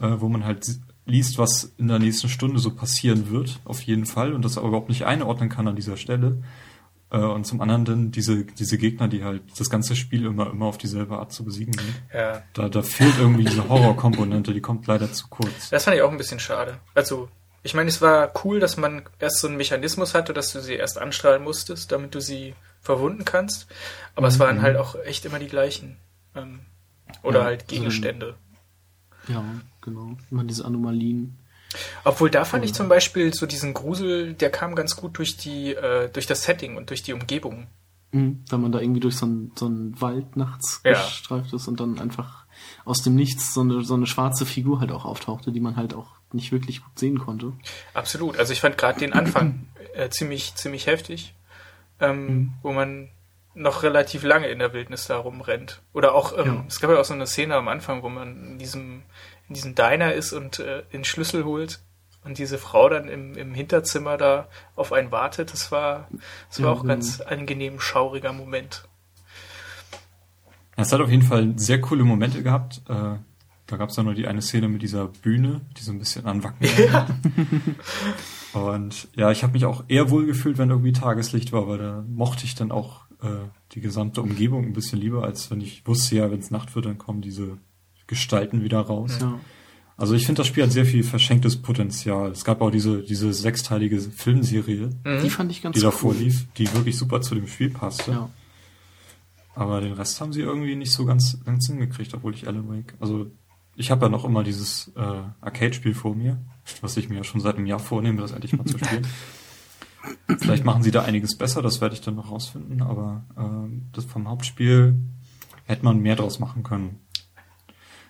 äh, 0.00 0.08
wo 0.18 0.28
man 0.28 0.44
halt 0.44 0.64
liest, 1.06 1.38
was 1.38 1.72
in 1.76 1.88
der 1.88 1.98
nächsten 1.98 2.28
Stunde 2.28 2.60
so 2.60 2.70
passieren 2.74 3.30
wird, 3.30 3.60
auf 3.64 3.80
jeden 3.82 4.06
Fall, 4.06 4.32
und 4.32 4.44
das 4.44 4.58
aber 4.58 4.68
überhaupt 4.68 4.88
nicht 4.90 5.06
einordnen 5.06 5.48
kann 5.48 5.66
an 5.66 5.74
dieser 5.76 5.96
Stelle. 5.96 6.42
Äh, 7.10 7.18
und 7.18 7.44
zum 7.46 7.60
anderen 7.60 7.84
dann 7.84 8.10
diese, 8.12 8.44
diese 8.44 8.78
Gegner, 8.78 9.06
die 9.08 9.22
halt 9.24 9.42
das 9.58 9.70
ganze 9.70 9.94
Spiel 9.96 10.24
immer, 10.26 10.50
immer 10.50 10.66
auf 10.66 10.78
dieselbe 10.78 11.18
Art 11.18 11.32
zu 11.32 11.44
besiegen 11.44 11.72
sind. 11.74 11.94
Ja, 12.14 12.42
Da, 12.52 12.68
da 12.68 12.82
fehlt 12.82 13.14
irgendwie 13.18 13.44
diese 13.44 13.68
Horrorkomponente, 13.68 14.52
die 14.52 14.60
kommt 14.60 14.86
leider 14.88 15.12
zu 15.12 15.26
kurz. 15.28 15.70
das 15.70 15.84
fand 15.84 15.96
ich 15.96 16.02
auch 16.02 16.10
ein 16.10 16.18
bisschen 16.18 16.40
schade. 16.40 16.78
Also, 16.94 17.28
ich 17.66 17.74
meine, 17.74 17.88
es 17.90 18.00
war 18.00 18.32
cool, 18.44 18.60
dass 18.60 18.76
man 18.78 19.02
erst 19.18 19.40
so 19.40 19.48
einen 19.48 19.56
Mechanismus 19.58 20.14
hatte, 20.14 20.32
dass 20.32 20.52
du 20.52 20.60
sie 20.60 20.74
erst 20.74 20.96
anstrahlen 20.98 21.44
musstest, 21.44 21.92
damit 21.92 22.14
du 22.14 22.20
sie 22.20 22.54
verwunden 22.80 23.24
kannst. 23.24 23.66
Aber 24.14 24.28
es 24.28 24.38
waren 24.38 24.62
halt 24.62 24.76
auch 24.78 24.94
echt 25.04 25.24
immer 25.26 25.38
die 25.38 25.48
gleichen. 25.48 25.98
Ähm, 26.34 26.60
oder 27.22 27.40
Ja, 27.40 27.44
halt 27.46 27.62
so 27.62 27.66
Gegenstände. 27.76 28.36
Ja, 29.28 29.44
genau. 29.80 30.16
Immer 30.30 30.44
diese 30.44 30.64
Anomalien. 30.64 31.38
Obwohl 32.04 32.30
da 32.30 32.44
fand 32.44 32.64
ich 32.64 32.72
zum 32.72 32.88
Beispiel 32.88 33.34
so 33.34 33.44
diesen 33.46 33.74
Grusel, 33.74 34.34
der 34.34 34.50
kam 34.50 34.74
ganz 34.76 34.96
gut 34.96 35.18
durch 35.18 35.36
die, 35.36 35.74
äh, 35.74 36.08
durch 36.08 36.26
das 36.26 36.44
Setting 36.44 36.76
und 36.76 36.90
durch 36.90 37.02
die 37.02 37.12
Umgebung. 37.12 37.66
Mhm. 38.12 38.44
Wenn 38.48 38.60
man 38.60 38.72
da 38.72 38.80
irgendwie 38.80 39.00
durch 39.00 39.16
so 39.16 39.26
einen, 39.26 39.52
so 39.56 39.66
einen 39.66 40.00
Wald 40.00 40.36
nachts 40.36 40.80
Ja. 40.84 40.92
gestreift 40.92 41.52
ist 41.52 41.66
und 41.68 41.80
dann 41.80 41.98
einfach 41.98 42.46
aus 42.84 43.02
dem 43.02 43.14
Nichts 43.16 43.52
so 43.52 43.62
eine, 43.62 43.82
so 43.82 43.94
eine 43.94 44.06
schwarze 44.06 44.46
Figur 44.46 44.78
halt 44.80 44.92
auch 44.92 45.04
auftauchte, 45.04 45.50
die 45.52 45.60
man 45.60 45.76
halt 45.76 45.92
auch 45.92 46.15
nicht 46.32 46.52
wirklich 46.52 46.82
gut 46.82 46.98
sehen 46.98 47.18
konnte. 47.18 47.52
Absolut. 47.94 48.38
Also 48.38 48.52
ich 48.52 48.60
fand 48.60 48.76
gerade 48.78 48.98
den 48.98 49.12
Anfang 49.12 49.68
äh, 49.94 50.08
ziemlich, 50.10 50.54
ziemlich 50.54 50.86
heftig, 50.86 51.34
ähm, 52.00 52.52
wo 52.62 52.72
man 52.72 53.08
noch 53.54 53.82
relativ 53.82 54.22
lange 54.22 54.48
in 54.48 54.58
der 54.58 54.72
Wildnis 54.74 55.06
da 55.06 55.16
rumrennt. 55.16 55.80
Oder 55.94 56.14
auch, 56.14 56.36
ähm, 56.36 56.46
Ja. 56.46 56.64
es 56.68 56.80
gab 56.80 56.90
ja 56.90 56.98
auch 57.00 57.04
so 57.04 57.14
eine 57.14 57.26
Szene 57.26 57.54
am 57.54 57.68
Anfang, 57.68 58.02
wo 58.02 58.08
man 58.10 58.44
in 58.52 58.58
diesem, 58.58 59.02
in 59.48 59.54
diesem 59.54 59.74
Diner 59.74 60.12
ist 60.12 60.32
und 60.32 60.58
äh, 60.58 60.82
den 60.92 61.04
Schlüssel 61.04 61.44
holt 61.44 61.80
und 62.24 62.36
diese 62.38 62.58
Frau 62.58 62.88
dann 62.90 63.08
im, 63.08 63.34
im 63.38 63.54
Hinterzimmer 63.54 64.18
da 64.18 64.48
auf 64.74 64.92
einen 64.92 65.10
wartet. 65.12 65.52
Das 65.54 65.72
war, 65.72 66.08
das 66.50 66.60
war 66.60 66.66
Ja, 66.66 66.72
auch 66.76 66.82
genau. 66.82 66.94
ganz 66.94 67.20
angenehm 67.22 67.80
schauriger 67.80 68.32
Moment. 68.34 68.86
Es 70.76 70.92
hat 70.92 71.00
auf 71.00 71.08
jeden 71.10 71.22
Fall 71.22 71.54
sehr 71.56 71.80
coole 71.80 72.04
Momente 72.04 72.42
gehabt. 72.42 72.82
Äh, 72.90 73.14
da 73.66 73.76
gab 73.76 73.90
es 73.90 73.96
ja 73.96 74.02
nur 74.02 74.14
die 74.14 74.26
eine 74.26 74.42
Szene 74.42 74.68
mit 74.68 74.82
dieser 74.82 75.08
Bühne, 75.08 75.60
die 75.76 75.82
so 75.82 75.92
ein 75.92 75.98
bisschen 75.98 76.24
an 76.26 76.44
Wacken 76.44 76.66
war. 76.92 77.08
Und 78.52 79.08
ja, 79.16 79.30
ich 79.30 79.42
habe 79.42 79.52
mich 79.52 79.64
auch 79.64 79.84
eher 79.88 80.10
wohl 80.10 80.26
gefühlt, 80.26 80.58
wenn 80.58 80.70
irgendwie 80.70 80.92
Tageslicht 80.92 81.52
war, 81.52 81.66
weil 81.68 81.78
da 81.78 82.04
mochte 82.08 82.44
ich 82.44 82.54
dann 82.54 82.70
auch 82.70 83.06
äh, 83.22 83.26
die 83.72 83.80
gesamte 83.80 84.22
Umgebung 84.22 84.64
ein 84.64 84.72
bisschen 84.72 85.00
lieber, 85.00 85.24
als 85.24 85.50
wenn 85.50 85.60
ich 85.60 85.86
wusste, 85.86 86.16
ja, 86.16 86.30
wenn 86.30 86.38
es 86.38 86.50
Nacht 86.50 86.74
wird, 86.74 86.86
dann 86.86 86.98
kommen 86.98 87.20
diese 87.22 87.58
Gestalten 88.06 88.62
wieder 88.62 88.80
raus. 88.80 89.18
Ja. 89.20 89.38
Also 89.98 90.14
ich 90.14 90.26
finde, 90.26 90.40
das 90.40 90.46
Spiel 90.46 90.62
hat 90.62 90.72
sehr 90.72 90.84
viel 90.84 91.02
verschenktes 91.02 91.56
Potenzial. 91.56 92.30
Es 92.30 92.44
gab 92.44 92.60
auch 92.60 92.70
diese, 92.70 93.02
diese 93.02 93.32
sechsteilige 93.32 93.98
Filmserie, 93.98 94.90
Mhm. 95.04 95.22
Die 95.22 95.30
fand 95.30 95.50
ich 95.50 95.62
ganz 95.62 95.74
die 95.74 95.80
cool. 95.80 95.90
davor 95.90 96.14
lief, 96.14 96.46
die 96.58 96.72
wirklich 96.74 96.96
super 96.96 97.20
zu 97.22 97.34
dem 97.34 97.48
Spiel 97.48 97.70
passte. 97.70 98.10
Ja. 98.12 98.30
Aber 99.54 99.80
den 99.80 99.94
Rest 99.94 100.20
haben 100.20 100.34
sie 100.34 100.42
irgendwie 100.42 100.76
nicht 100.76 100.92
so 100.92 101.06
ganz, 101.06 101.38
ganz 101.44 101.66
hingekriegt, 101.66 102.12
obwohl 102.12 102.34
ich 102.34 102.46
Alan 102.46 102.68
Wake. 102.68 102.94
Also 103.00 103.30
ich 103.76 103.90
habe 103.90 104.06
ja 104.06 104.08
noch 104.08 104.24
immer 104.24 104.42
dieses 104.42 104.88
äh, 104.96 105.00
Arcade-Spiel 105.40 105.94
vor 105.94 106.14
mir, 106.14 106.38
was 106.80 106.96
ich 106.96 107.08
mir 107.08 107.16
ja 107.16 107.24
schon 107.24 107.40
seit 107.40 107.56
einem 107.56 107.66
Jahr 107.66 107.78
vornehme, 107.78 108.20
das 108.20 108.32
endlich 108.32 108.52
mal 108.56 108.64
zu 108.64 108.78
spielen. 108.78 109.06
Vielleicht 110.38 110.64
machen 110.64 110.82
sie 110.82 110.90
da 110.92 111.02
einiges 111.02 111.36
besser, 111.36 111.62
das 111.62 111.80
werde 111.80 111.94
ich 111.94 112.00
dann 112.00 112.14
noch 112.14 112.30
rausfinden, 112.30 112.80
aber 112.82 113.24
ähm, 113.36 113.88
das 113.92 114.04
vom 114.04 114.28
Hauptspiel 114.28 114.96
hätte 115.64 115.84
man 115.84 115.98
mehr 116.00 116.14
draus 116.16 116.38
machen 116.38 116.62
können. 116.62 117.00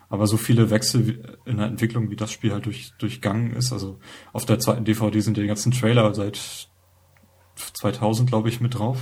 Aber 0.09 0.27
so 0.27 0.37
viele 0.37 0.71
Wechsel 0.71 1.07
wie- 1.07 1.23
in 1.51 1.57
der 1.57 1.67
Entwicklung, 1.67 2.11
wie 2.11 2.17
das 2.17 2.31
Spiel 2.31 2.53
halt 2.53 2.67
durch, 2.67 2.93
durchgangen 2.99 3.53
ist, 3.53 3.73
also 3.73 3.99
auf 4.33 4.45
der 4.45 4.59
zweiten 4.59 4.85
DVD 4.85 5.21
sind 5.21 5.37
ja 5.37 5.43
die 5.43 5.49
ganzen 5.49 5.73
Trailer 5.73 6.15
seit 6.15 6.69
2000, 7.57 8.29
glaube 8.29 8.49
ich, 8.51 8.61
mit 8.61 8.79
drauf. 8.79 9.01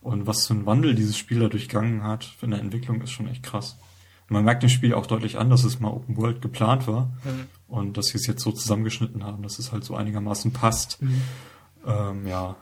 Und 0.00 0.26
was 0.26 0.46
für 0.46 0.54
ein 0.54 0.64
Wandel 0.64 0.94
dieses 0.94 1.18
Spiel 1.18 1.40
da 1.40 1.48
durchgangen 1.48 2.04
hat 2.04 2.34
in 2.40 2.50
der 2.52 2.60
Entwicklung 2.60 3.02
ist 3.02 3.10
schon 3.10 3.26
echt 3.28 3.42
krass. 3.42 3.76
Und 4.28 4.34
man 4.34 4.44
merkt 4.44 4.62
dem 4.62 4.68
Spiel 4.68 4.92
auch 4.94 5.06
deutlich 5.06 5.38
an, 5.38 5.48
dass 5.50 5.64
es 5.64 5.80
mal 5.80 5.88
Open 5.88 6.16
World 6.16 6.42
geplant 6.42 6.86
war 6.86 7.10
Mhm. 7.24 7.46
und 7.66 7.96
dass 7.96 8.06
sie 8.06 8.18
es 8.18 8.26
jetzt 8.26 8.42
so 8.42 8.52
zusammengeschnitten 8.52 9.24
haben, 9.24 9.42
dass 9.42 9.58
es 9.58 9.72
halt 9.72 9.84
so 9.84 9.96
einigermaßen 9.96 10.52
passt. 10.52 11.00
Mhm. 11.02 11.22
Ähm, 11.86 12.26
ja, 12.26 12.56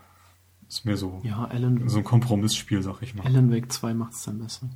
ist 0.68 0.84
mir 0.84 0.96
so, 0.96 1.20
Ja, 1.24 1.44
Alan, 1.44 1.88
so 1.88 1.98
ein 1.98 2.04
Kompromissspiel, 2.04 2.82
sag 2.82 3.02
ich 3.02 3.14
mal. 3.14 3.24
Alan 3.26 3.52
Wake 3.52 3.72
2 3.72 3.94
macht's 3.94 4.24
dann 4.24 4.38
besser. 4.38 4.68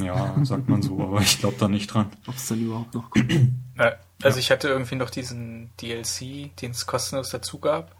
Ja, 0.00 0.36
sagt 0.44 0.68
man 0.68 0.80
so, 0.80 1.00
aber 1.02 1.20
ich 1.20 1.38
glaube 1.40 1.56
da 1.58 1.66
nicht 1.68 1.88
dran. 1.92 2.06
Ob 2.26 2.36
es 2.36 2.46
dann 2.46 2.60
überhaupt 2.60 2.94
noch 2.94 3.10
kommt. 3.10 3.32
Ja, 3.78 3.92
also 4.22 4.38
ich 4.38 4.50
hatte 4.50 4.68
irgendwie 4.68 4.94
noch 4.96 5.08
diesen 5.10 5.70
DLC, 5.80 6.54
den 6.60 6.72
es 6.72 6.86
kostenlos 6.86 7.30
dazu 7.30 7.58
gab. 7.58 7.96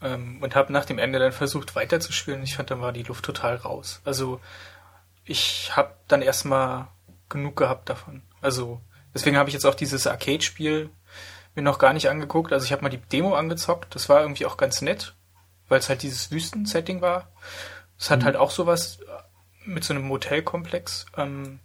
ähm, 0.00 0.38
und 0.42 0.56
habe 0.56 0.72
nach 0.72 0.84
dem 0.86 0.98
Ende 0.98 1.18
dann 1.20 1.30
versucht 1.32 1.76
weiterzuspielen. 1.76 2.42
Ich 2.42 2.56
fand, 2.56 2.70
dann 2.72 2.80
war 2.80 2.92
die 2.92 3.02
Luft 3.04 3.24
total 3.24 3.54
raus. 3.56 4.00
Also 4.04 4.40
ich 5.24 5.70
habe 5.76 5.92
dann 6.08 6.22
erstmal 6.22 6.88
genug 7.32 7.56
gehabt 7.56 7.88
davon. 7.88 8.22
Also 8.40 8.80
deswegen 9.14 9.36
habe 9.36 9.48
ich 9.48 9.54
jetzt 9.54 9.66
auch 9.66 9.74
dieses 9.74 10.06
Arcade-Spiel 10.06 10.90
mir 11.54 11.62
noch 11.62 11.78
gar 11.78 11.92
nicht 11.92 12.08
angeguckt. 12.08 12.52
Also 12.52 12.64
ich 12.64 12.72
habe 12.72 12.82
mal 12.82 12.88
die 12.88 12.98
Demo 12.98 13.34
angezockt. 13.34 13.94
Das 13.94 14.08
war 14.08 14.22
irgendwie 14.22 14.46
auch 14.46 14.56
ganz 14.56 14.80
nett, 14.82 15.14
weil 15.68 15.78
es 15.78 15.88
halt 15.88 16.02
dieses 16.02 16.30
Wüsten-Setting 16.30 17.00
war. 17.00 17.32
Es 17.98 18.10
hat 18.10 18.20
mhm. 18.20 18.24
halt 18.24 18.36
auch 18.36 18.50
sowas 18.50 19.00
mit 19.64 19.84
so 19.84 19.94
einem 19.94 20.04
Motelkomplex. 20.04 21.06
Ähm, 21.16 21.60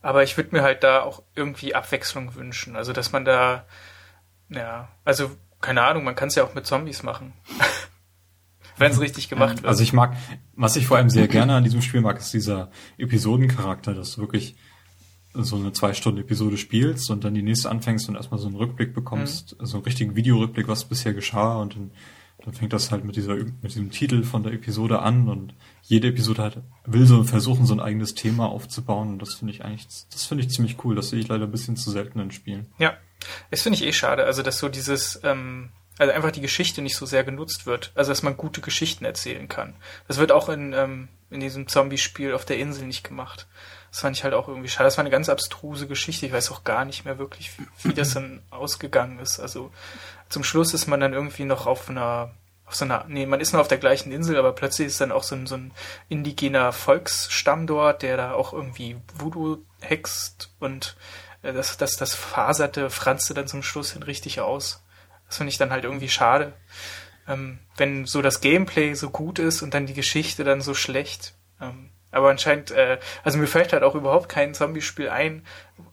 aber 0.00 0.22
ich 0.22 0.36
würde 0.36 0.54
mir 0.54 0.62
halt 0.62 0.84
da 0.84 1.02
auch 1.02 1.22
irgendwie 1.34 1.74
Abwechslung 1.74 2.34
wünschen. 2.34 2.76
Also 2.76 2.92
dass 2.92 3.12
man 3.12 3.24
da, 3.24 3.66
ja, 4.48 4.88
also 5.04 5.30
keine 5.60 5.82
Ahnung, 5.82 6.04
man 6.04 6.14
kann 6.14 6.28
es 6.28 6.36
ja 6.36 6.44
auch 6.44 6.54
mit 6.54 6.66
Zombies 6.66 7.02
machen. 7.02 7.32
Wenn 8.78 8.92
es 8.92 9.00
richtig 9.00 9.28
gemacht 9.28 9.56
wird. 9.56 9.66
Also 9.66 9.82
ich 9.82 9.92
mag, 9.92 10.16
was 10.54 10.76
ich 10.76 10.86
vor 10.86 10.96
allem 10.96 11.10
sehr 11.10 11.28
gerne 11.28 11.54
an 11.54 11.64
diesem 11.64 11.82
Spiel 11.82 12.00
mag, 12.00 12.18
ist 12.18 12.32
dieser 12.32 12.70
Episodencharakter, 12.98 13.94
dass 13.94 14.14
du 14.14 14.20
wirklich 14.20 14.56
so 15.34 15.56
eine 15.56 15.72
zwei 15.72 15.92
Stunden 15.94 16.20
Episode 16.20 16.56
spielst 16.56 17.10
und 17.10 17.24
dann 17.24 17.34
die 17.34 17.42
nächste 17.42 17.70
anfängst 17.70 18.08
und 18.08 18.16
erstmal 18.16 18.40
so 18.40 18.46
einen 18.46 18.56
Rückblick 18.56 18.94
bekommst, 18.94 19.56
mhm. 19.60 19.66
so 19.66 19.76
einen 19.76 19.84
richtigen 19.84 20.16
Videorückblick, 20.16 20.68
was 20.68 20.84
bisher 20.84 21.14
geschah 21.14 21.60
und 21.60 21.76
dann, 21.76 21.90
dann 22.44 22.54
fängt 22.54 22.72
das 22.72 22.90
halt 22.90 23.04
mit 23.04 23.16
dieser 23.16 23.34
mit 23.34 23.64
diesem 23.64 23.90
Titel 23.90 24.22
von 24.22 24.42
der 24.42 24.52
Episode 24.52 25.00
an 25.00 25.28
und 25.28 25.54
jede 25.82 26.08
Episode 26.08 26.42
halt 26.42 26.58
will 26.86 27.06
so 27.06 27.24
versuchen 27.24 27.66
so 27.66 27.74
ein 27.74 27.80
eigenes 27.80 28.14
Thema 28.14 28.48
aufzubauen 28.48 29.10
und 29.10 29.22
das 29.22 29.34
finde 29.34 29.52
ich 29.52 29.64
eigentlich 29.64 29.86
das 30.10 30.24
finde 30.24 30.44
ich 30.44 30.50
ziemlich 30.50 30.82
cool, 30.84 30.94
das 30.94 31.10
sehe 31.10 31.20
ich 31.20 31.28
leider 31.28 31.44
ein 31.44 31.52
bisschen 31.52 31.76
zu 31.76 31.90
selten 31.90 32.20
in 32.20 32.30
Spielen. 32.30 32.66
Ja. 32.78 32.96
Das 33.50 33.62
finde 33.62 33.76
ich 33.76 33.84
eh 33.84 33.92
schade, 33.92 34.24
also 34.24 34.42
dass 34.42 34.58
so 34.60 34.68
dieses 34.68 35.20
ähm 35.24 35.70
also 35.98 36.12
einfach 36.12 36.30
die 36.30 36.40
Geschichte 36.40 36.80
nicht 36.80 36.96
so 36.96 37.06
sehr 37.06 37.24
genutzt 37.24 37.66
wird. 37.66 37.92
Also 37.94 38.10
dass 38.10 38.22
man 38.22 38.36
gute 38.36 38.60
Geschichten 38.60 39.04
erzählen 39.04 39.48
kann. 39.48 39.74
Das 40.06 40.18
wird 40.18 40.32
auch 40.32 40.48
in, 40.48 40.72
ähm, 40.72 41.08
in 41.30 41.40
diesem 41.40 41.68
Zombie-Spiel 41.68 42.34
auf 42.34 42.44
der 42.44 42.58
Insel 42.58 42.86
nicht 42.86 43.04
gemacht. 43.04 43.46
Das 43.90 44.00
fand 44.00 44.16
ich 44.16 44.24
halt 44.24 44.34
auch 44.34 44.48
irgendwie 44.48 44.68
schade. 44.68 44.86
Das 44.86 44.96
war 44.96 45.02
eine 45.02 45.10
ganz 45.10 45.28
abstruse 45.28 45.86
Geschichte. 45.86 46.26
Ich 46.26 46.32
weiß 46.32 46.50
auch 46.50 46.64
gar 46.64 46.84
nicht 46.84 47.04
mehr 47.04 47.18
wirklich, 47.18 47.50
wie 47.82 47.94
das 47.94 48.14
dann 48.14 48.42
ausgegangen 48.50 49.18
ist. 49.18 49.40
Also 49.40 49.70
zum 50.28 50.44
Schluss 50.44 50.74
ist 50.74 50.86
man 50.86 51.00
dann 51.00 51.14
irgendwie 51.14 51.44
noch 51.44 51.66
auf 51.66 51.88
einer, 51.88 52.32
auf 52.66 52.74
so 52.74 52.84
einer, 52.84 53.04
nee, 53.08 53.26
man 53.26 53.40
ist 53.40 53.52
noch 53.52 53.60
auf 53.60 53.68
der 53.68 53.78
gleichen 53.78 54.12
Insel, 54.12 54.36
aber 54.36 54.52
plötzlich 54.52 54.88
ist 54.88 55.00
dann 55.00 55.12
auch 55.12 55.22
so 55.22 55.34
ein, 55.34 55.46
so 55.46 55.56
ein 55.56 55.72
indigener 56.08 56.72
Volksstamm 56.72 57.66
dort, 57.66 58.02
der 58.02 58.16
da 58.16 58.32
auch 58.34 58.52
irgendwie 58.52 58.96
Voodoo 59.14 59.58
hext 59.80 60.50
und 60.60 60.96
äh, 61.42 61.52
das, 61.52 61.76
das, 61.78 61.96
das 61.96 62.14
faserte, 62.14 62.90
franzte 62.90 63.34
dann 63.34 63.48
zum 63.48 63.62
Schluss 63.62 63.92
hin 63.92 64.02
richtig 64.02 64.40
aus. 64.40 64.82
Das 65.28 65.36
finde 65.36 65.50
ich 65.50 65.58
dann 65.58 65.70
halt 65.70 65.84
irgendwie 65.84 66.08
schade. 66.08 66.54
Ähm, 67.28 67.58
wenn 67.76 68.06
so 68.06 68.22
das 68.22 68.40
Gameplay 68.40 68.94
so 68.94 69.10
gut 69.10 69.38
ist 69.38 69.62
und 69.62 69.74
dann 69.74 69.86
die 69.86 69.94
Geschichte 69.94 70.44
dann 70.44 70.60
so 70.60 70.74
schlecht. 70.74 71.34
Ähm, 71.60 71.90
aber 72.10 72.30
anscheinend, 72.30 72.70
äh, 72.70 72.98
also 73.22 73.38
mir 73.38 73.46
fällt 73.46 73.72
halt 73.72 73.82
auch 73.82 73.94
überhaupt 73.94 74.28
kein 74.28 74.54
Zombie-Spiel 74.54 75.10
ein, 75.10 75.44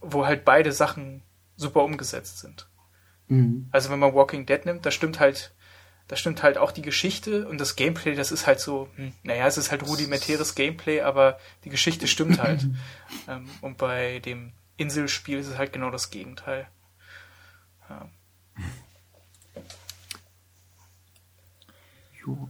wo 0.01 0.25
halt 0.25 0.45
beide 0.45 0.71
Sachen 0.71 1.23
super 1.57 1.83
umgesetzt 1.83 2.39
sind. 2.39 2.67
Mhm. 3.27 3.67
Also 3.71 3.89
wenn 3.89 3.99
man 3.99 4.13
Walking 4.13 4.45
Dead 4.45 4.65
nimmt, 4.65 4.86
da 4.86 4.91
stimmt 4.91 5.19
halt, 5.19 5.53
da 6.07 6.15
stimmt 6.15 6.43
halt 6.43 6.57
auch 6.57 6.71
die 6.71 6.81
Geschichte 6.81 7.47
und 7.47 7.59
das 7.59 7.75
Gameplay, 7.75 8.15
das 8.15 8.31
ist 8.31 8.47
halt 8.47 8.59
so, 8.59 8.88
hm, 8.95 9.13
naja, 9.23 9.47
es 9.47 9.57
ist 9.57 9.71
halt 9.71 9.88
rudimentäres 9.88 10.55
Gameplay, 10.55 11.01
aber 11.01 11.39
die 11.63 11.69
Geschichte 11.69 12.07
stimmt 12.07 12.39
halt. 12.39 12.65
ähm, 13.27 13.49
und 13.61 13.77
bei 13.77 14.19
dem 14.19 14.53
Inselspiel 14.77 15.39
ist 15.39 15.47
es 15.47 15.57
halt 15.57 15.73
genau 15.73 15.89
das 15.89 16.11
Gegenteil. 16.11 16.67
Ja. 17.89 18.09
Jo. 22.26 22.49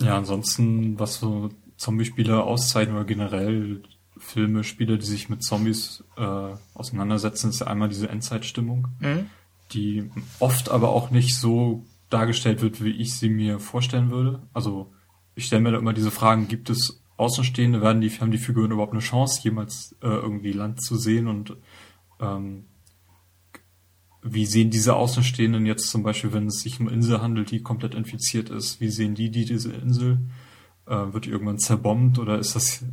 Ja, 0.00 0.16
ansonsten, 0.16 0.98
was 0.98 1.18
so 1.18 1.50
Zombie-Spiele 1.76 2.42
auszeichnen 2.42 2.96
oder 2.96 3.04
generell 3.04 3.82
Filme, 4.16 4.64
Spiele, 4.64 4.98
die 4.98 5.06
sich 5.06 5.28
mit 5.28 5.42
Zombies 5.42 6.04
äh, 6.16 6.54
auseinandersetzen, 6.74 7.50
ist 7.50 7.60
ja 7.60 7.66
einmal 7.66 7.88
diese 7.88 8.08
Endzeitstimmung, 8.08 8.88
mhm. 9.00 9.26
die 9.72 10.10
oft 10.38 10.70
aber 10.70 10.90
auch 10.90 11.10
nicht 11.10 11.36
so 11.36 11.84
dargestellt 12.10 12.62
wird, 12.62 12.82
wie 12.82 12.90
ich 12.90 13.14
sie 13.14 13.28
mir 13.28 13.60
vorstellen 13.60 14.10
würde. 14.10 14.42
Also 14.52 14.92
ich 15.34 15.46
stelle 15.46 15.62
mir 15.62 15.72
da 15.72 15.78
immer 15.78 15.92
diese 15.92 16.10
Fragen, 16.10 16.48
gibt 16.48 16.70
es 16.70 17.02
Außenstehende, 17.16 17.80
werden 17.82 18.00
die, 18.00 18.10
haben 18.10 18.30
die 18.30 18.38
Figuren 18.38 18.70
überhaupt 18.70 18.92
eine 18.92 19.02
Chance, 19.02 19.40
jemals 19.42 19.96
äh, 20.02 20.06
irgendwie 20.06 20.52
Land 20.52 20.82
zu 20.82 20.96
sehen 20.96 21.26
und 21.26 21.56
ähm, 22.20 22.64
wie 24.22 24.46
sehen 24.46 24.70
diese 24.70 24.96
Außenstehenden 24.96 25.66
jetzt 25.66 25.90
zum 25.90 26.02
Beispiel, 26.02 26.32
wenn 26.32 26.46
es 26.46 26.60
sich 26.60 26.80
um 26.80 26.88
Insel 26.88 27.20
handelt, 27.20 27.50
die 27.50 27.62
komplett 27.62 27.94
infiziert 27.94 28.50
ist? 28.50 28.80
Wie 28.80 28.88
sehen 28.88 29.14
die, 29.14 29.30
die 29.30 29.44
diese 29.44 29.72
Insel? 29.72 30.18
Äh, 30.86 31.12
wird 31.12 31.26
die 31.26 31.30
irgendwann 31.30 31.58
zerbombt 31.58 32.18
oder 32.18 32.38
ist 32.38 32.56
das, 32.56 32.84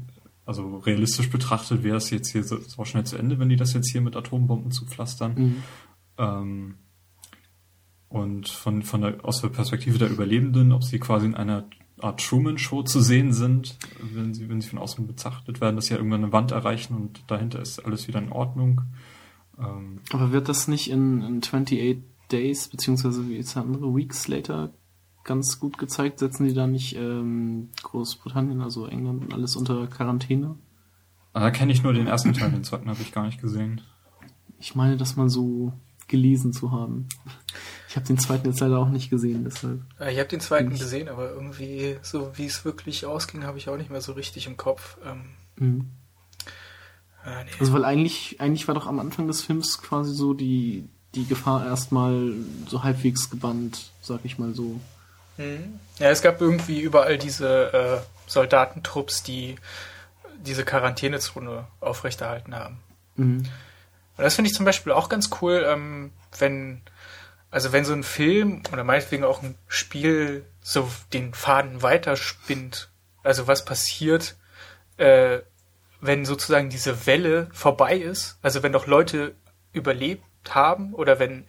also 0.45 0.78
realistisch 0.78 1.30
betrachtet, 1.30 1.84
wäre 1.84 1.97
es 1.97 2.09
jetzt 2.09 2.32
hier 2.32 2.43
so, 2.43 2.59
so, 2.59 2.86
schnell 2.86 3.05
zu 3.05 3.17
Ende, 3.17 3.39
wenn 3.39 3.49
die 3.49 3.55
das 3.55 3.73
jetzt 3.73 3.91
hier 3.91 4.01
mit 4.01 4.15
Atombomben 4.15 4.71
zupflastern? 4.71 5.34
Mhm. 5.34 5.63
Ähm, 6.17 6.76
und 8.09 8.47
von, 8.47 8.84
von 8.84 9.01
der, 9.01 9.26
aus 9.26 9.41
der 9.41 9.49
Perspektive 9.49 9.97
der 9.97 10.09
Überlebenden, 10.09 10.71
ob 10.71 10.84
sie 10.84 10.99
quasi 10.99 11.26
in 11.26 11.36
einer 11.36 11.65
Art 11.99 12.26
Truman-Show 12.26 12.84
zu 12.84 13.01
sehen 13.01 13.34
sind, 13.34 13.78
wenn 14.01 14.34
sie, 14.34 14.47
wenn 14.49 14.61
sie 14.61 14.69
von 14.69 14.80
außen 14.80 15.07
betrachtet 15.07 15.61
werden, 15.61 15.76
dass 15.76 15.86
sie 15.86 15.93
ja 15.93 15.97
irgendwann 15.97 16.23
eine 16.23 16.34
Wand 16.34 16.51
erreichen 16.51 16.95
und 16.95 17.23
dahinter 17.28 17.59
ist 17.59 17.80
alles 17.80 18.07
wieder 18.07 18.19
in 18.19 18.32
Ordnung. 18.32 18.82
Ähm, 19.60 20.01
Aber 20.12 20.32
wird 20.32 20.49
das 20.49 20.68
nicht 20.68 20.89
in, 20.89 21.22
in 21.22 21.38
28 21.38 22.01
Days, 22.32 22.68
beziehungsweise 22.68 23.28
wie 23.30 23.41
der 23.41 23.62
andere, 23.62 23.95
Weeks 23.95 24.28
later 24.28 24.74
ganz 25.24 25.60
gut 25.60 25.78
gezeigt? 25.78 26.20
Setzen 26.20 26.47
die 26.47 26.53
da 26.53 26.68
nicht 26.68 26.95
ähm, 26.95 27.70
Großbritannien, 27.84 28.62
also 28.62 28.88
England 28.88 29.24
und 29.24 29.34
alles 29.34 29.56
unter 29.56 29.88
Quarantäne? 29.88 30.56
Ah, 31.34 31.41
da 31.41 31.51
kenne 31.51 31.72
ich 31.72 31.84
nur 31.84 31.93
den 31.93 32.08
ersten 32.08 32.34
Teil, 32.34 32.51
den 32.51 32.64
zweiten 32.64 32.89
habe 32.89 33.01
ich 33.01 33.12
gar 33.12 33.26
nicht 33.26 33.41
gesehen. 33.41 33.82
Ich 34.60 34.76
meine, 34.76 34.95
dass 34.95 35.18
man 35.18 35.30
so 35.30 35.74
gelesen 36.08 36.53
zu 36.53 36.72
haben. 36.72 37.08
Ich 37.89 37.95
habe 37.95 38.06
den 38.06 38.18
zweiten 38.18 38.47
jetzt 38.47 38.60
leider 38.60 38.80
auch 38.80 38.89
nicht 38.89 39.10
gesehen, 39.10 39.43
deshalb. 39.43 39.82
Ich 39.99 40.20
habe 40.20 40.28
den 40.28 40.39
zweiten 40.39 40.72
ich. 40.72 40.80
gesehen, 40.80 41.10
aber 41.10 41.32
irgendwie, 41.32 41.97
so 42.01 42.38
wie 42.38 42.45
es 42.45 42.64
wirklich 42.64 43.06
ausging, 43.06 43.43
habe 43.43 43.58
ich 43.58 43.70
auch 43.70 43.78
nicht 43.78 43.89
mehr 43.89 44.01
so 44.01 44.14
richtig 44.14 44.47
im 44.47 44.58
Kopf. 44.58 44.97
Ähm, 45.06 45.24
mhm. 45.58 45.89
Ah, 47.26 47.43
nee. 47.43 47.51
Also 47.59 47.73
weil 47.73 47.86
eigentlich, 47.86 48.39
eigentlich 48.39 48.67
war 48.67 48.76
doch 48.76 48.88
am 48.88 48.99
Anfang 48.99 49.28
des 49.28 49.41
Films 49.41 49.82
quasi 49.82 50.13
so 50.13 50.34
die, 50.34 50.88
die 51.15 51.26
Gefahr 51.26 51.65
erstmal 51.65 52.34
so 52.67 52.84
halbwegs 52.84 53.30
gebannt, 53.30 53.89
sag 54.01 54.19
ich 54.23 54.38
mal 54.38 54.53
so. 54.53 54.80
Mhm. 55.38 55.80
Ja, 55.97 56.09
es 56.09 56.21
gab 56.21 56.39
irgendwie 56.39 56.80
überall 56.80 57.17
diese 57.17 57.73
äh, 57.73 58.30
Soldatentrupps, 58.30 59.23
die 59.23 59.55
diese 60.38 60.63
Quarantänezone 60.63 61.65
aufrechterhalten 61.80 62.55
haben. 62.55 62.80
Mhm. 63.15 63.38
Und 64.17 64.23
das 64.23 64.36
finde 64.36 64.49
ich 64.49 64.55
zum 64.55 64.65
Beispiel 64.65 64.93
auch 64.93 65.09
ganz 65.09 65.30
cool, 65.41 65.65
ähm, 65.67 66.11
wenn, 66.38 66.82
also 67.49 67.71
wenn 67.71 67.86
so 67.86 67.93
ein 67.93 68.03
Film 68.03 68.61
oder 68.71 68.84
meinetwegen 68.84 69.23
auch 69.23 69.41
ein 69.41 69.55
Spiel 69.67 70.45
so 70.61 70.89
den 71.11 71.34
Faden 71.34 71.82
weiterspinnt, 71.82 72.89
also 73.23 73.47
was 73.47 73.65
passiert, 73.65 74.36
äh, 74.97 75.39
wenn 76.08 76.26
sozusagen 76.26 76.70
diese 76.70 77.06
Welle 77.06 77.49
vorbei 77.53 77.97
ist, 77.97 78.38
also 78.41 78.64
wenn 78.64 78.74
doch 78.74 78.88
Leute 78.88 79.36
überlebt 79.74 80.24
haben 80.49 80.93
oder 80.93 81.20
wenn, 81.20 81.45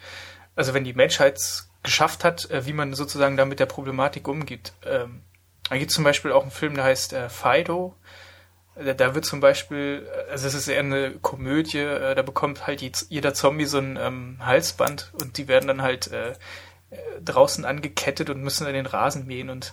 also 0.54 0.74
wenn 0.74 0.84
die 0.84 0.94
Menschheit 0.94 1.36
es 1.36 1.70
geschafft 1.82 2.24
hat, 2.24 2.50
äh, 2.50 2.66
wie 2.66 2.72
man 2.72 2.94
sozusagen 2.94 3.36
da 3.36 3.44
mit 3.44 3.60
der 3.60 3.66
Problematik 3.66 4.28
umgeht. 4.28 4.72
Ähm, 4.84 5.22
da 5.68 5.76
gibt 5.76 5.90
zum 5.90 6.04
Beispiel 6.04 6.32
auch 6.32 6.42
einen 6.42 6.50
Film, 6.50 6.74
der 6.74 6.84
heißt 6.84 7.12
äh, 7.12 7.28
Fido. 7.28 7.96
Da, 8.74 9.14
wird 9.14 9.24
zum 9.24 9.40
Beispiel, 9.40 10.06
also 10.30 10.46
es 10.46 10.52
ist 10.52 10.68
eher 10.68 10.80
eine 10.80 11.12
Komödie, 11.12 11.78
äh, 11.78 12.14
da 12.14 12.20
bekommt 12.20 12.66
halt 12.66 12.82
jeder 13.08 13.32
Zombie 13.32 13.64
so 13.64 13.78
ein 13.78 13.96
ähm, 13.98 14.36
Halsband 14.40 15.12
und 15.14 15.38
die 15.38 15.48
werden 15.48 15.66
dann 15.66 15.80
halt 15.80 16.12
äh, 16.12 16.34
draußen 17.24 17.64
angekettet 17.64 18.28
und 18.28 18.42
müssen 18.42 18.64
dann 18.64 18.74
den 18.74 18.86
Rasen 18.86 19.26
mähen 19.26 19.48
und 19.48 19.72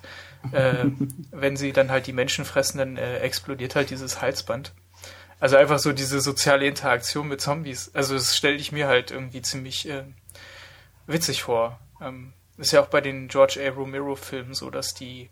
äh, 0.52 0.86
wenn 1.32 1.58
sie 1.58 1.74
dann 1.74 1.92
halt 1.92 2.08
die 2.08 2.14
Menschen 2.14 2.46
fressen, 2.46 2.78
dann 2.78 2.98
äh, 2.98 3.20
explodiert 3.20 3.76
halt 3.76 3.90
dieses 3.90 4.22
Halsband. 4.22 4.74
Also 5.40 5.58
einfach 5.58 5.80
so 5.80 5.92
diese 5.92 6.22
soziale 6.22 6.66
Interaktion 6.66 7.28
mit 7.28 7.42
Zombies. 7.42 7.92
Also 7.94 8.14
das 8.16 8.36
stelle 8.36 8.56
ich 8.56 8.72
mir 8.72 8.88
halt 8.88 9.12
irgendwie 9.12 9.42
ziemlich 9.42 9.90
äh, 9.90 10.04
witzig 11.06 11.44
vor. 11.44 11.80
Ähm, 12.02 12.34
ist 12.58 12.72
ja 12.72 12.82
auch 12.82 12.88
bei 12.88 13.02
den 13.02 13.28
George 13.28 13.60
A. 13.60 13.74
Romero 13.74 14.16
Filmen 14.16 14.54
so, 14.54 14.70
dass 14.70 14.94
die 14.94 15.30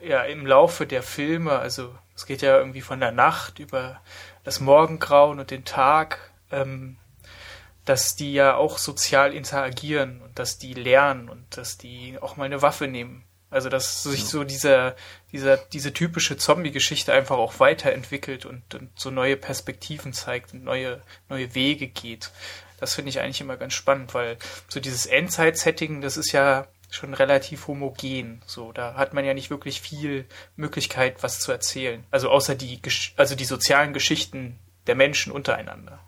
ja 0.00 0.22
im 0.22 0.46
Laufe 0.46 0.86
der 0.86 1.02
Filme, 1.02 1.58
also 1.58 1.94
es 2.14 2.26
geht 2.26 2.42
ja 2.42 2.58
irgendwie 2.58 2.80
von 2.80 3.00
der 3.00 3.12
Nacht 3.12 3.58
über 3.58 4.00
das 4.44 4.60
Morgengrauen 4.60 5.40
und 5.40 5.50
den 5.50 5.64
Tag, 5.64 6.32
ähm, 6.50 6.96
dass 7.84 8.16
die 8.16 8.32
ja 8.32 8.56
auch 8.56 8.78
sozial 8.78 9.34
interagieren 9.34 10.22
und 10.22 10.38
dass 10.38 10.58
die 10.58 10.74
lernen 10.74 11.28
und 11.28 11.56
dass 11.56 11.76
die 11.76 12.18
auch 12.20 12.36
mal 12.36 12.44
eine 12.44 12.62
Waffe 12.62 12.86
nehmen. 12.86 13.24
Also 13.54 13.68
dass 13.68 14.02
sich 14.02 14.24
so 14.24 14.44
dieser, 14.44 14.96
dieser, 15.32 15.56
diese 15.56 15.92
typische 15.92 16.36
Zombie-Geschichte 16.36 17.12
einfach 17.12 17.36
auch 17.36 17.60
weiterentwickelt 17.60 18.46
und, 18.46 18.74
und, 18.74 18.90
so 18.96 19.10
neue 19.10 19.36
Perspektiven 19.36 20.12
zeigt 20.12 20.52
und 20.52 20.64
neue, 20.64 21.00
neue 21.28 21.54
Wege 21.54 21.86
geht. 21.86 22.32
Das 22.80 22.94
finde 22.94 23.10
ich 23.10 23.20
eigentlich 23.20 23.40
immer 23.40 23.56
ganz 23.56 23.74
spannend, 23.74 24.12
weil 24.12 24.38
so 24.68 24.80
dieses 24.80 25.06
Endzeit-Setting, 25.06 26.00
das 26.00 26.16
ist 26.16 26.32
ja 26.32 26.66
schon 26.90 27.14
relativ 27.14 27.66
homogen. 27.68 28.42
So, 28.46 28.72
da 28.72 28.94
hat 28.94 29.14
man 29.14 29.24
ja 29.24 29.34
nicht 29.34 29.50
wirklich 29.50 29.80
viel 29.80 30.26
Möglichkeit, 30.56 31.22
was 31.22 31.40
zu 31.40 31.52
erzählen. 31.52 32.04
Also 32.10 32.30
außer 32.30 32.54
die, 32.54 32.80
also 33.16 33.34
die 33.34 33.44
sozialen 33.44 33.92
Geschichten 33.92 34.58
der 34.86 34.94
Menschen 34.94 35.32
untereinander. 35.32 36.00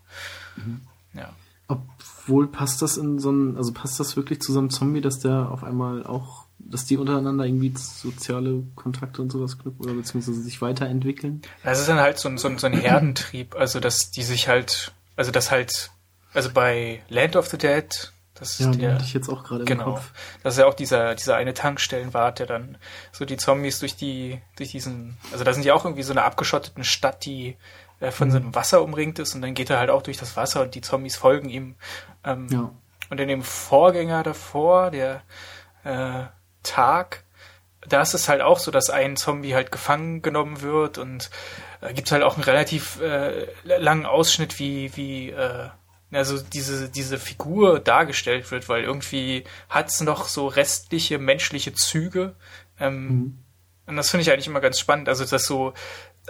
Mhm. 0.57 0.81
Ja. 1.15 1.33
Obwohl 1.69 2.49
passt 2.49 2.83
das 2.83 2.97
in 2.97 3.19
so 3.19 3.31
ein, 3.31 3.57
also 3.57 3.73
passt 3.73 4.01
das 4.01 4.17
wirklich 4.17 4.41
zu 4.41 4.53
so 4.53 4.59
einem 4.59 4.71
Zombie, 4.71 5.01
dass 5.01 5.19
der 5.19 5.51
auf 5.51 5.65
einmal 5.65 6.05
auch, 6.05 6.46
dass 6.59 6.85
die 6.85 6.97
untereinander 6.97 7.45
irgendwie 7.45 7.73
soziale 7.77 8.63
Kontakte 8.75 9.23
und 9.23 9.31
sowas 9.31 9.59
knüpfen 9.59 9.85
oder 9.85 9.95
beziehungsweise 9.95 10.41
sich 10.41 10.61
weiterentwickeln? 10.63 11.43
Das 11.63 11.81
ist 11.81 11.89
dann 11.89 12.01
halt 12.01 12.19
so 12.19 12.29
ein, 12.29 12.39
so 12.39 12.49
ein, 12.49 12.59
so 12.59 12.67
ein 12.67 12.73
Herdentrieb, 12.75 13.55
also 13.55 13.81
dass 13.81 14.11
die 14.11 14.23
sich 14.23 14.49
halt, 14.49 14.93
also 15.17 15.31
das 15.31 15.51
halt, 15.51 15.91
also 16.33 16.51
bei 16.51 17.03
Land 17.09 17.37
of 17.37 17.47
the 17.49 17.59
Dead, 17.59 18.13
das 18.35 18.59
ja, 18.59 18.71
ist 18.71 18.81
der, 18.81 18.95
hatte 18.95 19.05
ich 19.05 19.15
jetzt 19.15 19.29
auch 19.29 19.45
gerade 19.45 19.65
genau, 19.65 19.85
im 19.85 19.95
Kopf. 19.95 20.13
Das 20.43 20.55
ist 20.55 20.61
ja 20.61 20.67
auch 20.67 20.75
dieser, 20.75 21.15
dieser 21.15 21.37
eine 21.37 21.55
Tankstellenwart, 21.55 22.39
der 22.39 22.47
dann 22.47 22.77
so 23.13 23.25
die 23.25 23.39
Zombies 23.39 23.79
durch 23.79 23.97
die, 23.97 24.41
durch 24.57 24.71
diesen, 24.71 25.17
also 25.33 25.45
da 25.45 25.55
sind 25.55 25.65
ja 25.65 25.75
auch 25.75 25.85
irgendwie 25.85 26.03
so 26.03 26.13
eine 26.13 26.25
abgeschotteten 26.25 26.85
Stadt, 26.85 27.25
die 27.25 27.57
äh, 28.01 28.11
von 28.11 28.31
so 28.31 28.37
einem 28.37 28.55
Wasser 28.55 28.83
umringt 28.83 29.19
ist 29.19 29.35
und 29.35 29.43
dann 29.43 29.55
geht 29.55 29.71
er 29.71 29.79
halt 29.79 29.91
auch 29.91 30.03
durch 30.03 30.19
das 30.19 30.37
Wasser 30.37 30.63
und 30.63 30.75
die 30.75 30.83
Zombies 30.83 31.17
folgen 31.17 31.49
ihm. 31.49 31.77
Ähm, 32.25 32.47
ja. 32.51 32.71
Und 33.09 33.21
in 33.21 33.29
dem 33.29 33.43
Vorgänger 33.43 34.23
davor, 34.23 34.91
der 34.91 35.23
äh, 35.85 36.25
Tag, 36.67 37.25
da 37.89 38.03
ist 38.03 38.15
es 38.15 38.29
halt 38.29 38.41
auch 38.41 38.59
so, 38.59 38.71
dass 38.71 38.91
ein 38.91 39.17
Zombie 39.17 39.55
halt 39.55 39.71
gefangen 39.71 40.23
genommen 40.23 40.63
wird 40.63 40.99
und 40.99 41.31
äh, 41.81 41.93
gibt 41.95 42.11
halt 42.11 42.23
auch 42.23 42.35
einen 42.35 42.45
relativ 42.45 43.01
äh, 43.01 43.47
langen 43.65 44.07
Ausschnitt, 44.07 44.59
wie, 44.59 44.97
wie 44.97 45.31
äh, 45.31 45.69
also 46.13 46.41
diese, 46.41 46.89
diese 46.89 47.19
Figur 47.19 47.81
dargestellt 47.81 48.51
wird, 48.51 48.69
weil 48.69 48.85
irgendwie 48.85 49.45
hat 49.69 49.89
es 49.89 50.01
noch 50.01 50.29
so 50.29 50.47
restliche 50.47 51.19
menschliche 51.19 51.75
Züge. 51.75 52.35
Ähm, 52.79 53.09
mhm. 53.09 53.39
Und 53.87 53.97
das 53.97 54.11
finde 54.11 54.23
ich 54.23 54.33
eigentlich 54.33 54.47
immer 54.49 54.61
ganz 54.61 54.81
spannend. 54.81 55.09
Also, 55.09 55.25
dass 55.25 55.47
so 55.47 55.75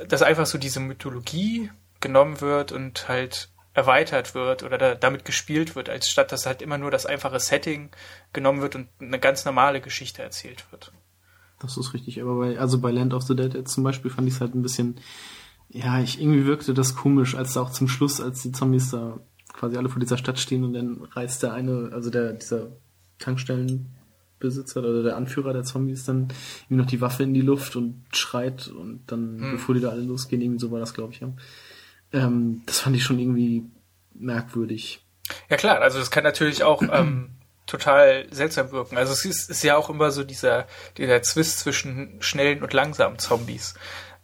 dass 0.08 0.22
einfach 0.22 0.46
so 0.46 0.58
diese 0.58 0.80
Mythologie 0.80 1.70
genommen 2.00 2.40
wird 2.40 2.72
und 2.72 3.08
halt 3.08 3.48
erweitert 3.76 4.34
wird 4.34 4.62
oder 4.62 4.78
da, 4.78 4.94
damit 4.94 5.26
gespielt 5.26 5.76
wird, 5.76 5.90
als 5.90 6.08
statt 6.08 6.32
dass 6.32 6.46
halt 6.46 6.62
immer 6.62 6.78
nur 6.78 6.90
das 6.90 7.04
einfache 7.04 7.38
Setting 7.38 7.90
genommen 8.32 8.62
wird 8.62 8.74
und 8.74 8.88
eine 8.98 9.20
ganz 9.20 9.44
normale 9.44 9.82
Geschichte 9.82 10.22
erzählt 10.22 10.64
wird. 10.70 10.92
Das 11.60 11.76
ist 11.76 11.92
richtig, 11.92 12.22
aber 12.22 12.36
bei, 12.38 12.58
also 12.58 12.80
bei 12.80 12.90
Land 12.90 13.12
of 13.12 13.24
the 13.24 13.36
Dead 13.36 13.52
jetzt 13.52 13.74
zum 13.74 13.84
Beispiel 13.84 14.10
fand 14.10 14.28
ich 14.28 14.34
es 14.34 14.40
halt 14.40 14.54
ein 14.54 14.62
bisschen, 14.62 14.98
ja, 15.68 16.00
ich, 16.00 16.18
irgendwie 16.18 16.46
wirkte 16.46 16.72
das 16.72 16.96
komisch, 16.96 17.34
als 17.34 17.52
da 17.52 17.60
auch 17.60 17.70
zum 17.70 17.86
Schluss, 17.86 18.18
als 18.18 18.42
die 18.42 18.52
Zombies 18.52 18.90
da 18.90 19.20
quasi 19.52 19.76
alle 19.76 19.90
vor 19.90 20.00
dieser 20.00 20.16
Stadt 20.16 20.38
stehen 20.38 20.64
und 20.64 20.72
dann 20.72 21.02
reißt 21.02 21.42
der 21.42 21.52
eine, 21.52 21.90
also 21.92 22.08
der, 22.08 22.32
dieser 22.32 22.68
Tankstellen 23.18 23.94
Besitzer 24.38 24.80
oder 24.80 25.02
der 25.02 25.16
Anführer 25.16 25.52
der 25.52 25.64
Zombies 25.64 26.04
dann 26.04 26.28
ihm 26.68 26.76
noch 26.76 26.86
die 26.86 27.00
Waffe 27.00 27.22
in 27.22 27.32
die 27.34 27.40
Luft 27.40 27.76
und 27.76 28.04
schreit 28.12 28.68
und 28.68 29.00
dann, 29.06 29.38
hm. 29.40 29.52
bevor 29.52 29.74
die 29.74 29.80
da 29.80 29.90
alle 29.90 30.02
losgehen, 30.02 30.42
irgendwie 30.42 30.60
so 30.60 30.70
war 30.70 30.80
das, 30.80 30.94
glaube 30.94 31.12
ich, 31.12 31.20
ja. 31.20 31.32
Ähm, 32.12 32.62
das 32.66 32.80
fand 32.80 32.96
ich 32.96 33.04
schon 33.04 33.18
irgendwie 33.18 33.64
merkwürdig. 34.14 35.04
Ja 35.50 35.56
klar, 35.56 35.80
also 35.80 35.98
das 35.98 36.10
kann 36.10 36.24
natürlich 36.24 36.62
auch 36.62 36.82
ähm, 36.82 37.30
total 37.66 38.26
seltsam 38.30 38.70
wirken. 38.70 38.96
Also 38.96 39.12
es 39.12 39.24
ist, 39.24 39.50
ist, 39.50 39.62
ja 39.62 39.76
auch 39.76 39.90
immer 39.90 40.10
so 40.10 40.24
dieser, 40.24 40.66
dieser 40.96 41.22
Zwist 41.22 41.58
zwischen 41.58 42.16
schnellen 42.20 42.62
und 42.62 42.72
langsamen 42.72 43.18
Zombies. 43.18 43.74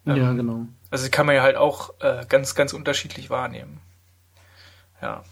Ähm, 0.06 0.16
ja, 0.16 0.32
genau. 0.32 0.66
Also 0.90 1.04
die 1.04 1.10
kann 1.10 1.26
man 1.26 1.34
ja 1.34 1.42
halt 1.42 1.56
auch 1.56 1.94
äh, 2.00 2.24
ganz, 2.28 2.54
ganz 2.54 2.72
unterschiedlich 2.72 3.30
wahrnehmen. 3.30 3.80
Ja. 5.00 5.24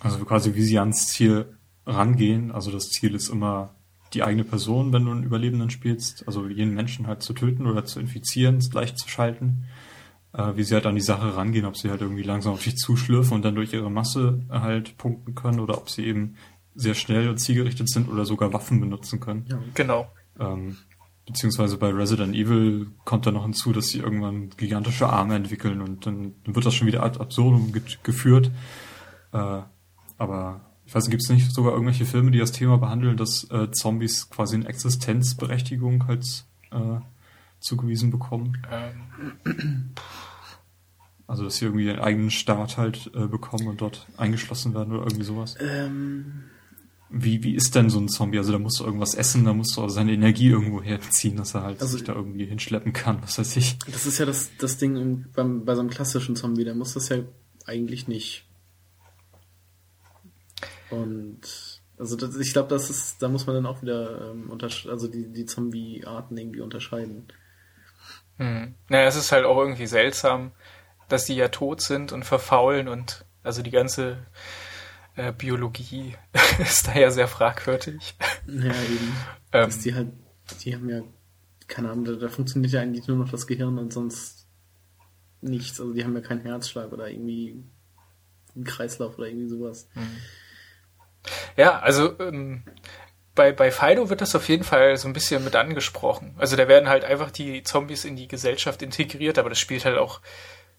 Also 0.00 0.24
quasi 0.24 0.54
wie 0.54 0.62
sie 0.62 0.78
ans 0.78 1.08
Ziel 1.08 1.56
rangehen. 1.86 2.52
Also 2.52 2.70
das 2.70 2.90
Ziel 2.90 3.14
ist 3.14 3.28
immer 3.28 3.74
die 4.14 4.22
eigene 4.22 4.44
Person, 4.44 4.92
wenn 4.92 5.04
du 5.04 5.10
einen 5.10 5.24
Überlebenden 5.24 5.70
spielst, 5.70 6.26
also 6.26 6.46
jeden 6.46 6.74
Menschen 6.74 7.06
halt 7.06 7.22
zu 7.22 7.34
töten 7.34 7.66
oder 7.66 7.84
zu 7.84 8.00
infizieren, 8.00 8.58
gleichzuschalten. 8.60 9.66
Äh, 10.34 10.56
wie 10.56 10.62
sie 10.62 10.74
halt 10.74 10.86
an 10.86 10.94
die 10.94 11.00
Sache 11.00 11.36
rangehen, 11.36 11.64
ob 11.64 11.76
sie 11.76 11.88
halt 11.88 12.02
irgendwie 12.02 12.22
langsam 12.22 12.52
auf 12.52 12.62
dich 12.62 12.76
zuschlürfen 12.76 13.34
und 13.34 13.44
dann 13.44 13.54
durch 13.54 13.72
ihre 13.72 13.90
Masse 13.90 14.42
halt 14.50 14.96
punkten 14.98 15.34
können 15.34 15.58
oder 15.58 15.78
ob 15.78 15.88
sie 15.88 16.04
eben 16.04 16.36
sehr 16.74 16.94
schnell 16.94 17.28
und 17.28 17.38
zielgerichtet 17.38 17.88
sind 17.88 18.08
oder 18.08 18.24
sogar 18.24 18.52
Waffen 18.52 18.78
benutzen 18.80 19.20
können. 19.20 19.46
Ja, 19.48 19.58
genau. 19.74 20.12
Ähm, 20.38 20.76
beziehungsweise 21.26 21.78
bei 21.78 21.88
Resident 21.88 22.34
Evil 22.34 22.88
kommt 23.04 23.26
da 23.26 23.32
noch 23.32 23.44
hinzu, 23.44 23.72
dass 23.72 23.88
sie 23.88 23.98
irgendwann 23.98 24.50
gigantische 24.50 25.08
Arme 25.08 25.34
entwickeln 25.34 25.80
und 25.80 26.06
dann, 26.06 26.34
wird 26.44 26.66
das 26.66 26.74
schon 26.74 26.86
wieder 26.86 27.02
ad 27.02 27.18
absurdum 27.18 27.72
geführt. 28.02 28.50
Äh, 29.32 29.60
aber 30.18 30.60
ich 30.84 30.94
weiß 30.94 31.04
nicht, 31.04 31.10
gibt 31.10 31.22
es 31.22 31.30
nicht 31.30 31.52
sogar 31.52 31.72
irgendwelche 31.72 32.06
Filme, 32.06 32.30
die 32.30 32.38
das 32.38 32.52
Thema 32.52 32.78
behandeln, 32.78 33.16
dass 33.16 33.44
äh, 33.50 33.70
Zombies 33.70 34.30
quasi 34.30 34.56
eine 34.56 34.68
Existenzberechtigung 34.68 36.06
halt 36.06 36.44
äh, 36.70 37.00
zugewiesen 37.60 38.10
bekommen? 38.10 38.58
Ähm. 38.70 39.94
Also, 41.26 41.44
dass 41.44 41.56
sie 41.56 41.66
irgendwie 41.66 41.90
einen 41.90 42.00
eigenen 42.00 42.30
Staat 42.30 42.78
halt 42.78 43.10
äh, 43.14 43.26
bekommen 43.26 43.68
und 43.68 43.80
dort 43.80 44.06
eingeschlossen 44.16 44.72
werden 44.74 44.94
oder 44.94 45.02
irgendwie 45.02 45.24
sowas? 45.24 45.56
Ähm. 45.60 46.44
Wie, 47.10 47.42
wie 47.42 47.54
ist 47.54 47.74
denn 47.74 47.88
so 47.88 47.98
ein 47.98 48.08
Zombie? 48.08 48.38
Also 48.38 48.52
da 48.52 48.58
musst 48.58 48.80
du 48.80 48.84
irgendwas 48.84 49.14
essen, 49.14 49.44
da 49.44 49.54
musst 49.54 49.76
du 49.76 49.82
auch 49.82 49.88
seine 49.88 50.12
Energie 50.12 50.48
irgendwo 50.48 50.82
herziehen, 50.82 51.36
dass 51.36 51.54
er 51.54 51.62
halt 51.62 51.80
also, 51.80 51.96
sich 51.96 52.06
da 52.06 52.14
irgendwie 52.14 52.44
hinschleppen 52.44 52.92
kann, 52.92 53.22
was 53.22 53.38
weiß 53.38 53.56
ich. 53.56 53.78
Das 53.90 54.04
ist 54.04 54.18
ja 54.18 54.26
das, 54.26 54.50
das 54.58 54.76
Ding 54.76 54.96
im, 54.96 55.24
beim, 55.34 55.64
bei 55.64 55.74
so 55.74 55.80
einem 55.80 55.88
klassischen 55.88 56.36
Zombie, 56.36 56.64
der 56.64 56.74
muss 56.74 56.92
das 56.94 57.08
ja 57.08 57.18
eigentlich 57.64 58.08
nicht. 58.08 58.46
Und 60.90 61.40
also 61.98 62.16
das, 62.16 62.36
ich 62.36 62.52
glaube, 62.52 62.68
das 62.68 62.90
ist, 62.90 63.22
da 63.22 63.28
muss 63.28 63.46
man 63.46 63.56
dann 63.56 63.66
auch 63.66 63.82
wieder 63.82 64.30
ähm, 64.30 64.50
also 64.88 65.08
die, 65.08 65.32
die 65.32 65.46
Zombie-Arten 65.46 66.36
irgendwie 66.36 66.60
unterscheiden. 66.60 67.26
Hm. 68.38 68.74
Naja, 68.88 69.06
es 69.06 69.16
ist 69.16 69.32
halt 69.32 69.44
auch 69.44 69.58
irgendwie 69.58 69.86
seltsam, 69.86 70.52
dass 71.08 71.26
die 71.26 71.36
ja 71.36 71.48
tot 71.48 71.80
sind 71.80 72.12
und 72.12 72.24
verfaulen 72.24 72.88
und 72.88 73.24
also 73.42 73.62
die 73.62 73.70
ganze 73.70 74.26
äh, 75.16 75.32
Biologie 75.32 76.16
ist 76.58 76.88
da 76.88 76.94
ja 76.94 77.10
sehr 77.10 77.28
fragwürdig. 77.28 78.16
Ja, 78.46 78.72
eben. 78.72 79.16
ähm, 79.52 79.70
die 79.84 79.94
halt, 79.94 80.08
die 80.62 80.74
haben 80.74 80.88
ja, 80.88 81.02
keine 81.66 81.90
Ahnung, 81.90 82.04
da, 82.04 82.12
da 82.12 82.28
funktioniert 82.28 82.72
ja 82.72 82.80
eigentlich 82.80 83.08
nur 83.08 83.16
noch 83.16 83.30
das 83.30 83.46
Gehirn 83.46 83.78
und 83.78 83.92
sonst 83.92 84.46
nichts. 85.40 85.80
Also 85.80 85.92
die 85.92 86.04
haben 86.04 86.14
ja 86.14 86.20
keinen 86.20 86.42
Herzschlag 86.42 86.92
oder 86.92 87.10
irgendwie 87.10 87.62
einen 88.54 88.64
Kreislauf 88.64 89.18
oder 89.18 89.28
irgendwie 89.28 89.48
sowas. 89.48 89.88
Mhm. 89.94 90.16
Ja, 91.56 91.80
also 91.80 92.18
ähm, 92.20 92.62
bei, 93.38 93.52
bei 93.52 93.70
Fido 93.70 94.10
wird 94.10 94.20
das 94.20 94.34
auf 94.34 94.48
jeden 94.48 94.64
Fall 94.64 94.96
so 94.96 95.06
ein 95.06 95.12
bisschen 95.12 95.44
mit 95.44 95.54
angesprochen. 95.54 96.34
Also 96.38 96.56
da 96.56 96.66
werden 96.66 96.88
halt 96.88 97.04
einfach 97.04 97.30
die 97.30 97.62
Zombies 97.62 98.04
in 98.04 98.16
die 98.16 98.26
Gesellschaft 98.26 98.82
integriert, 98.82 99.38
aber 99.38 99.48
das 99.48 99.60
spielt 99.60 99.84
halt 99.84 99.96
auch, 99.96 100.20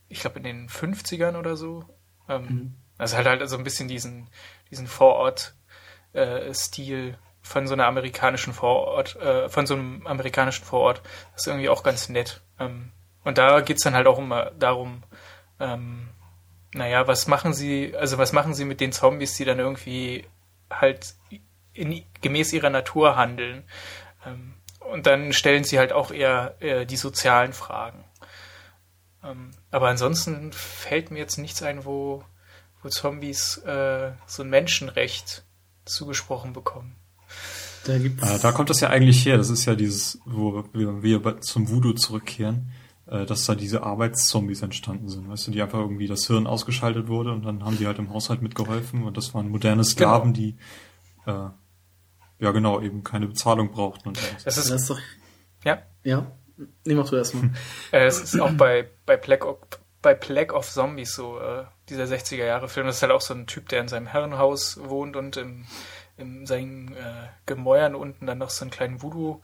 ich 0.09 0.19
glaube, 0.19 0.39
in 0.39 0.43
den 0.43 0.67
50ern 0.67 1.39
oder 1.39 1.55
so. 1.55 1.85
Ähm, 2.27 2.43
mhm. 2.43 2.75
Also 2.97 3.15
halt 3.15 3.27
halt 3.27 3.49
so 3.49 3.57
ein 3.57 3.63
bisschen 3.63 3.87
diesen, 3.87 4.27
diesen 4.69 4.87
Vorort-Stil 4.87 7.07
äh, 7.07 7.13
von 7.41 7.65
so 7.65 7.75
einer 7.75 7.87
amerikanischen 7.87 8.51
Vorort, 8.51 9.15
äh, 9.15 9.47
von 9.47 9.65
so 9.65 9.75
einem 9.75 10.05
amerikanischen 10.05 10.65
Vorort. 10.65 11.01
Das 11.31 11.43
ist 11.43 11.47
irgendwie 11.47 11.69
auch 11.69 11.83
ganz 11.83 12.09
nett. 12.09 12.41
Ähm, 12.59 12.91
und 13.23 13.37
da 13.37 13.61
geht's 13.61 13.85
dann 13.85 13.95
halt 13.95 14.07
auch 14.07 14.19
immer 14.19 14.51
darum, 14.51 15.03
ähm, 15.61 16.09
naja, 16.73 17.07
was 17.07 17.27
machen 17.27 17.53
sie, 17.53 17.95
also 17.95 18.17
was 18.17 18.33
machen 18.33 18.53
sie 18.53 18.65
mit 18.65 18.81
den 18.81 18.91
Zombies, 18.91 19.37
die 19.37 19.45
dann 19.45 19.59
irgendwie 19.59 20.27
halt 20.69 21.15
in, 21.79 22.03
gemäß 22.21 22.53
ihrer 22.53 22.69
Natur 22.69 23.15
handeln? 23.15 23.63
Ähm, 24.25 24.53
und 24.91 25.05
dann 25.05 25.33
stellen 25.33 25.63
sie 25.63 25.79
halt 25.79 25.93
auch 25.93 26.11
eher, 26.11 26.55
eher 26.59 26.85
die 26.85 26.97
sozialen 26.97 27.53
Fragen. 27.53 28.03
Ähm, 29.23 29.51
aber 29.71 29.89
ansonsten 29.89 30.51
fällt 30.51 31.11
mir 31.11 31.19
jetzt 31.19 31.37
nichts 31.37 31.61
ein, 31.61 31.85
wo, 31.85 32.23
wo 32.81 32.89
Zombies 32.89 33.57
äh, 33.57 34.11
so 34.25 34.43
ein 34.43 34.49
Menschenrecht 34.49 35.43
zugesprochen 35.85 36.53
bekommen. 36.53 36.95
Da, 37.85 37.97
gibt's 37.97 38.29
äh, 38.29 38.39
da 38.39 38.51
kommt 38.51 38.69
das 38.69 38.79
ja 38.79 38.89
eigentlich 38.89 39.25
her. 39.25 39.37
Das 39.37 39.49
ist 39.49 39.65
ja 39.65 39.75
dieses, 39.75 40.19
wo 40.25 40.63
wir, 40.73 41.03
wir 41.03 41.41
zum 41.41 41.69
Voodoo 41.69 41.93
zurückkehren 41.93 42.71
äh, 43.09 43.25
dass 43.25 43.45
da 43.45 43.55
diese 43.55 43.83
Arbeitszombies 43.83 44.61
entstanden 44.61 45.09
sind, 45.09 45.29
weißt 45.29 45.47
du, 45.47 45.51
die 45.51 45.61
einfach 45.61 45.79
irgendwie 45.79 46.07
das 46.07 46.27
Hirn 46.27 46.47
ausgeschaltet 46.47 47.07
wurde 47.07 47.31
und 47.31 47.43
dann 47.43 47.65
haben 47.65 47.77
die 47.77 47.87
halt 47.87 47.97
im 47.97 48.11
Haushalt 48.11 48.41
mitgeholfen 48.41 49.03
und 49.03 49.17
das 49.17 49.33
waren 49.33 49.49
moderne 49.49 49.83
Sklaven, 49.83 50.33
genau. 50.33 50.55
die 51.25 51.29
äh, 51.29 51.49
ja 52.39 52.51
genau 52.51 52.81
eben 52.81 53.03
keine 53.03 53.27
Bezahlung 53.27 53.71
brauchten. 53.71 54.09
Und 54.09 54.19
das 54.45 54.57
ist, 54.57 54.69
das 54.69 54.81
ist 54.81 54.89
doch 54.89 54.99
ja 55.63 55.83
ja. 56.03 56.31
Nee, 56.85 56.95
mach 56.95 57.09
du 57.09 57.15
erstmal. 57.15 57.51
äh, 57.91 58.05
es 58.05 58.19
ist 58.21 58.39
auch 58.39 58.51
bei 58.51 58.89
bei 59.05 59.17
Plague 59.17 59.47
of, 59.47 59.57
bei 60.01 60.13
Plague 60.13 60.53
of 60.53 60.69
Zombies 60.69 61.13
so 61.13 61.39
äh, 61.39 61.65
dieser 61.89 62.05
60er 62.05 62.45
Jahre 62.45 62.67
Film. 62.67 62.87
Das 62.87 62.97
ist 62.97 63.01
halt 63.01 63.11
auch 63.11 63.21
so 63.21 63.33
ein 63.33 63.47
Typ, 63.47 63.69
der 63.69 63.81
in 63.81 63.87
seinem 63.87 64.07
Herrenhaus 64.07 64.79
wohnt 64.83 65.15
und 65.15 65.37
im 65.37 65.65
in 66.17 66.45
seinen 66.45 66.89
äh, 66.97 67.27
Gemäuern 67.45 67.95
unten 67.95 68.25
dann 68.25 68.39
noch 68.39 68.49
so 68.49 68.65
einen 68.65 68.71
kleinen 68.71 69.01
Voodoo 69.01 69.41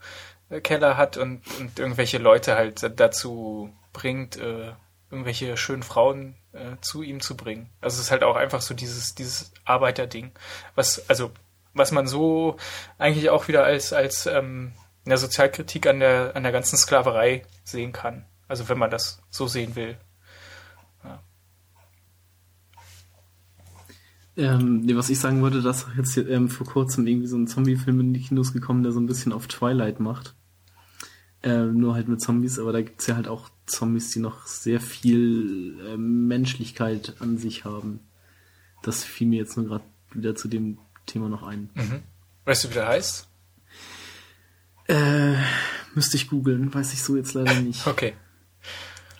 Keller 0.62 0.96
hat 0.96 1.16
und, 1.16 1.42
und 1.58 1.78
irgendwelche 1.78 2.18
Leute 2.18 2.54
halt 2.54 2.88
dazu 3.00 3.72
bringt, 3.92 4.36
äh, 4.36 4.72
irgendwelche 5.10 5.56
schönen 5.56 5.82
Frauen 5.82 6.36
äh, 6.52 6.76
zu 6.80 7.02
ihm 7.02 7.20
zu 7.20 7.36
bringen. 7.36 7.70
Also 7.80 7.96
es 7.96 8.06
ist 8.06 8.10
halt 8.12 8.22
auch 8.22 8.36
einfach 8.36 8.60
so 8.60 8.74
dieses, 8.74 9.14
dieses 9.14 9.52
Arbeiterding, 9.64 10.32
was, 10.74 11.08
also, 11.08 11.32
was 11.76 11.92
man 11.92 12.06
so 12.06 12.56
eigentlich 12.98 13.30
auch 13.30 13.48
wieder 13.48 13.64
als, 13.64 13.92
als 13.92 14.26
ähm, 14.26 14.72
eine 15.04 15.18
Sozialkritik 15.18 15.86
an 15.86 16.00
der, 16.00 16.34
an 16.34 16.42
der 16.42 16.52
ganzen 16.52 16.76
Sklaverei 16.76 17.44
sehen 17.64 17.92
kann. 17.92 18.24
Also 18.48 18.68
wenn 18.68 18.78
man 18.78 18.90
das 18.90 19.22
so 19.30 19.46
sehen 19.46 19.76
will. 19.76 19.96
Ähm, 24.36 24.84
was 24.94 25.08
ich 25.08 25.18
sagen 25.18 25.40
wollte, 25.40 25.62
dass 25.62 25.86
jetzt 25.96 26.16
ähm, 26.18 26.50
vor 26.50 26.66
kurzem 26.66 27.06
irgendwie 27.06 27.26
so 27.26 27.38
ein 27.38 27.46
Zombie-Film 27.46 28.00
in 28.00 28.12
die 28.12 28.20
Kinos 28.20 28.52
gekommen, 28.52 28.82
der 28.82 28.92
so 28.92 29.00
ein 29.00 29.06
bisschen 29.06 29.32
auf 29.32 29.46
Twilight 29.46 29.98
macht. 29.98 30.34
Ähm, 31.42 31.78
nur 31.78 31.94
halt 31.94 32.08
mit 32.08 32.20
Zombies, 32.20 32.58
aber 32.58 32.72
da 32.72 32.82
gibt's 32.82 33.06
ja 33.06 33.16
halt 33.16 33.28
auch 33.28 33.48
Zombies, 33.64 34.10
die 34.10 34.20
noch 34.20 34.46
sehr 34.46 34.80
viel 34.80 35.80
äh, 35.86 35.96
Menschlichkeit 35.96 37.14
an 37.20 37.38
sich 37.38 37.64
haben. 37.64 38.00
Das 38.82 39.04
fiel 39.04 39.26
mir 39.26 39.38
jetzt 39.38 39.56
nur 39.56 39.66
gerade 39.66 39.84
wieder 40.12 40.34
zu 40.34 40.48
dem 40.48 40.78
Thema 41.06 41.28
noch 41.28 41.42
ein. 41.42 41.70
Mhm. 41.74 42.02
Weißt 42.44 42.64
du, 42.64 42.70
wie 42.70 42.74
der 42.74 42.88
heißt? 42.88 43.28
Äh, 44.88 45.34
müsste 45.94 46.16
ich 46.16 46.28
googeln, 46.28 46.72
weiß 46.72 46.92
ich 46.92 47.02
so 47.02 47.16
jetzt 47.16 47.34
leider 47.34 47.54
nicht. 47.60 47.86
Okay. 47.86 48.14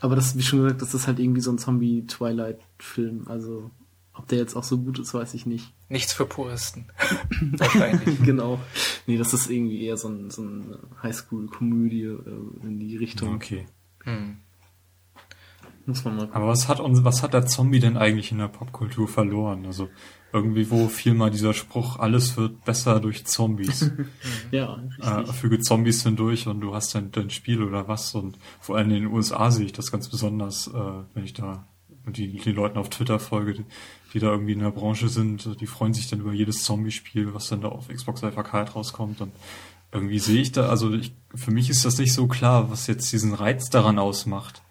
Aber 0.00 0.14
das, 0.14 0.36
wie 0.36 0.42
schon 0.42 0.62
gesagt, 0.62 0.82
das 0.82 0.94
ist 0.94 1.06
halt 1.06 1.18
irgendwie 1.18 1.40
so 1.40 1.50
ein 1.50 1.58
Zombie-Twilight-Film. 1.58 3.26
Also, 3.28 3.70
ob 4.12 4.28
der 4.28 4.38
jetzt 4.38 4.54
auch 4.54 4.62
so 4.62 4.78
gut 4.78 4.98
ist, 4.98 5.14
weiß 5.14 5.34
ich 5.34 5.46
nicht. 5.46 5.72
Nichts 5.88 6.12
für 6.12 6.26
Puristen. 6.26 6.86
Wahrscheinlich. 7.40 8.22
genau. 8.22 8.60
Nee, 9.06 9.16
das 9.16 9.32
ist 9.32 9.50
irgendwie 9.50 9.84
eher 9.84 9.96
so, 9.96 10.08
ein, 10.08 10.30
so 10.30 10.42
eine 10.42 10.78
Highschool-Komödie 11.02 12.02
äh, 12.02 12.66
in 12.66 12.78
die 12.78 12.96
Richtung. 12.96 13.34
Okay. 13.34 13.66
Hm. 14.04 14.38
Muss 15.86 16.04
man 16.04 16.16
mal 16.16 16.22
gucken. 16.22 16.36
Aber 16.36 16.48
was 16.48 16.68
hat 16.68 16.80
uns, 16.80 17.04
was 17.04 17.22
hat 17.22 17.32
der 17.32 17.46
Zombie 17.46 17.78
denn 17.78 17.96
eigentlich 17.96 18.32
in 18.32 18.38
der 18.38 18.48
Popkultur 18.48 19.08
verloren? 19.08 19.66
Also 19.66 19.88
irgendwie 20.32 20.70
wo 20.70 20.88
fiel 20.88 21.14
mal 21.14 21.30
dieser 21.30 21.54
Spruch, 21.54 21.98
alles 21.98 22.36
wird 22.36 22.64
besser 22.64 23.00
durch 23.00 23.24
Zombies. 23.24 23.90
Ja, 24.52 24.80
äh, 25.00 25.08
richtig. 25.08 25.34
füge 25.36 25.60
Zombies 25.60 26.02
hindurch 26.02 26.46
und 26.46 26.60
du 26.60 26.74
hast 26.74 26.94
dein, 26.94 27.10
dein 27.10 27.30
Spiel 27.30 27.62
oder 27.62 27.88
was. 27.88 28.14
Und 28.14 28.38
vor 28.60 28.76
allem 28.76 28.90
in 28.90 29.02
den 29.02 29.06
USA 29.06 29.50
sehe 29.50 29.66
ich 29.66 29.72
das 29.72 29.90
ganz 29.90 30.08
besonders, 30.08 30.68
äh, 30.68 30.72
wenn 31.14 31.24
ich 31.24 31.32
da 31.32 31.66
die, 32.06 32.38
die 32.38 32.52
Leuten 32.52 32.78
auf 32.78 32.90
Twitter 32.90 33.18
folge, 33.18 33.54
die, 33.54 33.64
die 34.12 34.18
da 34.20 34.30
irgendwie 34.30 34.52
in 34.52 34.60
der 34.60 34.70
Branche 34.70 35.08
sind, 35.08 35.60
die 35.60 35.66
freuen 35.66 35.94
sich 35.94 36.08
dann 36.08 36.20
über 36.20 36.32
jedes 36.32 36.64
Zombie-Spiel, 36.64 37.34
was 37.34 37.48
dann 37.48 37.62
da 37.62 37.68
auf 37.68 37.88
Xbox 37.88 38.22
Live 38.22 38.38
Arcade 38.38 38.72
rauskommt. 38.72 39.20
Und 39.20 39.32
irgendwie 39.92 40.18
sehe 40.18 40.40
ich 40.40 40.52
da, 40.52 40.68
also 40.68 40.92
ich, 40.92 41.14
für 41.34 41.50
mich 41.50 41.70
ist 41.70 41.84
das 41.84 41.98
nicht 41.98 42.12
so 42.12 42.26
klar, 42.26 42.70
was 42.70 42.86
jetzt 42.86 43.12
diesen 43.12 43.34
Reiz 43.34 43.70
daran 43.70 43.98
ausmacht. 43.98 44.62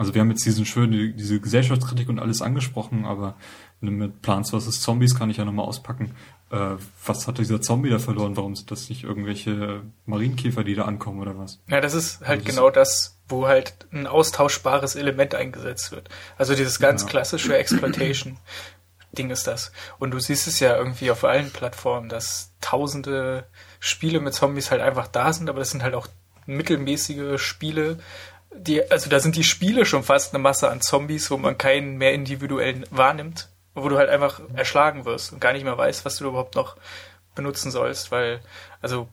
Also 0.00 0.14
wir 0.14 0.22
haben 0.22 0.30
jetzt 0.30 0.46
diesen 0.46 0.64
schönen, 0.64 1.14
diese 1.14 1.40
Gesellschaftskritik 1.40 2.08
und 2.08 2.18
alles 2.18 2.40
angesprochen, 2.40 3.04
aber 3.04 3.34
mit 3.80 4.22
Plants 4.22 4.50
vs. 4.50 4.80
Zombies 4.80 5.14
kann 5.14 5.28
ich 5.28 5.36
ja 5.36 5.44
nochmal 5.44 5.66
auspacken. 5.66 6.12
Äh, 6.50 6.76
was 7.04 7.28
hat 7.28 7.36
dieser 7.36 7.60
Zombie 7.60 7.90
da 7.90 7.98
verloren? 7.98 8.34
Warum 8.36 8.56
sind 8.56 8.70
das 8.70 8.88
nicht 8.88 9.04
irgendwelche 9.04 9.82
Marienkäfer, 10.06 10.64
die 10.64 10.74
da 10.74 10.86
ankommen 10.86 11.20
oder 11.20 11.36
was? 11.38 11.60
Ja, 11.68 11.82
das 11.82 11.92
ist 11.92 12.20
halt 12.20 12.30
Also 12.30 12.44
das- 12.46 12.54
genau 12.56 12.70
das, 12.70 13.18
wo 13.28 13.46
halt 13.46 13.74
ein 13.92 14.06
austauschbares 14.06 14.96
Element 14.96 15.34
eingesetzt 15.34 15.92
wird. 15.92 16.08
Also 16.38 16.54
dieses 16.54 16.78
ganz 16.78 17.02
Ja. 17.02 17.08
klassische 17.08 17.56
Exploitation-Ding 17.58 19.30
ist 19.30 19.46
das. 19.46 19.70
Und 19.98 20.12
du 20.12 20.18
siehst 20.18 20.46
es 20.46 20.60
ja 20.60 20.76
irgendwie 20.76 21.10
auf 21.10 21.24
allen 21.24 21.50
Plattformen, 21.50 22.08
dass 22.08 22.52
tausende 22.62 23.44
Spiele 23.80 24.20
mit 24.20 24.32
Zombies 24.34 24.70
halt 24.70 24.80
einfach 24.80 25.08
da 25.08 25.32
sind, 25.32 25.48
aber 25.50 25.58
das 25.58 25.70
sind 25.70 25.82
halt 25.82 25.94
auch 25.94 26.06
mittelmäßige 26.46 27.40
Spiele, 27.40 27.98
die, 28.54 28.90
also 28.90 29.08
da 29.10 29.20
sind 29.20 29.36
die 29.36 29.44
Spiele 29.44 29.84
schon 29.84 30.02
fast 30.02 30.34
eine 30.34 30.42
Masse 30.42 30.70
an 30.70 30.80
Zombies, 30.80 31.30
wo 31.30 31.36
man 31.36 31.58
keinen 31.58 31.96
mehr 31.96 32.12
individuell 32.12 32.84
wahrnimmt, 32.90 33.48
wo 33.74 33.88
du 33.88 33.96
halt 33.96 34.10
einfach 34.10 34.40
erschlagen 34.54 35.04
wirst 35.04 35.32
und 35.32 35.40
gar 35.40 35.52
nicht 35.52 35.64
mehr 35.64 35.78
weißt, 35.78 36.04
was 36.04 36.16
du 36.16 36.28
überhaupt 36.28 36.56
noch 36.56 36.76
benutzen 37.34 37.70
sollst, 37.70 38.10
weil, 38.10 38.40
also 38.80 39.08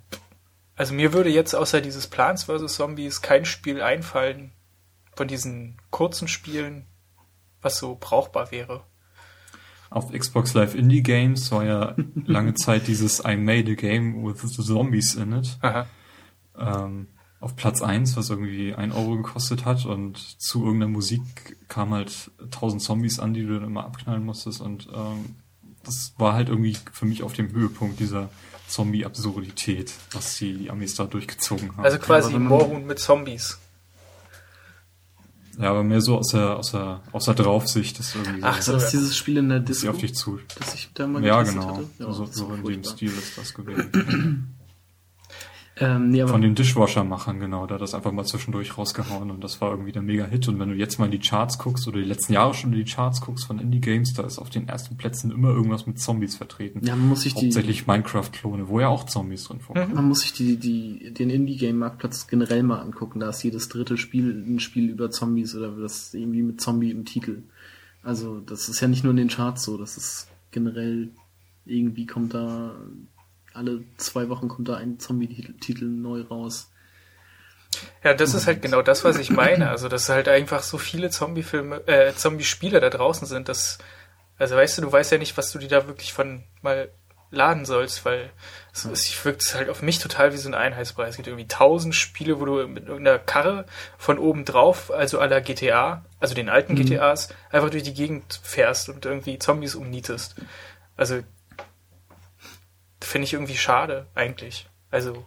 also 0.77 0.93
mir 0.93 1.11
würde 1.11 1.31
jetzt 1.31 1.55
außer 1.55 1.81
dieses 1.81 2.07
Plants 2.07 2.43
vs. 2.43 2.75
Zombies 2.75 3.21
kein 3.23 3.45
Spiel 3.45 3.81
einfallen 3.81 4.51
von 5.15 5.27
diesen 5.27 5.81
kurzen 5.89 6.27
Spielen, 6.27 6.85
was 7.61 7.79
so 7.79 7.97
brauchbar 7.99 8.51
wäre. 8.51 8.83
Auf 9.89 10.11
Xbox 10.11 10.53
Live 10.53 10.75
Indie 10.75 11.01
Games 11.01 11.51
war 11.51 11.63
ja 11.63 11.95
lange 12.25 12.53
Zeit 12.53 12.87
dieses 12.87 13.23
I 13.25 13.35
made 13.35 13.71
a 13.71 13.73
game 13.73 14.23
with 14.23 14.41
the 14.41 14.63
zombies 14.63 15.15
in 15.15 15.33
it. 15.33 15.57
Aha. 15.61 15.87
ähm, 16.59 17.07
auf 17.39 17.55
Platz 17.55 17.81
eins, 17.81 18.17
was 18.17 18.29
irgendwie 18.29 18.73
ein 18.73 18.91
Euro 18.91 19.17
gekostet 19.17 19.63
hat 19.65 19.85
und 19.85 20.17
zu 20.41 20.63
irgendeiner 20.65 20.91
Musik 20.91 21.57
kamen 21.69 21.93
halt 21.93 22.31
tausend 22.51 22.81
Zombies 22.81 23.19
an, 23.19 23.33
die 23.33 23.43
du 23.45 23.53
dann 23.59 23.63
immer 23.67 23.85
abknallen 23.85 24.25
musstest 24.25 24.59
und 24.61 24.87
ähm, 24.93 25.35
das 25.83 26.13
war 26.17 26.33
halt 26.33 26.49
irgendwie 26.49 26.75
für 26.91 27.05
mich 27.05 27.23
auf 27.23 27.33
dem 27.33 27.51
Höhepunkt 27.51 27.99
dieser 27.99 28.29
Zombie-Absurdität, 28.67 29.93
was 30.11 30.37
die 30.37 30.69
Amis 30.69 30.95
da 30.95 31.05
durchgezogen 31.05 31.77
haben. 31.77 31.83
Also 31.85 31.99
quasi 31.99 32.33
man- 32.33 32.47
Moorhuhn 32.47 32.85
mit 32.85 32.99
Zombies. 32.99 33.57
ja, 35.59 35.69
aber 35.69 35.83
mehr 35.83 36.01
so 36.01 36.17
aus 36.17 36.29
der, 36.29 36.57
aus 36.57 36.71
der, 36.71 37.01
aus 37.13 37.25
der 37.25 37.35
Draufsicht, 37.35 37.99
das 37.99 38.15
irgendwie 38.15 38.43
Ach 38.43 38.61
so, 38.61 38.73
das 38.73 38.91
ja. 38.91 38.99
dieses 38.99 39.15
Spiel 39.15 39.37
in 39.37 39.47
der 39.49 39.59
dass 39.59 39.77
Disco, 39.77 39.91
auf 39.91 39.97
dich 39.99 40.15
zu. 40.15 40.39
das 40.59 40.73
ich 40.73 40.89
da 40.95 41.07
mal 41.07 41.23
Ja, 41.23 41.43
genau. 41.43 41.77
hatte? 41.77 41.87
Ja, 41.99 42.11
so 42.11 42.25
so 42.25 42.53
in 42.53 42.63
dem. 42.63 42.83
Stil 42.83 43.09
ist 43.11 43.37
das 43.37 43.53
gewesen. 43.53 44.53
Ähm, 45.79 46.09
nee, 46.09 46.25
Von 46.25 46.41
den 46.41 46.55
Dishwasher-Machern, 46.55 47.39
genau. 47.39 47.67
Da 47.67 47.75
hat 47.75 47.81
das 47.81 47.93
einfach 47.93 48.11
mal 48.11 48.25
zwischendurch 48.25 48.77
rausgehauen 48.77 49.29
und 49.29 49.43
das 49.43 49.61
war 49.61 49.71
irgendwie 49.71 49.91
der 49.91 50.01
Mega-Hit. 50.01 50.47
Und 50.47 50.59
wenn 50.59 50.69
du 50.69 50.75
jetzt 50.75 50.97
mal 50.97 51.05
in 51.05 51.11
die 51.11 51.19
Charts 51.19 51.59
guckst 51.59 51.87
oder 51.87 51.99
die 51.99 52.05
letzten 52.05 52.33
Jahre 52.33 52.53
schon 52.53 52.73
in 52.73 52.83
die 52.83 52.91
Charts 52.91 53.21
guckst 53.21 53.45
von 53.45 53.59
Indie-Games, 53.59 54.13
da 54.13 54.23
ist 54.23 54.39
auf 54.39 54.49
den 54.49 54.67
ersten 54.67 54.97
Plätzen 54.97 55.31
immer 55.31 55.49
irgendwas 55.49 55.85
mit 55.85 55.99
Zombies 55.99 56.35
vertreten. 56.35 56.81
ja, 56.83 56.95
man 56.95 57.09
muss 57.09 57.21
sich 57.21 57.35
die, 57.35 57.45
Hauptsächlich 57.45 57.85
Minecraft-Klone, 57.85 58.69
wo 58.69 58.79
ja 58.79 58.87
auch 58.87 59.05
Zombies 59.05 59.43
drin 59.43 59.59
vorkommen. 59.59 59.93
man 59.93 60.07
muss 60.07 60.21
sich 60.21 60.33
die, 60.33 60.57
die, 60.57 61.13
den 61.13 61.29
Indie-Game-Marktplatz 61.29 62.27
generell 62.27 62.63
mal 62.63 62.79
angucken. 62.79 63.19
Da 63.19 63.29
ist 63.29 63.43
jedes 63.43 63.69
dritte 63.69 63.97
Spiel 63.97 64.31
ein 64.31 64.59
Spiel 64.59 64.89
über 64.89 65.11
Zombies 65.11 65.55
oder 65.55 65.71
das 65.71 66.13
irgendwie 66.13 66.41
mit 66.41 66.59
Zombie 66.59 66.91
im 66.91 67.05
Titel. 67.05 67.43
Also, 68.03 68.39
das 68.39 68.69
ist 68.69 68.79
ja 68.79 68.87
nicht 68.87 69.03
nur 69.03 69.11
in 69.11 69.17
den 69.17 69.27
Charts 69.27 69.63
so, 69.63 69.77
das 69.77 69.97
ist 69.97 70.27
generell 70.51 71.09
irgendwie 71.65 72.05
kommt 72.05 72.33
da 72.33 72.75
alle 73.57 73.83
zwei 73.97 74.29
Wochen 74.29 74.47
kommt 74.47 74.69
da 74.69 74.75
ein 74.75 74.99
Zombie-Titel 74.99 75.85
neu 75.85 76.21
raus. 76.21 76.71
Ja, 78.03 78.13
das 78.13 78.33
ist 78.33 78.47
halt 78.47 78.61
genau 78.61 78.81
das, 78.81 79.03
was 79.03 79.17
ich 79.17 79.29
meine. 79.29 79.69
Also, 79.69 79.89
dass 79.89 80.09
halt 80.09 80.27
einfach 80.27 80.63
so 80.63 80.77
viele 80.77 81.09
Zombie-Filme, 81.09 81.87
äh, 81.87 82.13
Zombie-Spiele 82.13 82.79
da 82.79 82.89
draußen 82.89 83.27
sind, 83.27 83.49
dass, 83.49 83.79
also 84.37 84.55
weißt 84.55 84.77
du, 84.77 84.83
du 84.83 84.91
weißt 84.91 85.11
ja 85.11 85.17
nicht, 85.17 85.37
was 85.37 85.51
du 85.51 85.59
dir 85.59 85.67
da 85.67 85.87
wirklich 85.87 86.13
von 86.13 86.43
mal 86.61 86.89
laden 87.29 87.65
sollst, 87.65 88.05
weil 88.05 88.29
es, 88.73 88.85
es 88.85 89.25
wirkt 89.25 89.53
halt 89.53 89.69
auf 89.69 89.81
mich 89.81 89.99
total 89.99 90.31
wie 90.31 90.37
so 90.37 90.47
ein 90.49 90.55
Einheitspreis. 90.55 91.09
Es 91.09 91.15
gibt 91.17 91.27
irgendwie 91.27 91.47
tausend 91.47 91.93
Spiele, 91.93 92.39
wo 92.39 92.45
du 92.45 92.67
mit 92.67 92.87
irgendeiner 92.87 93.19
Karre 93.19 93.65
von 93.97 94.17
oben 94.17 94.45
drauf, 94.45 94.91
also 94.91 95.19
aller 95.19 95.41
GTA, 95.41 96.05
also 96.19 96.35
den 96.35 96.49
alten 96.49 96.75
GTAs, 96.75 97.29
einfach 97.51 97.69
durch 97.69 97.83
die 97.83 97.93
Gegend 97.93 98.39
fährst 98.43 98.87
und 98.89 99.05
irgendwie 99.05 99.39
Zombies 99.39 99.75
umnietest. 99.75 100.35
Also 100.95 101.21
finde 103.01 103.25
ich 103.25 103.33
irgendwie 103.33 103.57
schade, 103.57 104.07
eigentlich. 104.15 104.69
Also, 104.91 105.25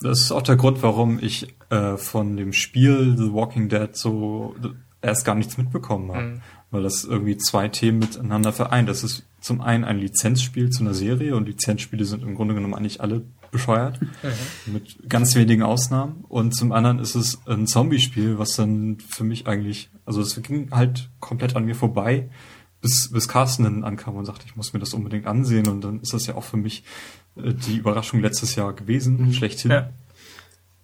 Das 0.00 0.20
ist 0.20 0.32
auch 0.32 0.42
der 0.42 0.56
Grund, 0.56 0.82
warum 0.82 1.18
ich 1.18 1.54
äh, 1.70 1.96
von 1.96 2.36
dem 2.36 2.52
Spiel 2.52 3.16
The 3.16 3.32
Walking 3.32 3.68
Dead 3.68 3.96
so 3.96 4.54
erst 5.02 5.24
gar 5.24 5.34
nichts 5.34 5.56
mitbekommen 5.56 6.12
habe. 6.12 6.22
Mhm. 6.22 6.42
Weil 6.70 6.82
das 6.82 7.04
irgendwie 7.04 7.36
zwei 7.36 7.68
Themen 7.68 8.00
miteinander 8.00 8.52
vereint. 8.52 8.88
Das 8.88 9.04
ist 9.04 9.24
zum 9.40 9.60
einen 9.60 9.84
ein 9.84 9.98
Lizenzspiel 9.98 10.70
zu 10.70 10.82
einer 10.82 10.94
Serie 10.94 11.36
und 11.36 11.46
Lizenzspiele 11.46 12.04
sind 12.04 12.24
im 12.24 12.34
Grunde 12.34 12.54
genommen 12.54 12.74
eigentlich 12.74 13.00
alle 13.00 13.22
bescheuert. 13.52 14.00
Mit 14.66 15.08
ganz 15.08 15.36
wenigen 15.36 15.62
Ausnahmen. 15.62 16.24
Und 16.28 16.56
zum 16.56 16.72
anderen 16.72 16.98
ist 16.98 17.14
es 17.14 17.40
ein 17.46 17.68
Zombie-Spiel, 17.68 18.38
was 18.38 18.56
dann 18.56 18.98
für 18.98 19.22
mich 19.22 19.46
eigentlich, 19.46 19.90
also 20.04 20.20
es 20.20 20.42
ging 20.42 20.70
halt 20.72 21.10
komplett 21.20 21.54
an 21.54 21.64
mir 21.64 21.76
vorbei, 21.76 22.28
bis, 22.80 23.10
bis 23.10 23.28
Carsten 23.28 23.64
dann 23.64 23.84
ankam 23.84 24.16
und 24.16 24.24
sagte, 24.24 24.46
ich 24.46 24.56
muss 24.56 24.72
mir 24.72 24.80
das 24.80 24.94
unbedingt 24.94 25.26
ansehen. 25.26 25.68
Und 25.68 25.82
dann 25.82 26.00
ist 26.00 26.12
das 26.12 26.26
ja 26.26 26.34
auch 26.34 26.44
für 26.44 26.56
mich 26.56 26.84
äh, 27.36 27.52
die 27.52 27.76
Überraschung 27.76 28.20
letztes 28.20 28.54
Jahr 28.54 28.72
gewesen, 28.72 29.32
schlechthin. 29.32 29.70
ja. 29.70 29.90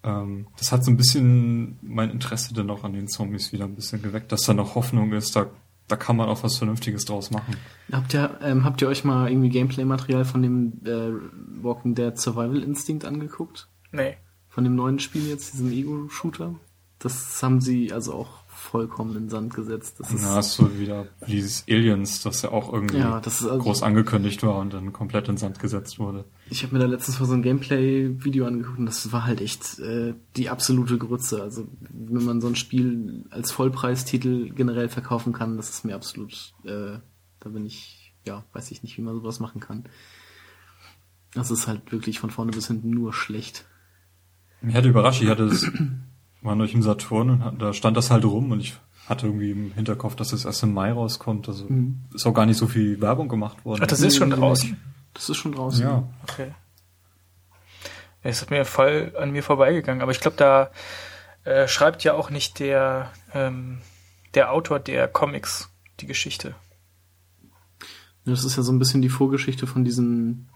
Ähm, 0.03 0.47
das 0.57 0.71
hat 0.71 0.83
so 0.83 0.91
ein 0.91 0.97
bisschen 0.97 1.77
mein 1.81 2.09
Interesse 2.09 2.53
dann 2.53 2.69
auch 2.69 2.83
an 2.83 2.93
den 2.93 3.07
Zombies 3.07 3.53
wieder 3.53 3.65
ein 3.65 3.75
bisschen 3.75 4.01
geweckt, 4.01 4.31
dass 4.31 4.43
da 4.43 4.53
noch 4.53 4.75
Hoffnung 4.75 5.13
ist, 5.13 5.35
da, 5.35 5.47
da 5.87 5.95
kann 5.95 6.17
man 6.17 6.27
auch 6.27 6.43
was 6.43 6.57
Vernünftiges 6.57 7.05
draus 7.05 7.31
machen. 7.31 7.55
Habt 7.91 8.13
ihr, 8.13 8.37
ähm, 8.41 8.65
habt 8.65 8.81
ihr 8.81 8.89
euch 8.89 9.05
mal 9.05 9.29
irgendwie 9.29 9.49
Gameplay-Material 9.49 10.25
von 10.25 10.41
dem 10.41 10.73
äh, 10.85 11.63
Walking 11.63 11.95
Dead 11.95 12.17
Survival 12.17 12.61
Instinct 12.61 13.05
angeguckt? 13.05 13.67
nee. 13.91 14.17
Von 14.49 14.65
dem 14.65 14.75
neuen 14.75 14.99
Spiel 14.99 15.27
jetzt, 15.27 15.53
diesem 15.53 15.71
Ego-Shooter? 15.71 16.53
Das 16.99 17.41
haben 17.41 17.59
sie 17.59 17.91
also 17.91 18.13
auch 18.13 18.42
vollkommen 18.73 19.15
in 19.15 19.29
Sand 19.29 19.53
gesetzt. 19.53 19.99
Das 19.99 20.11
ist, 20.11 20.23
Da 20.23 20.29
hast 20.29 20.57
du 20.57 20.79
wieder 20.79 21.05
dieses 21.27 21.63
Aliens, 21.69 22.23
das 22.23 22.41
ja 22.41 22.49
auch 22.51 22.73
irgendwie 22.73 22.97
ja, 22.97 23.19
also, 23.19 23.55
groß 23.59 23.83
angekündigt 23.83 24.41
war 24.41 24.57
und 24.57 24.73
dann 24.73 24.91
komplett 24.91 25.29
in 25.29 25.37
Sand 25.37 25.59
gesetzt 25.59 25.99
wurde. 25.99 26.25
Ich 26.49 26.63
habe 26.63 26.73
mir 26.73 26.79
da 26.79 26.87
letztens 26.87 27.19
mal 27.19 27.27
so 27.27 27.35
ein 27.35 27.43
Gameplay-Video 27.43 28.47
angeguckt 28.47 28.79
und 28.79 28.87
das 28.87 29.11
war 29.11 29.27
halt 29.27 29.41
echt 29.41 29.77
äh, 29.77 30.15
die 30.37 30.49
absolute 30.49 30.97
Grütze. 30.97 31.43
Also 31.43 31.67
wenn 31.91 32.25
man 32.25 32.41
so 32.41 32.47
ein 32.47 32.55
Spiel 32.55 33.25
als 33.29 33.51
Vollpreistitel 33.51 34.49
generell 34.49 34.89
verkaufen 34.89 35.33
kann, 35.33 35.55
das 35.55 35.69
ist 35.69 35.85
mir 35.85 35.93
absolut, 35.93 36.55
äh, 36.63 36.97
da 37.41 37.49
bin 37.49 37.67
ich, 37.67 38.15
ja, 38.25 38.43
weiß 38.53 38.71
ich 38.71 38.81
nicht, 38.81 38.97
wie 38.97 39.03
man 39.03 39.13
sowas 39.13 39.39
machen 39.39 39.61
kann. 39.61 39.83
Das 41.35 41.51
ist 41.51 41.67
halt 41.67 41.91
wirklich 41.91 42.17
von 42.17 42.31
vorne 42.31 42.53
bis 42.53 42.69
hinten 42.69 42.89
nur 42.89 43.13
schlecht. 43.13 43.65
Mich 44.61 44.73
hatte 44.73 44.89
überrascht, 44.89 45.21
ich 45.21 45.29
hatte 45.29 45.43
es, 45.43 45.69
war 46.43 46.55
durch 46.55 46.73
im 46.73 46.81
Saturn 46.81 47.29
und 47.29 47.43
hat, 47.43 47.61
da 47.61 47.73
stand 47.73 47.97
das 47.97 48.11
halt 48.11 48.25
rum 48.25 48.51
und 48.51 48.59
ich 48.59 48.75
hatte 49.07 49.27
irgendwie 49.27 49.51
im 49.51 49.71
Hinterkopf, 49.73 50.15
dass 50.15 50.33
es 50.33 50.45
erst 50.45 50.63
im 50.63 50.73
Mai 50.73 50.91
rauskommt. 50.91 51.47
Also 51.47 51.67
ist 52.13 52.25
auch 52.25 52.33
gar 52.33 52.45
nicht 52.45 52.57
so 52.57 52.67
viel 52.67 53.01
Werbung 53.01 53.27
gemacht 53.27 53.65
worden. 53.65 53.81
Ach, 53.83 53.87
das 53.87 54.01
ist 54.01 54.17
schon 54.17 54.29
draußen. 54.29 54.77
Das 55.13 55.29
ist 55.29 55.37
schon 55.37 55.51
draußen. 55.51 55.81
ja. 55.81 56.07
Okay. 56.23 56.51
Es 58.21 58.41
ist 58.41 58.49
mir 58.49 58.63
voll 58.63 59.13
an 59.19 59.31
mir 59.31 59.43
vorbeigegangen, 59.43 60.01
aber 60.01 60.11
ich 60.11 60.21
glaube, 60.21 60.37
da 60.37 60.71
äh, 61.43 61.67
schreibt 61.67 62.03
ja 62.05 62.13
auch 62.13 62.29
nicht 62.29 62.59
der, 62.59 63.11
ähm, 63.33 63.79
der 64.33 64.51
Autor 64.51 64.79
der 64.79 65.09
Comics 65.09 65.69
die 65.99 66.07
Geschichte. 66.07 66.55
Das 68.25 68.45
ist 68.45 68.55
ja 68.55 68.63
so 68.63 68.71
ein 68.71 68.79
bisschen 68.79 69.01
die 69.01 69.09
Vorgeschichte 69.09 69.67
von 69.67 69.83
diesen, 69.83 70.47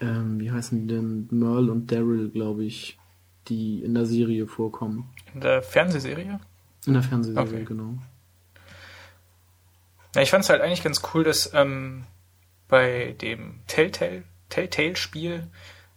ähm, 0.00 0.38
wie 0.38 0.50
heißen 0.50 0.78
die 0.78 0.94
denn, 0.94 1.28
Merle 1.30 1.72
und 1.72 1.90
Daryl, 1.90 2.28
glaube 2.28 2.64
ich, 2.64 2.98
die 3.48 3.82
in 3.82 3.94
der 3.94 4.06
Serie 4.06 4.46
vorkommen. 4.46 5.12
In 5.34 5.40
der 5.40 5.62
Fernsehserie. 5.62 6.40
In 6.86 6.92
der 6.94 7.02
Fernsehserie, 7.02 7.48
Okay. 7.48 7.64
genau. 7.64 7.94
Ja, 10.14 10.22
ich 10.22 10.30
fand 10.30 10.44
es 10.44 10.50
halt 10.50 10.62
eigentlich 10.62 10.82
ganz 10.82 11.02
cool, 11.12 11.24
dass 11.24 11.52
ähm, 11.54 12.04
bei 12.68 13.14
dem 13.20 13.60
Telltale, 13.66 14.24
Telltale-Spiel 14.48 15.46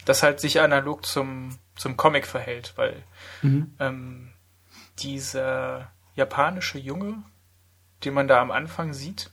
das 0.05 0.23
halt 0.23 0.39
sich 0.39 0.59
analog 0.59 1.05
zum, 1.05 1.57
zum 1.75 1.95
Comic 1.97 2.25
verhält, 2.27 2.73
weil 2.75 3.03
Mhm. 3.41 3.73
ähm, 3.79 4.33
dieser 4.99 5.91
japanische 6.15 6.77
Junge, 6.79 7.23
den 8.03 8.13
man 8.13 8.27
da 8.27 8.41
am 8.41 8.51
Anfang 8.51 8.93
sieht, 8.93 9.31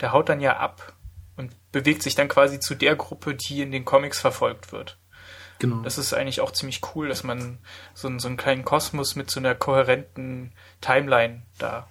der 0.00 0.12
haut 0.12 0.28
dann 0.28 0.40
ja 0.40 0.56
ab 0.56 0.94
und 1.36 1.54
bewegt 1.72 2.02
sich 2.02 2.14
dann 2.14 2.28
quasi 2.28 2.60
zu 2.60 2.74
der 2.74 2.96
Gruppe, 2.96 3.34
die 3.34 3.60
in 3.62 3.70
den 3.70 3.84
Comics 3.84 4.20
verfolgt 4.20 4.72
wird. 4.72 4.98
Genau. 5.58 5.82
Das 5.82 5.98
ist 5.98 6.12
eigentlich 6.12 6.40
auch 6.40 6.50
ziemlich 6.52 6.80
cool, 6.94 7.08
dass 7.08 7.22
man 7.24 7.58
so, 7.94 8.08
einen- 8.08 8.18
so 8.18 8.28
einen 8.28 8.36
kleinen 8.36 8.64
Kosmos 8.64 9.14
mit 9.16 9.30
so 9.30 9.40
einer 9.40 9.54
kohärenten 9.54 10.52
Timeline 10.80 11.42
da 11.58 11.86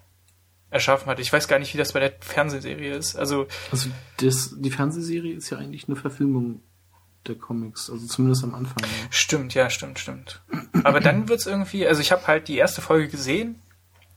erschaffen 0.69 1.07
hat. 1.07 1.19
Ich 1.19 1.31
weiß 1.31 1.47
gar 1.47 1.59
nicht, 1.59 1.73
wie 1.73 1.77
das 1.77 1.93
bei 1.93 1.99
der 1.99 2.13
Fernsehserie 2.19 2.93
ist. 2.95 3.15
Also, 3.15 3.47
also 3.71 3.89
das, 4.17 4.55
die 4.57 4.71
Fernsehserie 4.71 5.33
ist 5.35 5.49
ja 5.49 5.57
eigentlich 5.59 5.87
eine 5.87 5.95
Verfilmung 5.95 6.61
der 7.27 7.35
Comics, 7.35 7.89
also 7.89 8.05
zumindest 8.07 8.43
am 8.43 8.53
Anfang. 8.53 8.83
Ja. 8.83 8.89
stimmt, 9.09 9.53
ja, 9.53 9.69
stimmt, 9.69 9.97
stimmt. 9.99 10.41
Aber 10.83 10.99
dann 10.99 11.27
wird's 11.29 11.45
irgendwie, 11.45 11.87
also 11.87 12.01
ich 12.01 12.11
habe 12.11 12.27
halt 12.27 12.47
die 12.47 12.57
erste 12.57 12.81
Folge 12.81 13.07
gesehen, 13.07 13.61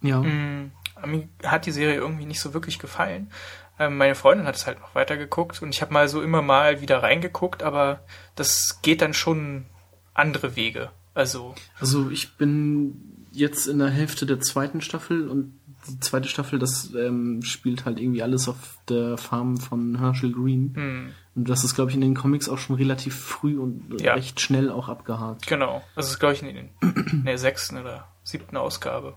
Ja, 0.02 0.20
Mm, 0.20 0.72
Mir 1.04 1.28
hat 1.44 1.66
die 1.66 1.72
Serie 1.72 1.96
irgendwie 1.96 2.24
nicht 2.26 2.40
so 2.40 2.52
wirklich 2.54 2.78
gefallen. 2.78 3.30
Ähm, 3.78 3.96
meine 3.98 4.14
Freundin 4.14 4.46
hat 4.46 4.56
es 4.56 4.66
halt 4.66 4.80
noch 4.80 4.94
weiter 4.94 5.16
geguckt 5.16 5.60
und 5.62 5.74
ich 5.74 5.82
habe 5.82 5.92
mal 5.92 6.08
so 6.08 6.22
immer 6.22 6.42
mal 6.42 6.80
wieder 6.80 7.02
reingeguckt, 7.02 7.62
aber 7.62 8.00
das 8.34 8.80
geht 8.82 9.02
dann 9.02 9.14
schon 9.14 9.66
andere 10.14 10.56
Wege. 10.56 10.90
Also, 11.14 11.54
also 11.78 12.10
ich 12.10 12.36
bin 12.36 13.26
jetzt 13.32 13.66
in 13.66 13.78
der 13.78 13.90
Hälfte 13.90 14.24
der 14.26 14.40
zweiten 14.40 14.80
Staffel 14.80 15.28
und 15.28 15.58
die 15.88 16.00
zweite 16.00 16.28
Staffel, 16.28 16.58
das 16.58 16.92
ähm, 16.94 17.42
spielt 17.42 17.84
halt 17.84 18.00
irgendwie 18.00 18.22
alles 18.22 18.48
auf 18.48 18.78
der 18.88 19.16
Farm 19.18 19.56
von 19.58 19.98
Herschel 19.98 20.32
Green. 20.32 20.72
hm, 20.74 21.12
Und 21.36 21.48
das 21.48 21.62
ist, 21.64 21.74
glaube 21.74 21.90
ich, 21.90 21.94
in 21.94 22.00
den 22.00 22.14
Comics 22.16 22.48
auch 22.48 22.58
schon 22.58 22.76
relativ 22.76 23.14
früh 23.14 23.56
und 23.58 24.00
Ja. 24.00 24.14
recht 24.14 24.40
schnell 24.40 24.70
auch 24.70 24.88
abgehakt. 24.88 25.46
genau. 25.46 25.82
Das 25.94 26.10
ist, 26.10 26.18
glaube 26.18 26.34
ich, 26.34 26.42
in, 26.42 26.54
den, 26.54 26.70
in 27.12 27.24
der 27.24 27.38
sechsten 27.38 27.76
oder 27.78 28.08
siebten 28.24 28.56
Ausgabe. 28.56 29.14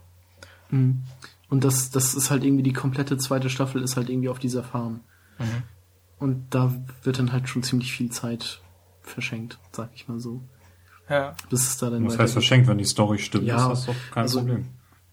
Mhm. 0.69 1.01
Und 1.49 1.63
das, 1.63 1.89
das 1.89 2.13
ist 2.13 2.29
halt 2.31 2.43
irgendwie 2.43 2.63
die 2.63 2.73
komplette 2.73 3.17
zweite 3.17 3.49
Staffel 3.49 3.81
ist 3.81 3.97
halt 3.97 4.09
irgendwie 4.09 4.29
auf 4.29 4.39
dieser 4.39 4.63
Farm. 4.63 5.01
Mhm. 5.39 5.63
Und 6.19 6.45
da 6.51 6.73
wird 7.03 7.17
dann 7.17 7.31
halt 7.31 7.49
schon 7.49 7.63
ziemlich 7.63 7.91
viel 7.91 8.11
Zeit 8.11 8.61
verschenkt, 9.01 9.57
sag 9.71 9.89
ich 9.95 10.07
mal 10.07 10.19
so. 10.19 10.41
Ja. 11.09 11.35
Bis 11.49 11.67
es 11.67 11.77
da 11.77 11.89
dann 11.89 12.05
Das 12.05 12.19
heißt 12.19 12.33
verschenkt, 12.33 12.67
wenn 12.67 12.77
die 12.77 12.85
Story 12.85 13.17
stimmt, 13.17 13.45
Ja, 13.45 13.71
ist 13.71 13.79
das 13.81 13.85
doch 13.87 13.95
kein 14.13 14.23
also- 14.23 14.39
Problem. 14.39 14.65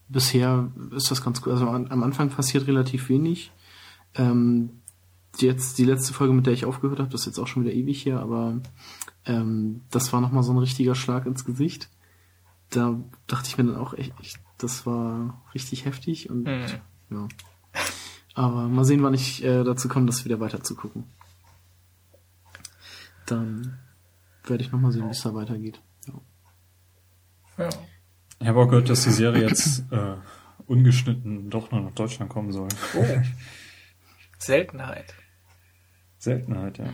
Bisher 0.08 0.70
ist 0.94 1.10
das 1.10 1.24
ganz 1.24 1.42
gut. 1.42 1.52
Also 1.54 1.68
an, 1.68 1.90
am 1.90 2.04
Anfang 2.04 2.28
passiert 2.28 2.68
relativ 2.68 3.08
wenig. 3.08 3.50
Ähm, 4.14 4.82
jetzt 5.38 5.78
die 5.78 5.84
letzte 5.84 6.12
Folge, 6.12 6.32
mit 6.32 6.46
der 6.46 6.52
ich 6.52 6.64
aufgehört 6.64 7.00
habe, 7.00 7.10
das 7.10 7.22
ist 7.22 7.26
jetzt 7.26 7.38
auch 7.40 7.48
schon 7.48 7.64
wieder 7.64 7.74
ewig 7.74 8.06
her, 8.06 8.20
aber 8.20 8.60
ähm, 9.24 9.80
das 9.90 10.12
war 10.12 10.20
nochmal 10.20 10.44
so 10.44 10.52
ein 10.52 10.58
richtiger 10.58 10.94
Schlag 10.94 11.26
ins 11.26 11.44
Gesicht. 11.44 11.88
Da 12.70 13.00
dachte 13.26 13.48
ich 13.48 13.58
mir 13.58 13.64
dann 13.64 13.76
auch 13.76 13.94
echt, 13.94 14.12
echt 14.20 14.38
das 14.58 14.86
war 14.86 15.42
richtig 15.54 15.84
heftig 15.84 16.30
und 16.30 16.44
Mhm. 16.44 16.66
ja. 17.10 17.28
Aber 18.34 18.68
mal 18.68 18.84
sehen, 18.84 19.02
wann 19.02 19.14
ich 19.14 19.42
äh, 19.44 19.64
dazu 19.64 19.88
komme, 19.88 20.06
das 20.06 20.24
wieder 20.24 20.40
weiter 20.40 20.62
zu 20.62 20.74
gucken. 20.74 21.04
Dann 23.26 23.78
werde 24.44 24.62
ich 24.62 24.70
nochmal 24.72 24.92
sehen, 24.92 25.06
wie 25.06 25.10
es 25.10 25.22
da 25.22 25.34
weitergeht. 25.34 25.80
Ja. 26.06 27.64
ja. 27.64 27.68
Ich 28.38 28.46
habe 28.46 28.60
auch 28.60 28.68
gehört, 28.68 28.90
dass 28.90 29.04
die 29.04 29.10
Serie 29.10 29.48
jetzt 29.48 29.90
äh, 29.90 30.16
ungeschnitten 30.66 31.48
doch 31.48 31.70
noch 31.70 31.82
nach 31.82 31.92
Deutschland 31.94 32.30
kommen 32.30 32.52
soll. 32.52 32.68
Oh. 32.94 33.04
Seltenheit. 34.38 35.14
Seltenheit, 36.18 36.78
ja. 36.78 36.92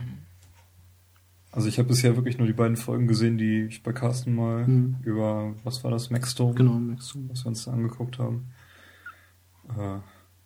Also 1.55 1.67
ich 1.67 1.77
habe 1.77 1.87
bisher 1.87 2.15
wirklich 2.15 2.37
nur 2.39 2.47
die 2.47 2.53
beiden 2.53 2.77
Folgen 2.77 3.07
gesehen, 3.07 3.37
die 3.37 3.65
ich 3.65 3.83
bei 3.83 3.93
Carsten 3.93 4.33
mal 4.35 4.67
Mhm. 4.67 4.95
über, 5.03 5.53
was 5.63 5.83
war 5.83 5.91
das, 5.91 6.09
Maxstorm, 6.09 6.55
Genau, 6.55 6.73
du. 6.79 6.97
was 7.29 7.45
wir 7.45 7.47
uns 7.47 7.65
da 7.65 7.71
angeguckt 7.71 8.17
haben. 8.19 8.47
Äh, 9.77 9.99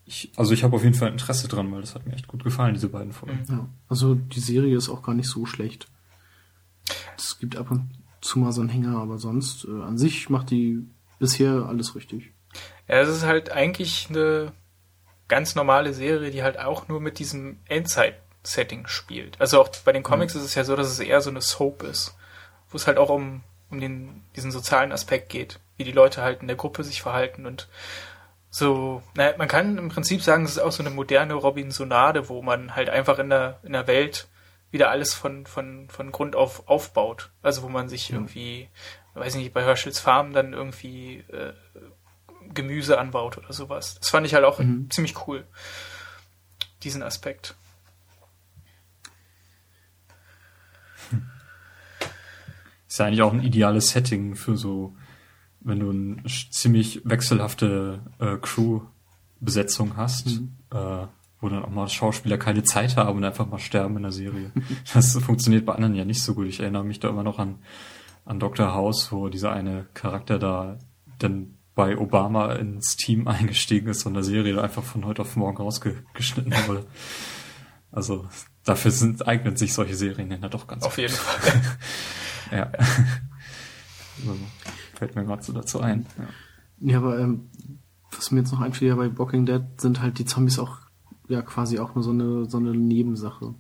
ich, 0.05 0.32
also 0.36 0.53
ich 0.53 0.64
habe 0.64 0.76
auf 0.76 0.84
jeden 0.84 0.95
Fall 0.95 1.12
Interesse 1.12 1.47
dran, 1.47 1.72
weil 1.72 1.82
das 1.82 1.95
hat 1.95 2.05
mir 2.05 2.14
echt 2.14 2.28
gut 2.28 2.43
gefallen, 2.43 2.74
diese 2.74 2.89
beiden 2.89 3.14
Folgen. 3.14 3.43
Ja, 3.49 3.68
also 3.89 4.16
die 4.16 4.39
Serie 4.39 4.76
ist 4.76 4.89
auch 4.89 5.01
gar 5.01 5.16
nicht 5.16 5.30
so 5.30 5.45
schlecht. 5.45 5.88
Es 7.18 7.39
gibt 7.39 7.55
ab 7.58 7.72
und 7.72 7.89
zu 8.22 8.39
mal 8.39 8.51
so 8.51 8.62
einen 8.62 8.70
Hänger, 8.70 8.97
aber 8.97 9.18
sonst 9.18 9.66
äh, 9.66 9.82
an 9.82 9.97
sich 9.97 10.30
macht 10.30 10.49
die 10.51 10.86
bisher 11.20 11.66
alles 11.68 11.95
richtig. 11.95 12.34
Ja, 12.88 12.95
es 13.01 13.10
ist 13.10 13.26
halt 13.26 13.51
eigentlich 13.51 14.08
eine 14.10 14.51
ganz 15.28 15.55
normale 15.55 15.93
Serie, 15.93 16.32
die 16.32 16.43
halt 16.43 16.58
auch 16.60 16.88
nur 16.88 16.99
mit 17.01 17.20
diesem 17.20 17.58
Endzeit-Setting 18.48 18.88
spielt. 18.88 19.39
Also 19.39 19.62
auch 19.62 19.70
bei 19.84 19.91
den 19.91 20.04
Comics 20.04 20.36
ist 20.36 20.43
es 20.43 20.56
ja 20.56 20.64
so, 20.64 20.76
dass 20.76 20.88
es 20.88 21.00
eher 21.00 21.22
so 21.22 21.30
eine 21.30 21.41
Soap 21.41 21.84
ist, 21.84 22.16
wo 22.70 22.78
es 22.78 22.88
halt 22.88 22.98
auch 22.98 23.10
um, 23.10 23.43
um 23.70 23.80
den, 23.80 24.24
diesen 24.36 24.52
sozialen 24.52 24.91
Aspekt 24.91 25.30
geht, 25.30 25.60
wie 25.76 25.84
die 25.84 25.91
Leute 25.91 26.22
halt 26.22 26.41
in 26.41 26.48
der 26.48 26.58
Gruppe 26.58 26.84
sich 26.84 27.02
verhalten 27.02 27.45
und 27.45 27.68
so, 28.50 29.04
naja, 29.14 29.36
man 29.38 29.50
kann 29.50 29.78
im 29.78 29.89
Prinzip 29.89 30.24
sagen, 30.24 30.45
es 30.45 30.52
ist 30.52 30.60
auch 30.60 30.72
so 30.72 30.82
eine 30.82 30.89
moderne 30.89 31.34
Robinsonade, 31.34 32.30
wo 32.30 32.41
man 32.41 32.76
halt 32.76 32.89
einfach 32.89 33.20
in 33.20 33.30
der, 33.30 33.60
in 33.64 33.74
der 33.74 33.88
Welt 33.88 34.28
wieder 34.72 34.89
alles 34.89 35.14
von, 35.14 35.45
von, 35.45 35.89
von 35.89 36.12
Grund 36.12 36.36
auf 36.36 36.68
aufbaut. 36.68 37.30
Also 37.41 37.62
wo 37.62 37.70
man 37.70 37.89
sich 37.89 38.12
irgendwie, 38.12 38.70
weiß 39.14 39.36
nicht, 39.36 39.54
bei 39.54 39.64
Herschels 39.64 40.00
Farm 40.00 40.34
dann 40.34 40.54
irgendwie 40.54 41.26
äh, 41.32 41.54
Gemüse 42.54 42.98
anbaut 42.98 43.38
oder 43.38 43.52
sowas. 43.54 43.98
Das 44.00 44.10
fand 44.10 44.26
ich 44.26 44.34
halt 44.34 44.45
auch 44.45 44.60
Mhm. 44.60 44.89
ziemlich 44.89 45.28
cool, 45.28 45.45
diesen 46.84 47.04
Aspekt. 47.04 47.54
Ist 52.98 53.00
ja 53.02 53.06
eigentlich 53.06 53.22
auch 53.22 53.32
ein 53.32 53.43
ideales 53.43 53.91
Setting 53.91 54.34
für 54.34 54.58
so, 54.58 54.95
wenn 55.60 55.80
du 55.80 55.91
eine 55.91 56.24
ziemlich 56.50 57.02
wechselhafte 57.06 58.00
äh, 58.18 58.38
Crew-Besetzung 58.38 59.98
hast, 59.98 60.26
Mhm. 60.26 60.56
äh, 60.74 61.06
wo 61.39 61.48
dann 61.48 61.64
auch 61.64 61.70
mal 61.70 61.88
Schauspieler 61.88 62.39
keine 62.39 62.64
Zeit 62.64 62.98
haben 62.98 63.18
und 63.20 63.24
einfach 63.24 63.48
mal 63.48 63.60
sterben 63.60 63.98
in 63.98 64.02
der 64.02 64.12
Serie. 64.12 64.52
Das 64.95 65.16
funktioniert 65.20 65.64
bei 65.68 65.76
anderen 65.76 65.93
ja 65.93 66.06
nicht 66.06 66.24
so 66.24 66.34
gut. 66.34 66.48
Ich 66.48 66.60
erinnere 66.60 66.84
mich 66.84 67.00
da 67.00 67.10
immer 67.10 67.22
noch 67.22 67.38
an, 67.38 67.60
an 68.26 68.39
Dr. 68.39 68.74
House, 68.74 69.12
wo 69.12 69.30
dieser 69.30 69.52
eine 69.52 69.86
Charakter 69.93 70.39
da 70.39 70.80
dann 71.20 71.54
bei 71.76 72.00
Obama 72.00 72.54
ins 72.54 72.95
Team 72.95 73.28
eingestiegen 73.28 73.89
ist 73.89 74.08
und 74.08 74.16
der 74.16 74.24
Serie 74.24 74.60
einfach 74.60 74.82
von 74.84 75.06
heute 75.06 75.22
auf 75.22 75.36
morgen 75.36 75.58
rausgeschnitten 75.58 76.52
wurde. 76.66 76.88
Also 77.91 78.28
dafür 78.64 78.89
sind, 78.89 79.28
eignen 79.28 79.56
sich 79.56 79.76
solche 79.76 79.93
Serien 79.93 80.32
ja 80.32 80.50
doch 80.50 80.66
ganz 80.66 80.84
Auf 80.84 80.98
jeden 80.98 81.14
Fall. 81.14 81.62
Ja. 82.52 82.72
so, 84.26 84.36
fällt 84.95 85.16
mir 85.16 85.26
gerade 85.26 85.43
so 85.43 85.54
dazu 85.54 85.80
ein. 85.80 86.06
Ja. 86.18 86.26
Ja, 86.80 86.98
aber 86.98 87.20
ähm, 87.20 87.50
was 88.12 88.32
mir 88.32 88.39
jetzt 88.39 88.52
noch 88.52 88.62
einfällt 88.62 88.89
ja 88.89 88.95
bei 88.95 89.18
Walking 89.18 89.45
Dead, 89.45 89.64
sind 89.78 90.02
halt 90.02 90.20
die 90.20 90.26
Zombies 90.26 90.60
auch 90.60 90.78
ja 91.28 91.41
quasi 91.41 91.80
auch 91.80 91.95
nur 91.95 92.04
so 92.04 92.12
eine 92.12 92.45
so 92.45 92.58
eine 92.58 92.72
Nebensache, 92.72 93.56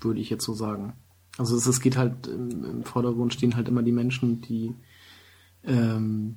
würde 0.00 0.20
ich 0.20 0.30
jetzt 0.30 0.44
so 0.44 0.54
sagen. 0.54 0.94
Also 1.36 1.56
es, 1.56 1.66
es 1.66 1.80
geht 1.80 1.96
halt 1.96 2.26
im, 2.26 2.64
im 2.64 2.84
Vordergrund 2.84 3.34
stehen 3.34 3.56
halt 3.56 3.68
immer 3.68 3.82
die 3.82 3.92
Menschen, 3.92 4.40
die 4.40 4.74
ähm, 5.64 6.36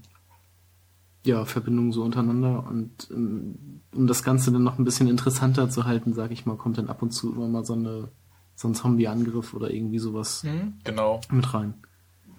ja, 1.24 1.46
Verbindungen 1.46 1.92
so 1.92 2.04
untereinander 2.04 2.66
und 2.68 3.10
ähm, 3.12 3.82
um 3.94 4.08
das 4.08 4.24
Ganze 4.24 4.52
dann 4.52 4.64
noch 4.64 4.80
ein 4.80 4.86
bisschen 4.86 5.08
interessanter 5.08 5.70
zu 5.70 5.86
halten, 5.86 6.14
sag 6.14 6.32
ich 6.32 6.46
mal, 6.46 6.58
kommt 6.58 6.78
dann 6.78 6.90
ab 6.90 7.02
und 7.02 7.12
zu 7.12 7.34
immer 7.34 7.48
mal 7.48 7.66
so 7.66 7.74
eine 7.74 8.10
so 8.56 8.68
ein 8.68 8.76
Zombie-Angriff 8.76 9.54
oder 9.54 9.72
irgendwie 9.72 10.00
sowas 10.00 10.44
Mhm, 10.44 10.74
genau. 10.84 11.22
mit 11.32 11.54
rein. 11.54 11.74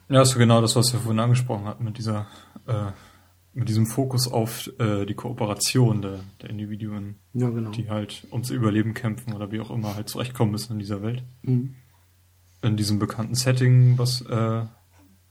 Ja, 0.08 0.22
ist 0.22 0.30
so 0.30 0.38
genau 0.38 0.60
das, 0.60 0.76
was 0.76 0.92
wir 0.92 1.00
vorhin 1.00 1.20
angesprochen 1.20 1.64
hatten, 1.64 1.84
mit 1.84 1.96
dieser, 1.98 2.26
äh, 2.66 2.92
mit 3.54 3.68
diesem 3.68 3.86
Fokus 3.86 4.30
auf 4.30 4.70
äh, 4.78 5.04
die 5.06 5.14
Kooperation 5.14 6.02
der, 6.02 6.20
der 6.40 6.50
Individuen, 6.50 7.16
Ja, 7.34 7.48
genau. 7.50 7.70
die 7.70 7.88
halt 7.90 8.26
ums 8.30 8.50
Überleben 8.50 8.94
kämpfen 8.94 9.32
oder 9.32 9.50
wie 9.52 9.60
auch 9.60 9.70
immer 9.70 9.94
halt 9.94 10.08
zurechtkommen 10.08 10.52
müssen 10.52 10.74
in 10.74 10.78
dieser 10.78 11.02
Welt. 11.02 11.22
Mhm. 11.42 11.74
In 12.62 12.76
diesem 12.76 12.98
bekannten 12.98 13.34
Setting, 13.34 13.98
was 13.98 14.20
äh, 14.22 14.64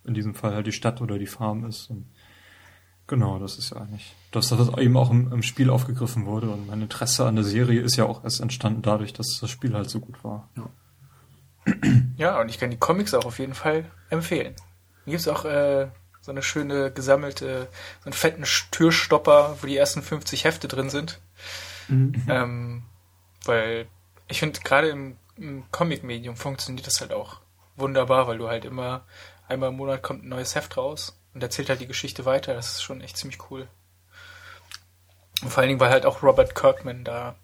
in 0.04 0.14
diesem 0.14 0.34
Fall 0.34 0.54
halt 0.54 0.68
die 0.68 0.72
Stadt 0.72 1.00
oder 1.02 1.18
die 1.20 1.28
Farm 1.28 1.64
ist. 1.66 1.90
Und 1.90 2.08
genau, 3.12 3.38
das 3.40 3.58
ist 3.58 3.72
ja 3.72 3.82
eigentlich, 3.82 4.16
dass 4.32 4.48
das 4.48 4.70
eben 4.78 4.96
auch 4.96 5.12
im, 5.12 5.32
im 5.32 5.44
Spiel 5.44 5.70
aufgegriffen 5.70 6.26
wurde. 6.26 6.50
Und 6.50 6.66
mein 6.66 6.82
Interesse 6.82 7.28
an 7.28 7.36
der 7.36 7.44
Serie 7.44 7.82
ist 7.82 7.98
ja 7.98 8.06
auch 8.06 8.24
erst 8.24 8.40
entstanden 8.40 8.82
dadurch, 8.82 9.14
dass 9.14 9.38
das 9.40 9.50
Spiel 9.50 9.74
halt 9.74 9.90
so 9.90 10.00
gut 10.00 10.24
war. 10.24 10.50
Ja, 12.18 12.40
und 12.40 12.50
ich 12.50 12.58
kann 12.58 12.72
die 12.72 12.78
Comics 12.78 13.14
auch 13.14 13.26
auf 13.26 13.38
jeden 13.38 13.54
Fall 13.54 13.86
empfehlen. 14.10 14.56
Hier 15.06 15.12
gibt's 15.12 15.28
auch 15.28 15.46
äh, 15.46 15.90
so 16.22 16.32
eine 16.32 16.42
schöne 16.42 16.92
gesammelte, 16.92 17.68
so 18.00 18.06
einen 18.06 18.14
fetten 18.14 18.44
Türstopper, 18.72 19.58
wo 19.62 19.68
die 19.68 19.78
ersten 19.78 20.02
50 20.02 20.46
Hefte 20.46 20.68
drin 20.68 20.90
sind. 20.90 21.20
Mhm. 21.88 22.24
Ähm, 22.30 22.84
weil 23.46 23.88
ich 24.28 24.40
finde, 24.40 24.60
gerade 24.62 24.90
im, 24.90 25.18
im 25.36 25.66
Comic-Medium 25.72 26.36
funktioniert 26.36 26.88
das 26.88 27.02
halt 27.02 27.12
auch 27.12 27.42
wunderbar, 27.76 28.28
weil 28.28 28.38
du 28.38 28.48
halt 28.48 28.66
immer 28.66 29.04
einmal 29.48 29.70
im 29.70 29.76
Monat 29.76 30.02
kommt 30.02 30.24
ein 30.24 30.30
neues 30.30 30.56
Heft 30.56 30.78
raus 30.78 31.21
und 31.34 31.42
erzählt 31.44 31.70
halt 31.70 31.82
die 31.82 31.88
Geschichte 31.88 32.26
weiter. 32.26 32.54
Das 32.54 32.74
ist 32.74 32.82
schon 32.84 33.02
echt 33.02 33.18
ziemlich 33.18 33.50
cool. 33.50 33.68
Und 35.42 35.50
vor 35.50 35.62
allen 35.62 35.70
Dingen, 35.70 35.80
weil 35.80 35.90
halt 35.90 36.06
auch 36.06 36.24
Robert 36.24 36.56
Kirkman 36.56 37.04
da 37.04 37.36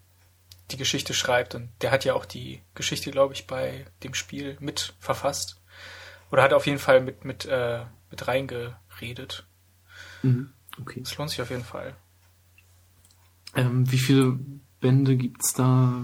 die 0.70 0.76
Geschichte 0.76 1.14
schreibt 1.14 1.54
und 1.54 1.70
der 1.80 1.90
hat 1.90 2.04
ja 2.04 2.14
auch 2.14 2.26
die 2.26 2.62
Geschichte, 2.74 3.10
glaube 3.10 3.32
ich, 3.34 3.46
bei 3.46 3.86
dem 4.02 4.14
Spiel 4.14 4.56
mit 4.60 4.94
verfasst. 5.00 5.60
Oder 6.30 6.42
hat 6.42 6.52
auf 6.52 6.66
jeden 6.66 6.78
Fall 6.78 7.00
mit, 7.00 7.24
mit, 7.24 7.46
äh, 7.46 7.84
mit 8.10 8.28
reingeredet. 8.28 9.46
Mhm. 10.22 10.52
Okay. 10.80 11.00
Das 11.00 11.16
lohnt 11.16 11.30
sich 11.30 11.40
auf 11.40 11.50
jeden 11.50 11.64
Fall. 11.64 11.96
Ähm, 13.54 13.90
wie 13.90 13.98
viele 13.98 14.38
Bände 14.80 15.16
gibt's 15.16 15.54
da 15.54 16.02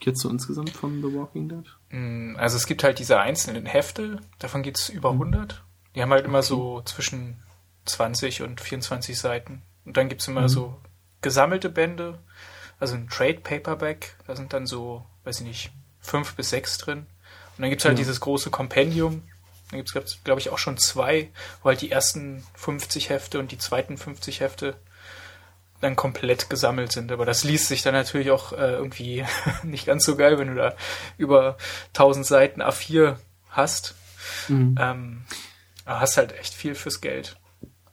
jetzt 0.00 0.20
so 0.20 0.28
insgesamt 0.28 0.70
von 0.70 1.00
The 1.00 1.14
Walking 1.14 1.48
Dead? 1.48 1.64
Mm, 1.90 2.36
Also 2.36 2.56
es 2.56 2.66
gibt 2.66 2.84
halt 2.84 2.98
diese 2.98 3.18
einzelnen 3.18 3.66
Hefte, 3.66 4.20
davon 4.38 4.62
geht's 4.62 4.90
über 4.90 5.10
100. 5.12 5.64
Die 5.96 6.02
haben 6.02 6.12
halt 6.12 6.24
immer 6.26 6.42
so 6.42 6.82
zwischen 6.82 7.42
20 7.86 8.42
und 8.42 8.60
24 8.60 9.18
Seiten. 9.18 9.62
Und 9.84 9.96
dann 9.96 10.08
gibt's 10.08 10.28
immer 10.28 10.42
Mhm. 10.42 10.48
so 10.48 10.76
gesammelte 11.22 11.68
Bände, 11.70 12.18
also 12.78 12.94
ein 12.94 13.08
Trade 13.08 13.40
Paperback, 13.40 14.16
da 14.26 14.36
sind 14.36 14.52
dann 14.52 14.66
so, 14.66 15.04
weiß 15.24 15.40
ich 15.40 15.46
nicht, 15.46 15.70
fünf 16.00 16.34
bis 16.36 16.50
sechs 16.50 16.76
drin. 16.78 16.98
Und 17.56 17.62
dann 17.62 17.70
gibt's 17.70 17.84
halt 17.84 17.94
Ja. 17.94 17.98
dieses 18.04 18.20
große 18.20 18.50
Kompendium. 18.50 19.22
Dann 19.70 19.82
gibt's, 19.82 20.18
glaube 20.22 20.40
ich, 20.40 20.50
auch 20.50 20.58
schon 20.58 20.76
zwei, 20.76 21.30
wo 21.62 21.70
halt 21.70 21.80
die 21.80 21.90
ersten 21.90 22.46
50 22.54 23.08
Hefte 23.08 23.38
und 23.40 23.50
die 23.50 23.58
zweiten 23.58 23.96
50 23.96 24.40
Hefte 24.40 24.76
dann 25.80 25.96
komplett 25.96 26.48
gesammelt 26.50 26.92
sind. 26.92 27.10
Aber 27.10 27.24
das 27.26 27.42
liest 27.44 27.68
sich 27.68 27.82
dann 27.82 27.94
natürlich 27.94 28.30
auch 28.30 28.52
äh, 28.52 28.72
irgendwie 28.72 29.24
nicht 29.64 29.86
ganz 29.86 30.04
so 30.04 30.16
geil, 30.16 30.38
wenn 30.38 30.48
du 30.48 30.54
da 30.54 30.74
über 31.18 31.56
1000 31.94 32.24
Seiten 32.26 32.62
A4 32.62 33.16
hast. 33.50 33.94
Mhm. 34.48 34.76
Ähm, 34.80 35.24
aber 35.86 36.00
hast 36.00 36.18
halt 36.18 36.32
echt 36.38 36.52
viel 36.52 36.74
fürs 36.74 37.00
Geld 37.00 37.40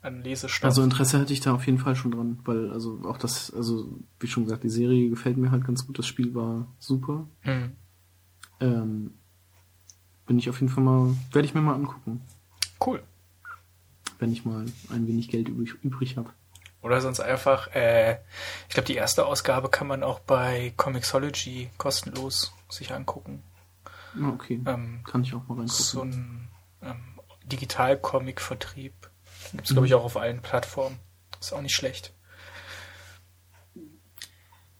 an 0.02 0.22
Lesestoff. 0.22 0.66
Also 0.66 0.84
Interesse 0.84 1.18
hätte 1.20 1.32
ich 1.32 1.40
da 1.40 1.54
auf 1.54 1.66
jeden 1.66 1.78
Fall 1.80 1.96
schon 1.96 2.12
dran, 2.12 2.40
weil 2.44 2.70
also 2.72 3.00
auch 3.06 3.18
das, 3.18 3.54
also 3.54 3.98
wie 4.20 4.28
schon 4.28 4.44
gesagt, 4.44 4.64
die 4.66 4.70
Serie 4.70 5.10
gefällt 5.10 5.38
mir 5.38 5.50
halt 5.52 5.64
ganz 5.66 5.88
gut, 5.88 5.98
das 5.98 6.06
Spiel 6.08 6.36
war 6.36 6.68
super. 6.80 7.26
hm. 7.42 7.72
Ähm, 8.60 9.14
bin 10.26 10.40
ich 10.40 10.50
auf 10.50 10.60
jeden 10.62 10.72
Fall 10.72 10.84
mal, 10.84 11.16
werde 11.32 11.46
ich 11.48 11.54
mir 11.54 11.62
mal 11.62 11.76
angucken, 11.76 12.22
Cool. 12.86 13.02
wenn 14.20 14.32
ich 14.32 14.46
mal 14.46 14.66
ein 14.90 15.08
wenig 15.08 15.28
Geld 15.30 15.50
übrig, 15.50 15.74
übrig 15.84 16.18
habe. 16.18 16.30
Oder 16.82 17.00
sonst 17.02 17.20
einfach, 17.22 17.68
äh, 17.76 18.18
ich 18.68 18.74
glaube, 18.74 18.88
die 18.88 18.96
erste 18.96 19.26
Ausgabe 19.26 19.70
kann 19.70 19.88
man 19.88 20.04
auch 20.04 20.20
bei 20.20 20.74
Comixology 20.78 21.70
kostenlos 21.78 22.54
sich 22.70 22.94
angucken. 22.94 23.42
Ah, 24.22 24.30
okay, 24.30 24.62
Ähm, 24.66 25.00
kann 25.06 25.24
ich 25.24 25.34
auch 25.34 25.48
mal 25.48 25.56
reingucken. 25.60 25.68
so 25.68 26.02
ein 26.02 26.48
ähm, 26.82 26.96
Digital-Comic-Vertrieb. 27.46 28.94
Gibt 29.52 29.66
es, 29.66 29.72
glaube 29.72 29.88
ich, 29.88 29.94
auch 29.94 30.04
auf 30.04 30.18
allen 30.18 30.42
Plattformen. 30.42 31.00
Ist 31.40 31.54
auch 31.54 31.62
nicht 31.62 31.76
schlecht. 31.76 32.14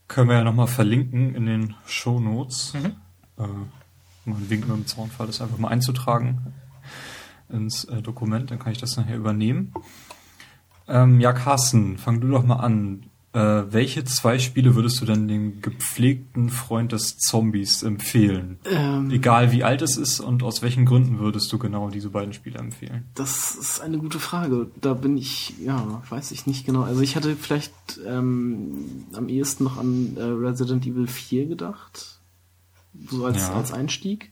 Können 0.08 0.28
wir 0.28 0.36
ja 0.36 0.44
nochmal 0.44 0.66
verlinken 0.66 1.34
in 1.34 1.46
den 1.46 1.74
Show 1.86 2.20
Notes. 2.20 2.74
Mhm. 2.74 2.96
Äh, 3.38 3.46
mal 4.24 4.36
einen 4.36 4.50
Wink 4.50 4.68
mit 4.68 4.76
dem 4.76 4.86
Zaunfall, 4.86 5.26
das 5.26 5.40
einfach 5.40 5.58
mal 5.58 5.68
einzutragen 5.68 6.54
ins 7.48 7.84
äh, 7.84 8.02
Dokument, 8.02 8.50
dann 8.50 8.58
kann 8.58 8.72
ich 8.72 8.78
das 8.78 8.96
nachher 8.96 9.16
übernehmen. 9.16 9.72
Ähm, 10.88 11.20
ja, 11.20 11.32
Carsten, 11.32 11.98
fang 11.98 12.20
du 12.20 12.28
doch 12.30 12.44
mal 12.44 12.56
an. 12.56 13.10
Äh, 13.34 13.72
welche 13.72 14.04
zwei 14.04 14.38
Spiele 14.38 14.76
würdest 14.76 15.00
du 15.00 15.04
denn 15.06 15.26
dem 15.26 15.60
gepflegten 15.60 16.50
Freund 16.50 16.92
des 16.92 17.18
Zombies 17.18 17.82
empfehlen? 17.82 18.58
Ähm, 18.64 19.10
Egal 19.10 19.50
wie 19.50 19.64
alt 19.64 19.82
es 19.82 19.96
ist 19.96 20.20
und 20.20 20.44
aus 20.44 20.62
welchen 20.62 20.86
Gründen 20.86 21.18
würdest 21.18 21.52
du 21.52 21.58
genau 21.58 21.90
diese 21.90 22.10
beiden 22.10 22.32
Spiele 22.32 22.60
empfehlen? 22.60 23.06
Das 23.16 23.56
ist 23.56 23.80
eine 23.80 23.98
gute 23.98 24.20
Frage. 24.20 24.70
Da 24.80 24.94
bin 24.94 25.18
ich, 25.18 25.54
ja, 25.58 26.00
weiß 26.08 26.30
ich 26.30 26.46
nicht 26.46 26.64
genau. 26.64 26.82
Also 26.82 27.00
ich 27.00 27.16
hatte 27.16 27.34
vielleicht 27.34 27.74
ähm, 28.06 29.04
am 29.14 29.28
ehesten 29.28 29.64
noch 29.64 29.78
an 29.78 30.16
äh, 30.16 30.22
Resident 30.22 30.86
Evil 30.86 31.08
4 31.08 31.46
gedacht. 31.46 32.20
So 33.10 33.24
als, 33.24 33.38
Ja. 33.38 33.54
als 33.54 33.72
Einstieg. 33.72 34.30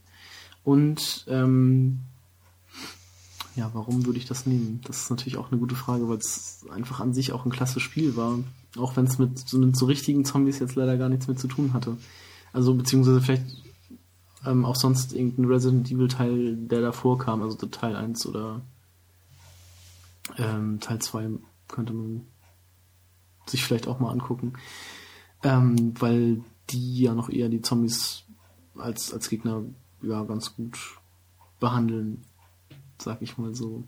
Und 0.62 1.24
ähm, 1.28 1.98
ja, 3.57 3.68
warum 3.74 4.07
würde 4.07 4.18
ich 4.20 4.26
das 4.26 4.46
nehmen? 4.46 4.80
Das 4.86 5.03
ist 5.03 5.11
natürlich 5.11 5.36
auch 5.38 5.50
eine 5.50 5.59
gute 5.59 5.74
Frage, 5.74 6.09
weil 6.09 6.18
es 6.18 6.64
einfach 6.72 7.00
an 7.00 7.12
sich 7.12 7.32
auch 7.32 7.44
ein 7.44 7.50
klasse 7.50 7.80
Spiel 7.80 8.14
war. 8.16 8.38
Auch 8.79 8.97
wenn 8.97 9.05
es 9.05 9.18
mit, 9.18 9.39
so- 9.39 9.59
mit 9.59 9.77
so 9.77 9.87
richtigen 9.87 10.25
Zombies 10.25 10.59
jetzt 10.59 10.75
leider 10.77 10.97
gar 10.97 11.09
nichts 11.09 11.27
mehr 11.29 11.37
zu 11.37 11.49
tun 11.49 11.73
hatte. 11.73 11.97
Also 12.53 12.75
beziehungsweise 12.75 13.20
vielleicht 13.20 13.45
ähm, 14.47 14.64
auch 14.64 14.77
sonst 14.77 15.12
irgendein 15.12 15.45
Resident 15.47 15.91
Evil 15.91 16.09
Teil, 16.09 16.57
der 16.57 16.81
davor 16.81 17.18
kam, 17.18 17.43
also 17.43 17.57
Teil 17.66 17.97
1 17.97 18.27
oder 18.27 18.61
ähm, 20.39 20.81
Teil 20.81 20.99
2 21.01 21.31
könnte 21.68 21.93
man 21.93 22.27
sich 23.47 23.64
vielleicht 23.64 23.89
auch 23.89 24.01
mal 24.01 24.11
angucken. 24.11 24.55
Ähm, 25.43 25.95
weil 26.01 26.43
die 26.70 27.01
ja 27.03 27.14
noch 27.14 27.29
eher 27.29 27.49
die 27.49 27.61
Zombies 27.62 28.25
als, 28.77 29.12
als 29.12 29.29
Gegner 29.29 29.62
ja 30.03 30.23
ganz 30.25 30.55
gut 30.55 30.79
behandeln, 31.61 32.25
sag 32.99 33.23
ich 33.23 33.39
mal 33.39 33.55
so. 33.55 33.85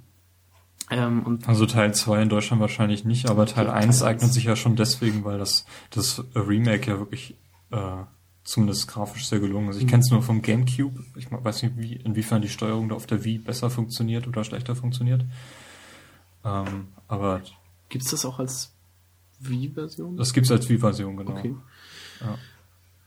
Ähm, 0.90 1.38
Also 1.46 1.66
Teil 1.66 1.94
2 1.94 2.22
in 2.22 2.28
Deutschland 2.28 2.60
wahrscheinlich 2.60 3.04
nicht, 3.04 3.28
aber 3.30 3.46
Teil 3.46 3.66
Ja, 3.66 3.72
1 3.72 4.00
Teil 4.00 4.08
eignet 4.08 4.24
1. 4.24 4.34
sich 4.34 4.44
ja 4.44 4.54
schon 4.56 4.76
deswegen, 4.76 5.24
weil 5.24 5.38
das, 5.38 5.64
das 5.90 6.22
Remake 6.34 6.90
ja 6.90 6.98
wirklich 6.98 7.36
äh, 7.70 8.02
zumindest 8.44 8.88
grafisch 8.88 9.26
sehr 9.26 9.40
gelungen 9.40 9.70
ist. 9.70 9.78
Ich 9.78 9.84
Mhm. 9.84 9.88
kenne 9.88 10.00
es 10.02 10.10
nur 10.10 10.22
vom 10.22 10.42
Gamecube. 10.42 11.02
Ich 11.16 11.28
weiß 11.30 11.62
nicht, 11.62 11.78
wie, 11.78 11.94
inwiefern 11.94 12.42
die 12.42 12.50
Steuerung 12.50 12.90
da 12.90 12.94
auf 12.96 13.06
der 13.06 13.24
Wii 13.24 13.38
besser 13.38 13.70
funktioniert 13.70 14.28
oder 14.28 14.44
schlechter 14.44 14.76
funktioniert. 14.76 15.24
Ähm, 16.44 16.88
aber 17.08 17.40
gibt's 17.88 18.10
das 18.10 18.24
auch 18.26 18.38
als 18.38 18.72
Wii-Version? 19.40 20.16
das 20.18 20.32
gibt's 20.34 20.50
als 20.50 20.68
Wii-Version, 20.68 21.16
genau. 21.16 21.30
Okay. 21.32 21.54
Ja. 22.20 22.36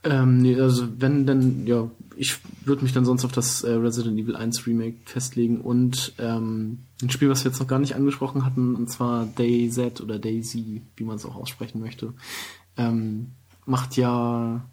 Ähm, 0.10 0.38
nee, 0.38 0.60
also 0.60 0.88
wenn 1.00 1.26
dann, 1.26 1.68
ja, 1.68 1.90
ich 2.16 2.40
würde 2.64 2.84
mich 2.84 2.94
dann 2.94 3.04
sonst 3.04 3.26
auf 3.26 3.34
das 3.34 3.64
äh, 3.64 3.74
Resident 3.74 4.18
Evil 4.18 4.38
1 4.38 4.66
Remake 4.66 4.98
festlegen 5.06 5.60
und 5.60 6.14
ähm, 6.18 6.80
ein 7.02 7.10
Spiel, 7.10 7.30
was 7.30 7.44
wir 7.44 7.52
jetzt 7.52 7.60
noch 7.60 7.68
gar 7.68 7.80
nicht 7.80 7.96
angesprochen 7.96 8.46
hatten, 8.46 8.76
und 8.76 8.90
zwar 8.90 9.26
DayZ 9.26 10.00
oder 10.02 10.18
Daisy, 10.18 10.82
wie 10.96 11.04
man 11.04 11.18
es 11.18 11.26
auch 11.26 11.36
aussprechen 11.36 11.82
möchte, 11.82 12.14
ähm, 12.78 13.32
macht 13.66 13.98
ja, 13.98 14.66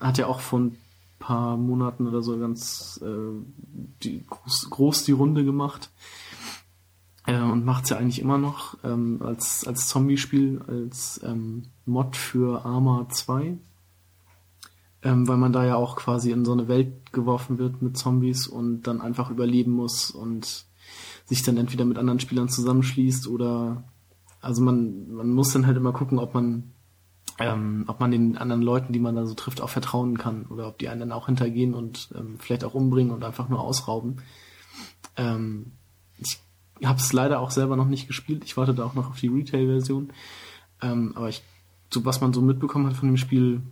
hat 0.00 0.18
ja 0.18 0.26
auch 0.26 0.40
vor 0.40 0.58
ein 0.58 0.76
paar 1.20 1.56
Monaten 1.56 2.08
oder 2.08 2.22
so 2.22 2.36
ganz 2.38 3.00
äh, 3.04 3.06
die, 4.02 4.24
groß, 4.26 4.70
groß 4.70 5.04
die 5.04 5.12
Runde 5.12 5.44
gemacht. 5.44 5.90
Äh, 7.26 7.40
und 7.40 7.64
macht's 7.64 7.90
ja 7.90 7.96
eigentlich 7.96 8.20
immer 8.20 8.38
noch 8.38 8.76
ähm, 8.82 9.20
als, 9.22 9.64
als 9.66 9.86
Zombie-Spiel, 9.86 10.62
als 10.66 11.20
ähm, 11.22 11.66
Mod 11.86 12.16
für 12.16 12.64
Arma 12.64 13.06
2 13.08 13.56
ähm, 15.02 15.26
weil 15.28 15.36
man 15.36 15.52
da 15.52 15.64
ja 15.64 15.76
auch 15.76 15.96
quasi 15.96 16.30
in 16.30 16.44
so 16.44 16.52
eine 16.52 16.68
Welt 16.68 17.12
geworfen 17.12 17.58
wird 17.58 17.82
mit 17.82 17.96
Zombies 17.96 18.46
und 18.46 18.82
dann 18.82 19.00
einfach 19.00 19.30
überleben 19.30 19.72
muss 19.72 20.10
und 20.10 20.64
sich 21.24 21.42
dann 21.42 21.56
entweder 21.56 21.84
mit 21.84 21.98
anderen 21.98 22.20
Spielern 22.20 22.48
zusammenschließt 22.48 23.28
oder 23.28 23.84
also 24.40 24.62
man, 24.62 25.12
man 25.12 25.30
muss 25.30 25.52
dann 25.52 25.66
halt 25.66 25.76
immer 25.76 25.92
gucken, 25.92 26.18
ob 26.18 26.34
man 26.34 26.72
ähm, 27.38 27.84
ob 27.86 28.00
man 28.00 28.10
den 28.10 28.36
anderen 28.36 28.60
Leuten, 28.60 28.92
die 28.92 28.98
man 28.98 29.16
da 29.16 29.24
so 29.24 29.34
trifft, 29.34 29.62
auch 29.62 29.70
vertrauen 29.70 30.18
kann 30.18 30.44
oder 30.46 30.68
ob 30.68 30.78
die 30.78 30.88
einen 30.88 31.00
dann 31.00 31.12
auch 31.12 31.26
hintergehen 31.26 31.72
und 31.72 32.10
ähm, 32.14 32.36
vielleicht 32.38 32.64
auch 32.64 32.74
umbringen 32.74 33.12
und 33.12 33.24
einfach 33.24 33.48
nur 33.48 33.60
ausrauben. 33.60 34.18
Ähm, 35.16 35.72
ich 36.18 36.38
habe 36.84 36.98
es 36.98 37.12
leider 37.14 37.40
auch 37.40 37.50
selber 37.50 37.76
noch 37.76 37.88
nicht 37.88 38.08
gespielt. 38.08 38.44
Ich 38.44 38.58
warte 38.58 38.74
da 38.74 38.84
auch 38.84 38.94
noch 38.94 39.10
auf 39.10 39.20
die 39.20 39.28
Retail-Version. 39.28 40.12
Ähm, 40.82 41.12
aber 41.14 41.30
ich, 41.30 41.42
so 41.92 42.04
was 42.04 42.20
man 42.20 42.34
so 42.34 42.42
mitbekommen 42.42 42.86
hat 42.86 42.96
von 42.96 43.08
dem 43.08 43.16
Spiel, 43.16 43.62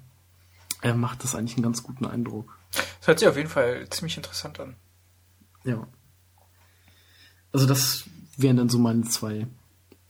äh, 0.82 0.92
macht 0.92 1.24
das 1.24 1.34
eigentlich 1.34 1.56
einen 1.56 1.64
ganz 1.64 1.82
guten 1.82 2.06
Eindruck. 2.06 2.58
Das 2.72 3.08
hört 3.08 3.18
sich 3.18 3.28
auf 3.28 3.36
jeden 3.36 3.48
Fall 3.48 3.88
ziemlich 3.90 4.16
interessant 4.16 4.60
an. 4.60 4.76
Ja. 5.64 5.86
Also 7.52 7.66
das 7.66 8.04
wären 8.36 8.56
dann 8.56 8.68
so 8.68 8.78
meine 8.78 9.02
zwei 9.02 9.46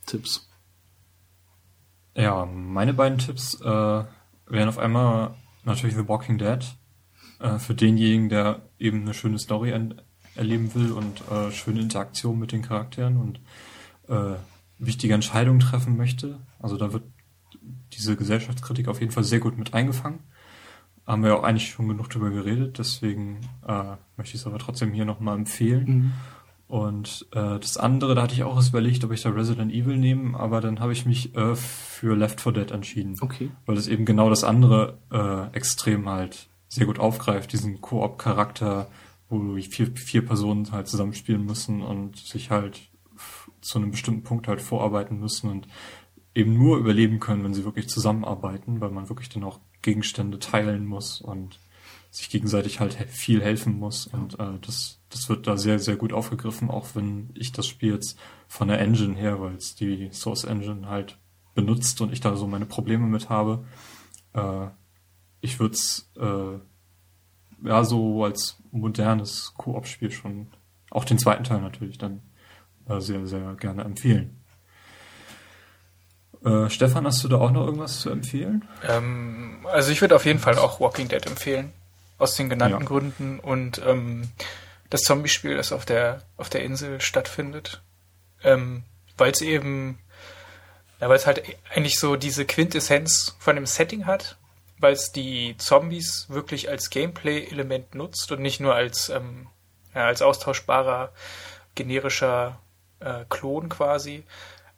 Tipps. 0.07 0.49
Ja, 2.15 2.47
meine 2.47 2.95
beiden 2.95 3.19
Tipps 3.19 3.61
äh, 3.61 3.65
wären 3.65 4.69
auf 4.69 4.79
einmal 4.79 5.35
natürlich 5.65 5.95
The 5.95 6.09
Walking 6.09 6.39
Dead. 6.39 6.65
Äh, 7.39 7.59
für 7.59 7.75
denjenigen, 7.75 8.29
der 8.29 8.63
eben 8.79 9.03
eine 9.03 9.15
schöne 9.15 9.39
Story 9.39 9.73
erleben 10.35 10.75
will 10.75 10.93
und 10.93 11.23
äh, 11.31 11.53
schöne 11.53 11.81
Interaktion 11.81 12.39
mit 12.39 12.53
den 12.53 12.63
Charakteren 12.63 13.17
und 13.17 13.41
äh, 14.09 14.37
wichtige 14.79 15.15
Entscheidungen 15.15 15.61
treffen 15.61 15.97
möchte. 15.97 16.39
Also 16.59 16.77
da 16.77 16.93
wird 16.93 17.05
diese 17.93 18.17
Gesellschaftskritik 18.17 18.89
auf 18.89 19.01
jeden 19.01 19.13
Fall 19.13 19.25
sehr 19.25 19.41
gut 19.41 19.57
mit 19.57 19.75
eingefangen. 19.75 20.21
Haben 21.09 21.25
wir 21.25 21.37
auch 21.37 21.43
eigentlich 21.43 21.71
schon 21.71 21.89
genug 21.89 22.11
drüber 22.11 22.31
geredet, 22.31 22.79
deswegen 22.79 23.41
äh, 23.67 23.97
möchte 24.17 24.35
ich 24.35 24.43
es 24.43 24.47
aber 24.47 24.59
trotzdem 24.59 24.93
hier 24.93 25.07
nochmal 25.07 25.37
empfehlen. 25.37 25.87
Mhm. 25.87 26.13
Und 26.69 27.27
äh, 27.33 27.59
das 27.59 27.79
andere, 27.79 28.15
da 28.15 28.23
hatte 28.23 28.35
ich 28.35 28.43
auch 28.43 28.57
erst 28.57 28.69
überlegt, 28.69 29.03
ob 29.03 29.13
ich 29.13 29.23
da 29.23 29.31
Resident 29.31 29.73
Evil 29.73 29.97
nehme, 29.97 30.39
aber 30.39 30.61
dann 30.61 30.81
habe 30.81 30.93
ich 30.93 31.07
mich 31.07 31.35
äh, 31.35 31.57
für 31.57 32.15
Left 32.15 32.43
4 32.43 32.53
Dead 32.53 32.71
entschieden. 32.71 33.17
Okay. 33.23 33.51
Weil 33.65 33.79
es 33.79 33.89
eben 33.89 34.05
genau 34.05 34.29
das 34.29 34.45
andere 34.45 34.99
äh, 35.11 35.57
extrem 35.57 36.11
halt 36.11 36.51
sehr 36.69 36.85
gut 36.85 36.99
aufgreift, 36.99 37.55
diesen 37.55 37.81
Koop-Charakter, 37.81 38.91
wo 39.31 39.57
vier, 39.57 39.97
vier 39.97 40.27
Personen 40.27 40.71
halt 40.71 40.89
zusammenspielen 40.89 41.45
müssen 41.45 41.81
und 41.81 42.19
sich 42.19 42.51
halt 42.51 42.81
zu 43.63 43.79
einem 43.79 43.91
bestimmten 43.91 44.23
Punkt 44.23 44.47
halt 44.47 44.61
vorarbeiten 44.61 45.19
müssen 45.19 45.51
und 45.51 45.69
eben 46.35 46.53
nur 46.53 46.77
überleben 46.77 47.19
können, 47.19 47.45
wenn 47.45 47.55
sie 47.55 47.65
wirklich 47.65 47.89
zusammenarbeiten, 47.89 48.83
weil 48.83 48.91
man 48.91 49.09
wirklich 49.09 49.31
dann 49.31 49.45
auch 49.45 49.59
Gegenstände 49.83 50.39
teilen 50.39 50.87
muss 50.87 51.21
und 51.21 51.59
sich 52.11 52.31
gegenseitig 52.31 52.81
halt 52.81 52.95
viel 52.95 53.43
helfen 53.43 53.79
muss. 53.79 54.07
Und 54.07 54.39
äh, 54.39 54.59
das, 54.61 55.01
das 55.11 55.29
wird 55.29 55.47
da 55.47 55.57
sehr, 55.57 55.79
sehr 55.79 55.97
gut 55.97 56.13
aufgegriffen, 56.13 56.71
auch 56.71 56.95
wenn 56.95 57.31
ich 57.35 57.53
das 57.53 57.67
Spiel 57.67 57.93
jetzt 57.93 58.19
von 58.47 58.69
der 58.69 58.81
Engine 58.81 59.15
her, 59.15 59.41
weil 59.41 59.55
es 59.55 59.75
die 59.75 60.11
Source 60.13 60.45
Engine 60.45 60.89
halt 60.89 61.19
benutzt 61.55 62.01
und 62.01 62.13
ich 62.13 62.21
da 62.21 62.37
so 62.37 62.47
meine 62.47 62.67
Probleme 62.67 63.07
mit 63.07 63.29
habe. 63.29 63.65
Äh, 64.33 64.69
ich 65.41 65.61
würde 65.61 65.75
es 65.75 66.11
äh, 66.17 66.59
ja 67.67 67.85
so 67.85 68.25
als 68.25 68.59
modernes 68.71 69.55
Koop-Spiel 69.57 70.11
schon, 70.11 70.49
auch 70.91 71.05
den 71.05 71.19
zweiten 71.19 71.45
Teil 71.45 71.61
natürlich 71.61 71.99
dann 71.99 72.23
äh, 72.87 73.01
sehr, 73.01 73.27
sehr 73.27 73.55
gerne 73.55 73.85
empfehlen. 73.85 74.38
Äh, 76.45 76.71
Stefan, 76.71 77.07
hast 77.07 77.23
du 77.25 77.29
da 77.29 77.37
auch 77.37 77.51
noch 77.51 77.67
irgendwas 77.67 78.01
zu 78.01 78.11
empfehlen? 78.11 78.67
Ähm, 78.89 79.67
also 79.71 79.91
ich 79.91 80.01
würde 80.01 80.17
auf 80.17 80.25
jeden 80.25 80.39
Fall 80.39 80.59
auch 80.59 80.81
Walking 80.81 81.09
Dead 81.09 81.25
empfehlen. 81.27 81.73
Aus 82.19 82.35
den 82.35 82.49
genannten 82.49 82.81
ja. 82.81 82.87
Gründen. 82.87 83.39
Und 83.39 83.81
ähm, 83.87 84.29
das 84.91 85.03
Zombie-Spiel, 85.03 85.57
das 85.57 85.73
auf 85.73 85.85
der, 85.85 86.23
auf 86.37 86.49
der 86.49 86.63
Insel 86.63 87.01
stattfindet. 87.01 87.83
Ähm, 88.43 88.85
weil 89.17 89.33
es 89.33 89.41
eben, 89.41 89.99
ja, 91.01 91.09
weil 91.09 91.17
es 91.17 91.27
halt 91.27 91.43
eigentlich 91.75 91.99
so 91.99 92.17
diese 92.17 92.45
Quintessenz 92.45 93.37
von 93.39 93.57
dem 93.57 93.67
Setting 93.67 94.07
hat, 94.07 94.37
weil 94.79 94.93
es 94.93 95.11
die 95.11 95.57
Zombies 95.59 96.27
wirklich 96.29 96.69
als 96.69 96.91
Gameplay-Element 96.91 97.95
nutzt 97.95 98.31
und 98.31 98.41
nicht 98.41 98.61
nur 98.61 98.75
als, 98.75 99.09
ähm, 99.09 99.49
ja, 99.95 100.07
als 100.07 100.23
austauschbarer 100.23 101.13
generischer 101.75 102.61
äh, 103.01 103.25
Klon 103.29 103.69
quasi. 103.69 104.25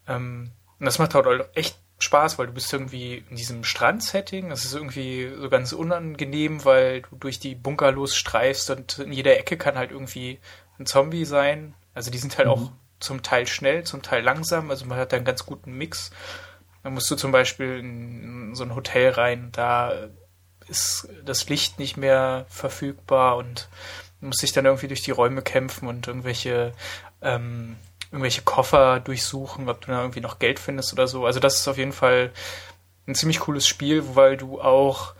Ähm, 0.08 0.52
und 0.80 0.86
das 0.86 0.98
macht 0.98 1.14
halt 1.14 1.48
echt 1.54 1.78
Spaß, 1.98 2.38
weil 2.38 2.46
du 2.46 2.54
bist 2.54 2.72
irgendwie 2.72 3.22
in 3.28 3.36
diesem 3.36 3.62
Strand-Setting. 3.62 4.48
Das 4.48 4.64
ist 4.64 4.74
irgendwie 4.74 5.30
so 5.38 5.50
ganz 5.50 5.72
unangenehm, 5.72 6.64
weil 6.64 7.02
du 7.02 7.16
durch 7.16 7.38
die 7.38 7.54
Bunkerlos 7.54 8.16
streifst 8.16 8.70
und 8.70 8.98
in 8.98 9.12
jeder 9.12 9.38
Ecke 9.38 9.58
kann 9.58 9.76
halt 9.76 9.90
irgendwie 9.90 10.40
ein 10.78 10.86
Zombie 10.86 11.26
sein. 11.26 11.74
Also 11.92 12.10
die 12.10 12.18
sind 12.18 12.38
halt 12.38 12.48
mhm. 12.48 12.52
auch 12.52 12.72
zum 12.98 13.22
Teil 13.22 13.46
schnell, 13.46 13.84
zum 13.84 14.00
Teil 14.00 14.22
langsam. 14.22 14.70
Also 14.70 14.86
man 14.86 14.98
hat 14.98 15.12
da 15.12 15.16
einen 15.16 15.26
ganz 15.26 15.44
guten 15.44 15.72
Mix. 15.72 16.10
Dann 16.82 16.94
musst 16.94 17.10
du 17.10 17.16
zum 17.16 17.30
Beispiel 17.30 17.78
in 17.78 18.54
so 18.54 18.64
ein 18.64 18.74
Hotel 18.74 19.10
rein, 19.10 19.50
da 19.52 20.08
ist 20.66 21.08
das 21.24 21.48
Licht 21.48 21.78
nicht 21.78 21.98
mehr 21.98 22.46
verfügbar 22.48 23.36
und 23.36 23.68
musst 24.20 24.42
dich 24.42 24.52
dann 24.52 24.64
irgendwie 24.64 24.88
durch 24.88 25.02
die 25.02 25.10
Räume 25.10 25.42
kämpfen 25.42 25.88
und 25.88 26.06
irgendwelche 26.06 26.72
ähm, 27.20 27.76
irgendwelche 28.10 28.42
Koffer 28.42 29.00
durchsuchen, 29.00 29.68
ob 29.68 29.80
du 29.80 29.92
da 29.92 30.00
irgendwie 30.00 30.20
noch 30.20 30.38
Geld 30.38 30.58
findest 30.58 30.92
oder 30.92 31.06
so. 31.06 31.26
Also 31.26 31.40
das 31.40 31.60
ist 31.60 31.68
auf 31.68 31.78
jeden 31.78 31.92
Fall 31.92 32.32
ein 33.06 33.14
ziemlich 33.14 33.40
cooles 33.40 33.66
Spiel, 33.66 34.14
weil 34.14 34.36
du 34.36 34.60
auch 34.60 35.14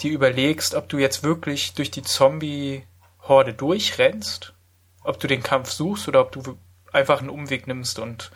dir 0.00 0.12
überlegst, 0.12 0.74
ob 0.74 0.88
du 0.88 0.98
jetzt 0.98 1.22
wirklich 1.22 1.74
durch 1.74 1.90
die 1.90 2.02
Zombie-Horde 2.02 3.54
durchrennst, 3.54 4.54
ob 5.02 5.20
du 5.20 5.26
den 5.26 5.42
Kampf 5.42 5.70
suchst 5.70 6.08
oder 6.08 6.20
ob 6.20 6.32
du 6.32 6.58
einfach 6.92 7.20
einen 7.20 7.30
Umweg 7.30 7.66
nimmst 7.66 7.98
und 7.98 8.30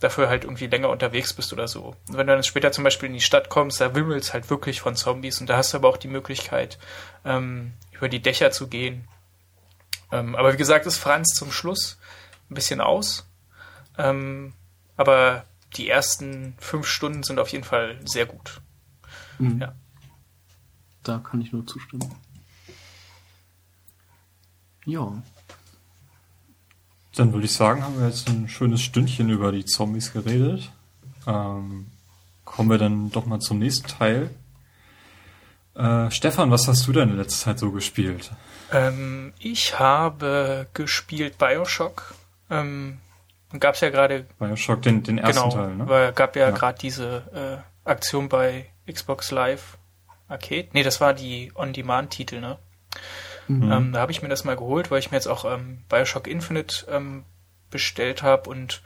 dafür 0.00 0.28
halt 0.28 0.44
irgendwie 0.44 0.66
länger 0.66 0.88
unterwegs 0.88 1.32
bist 1.32 1.52
oder 1.52 1.68
so. 1.68 1.94
Und 2.08 2.16
wenn 2.16 2.26
du 2.26 2.32
dann 2.32 2.42
später 2.42 2.72
zum 2.72 2.84
Beispiel 2.84 3.08
in 3.08 3.14
die 3.14 3.20
Stadt 3.20 3.48
kommst, 3.48 3.80
da 3.80 3.94
wimmelt's 3.94 4.32
halt 4.32 4.50
wirklich 4.50 4.80
von 4.80 4.96
Zombies 4.96 5.40
und 5.40 5.48
da 5.48 5.56
hast 5.56 5.72
du 5.72 5.78
aber 5.78 5.88
auch 5.88 5.96
die 5.96 6.08
Möglichkeit, 6.08 6.78
ähm, 7.24 7.72
über 7.92 8.08
die 8.08 8.22
Dächer 8.22 8.50
zu 8.50 8.68
gehen. 8.68 9.06
Ähm, 10.10 10.34
aber 10.34 10.52
wie 10.52 10.56
gesagt, 10.56 10.86
ist 10.86 10.98
Franz 10.98 11.34
zum 11.34 11.52
Schluss 11.52 11.98
ein 12.50 12.54
bisschen 12.54 12.80
aus. 12.80 13.26
Ähm, 13.98 14.52
aber 14.96 15.44
die 15.76 15.88
ersten 15.88 16.54
fünf 16.58 16.86
Stunden 16.86 17.22
sind 17.22 17.38
auf 17.38 17.48
jeden 17.48 17.64
Fall 17.64 17.98
sehr 18.04 18.26
gut. 18.26 18.60
Mhm. 19.38 19.60
Ja. 19.60 19.74
Da 21.02 21.18
kann 21.18 21.40
ich 21.40 21.52
nur 21.52 21.66
zustimmen. 21.66 22.14
Ja. 24.84 25.22
Dann 27.14 27.32
würde 27.32 27.44
ich 27.44 27.52
sagen, 27.52 27.82
haben 27.82 27.98
wir 27.98 28.06
jetzt 28.06 28.28
ein 28.28 28.48
schönes 28.48 28.82
Stündchen 28.82 29.28
über 29.28 29.52
die 29.52 29.64
Zombies 29.64 30.12
geredet. 30.12 30.70
Ähm, 31.26 31.86
kommen 32.44 32.70
wir 32.70 32.78
dann 32.78 33.10
doch 33.10 33.26
mal 33.26 33.40
zum 33.40 33.58
nächsten 33.58 33.86
Teil. 33.86 34.30
Äh, 35.74 36.10
Stefan, 36.10 36.50
was 36.50 36.68
hast 36.68 36.86
du 36.86 36.92
denn 36.92 37.10
in 37.10 37.16
letzter 37.16 37.46
Zeit 37.46 37.58
so 37.58 37.70
gespielt? 37.70 38.32
Ähm, 38.70 39.32
ich 39.38 39.78
habe 39.78 40.66
gespielt 40.74 41.38
Bioshock. 41.38 42.14
Ähm, 42.50 42.98
gab 43.60 43.74
es 43.74 43.80
ja 43.80 43.90
gerade. 43.90 44.26
Bioshock, 44.38 44.82
den, 44.82 45.02
den 45.02 45.18
ersten 45.18 45.42
genau, 45.42 45.54
Teil, 45.54 45.74
ne? 45.76 45.88
Weil 45.88 46.12
gab 46.12 46.36
ja, 46.36 46.48
ja. 46.48 46.50
gerade 46.50 46.78
diese 46.78 47.62
äh, 47.84 47.88
Aktion 47.88 48.28
bei 48.28 48.66
Xbox 48.90 49.30
Live 49.30 49.78
Arcade. 50.28 50.68
Nee, 50.72 50.82
das 50.82 51.00
war 51.00 51.14
die 51.14 51.52
On-Demand-Titel, 51.54 52.40
ne? 52.40 52.58
Mhm. 53.48 53.72
Ähm, 53.72 53.92
da 53.92 54.00
habe 54.00 54.12
ich 54.12 54.22
mir 54.22 54.28
das 54.28 54.44
mal 54.44 54.56
geholt, 54.56 54.90
weil 54.90 54.98
ich 54.98 55.10
mir 55.10 55.16
jetzt 55.16 55.28
auch 55.28 55.44
ähm, 55.44 55.84
Bioshock 55.88 56.26
Infinite 56.26 56.86
ähm, 56.88 57.24
bestellt 57.70 58.22
habe 58.22 58.48
und 58.48 58.82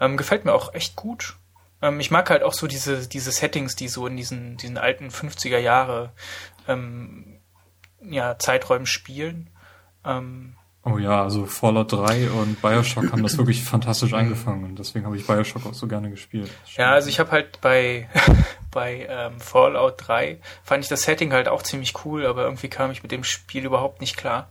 ähm, 0.00 0.16
gefällt 0.16 0.44
mir 0.44 0.52
auch 0.52 0.74
echt 0.74 0.96
gut. 0.96 1.36
Ähm, 1.82 2.00
ich 2.00 2.10
mag 2.10 2.30
halt 2.30 2.42
auch 2.42 2.52
so 2.52 2.66
diese, 2.66 3.08
diese 3.08 3.32
Settings, 3.32 3.76
die 3.76 3.88
so 3.88 4.06
in 4.06 4.16
diesen, 4.16 4.56
diesen 4.56 4.78
alten 4.78 5.08
50er 5.08 5.58
Jahre 5.58 6.12
ähm, 6.68 7.40
ja, 8.02 8.38
Zeiträumen 8.38 8.86
spielen. 8.86 9.50
Ähm, 10.04 10.56
Oh 10.82 10.96
ja, 10.96 11.22
also 11.22 11.44
Fallout 11.44 11.92
3 11.92 12.30
und 12.30 12.62
Bioshock 12.62 13.12
haben 13.12 13.22
das 13.22 13.36
wirklich 13.36 13.62
fantastisch 13.62 14.14
eingefangen 14.14 14.64
und 14.64 14.78
deswegen 14.78 15.04
habe 15.04 15.16
ich 15.16 15.26
Bioshock 15.26 15.66
auch 15.66 15.74
so 15.74 15.86
gerne 15.86 16.08
gespielt. 16.08 16.50
Ja, 16.74 16.92
also 16.92 17.10
ich 17.10 17.20
habe 17.20 17.30
halt 17.32 17.60
bei, 17.60 18.08
bei 18.70 19.06
ähm, 19.10 19.40
Fallout 19.40 19.94
3 19.98 20.38
fand 20.62 20.82
ich 20.82 20.88
das 20.88 21.02
Setting 21.02 21.34
halt 21.34 21.48
auch 21.48 21.62
ziemlich 21.62 22.04
cool, 22.06 22.24
aber 22.24 22.44
irgendwie 22.44 22.68
kam 22.68 22.90
ich 22.90 23.02
mit 23.02 23.12
dem 23.12 23.24
Spiel 23.24 23.66
überhaupt 23.66 24.00
nicht 24.00 24.16
klar. 24.16 24.48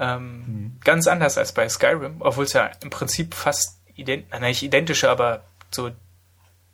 Ähm, 0.00 0.44
mhm. 0.46 0.76
Ganz 0.82 1.06
anders 1.06 1.38
als 1.38 1.52
bei 1.52 1.68
Skyrim, 1.68 2.16
obwohl 2.18 2.44
es 2.44 2.54
ja 2.54 2.70
im 2.82 2.90
Prinzip 2.90 3.34
fast 3.34 3.80
ident 3.94 4.26
nicht 4.40 4.64
identische, 4.64 5.10
aber 5.10 5.44
so 5.70 5.90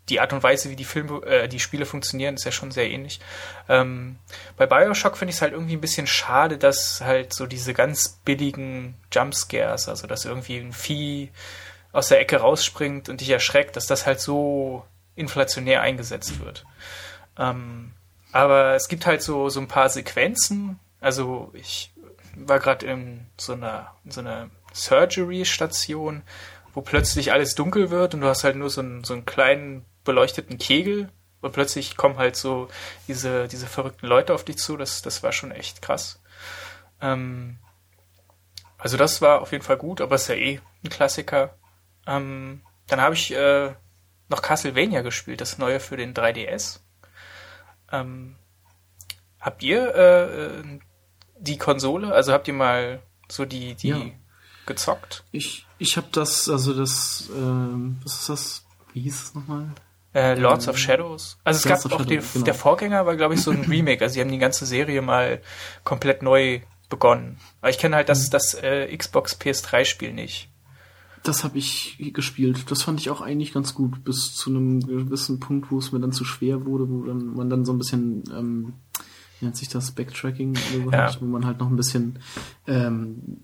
die 0.09 0.21
Art 0.21 0.33
und 0.33 0.43
Weise, 0.43 0.71
wie 0.71 0.77
die 0.77 0.85
Filme, 0.85 1.23
äh, 1.27 1.49
die 1.49 1.61
Spiele 1.61 1.87
funktionieren, 1.87 2.35
ist 2.35 2.45
ja 2.45 2.53
schon 2.53 2.71
sehr 2.71 2.91
ähnlich. 2.91 3.21
Ähm, 3.69 4.19
bei 4.57 4.67
Bioshock 4.67 5.17
finde 5.17 5.31
ich 5.31 5.37
es 5.37 5.43
halt 5.43 5.53
irgendwie 5.53 5.77
ein 5.77 5.81
bisschen 5.81 6.07
schade, 6.07 6.59
dass 6.59 7.01
halt 7.01 7.35
so 7.35 7.47
diese 7.47 7.75
ganz 7.75 8.21
billigen 8.25 8.95
Jumpscares, 9.13 9.89
also 9.89 10.07
dass 10.07 10.25
irgendwie 10.25 10.59
ein 10.59 10.73
Vieh 10.73 11.31
aus 11.93 12.09
der 12.09 12.21
Ecke 12.21 12.39
rausspringt 12.39 13.09
und 13.09 13.21
dich 13.21 13.31
erschreckt, 13.31 13.77
dass 13.77 13.87
das 13.87 14.07
halt 14.07 14.21
so 14.21 14.85
inflationär 15.15 15.81
eingesetzt 15.81 16.41
wird. 16.41 16.65
Ähm, 17.39 17.93
aber 18.33 18.75
es 18.75 18.89
gibt 18.89 19.07
halt 19.07 19.23
so, 19.23 19.49
so 19.49 19.61
ein 19.61 19.69
paar 19.69 19.89
Sequenzen. 19.89 20.79
Also 21.01 21.51
ich 21.55 21.93
war 22.35 22.61
gerade 22.61 22.87
in 22.87 23.27
so 23.37 23.55
einer, 23.55 23.95
in 24.05 24.11
so 24.11 24.21
einer 24.21 24.51
Surgery-Station, 24.73 26.23
wo 26.75 26.83
plötzlich 26.83 27.33
alles 27.33 27.55
dunkel 27.55 27.91
wird 27.91 28.15
und 28.15 28.21
du 28.21 28.29
hast 28.29 28.45
halt 28.45 28.57
nur 28.57 28.71
so 28.71 28.81
einen, 28.81 29.05
so 29.05 29.15
einen 29.15 29.27
kleinen 29.27 29.85
beleuchteten 30.09 30.57
Kegel 30.59 31.11
und 31.43 31.53
plötzlich 31.53 31.97
kommen 31.97 32.17
halt 32.17 32.35
so 32.35 32.69
diese, 33.07 33.47
diese 33.47 33.67
verrückten 33.67 34.07
Leute 34.07 34.33
auf 34.35 34.43
dich 34.45 34.57
zu. 34.57 34.77
Das, 34.79 35.03
das 35.03 35.23
war 35.23 35.33
schon 35.33 35.53
echt 35.53 35.83
krass. 35.83 36.21
Ähm, 37.01 37.59
also 38.79 38.97
das 38.97 39.21
war 39.21 39.43
auf 39.43 39.53
jeden 39.53 39.65
Fall 39.65 39.77
gut, 39.77 40.01
aber 40.01 40.15
es 40.17 40.23
ist 40.23 40.29
ja 40.29 40.35
eh 40.37 40.61
ein 40.83 40.89
Klassiker. 40.91 41.55
Ähm, 42.07 42.63
dann 42.87 43.01
habe 43.03 43.15
ich 43.15 43.33
äh, 43.35 43.75
noch 44.31 44.41
Castlevania 44.43 45.03
gespielt, 45.03 45.41
das 45.41 45.59
neue 45.59 45.79
für 45.79 45.97
den 45.97 46.15
3DS. 46.15 46.81
Ähm, 47.93 48.37
habt 49.41 49.63
ihr 49.63 49.95
äh, 49.95 50.47
äh, 50.47 50.81
die 51.39 51.59
Konsole? 51.59 52.13
Also 52.13 52.33
habt 52.33 52.49
ihr 52.49 52.55
mal 52.55 53.03
so 53.31 53.45
die, 53.45 53.75
die 53.75 53.89
Ja. 53.89 54.01
gezockt? 54.67 55.25
Ich, 55.33 55.67
ich 55.79 55.97
habe 55.97 56.09
das, 56.13 56.49
also 56.49 56.73
das, 56.73 57.29
ähm, 57.35 57.99
was 58.03 58.21
ist 58.21 58.29
das? 58.29 58.65
Wie 58.95 59.01
hieß 59.03 59.23
es 59.23 59.35
nochmal? 59.35 59.69
Äh, 60.15 60.35
Lords 60.39 60.69
of 60.69 60.79
Shadows. 60.79 61.39
Also 61.45 61.59
es 61.59 61.65
Lords 61.65 61.83
gab 61.85 61.93
auch 61.93 62.05
den, 62.05 62.17
Shadows, 62.21 62.33
genau. 62.33 62.45
der 62.47 62.55
Vorgänger 62.55 63.07
war, 63.07 63.17
glaube 63.17 63.35
ich, 63.35 63.43
so 63.43 63.51
ein 63.51 63.65
Remake. 63.69 64.03
Also 64.03 64.15
sie 64.15 64.21
haben 64.21 64.31
die 64.31 64.39
ganze 64.39 64.65
Serie 64.67 65.03
mal 65.03 65.41
komplett 65.85 66.23
neu 66.23 66.61
begonnen. 66.89 67.39
Aber 67.61 67.71
ich 67.71 67.79
kenne 67.79 67.97
halt 67.97 68.07
Mhm. 68.07 68.13
das, 68.13 68.31
das 68.31 68.55
äh, 68.55 68.97
Xbox 68.97 69.39
PS3-Spiel 69.39 70.13
nicht. 70.15 70.49
Das 71.25 71.45
habe 71.45 71.59
ich 71.59 71.99
gespielt. 72.15 72.71
Das 72.71 72.83
fand 72.85 73.01
ich 73.01 73.11
auch 73.11 73.21
eigentlich 73.21 73.53
ganz 73.53 73.75
gut, 73.75 74.03
bis 74.05 74.35
zu 74.35 74.51
einem 74.51 74.81
gewissen 74.81 75.41
Punkt, 75.41 75.71
wo 75.71 75.79
es 75.79 75.93
mir 75.93 76.01
dann 76.01 76.13
zu 76.13 76.25
schwer 76.25 76.65
wurde, 76.65 76.89
wo 76.89 77.03
dann, 77.05 77.35
man 77.35 77.51
dann 77.51 77.65
so 77.67 77.73
ein 77.73 77.79
bisschen, 77.79 78.23
ähm, 78.35 78.73
wie 79.39 79.45
nennt 79.45 79.57
sich 79.57 79.69
das, 79.69 79.91
Backtracking 79.91 80.57
Ja. 80.91 81.03
hat, 81.05 81.21
wo 81.21 81.27
man 81.27 81.45
halt 81.45 81.59
noch 81.59 81.69
ein 81.69 81.77
bisschen, 81.77 82.21
ähm, 82.67 83.39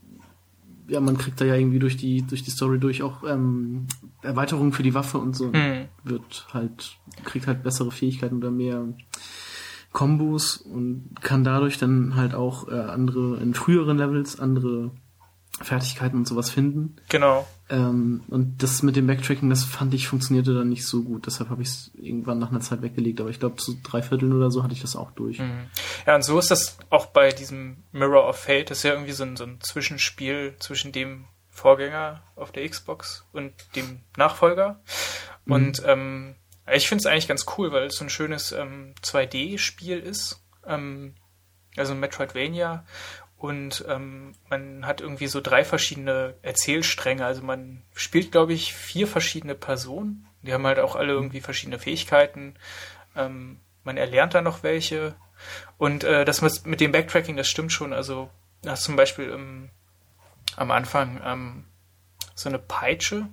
ja, 0.89 1.01
man 1.01 1.19
kriegt 1.19 1.41
da 1.41 1.45
ja 1.45 1.55
irgendwie 1.55 1.79
durch 1.79 1.97
die, 1.97 2.23
durch 2.23 2.43
die 2.43 2.51
Story 2.51 2.79
durch 2.79 3.03
auch 3.03 3.23
ähm, 3.25 3.87
Erweiterungen 4.23 4.73
für 4.73 4.83
die 4.83 4.95
Waffe 4.95 5.19
und 5.19 5.35
so. 5.35 5.53
Hm. 5.53 5.87
Wird 6.03 6.47
halt, 6.53 6.97
kriegt 7.25 7.47
halt 7.47 7.63
bessere 7.63 7.91
Fähigkeiten 7.91 8.37
oder 8.37 8.51
mehr 8.51 8.87
Kombos 9.93 10.57
und 10.57 11.11
kann 11.21 11.45
dadurch 11.45 11.79
dann 11.79 12.17
halt 12.17 12.35
auch 12.35 12.69
äh, 12.69 12.75
andere, 12.75 13.39
in 13.39 13.55
früheren 13.55 13.97
Levels 13.97 14.39
andere 14.41 14.91
Fertigkeiten 15.61 16.19
und 16.19 16.29
sowas 16.29 16.51
finden. 16.51 16.97
Genau. 17.09 17.47
Ähm, 17.71 18.23
und 18.29 18.63
das 18.63 18.83
mit 18.83 18.97
dem 18.97 19.07
Backtracking, 19.07 19.49
das 19.49 19.65
fand 19.65 19.95
ich, 19.95 20.09
funktionierte 20.09 20.55
dann 20.55 20.69
nicht 20.69 20.87
so 20.87 21.03
gut. 21.03 21.27
Deshalb 21.27 21.49
habe 21.51 21.63
ich 21.63 21.69
es 21.69 21.91
irgendwann 21.95 22.39
nach 22.39 22.51
einer 22.51 22.61
Zeit 22.61 22.83
weggelegt. 22.83 23.21
Aber 23.21 23.31
ich 23.31 23.41
glaube, 23.41 23.61
so 23.61 23.75
drei 23.83 24.03
Vierteln 24.03 24.33
oder 24.33 24.51
so 24.51 24.63
hatte 24.63 24.75
ich 24.75 24.83
das 24.83 24.97
auch 24.97 25.11
durch. 25.13 25.39
Mhm. 25.39 25.67
Ja, 26.07 26.15
und 26.15 26.23
so 26.23 26.39
ist 26.39 26.51
das 26.51 26.79
auch 26.91 27.07
bei 27.07 27.31
diesem 27.31 27.79
Mirror 27.93 28.29
of 28.29 28.37
Fate. 28.37 28.71
Das 28.71 28.79
ist 28.79 28.85
ja 28.85 28.93
irgendwie 28.93 29.13
so 29.13 29.25
ein, 29.25 29.37
so 29.37 29.45
ein 29.45 29.61
Zwischenspiel 29.61 30.57
zwischen 30.59 30.93
dem 30.93 31.25
Vorgänger 31.49 32.23
auf 32.37 32.53
der 32.53 32.69
Xbox 32.69 33.25
und 33.33 33.53
dem 33.77 34.01
Nachfolger. 34.17 34.81
Und 35.47 35.83
ähm, 35.87 36.35
ich 36.73 36.89
finde 36.89 37.03
es 37.03 37.07
eigentlich 37.07 37.29
ganz 37.29 37.47
cool, 37.57 37.73
weil 37.73 37.87
es 37.87 37.97
so 37.97 38.05
ein 38.05 38.11
schönes 38.11 38.53
ähm, 38.53 38.95
2D-Spiel 39.03 39.99
ist. 39.99 40.43
Ähm, 40.67 41.15
also 41.77 41.95
Metroidvania. 41.95 42.85
Und 43.45 43.85
ähm, 43.91 44.33
man 44.49 44.87
hat 44.87 45.03
irgendwie 45.03 45.27
so 45.27 45.43
drei 45.43 45.67
verschiedene 45.67 46.33
Erzählstränge. 46.41 47.27
Also 47.27 47.43
man 47.43 47.83
spielt, 47.95 48.33
glaube 48.33 48.55
ich, 48.55 48.73
vier 48.73 49.07
verschiedene 49.07 49.55
Personen. 49.55 50.27
Die 50.41 50.55
haben 50.55 50.67
halt 50.67 50.79
auch 50.79 50.97
alle 50.97 51.13
irgendwie 51.13 51.43
verschiedene 51.43 51.79
Fähigkeiten. 51.79 52.55
Ähm, 53.15 53.61
man 53.83 53.99
erlernt 53.99 54.33
da 54.33 54.41
noch 54.41 54.63
welche. 54.63 55.15
Und 55.77 56.05
äh, 56.05 56.25
das 56.25 56.41
mit 56.41 56.65
mit 56.65 56.81
dem 56.81 56.93
Backtracking, 56.93 57.37
das 57.37 57.47
stimmt 57.47 57.71
schon. 57.71 57.93
Also 57.93 58.31
du 58.63 58.71
hast 58.71 58.85
zum 58.85 58.97
Beispiel 58.97 59.29
ähm, 59.29 59.69
am 60.57 60.71
Anfang 60.71 61.21
ähm, 61.23 61.65
so 62.35 62.49
eine 62.49 62.59
Peitsche, 62.59 63.27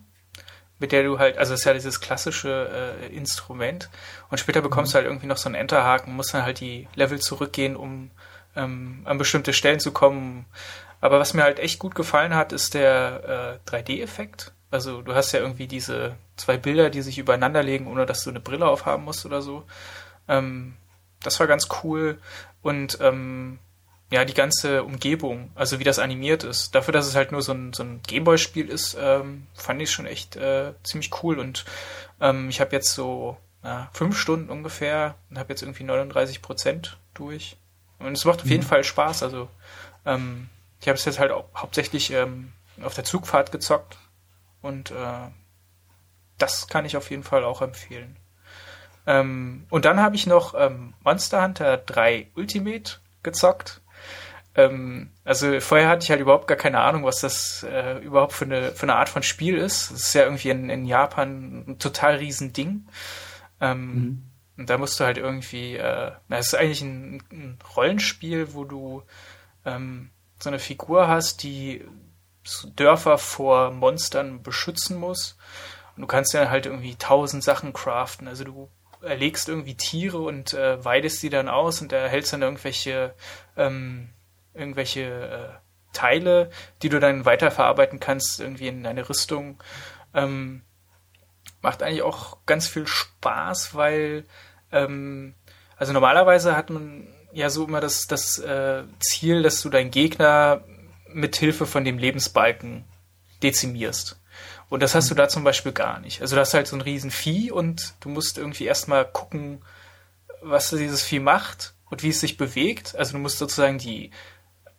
mit 0.78 0.92
der 0.92 1.04
du 1.04 1.20
halt, 1.20 1.38
also 1.38 1.54
das 1.54 1.62
ist 1.62 1.66
ja 1.66 1.74
dieses 1.74 2.02
klassische 2.02 3.00
äh, 3.02 3.16
Instrument. 3.16 3.90
Und 4.30 4.40
später 4.40 4.62
bekommst 4.62 4.92
du 4.92 4.96
halt 4.98 5.06
irgendwie 5.06 5.28
noch 5.28 5.38
so 5.38 5.48
einen 5.48 5.56
Enterhaken, 5.56 6.18
musst 6.18 6.34
dann 6.34 6.44
halt 6.44 6.60
die 6.60 6.90
Level 6.96 7.22
zurückgehen, 7.22 7.78
um 7.78 8.12
ähm, 8.56 9.02
an 9.06 9.18
bestimmte 9.18 9.54
Stellen 9.54 9.80
zu 9.80 9.92
kommen. 9.92 10.46
Aber 11.00 11.20
was 11.20 11.34
mir 11.34 11.44
halt 11.44 11.60
echt 11.60 11.80
gut 11.80 11.96
gefallen 11.96 12.36
hat, 12.36 12.52
ist 12.52 12.74
der 12.74 13.60
äh, 13.66 13.70
3D-Effekt. 13.70 14.54
Also 14.70 15.02
du 15.02 15.14
hast 15.14 15.32
ja 15.32 15.40
irgendwie 15.40 15.68
diese 15.68 16.16
zwei 16.38 16.58
Bilder, 16.58 16.90
die 16.90 17.02
sich 17.02 17.18
übereinander 17.18 17.64
legen, 17.64 17.88
ohne 17.88 18.06
dass 18.06 18.24
du 18.24 18.30
eine 18.30 18.40
Brille 18.40 18.68
aufhaben 18.68 19.04
musst 19.04 19.26
oder 19.26 19.42
so. 19.42 19.64
Ähm, 20.28 20.76
das 21.24 21.40
war 21.40 21.48
ganz 21.48 21.68
cool. 21.84 22.20
Und 22.62 23.00
ähm, 23.02 23.60
ja, 24.12 24.26
die 24.26 24.34
ganze 24.34 24.84
Umgebung, 24.84 25.52
also 25.56 25.80
wie 25.80 25.86
das 25.86 25.98
animiert 25.98 26.44
ist, 26.44 26.76
dafür, 26.76 26.92
dass 26.92 27.08
es 27.08 27.16
halt 27.16 27.32
nur 27.32 27.42
so 27.42 27.54
ein, 27.54 27.74
so 27.74 27.84
ein 27.84 28.02
Gameboy-Spiel 28.06 28.70
ist, 28.70 28.98
ähm, 29.00 29.48
fand 29.54 29.82
ich 29.82 29.92
schon 29.92 30.06
echt 30.06 30.36
äh, 30.36 30.74
ziemlich 30.84 31.12
cool. 31.24 31.40
Und 31.40 31.66
ähm, 32.20 32.50
ich 32.50 32.60
habe 32.60 32.76
jetzt 32.76 32.94
so 32.94 33.38
na, 33.64 33.90
fünf 33.94 34.18
Stunden 34.18 34.50
ungefähr 34.50 35.16
und 35.30 35.40
habe 35.40 35.50
jetzt 35.50 35.62
irgendwie 35.62 35.84
39 35.84 36.42
Prozent 36.42 36.98
durch. 37.14 37.58
Und 38.04 38.14
es 38.14 38.26
macht 38.26 38.42
auf 38.42 38.50
jeden 38.50 38.64
Fall 38.64 38.84
Spaß. 38.84 39.24
Also 39.24 39.50
ähm, 40.06 40.50
ich 40.80 40.88
habe 40.88 40.98
es 40.98 41.06
jetzt 41.06 41.20
halt 41.20 41.32
auch 41.32 41.46
hauptsächlich 41.56 42.12
ähm, 42.12 42.54
auf 42.84 42.94
der 42.94 43.04
Zugfahrt 43.04 43.52
gezockt 43.52 43.98
und 44.62 44.92
äh, 44.92 45.30
das 46.38 46.68
kann 46.68 46.86
ich 46.86 46.98
auf 46.98 47.12
jeden 47.12 47.24
Fall 47.24 47.44
auch 47.44 47.62
empfehlen. 47.62 48.18
Ähm, 49.06 49.66
und 49.70 49.86
dann 49.86 50.00
habe 50.00 50.16
ich 50.16 50.28
noch 50.28 50.54
ähm, 50.58 50.94
Monster 51.04 51.44
Hunter 51.44 51.78
3 51.78 52.28
Ultimate 52.36 52.98
gezockt. 53.24 53.82
Ähm, 54.56 55.12
also 55.24 55.60
vorher 55.60 55.88
hatte 55.88 56.04
ich 56.04 56.10
halt 56.10 56.20
überhaupt 56.20 56.48
gar 56.48 56.58
keine 56.58 56.80
Ahnung, 56.80 57.04
was 57.04 57.22
das 57.22 57.64
äh, 57.64 58.00
überhaupt 58.00 58.34
für 58.34 58.46
eine, 58.46 58.72
für 58.72 58.84
eine 58.84 58.96
Art 58.96 59.10
von 59.10 59.24
Spiel 59.24 59.58
ist. 59.58 59.92
Das 59.92 60.02
ist 60.02 60.14
ja 60.14 60.24
irgendwie 60.24 60.50
in, 60.50 60.70
in 60.70 60.86
Japan 60.86 61.66
ein 61.68 61.80
total 61.80 62.16
riesen 62.16 62.54
Ding. 62.54 62.88
Ähm, 63.60 64.31
Und 64.58 64.70
da 64.70 64.78
musst 64.78 65.00
du 65.00 65.06
halt 65.06 65.18
irgendwie, 65.18 65.76
äh, 65.76 66.12
na, 66.28 66.38
es 66.38 66.48
ist 66.48 66.56
eigentlich 66.56 66.82
ein, 66.82 67.24
ein 67.32 67.60
Rollenspiel, 67.76 68.54
wo 68.54 68.64
du 68.64 69.04
ähm, 69.66 70.12
so 70.40 70.50
eine 70.50 70.60
Figur 70.60 71.08
hast, 71.08 71.44
die 71.44 71.86
Dörfer 72.76 73.18
vor 73.18 73.72
Monstern 73.72 74.44
beschützen 74.44 74.98
muss. 74.98 75.38
Und 75.96 76.02
du 76.02 76.08
kannst 76.08 76.34
ja 76.34 76.50
halt 76.50 76.66
irgendwie 76.66 76.96
tausend 76.96 77.44
Sachen 77.44 77.74
craften. 77.74 78.28
Also 78.28 78.44
du 78.44 78.70
erlegst 79.02 79.50
irgendwie 79.50 79.76
Tiere 79.76 80.20
und 80.20 80.54
äh, 80.54 80.84
weidest 80.84 81.24
die 81.24 81.30
dann 81.30 81.50
aus 81.50 81.82
und 81.82 81.92
erhältst 81.92 82.34
dann 82.34 82.42
irgendwelche 82.42 83.16
ähm, 83.58 84.10
irgendwelche 84.54 85.02
äh, 85.02 85.94
Teile, 85.94 86.50
die 86.82 86.90
du 86.90 87.00
dann 87.00 87.26
weiterverarbeiten 87.26 88.00
kannst, 88.00 88.40
irgendwie 88.40 88.68
in 88.68 88.86
eine 88.86 89.08
Rüstung. 89.08 89.62
Ähm, 90.14 90.64
macht 91.62 91.84
eigentlich 91.84 92.02
auch 92.02 92.38
ganz 92.46 92.68
viel 92.68 92.88
Spaß, 92.88 93.76
weil 93.76 94.26
ähm, 94.72 95.36
also 95.78 95.94
normalerweise 95.94 96.56
hat 96.56 96.70
man 96.70 97.08
ja 97.34 97.50
so 97.50 97.66
immer 97.66 97.82
das, 97.82 98.08
das 98.08 98.40
äh, 98.40 98.84
Ziel, 99.00 99.44
dass 99.44 99.62
du 99.62 99.70
deinen 99.70 99.92
Gegner 99.92 100.64
mit 101.08 101.36
Hilfe 101.36 101.66
von 101.66 101.84
dem 101.84 101.98
Lebensbalken 101.98 102.86
dezimierst. 103.44 104.20
Und 104.70 104.82
das 104.82 104.96
hast 104.96 105.12
du 105.12 105.16
da 105.16 105.28
zum 105.28 105.44
Beispiel 105.44 105.74
gar 105.74 106.00
nicht. 106.00 106.22
Also 106.22 106.36
du 106.36 106.42
hast 106.42 106.54
halt 106.54 106.68
so 106.68 106.76
ein 106.78 106.82
riesen 106.82 107.12
Vieh 107.12 107.52
und 107.52 107.96
du 108.00 108.10
musst 108.10 108.38
irgendwie 108.38 108.66
erstmal 108.66 109.06
gucken, 109.06 109.64
was 110.42 110.70
dieses 110.70 111.04
Vieh 111.04 111.20
macht 111.20 111.74
und 111.90 112.04
wie 112.04 112.10
es 112.10 112.22
sich 112.22 112.38
bewegt. 112.38 112.96
Also 112.96 113.14
du 113.14 113.20
musst 113.20 113.38
sozusagen 113.38 113.78
die 113.78 114.12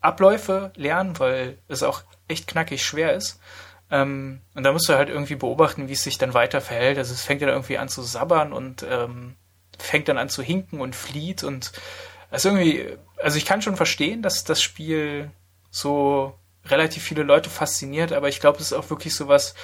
Abläufe 0.01 0.73
lernen, 0.77 1.19
weil 1.19 1.59
es 1.69 1.83
auch 1.83 2.03
echt 2.27 2.47
knackig 2.47 2.85
schwer 2.85 3.13
ist. 3.15 3.39
Ähm, 3.93 4.41
und 4.55 4.65
da 4.65 4.73
musst 4.73 4.89
du 4.89 4.95
halt 4.95 5.11
irgendwie 5.11 5.37
beobachten, 5.37 5.89
wie 5.89 5.93
es 5.93 6.03
sich 6.03 6.19
dann 6.19 6.35
weiter 6.35 6.61
verhält. 6.61 6.99
Also 6.99 7.13
es 7.13 7.23
fängt 7.23 7.43
dann 7.43 7.51
irgendwie 7.51 7.79
an 7.79 7.89
zu 7.89 8.03
sabbern 8.03 8.53
und 8.53 8.85
ähm, 8.89 9.37
fängt 9.79 10.09
dann 10.09 10.19
an 10.19 10.31
zu 10.31 10.43
hinken 10.43 10.81
und 10.81 10.97
flieht 10.97 11.45
und 11.45 11.73
also 12.31 12.49
irgendwie, 12.49 12.97
also 13.23 13.37
ich 13.37 13.45
kann 13.45 13.61
schon 13.61 13.77
verstehen, 13.77 14.23
dass 14.23 14.45
das 14.45 14.63
Spiel 14.63 15.31
so 15.71 16.39
relativ 16.65 17.03
viele 17.03 17.23
Leute 17.23 17.51
fasziniert, 17.51 18.13
aber 18.13 18.29
ich 18.29 18.41
glaube, 18.41 18.59
es 18.59 18.67
ist 18.67 18.73
auch 18.73 18.89
wirklich 18.89 19.15
so 19.15 19.29
was, 19.29 19.55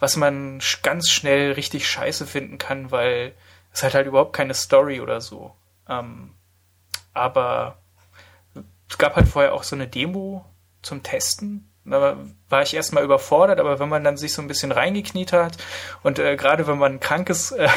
was 0.00 0.16
man 0.16 0.60
ganz 0.82 1.08
schnell 1.08 1.52
richtig 1.52 1.88
scheiße 1.88 2.26
finden 2.26 2.58
kann, 2.58 2.90
weil 2.90 3.34
es 3.72 3.82
hat 3.82 3.94
halt 3.94 4.06
überhaupt 4.06 4.34
keine 4.34 4.52
Story 4.52 5.00
oder 5.00 5.22
so. 5.22 5.54
Ähm, 5.88 6.34
aber 7.14 7.78
es 8.90 8.98
gab 8.98 9.16
halt 9.16 9.28
vorher 9.28 9.54
auch 9.54 9.62
so 9.62 9.74
eine 9.74 9.88
Demo 9.88 10.44
zum 10.82 11.02
Testen. 11.02 11.69
Da 11.90 12.16
war 12.48 12.62
ich 12.62 12.74
erstmal 12.74 13.04
überfordert, 13.04 13.60
aber 13.60 13.78
wenn 13.78 13.88
man 13.88 14.04
dann 14.04 14.16
sich 14.16 14.32
so 14.32 14.42
ein 14.42 14.48
bisschen 14.48 14.72
reingekniet 14.72 15.32
hat 15.32 15.56
und 16.02 16.18
äh, 16.18 16.36
gerade 16.36 16.66
wenn 16.66 16.78
man 16.78 17.00
krank 17.00 17.28
ist, 17.30 17.52
äh, 17.52 17.68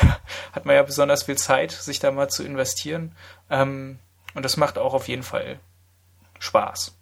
hat 0.52 0.66
man 0.66 0.76
ja 0.76 0.84
besonders 0.84 1.24
viel 1.24 1.38
Zeit, 1.38 1.72
sich 1.72 2.00
da 2.00 2.12
mal 2.12 2.30
zu 2.30 2.44
investieren. 2.44 3.14
Ähm, 3.50 4.00
und 4.36 4.44
das 4.44 4.58
macht 4.58 4.78
auch 4.78 4.94
auf 4.94 5.08
jeden 5.08 5.24
Fall 5.24 5.60
Spaß. 6.40 6.98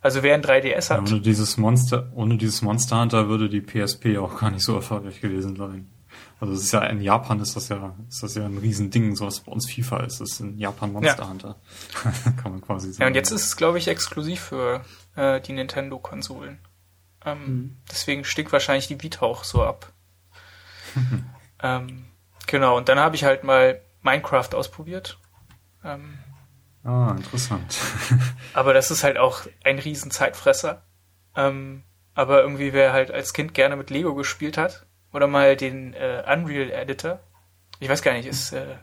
Also 0.00 0.22
wer 0.22 0.34
ein 0.34 0.42
3DS 0.42 0.90
Ja, 0.90 0.96
hat, 0.96 1.10
ohne 1.10 1.20
dieses 1.20 1.56
Monster, 1.56 2.10
ohne 2.14 2.36
dieses 2.36 2.62
Monster 2.62 3.00
Hunter 3.00 3.28
würde 3.28 3.48
die 3.48 3.60
PSP 3.60 4.16
auch 4.18 4.40
gar 4.40 4.50
nicht 4.50 4.64
so 4.64 4.74
erfolgreich 4.76 5.20
gewesen 5.20 5.56
sein. 5.56 5.90
Also 6.40 6.54
es 6.54 6.62
ist 6.62 6.72
ja 6.72 6.84
in 6.84 7.00
Japan 7.00 7.40
ist 7.40 7.56
das 7.56 7.68
ja 7.68 7.94
ist 8.08 8.22
das 8.22 8.36
ja 8.36 8.44
ein 8.44 8.58
Riesending, 8.58 9.16
so 9.16 9.26
was 9.26 9.40
bei 9.40 9.50
uns 9.50 9.68
FIFA 9.70 10.04
ist, 10.04 10.20
das 10.20 10.32
ist 10.32 10.40
in 10.40 10.56
Japan 10.56 10.92
Monster 10.92 11.22
Ja. 11.22 11.28
Hunter. 11.28 11.56
Kann 12.42 12.52
man 12.52 12.60
quasi 12.60 12.92
sagen. 12.92 13.02
Ja, 13.02 13.06
und 13.08 13.14
jetzt 13.14 13.32
ist 13.32 13.44
es, 13.44 13.56
glaube 13.56 13.78
ich, 13.78 13.88
exklusiv 13.88 14.40
für 14.40 14.82
äh, 15.18 15.40
die 15.40 15.52
Nintendo-Konsolen. 15.52 16.58
Ähm, 17.24 17.76
Deswegen 17.90 18.24
stinkt 18.24 18.52
wahrscheinlich 18.52 18.86
die 18.86 19.02
Vita 19.02 19.26
auch 19.26 19.44
so 19.44 19.62
ab. 19.62 19.92
ähm, 21.62 22.06
genau, 22.46 22.76
und 22.76 22.88
dann 22.88 22.98
habe 22.98 23.16
ich 23.16 23.24
halt 23.24 23.44
mal 23.44 23.80
Minecraft 24.02 24.54
ausprobiert. 24.54 25.18
Ähm, 25.84 26.18
Ah, 26.84 27.14
interessant. 27.16 27.76
aber 28.54 28.72
das 28.72 28.90
ist 28.90 29.04
halt 29.04 29.18
auch 29.18 29.42
ein 29.64 29.78
riesen 29.78 30.10
Zeitfresser. 30.10 30.82
Ähm, 31.36 31.82
aber 32.14 32.40
irgendwie 32.40 32.72
wer 32.72 32.92
halt 32.92 33.10
als 33.10 33.32
Kind 33.32 33.52
gerne 33.52 33.76
mit 33.76 33.90
Lego 33.90 34.14
gespielt 34.14 34.56
hat 34.56 34.86
oder 35.12 35.26
mal 35.26 35.56
den 35.56 35.92
äh, 35.94 36.22
Unreal 36.26 36.70
Editor, 36.70 37.20
ich 37.80 37.88
weiß 37.88 38.02
gar 38.02 38.14
nicht, 38.14 38.26
ist 38.26 38.52
äh, 38.52 38.76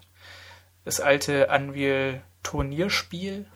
das 0.83 0.99
alte 0.99 1.47
Unreal 1.47 2.21
Turnierspiel 2.43 3.47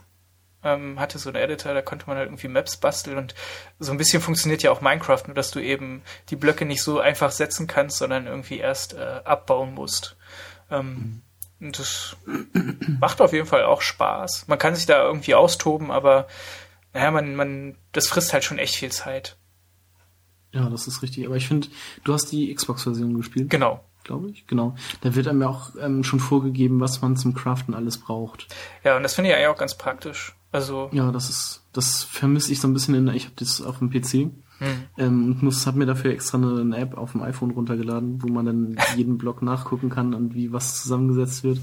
ähm, 0.64 1.00
hatte 1.00 1.20
so 1.20 1.30
einen 1.30 1.42
Editor, 1.42 1.74
da 1.74 1.82
konnte 1.82 2.08
man 2.08 2.18
halt 2.18 2.28
irgendwie 2.28 2.48
Maps 2.48 2.78
basteln 2.78 3.18
und 3.18 3.36
so 3.80 3.92
ein 3.92 3.98
bisschen 3.98 4.22
funktioniert 4.22 4.62
ja 4.62 4.72
auch 4.72 4.82
Minecraft, 4.82 5.24
nur 5.28 5.36
dass 5.36 5.52
du 5.52 5.60
eben 5.60 6.02
die 6.30 6.36
Blöcke 6.36 6.66
nicht 6.66 6.84
so 6.84 7.00
einfach 7.00 7.32
setzen 7.32 7.68
kannst, 7.68 7.98
sondern 7.98 8.28
irgendwie 8.28 8.58
erst 8.58 8.94
äh, 8.94 9.22
abbauen 9.24 9.74
musst. 9.74 10.18
Ähm, 10.70 11.22
und 11.60 11.78
das 11.78 12.16
macht 13.00 13.22
auf 13.22 13.34
jeden 13.34 13.48
Fall 13.48 13.64
auch 13.64 13.82
Spaß. 13.82 14.48
Man 14.48 14.60
kann 14.60 14.76
sich 14.76 14.86
da 14.86 15.04
irgendwie 15.04 15.36
austoben, 15.36 15.92
aber 15.92 16.28
naja, 16.94 17.12
man, 17.12 17.36
man, 17.36 17.76
das 17.92 18.08
frisst 18.08 18.34
halt 18.34 18.44
schon 18.44 18.60
echt 18.60 18.76
viel 18.76 18.92
Zeit. 18.92 19.38
Ja, 20.52 20.68
das 20.70 20.88
ist 20.88 21.04
richtig. 21.04 21.26
Aber 21.26 21.36
ich 21.36 21.48
finde, 21.48 21.68
du 22.04 22.14
hast 22.14 22.32
die 22.32 22.54
Xbox-Version 22.54 23.14
gespielt. 23.16 23.50
Genau. 23.50 23.84
Glaube 24.04 24.32
ich, 24.32 24.48
genau. 24.48 24.76
Da 25.02 25.14
wird 25.14 25.28
einem 25.28 25.42
ja 25.42 25.50
auch 25.50 25.72
ähm, 25.80 26.04
schon 26.04 26.20
vorgegeben, 26.20 26.80
was 26.80 27.02
man 27.02 27.16
zum 27.16 27.36
Craften 27.36 27.76
alles 27.76 28.00
braucht. 28.00 28.48
Ja, 28.84 28.98
und 28.98 29.04
das 29.04 29.14
finde 29.14 29.30
ich 29.30 29.36
eigentlich 29.36 29.50
auch 29.50 29.58
ganz 29.58 29.78
praktisch. 29.78 30.34
Also. 30.52 30.90
Ja, 30.92 31.12
das 31.12 31.30
ist, 31.30 31.64
das 31.74 32.04
vermisse 32.04 32.52
ich 32.52 32.60
so 32.60 32.68
ein 32.68 32.74
bisschen 32.74 32.96
in, 32.96 33.08
ich 33.10 33.26
habe 33.26 33.36
das 33.38 33.62
auf 33.62 33.80
dem 33.80 33.90
PC 33.92 34.32
hm. 34.60 34.84
ähm, 34.98 35.26
und 35.26 35.44
muss, 35.44 35.68
habe 35.68 35.78
mir 35.78 35.86
dafür 35.86 36.12
extra 36.12 36.38
eine, 36.38 36.60
eine, 36.60 36.78
App 36.78 36.98
auf 36.98 37.12
dem 37.12 37.22
iPhone 37.22 37.52
runtergeladen, 37.52 38.22
wo 38.22 38.28
man 38.28 38.46
dann 38.46 38.78
jeden 38.96 39.18
Block 39.18 39.42
nachgucken 39.42 39.90
kann 39.90 40.14
und 40.14 40.34
wie 40.34 40.52
was 40.52 40.82
zusammengesetzt 40.82 41.44
wird. 41.44 41.60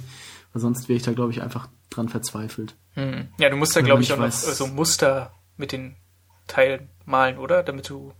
Weil 0.52 0.62
sonst 0.62 0.88
wäre 0.88 0.96
ich 0.96 1.02
da, 1.02 1.12
glaube 1.12 1.32
ich, 1.32 1.42
einfach 1.42 1.68
dran 1.90 2.08
verzweifelt. 2.08 2.76
Hm. 2.94 3.28
Ja, 3.38 3.50
du 3.50 3.56
musst 3.56 3.76
da, 3.76 3.80
glaube 3.80 4.02
ich, 4.02 4.12
auch 4.12 4.18
weiß, 4.18 4.46
noch 4.46 4.54
so 4.54 4.66
Muster 4.68 5.32
mit 5.56 5.72
den 5.72 5.96
Teilen 6.46 6.88
malen, 7.04 7.38
oder? 7.38 7.62
Damit 7.62 7.90
du 7.90 8.12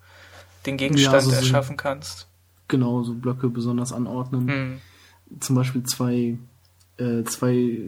den 0.67 0.77
Gegenstand 0.77 1.13
ja, 1.13 1.19
also 1.19 1.31
erschaffen 1.31 1.77
so, 1.79 1.83
kannst. 1.83 2.29
Genau, 2.69 3.05
so 3.05 3.15
Blöcke 3.15 3.49
besonders 3.49 3.93
anordnen. 3.93 4.49
Hm. 4.49 4.81
Zum 5.41 5.57
Beispiel 5.57 5.85
zwei, 5.85 6.37
äh, 6.99 7.23
zwei 7.25 7.79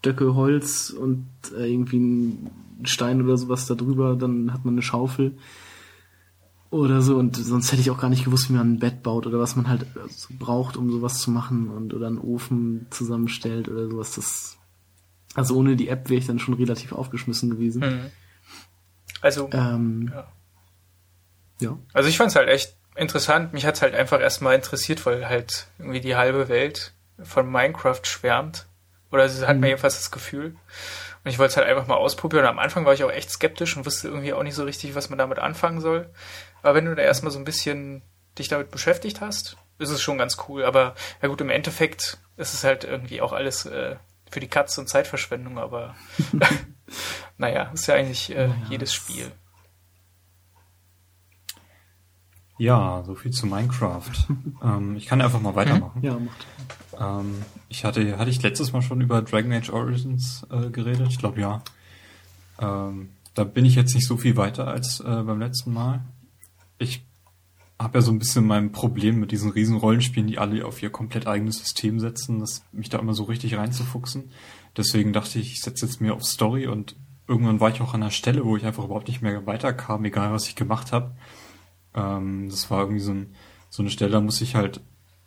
Stöcke 0.00 0.34
Holz 0.34 0.90
und 0.90 1.26
äh, 1.54 1.70
irgendwie 1.70 1.98
ein 1.98 2.50
Stein 2.84 3.22
oder 3.22 3.36
sowas 3.36 3.66
da 3.66 3.74
drüber, 3.74 4.16
dann 4.16 4.52
hat 4.52 4.64
man 4.64 4.74
eine 4.74 4.82
Schaufel 4.82 5.36
oder 6.70 7.02
so 7.02 7.16
und 7.16 7.36
sonst 7.36 7.70
hätte 7.70 7.82
ich 7.82 7.90
auch 7.90 8.00
gar 8.00 8.08
nicht 8.08 8.24
gewusst, 8.24 8.48
wie 8.48 8.54
man 8.54 8.74
ein 8.74 8.78
Bett 8.78 9.02
baut 9.02 9.26
oder 9.26 9.38
was 9.38 9.56
man 9.56 9.68
halt 9.68 9.84
so 10.08 10.28
braucht, 10.38 10.78
um 10.78 10.90
sowas 10.90 11.18
zu 11.18 11.30
machen 11.30 11.68
und 11.68 11.92
oder 11.92 12.06
einen 12.06 12.18
Ofen 12.18 12.86
zusammenstellt 12.88 13.68
oder 13.68 13.88
sowas. 13.88 14.14
Das 14.14 14.56
also 15.34 15.56
ohne 15.56 15.76
die 15.76 15.88
App 15.88 16.08
wäre 16.08 16.18
ich 16.18 16.26
dann 16.26 16.38
schon 16.38 16.54
relativ 16.54 16.92
aufgeschmissen 16.92 17.50
gewesen. 17.50 17.82
Hm. 17.82 18.10
Also 19.20 19.50
ähm, 19.52 20.10
ja. 20.14 20.26
ja. 21.60 21.78
Also 21.92 22.08
ich 22.08 22.16
fand 22.16 22.30
es 22.30 22.36
halt 22.36 22.48
echt 22.48 22.74
interessant. 22.96 23.52
Mich 23.52 23.66
hat 23.66 23.74
es 23.74 23.82
halt 23.82 23.94
einfach 23.94 24.20
erstmal 24.20 24.54
interessiert, 24.54 25.04
weil 25.04 25.28
halt 25.28 25.66
irgendwie 25.78 26.00
die 26.00 26.16
halbe 26.16 26.48
Welt 26.48 26.94
von 27.22 27.50
Minecraft 27.50 28.00
schwärmt 28.04 28.66
oder 29.10 29.28
sie 29.28 29.46
hat 29.46 29.56
mhm. 29.56 29.60
mir 29.60 29.68
jedenfalls 29.68 29.98
das 29.98 30.10
Gefühl. 30.10 30.56
Und 31.22 31.30
ich 31.30 31.38
wollte 31.38 31.50
es 31.50 31.56
halt 31.56 31.68
einfach 31.68 31.86
mal 31.86 31.96
ausprobieren. 31.96 32.44
Und 32.44 32.50
am 32.50 32.58
Anfang 32.58 32.84
war 32.84 32.94
ich 32.94 33.04
auch 33.04 33.10
echt 33.10 33.30
skeptisch 33.30 33.76
und 33.76 33.84
wusste 33.84 34.08
irgendwie 34.08 34.32
auch 34.32 34.42
nicht 34.42 34.54
so 34.54 34.64
richtig, 34.64 34.94
was 34.94 35.10
man 35.10 35.18
damit 35.18 35.38
anfangen 35.38 35.80
soll. 35.80 36.10
Aber 36.62 36.74
wenn 36.74 36.86
du 36.86 36.94
da 36.94 37.02
erstmal 37.02 37.32
so 37.32 37.38
ein 37.38 37.44
bisschen 37.44 38.02
dich 38.38 38.48
damit 38.48 38.70
beschäftigt 38.70 39.20
hast, 39.20 39.56
ist 39.78 39.90
es 39.90 40.00
schon 40.00 40.18
ganz 40.18 40.38
cool. 40.48 40.64
Aber 40.64 40.94
ja 41.20 41.28
gut, 41.28 41.40
im 41.40 41.50
Endeffekt 41.50 42.18
ist 42.36 42.54
es 42.54 42.64
halt 42.64 42.84
irgendwie 42.84 43.20
auch 43.20 43.32
alles 43.32 43.66
äh, 43.66 43.96
für 44.30 44.40
die 44.40 44.48
Katze 44.48 44.80
und 44.80 44.86
Zeitverschwendung. 44.86 45.58
Aber 45.58 45.94
naja, 47.36 47.70
ist 47.74 47.86
ja 47.86 47.96
eigentlich 47.96 48.30
äh, 48.30 48.46
ja, 48.46 48.56
jedes 48.70 48.94
Spiel. 48.94 49.32
Ja, 52.60 53.02
so 53.06 53.14
viel 53.14 53.30
zu 53.30 53.46
Minecraft. 53.46 54.10
ähm, 54.62 54.94
ich 54.94 55.06
kann 55.06 55.22
einfach 55.22 55.40
mal 55.40 55.54
weitermachen. 55.54 56.02
Ja, 56.02 56.18
macht. 56.18 56.46
Ähm, 56.98 57.36
ich 57.70 57.86
hatte, 57.86 58.18
hatte 58.18 58.28
ich 58.28 58.42
letztes 58.42 58.74
Mal 58.74 58.82
schon 58.82 59.00
über 59.00 59.22
Dragon 59.22 59.50
Age 59.50 59.70
Origins 59.70 60.46
äh, 60.50 60.68
geredet? 60.68 61.08
Ich 61.08 61.18
glaube 61.18 61.40
ja. 61.40 61.62
Ähm, 62.58 63.08
da 63.32 63.44
bin 63.44 63.64
ich 63.64 63.76
jetzt 63.76 63.94
nicht 63.94 64.06
so 64.06 64.18
viel 64.18 64.36
weiter 64.36 64.68
als 64.68 65.00
äh, 65.00 65.04
beim 65.04 65.40
letzten 65.40 65.72
Mal. 65.72 66.04
Ich 66.78 67.02
habe 67.78 67.96
ja 67.96 68.02
so 68.02 68.12
ein 68.12 68.18
bisschen 68.18 68.46
mein 68.46 68.72
Problem 68.72 69.18
mit 69.18 69.32
diesen 69.32 69.50
riesen 69.50 69.78
Rollenspielen, 69.78 70.26
die 70.26 70.36
alle 70.36 70.66
auf 70.66 70.82
ihr 70.82 70.90
komplett 70.90 71.26
eigenes 71.26 71.60
System 71.60 71.98
setzen, 71.98 72.40
das 72.40 72.62
mich 72.72 72.90
da 72.90 72.98
immer 72.98 73.14
so 73.14 73.22
richtig 73.24 73.56
reinzufuchsen. 73.56 74.32
Deswegen 74.76 75.14
dachte 75.14 75.38
ich, 75.38 75.52
ich 75.52 75.60
setze 75.62 75.86
jetzt 75.86 76.02
mehr 76.02 76.12
auf 76.12 76.24
Story 76.24 76.66
und 76.66 76.94
irgendwann 77.26 77.60
war 77.60 77.70
ich 77.70 77.80
auch 77.80 77.94
an 77.94 78.02
einer 78.02 78.10
Stelle, 78.10 78.44
wo 78.44 78.58
ich 78.58 78.66
einfach 78.66 78.84
überhaupt 78.84 79.08
nicht 79.08 79.22
mehr 79.22 79.46
weiterkam, 79.46 80.04
egal 80.04 80.30
was 80.30 80.46
ich 80.46 80.56
gemacht 80.56 80.92
habe. 80.92 81.12
Ähm, 81.94 82.48
das 82.48 82.70
war 82.70 82.80
irgendwie 82.80 83.00
so, 83.00 83.12
ein, 83.12 83.34
so 83.68 83.82
eine 83.82 83.90
Stelle, 83.90 84.12
da 84.12 84.20
muss 84.20 84.40
ich 84.40 84.54
halt 84.54 84.80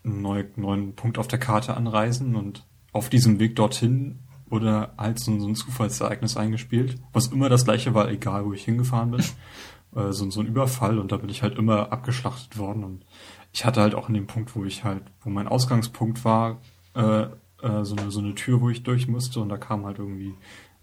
einen 0.03 0.21
neu, 0.21 0.45
neuen 0.55 0.95
Punkt 0.95 1.17
auf 1.17 1.27
der 1.27 1.39
Karte 1.39 1.75
anreisen 1.75 2.35
und 2.35 2.65
auf 2.91 3.09
diesem 3.09 3.39
Weg 3.39 3.55
dorthin 3.55 4.19
wurde 4.47 4.91
halt 4.97 5.19
so, 5.19 5.39
so 5.39 5.47
ein 5.47 5.55
Zufallsereignis 5.55 6.37
eingespielt, 6.37 6.97
was 7.11 7.27
immer 7.27 7.49
das 7.49 7.65
gleiche 7.65 7.93
war, 7.93 8.09
egal 8.09 8.45
wo 8.45 8.53
ich 8.53 8.65
hingefahren 8.65 9.11
bin. 9.11 9.21
äh, 9.95 10.11
so, 10.11 10.29
so 10.29 10.41
ein 10.41 10.47
Überfall 10.47 10.99
und 10.99 11.11
da 11.11 11.17
bin 11.17 11.29
ich 11.29 11.43
halt 11.43 11.57
immer 11.57 11.91
abgeschlachtet 11.91 12.57
worden 12.57 12.83
und 12.83 13.05
ich 13.51 13.65
hatte 13.65 13.81
halt 13.81 13.95
auch 13.95 14.09
in 14.09 14.15
dem 14.15 14.27
Punkt, 14.27 14.55
wo 14.55 14.65
ich 14.65 14.83
halt, 14.83 15.03
wo 15.21 15.29
mein 15.29 15.47
Ausgangspunkt 15.47 16.25
war, 16.25 16.61
äh, 16.95 17.27
äh, 17.61 17.83
so, 17.83 17.95
eine, 17.95 18.11
so 18.11 18.19
eine 18.19 18.35
Tür, 18.35 18.61
wo 18.61 18.69
ich 18.69 18.83
durch 18.83 19.07
musste 19.07 19.39
und 19.39 19.49
da 19.49 19.57
kam 19.57 19.85
halt 19.85 19.99
irgendwie 19.99 20.35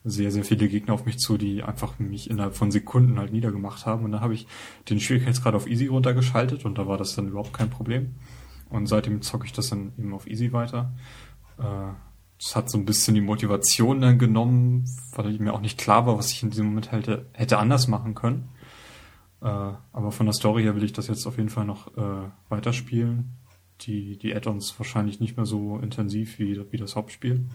sehr, 0.04 0.30
sehr 0.30 0.44
viele 0.44 0.68
Gegner 0.68 0.94
auf 0.94 1.04
mich 1.04 1.18
zu, 1.18 1.36
die 1.36 1.62
einfach 1.62 1.98
mich 1.98 2.30
innerhalb 2.30 2.54
von 2.54 2.70
Sekunden 2.70 3.18
halt 3.18 3.32
niedergemacht 3.32 3.84
haben. 3.84 4.04
Und 4.04 4.12
dann 4.12 4.20
habe 4.22 4.34
ich 4.34 4.46
den 4.88 5.00
Schwierigkeitsgrad 5.00 5.54
auf 5.54 5.66
Easy 5.66 5.86
runtergeschaltet 5.86 6.64
und 6.64 6.78
da 6.78 6.86
war 6.86 6.96
das 6.96 7.14
dann 7.14 7.28
überhaupt 7.28 7.52
kein 7.52 7.70
Problem. 7.70 8.14
Und 8.70 8.86
seitdem 8.86 9.20
zocke 9.20 9.46
ich 9.46 9.52
das 9.52 9.68
dann 9.68 9.92
eben 9.98 10.14
auf 10.14 10.26
Easy 10.26 10.52
weiter. 10.52 10.92
Äh, 11.58 11.92
das 12.38 12.56
hat 12.56 12.70
so 12.70 12.78
ein 12.78 12.86
bisschen 12.86 13.14
die 13.14 13.20
Motivation 13.20 14.00
dann 14.00 14.18
genommen, 14.18 14.86
weil 15.12 15.38
mir 15.38 15.52
auch 15.52 15.60
nicht 15.60 15.78
klar 15.78 16.06
war, 16.06 16.16
was 16.16 16.30
ich 16.30 16.42
in 16.42 16.48
diesem 16.48 16.66
Moment 16.66 16.90
hätte, 16.90 17.26
hätte 17.34 17.58
anders 17.58 17.86
machen 17.86 18.14
können. 18.14 18.48
Äh, 19.42 19.46
aber 19.46 20.12
von 20.12 20.24
der 20.24 20.32
Story 20.32 20.62
her 20.62 20.74
will 20.74 20.84
ich 20.84 20.94
das 20.94 21.08
jetzt 21.08 21.26
auf 21.26 21.36
jeden 21.36 21.50
Fall 21.50 21.66
noch 21.66 21.94
äh, 21.98 22.30
weiterspielen. 22.48 23.36
Die, 23.82 24.16
die 24.16 24.34
Add-ons 24.34 24.78
wahrscheinlich 24.78 25.20
nicht 25.20 25.36
mehr 25.36 25.46
so 25.46 25.78
intensiv 25.78 26.38
wie, 26.38 26.60
wie 26.70 26.76
das 26.76 26.96
Hauptspiel. 26.96 27.46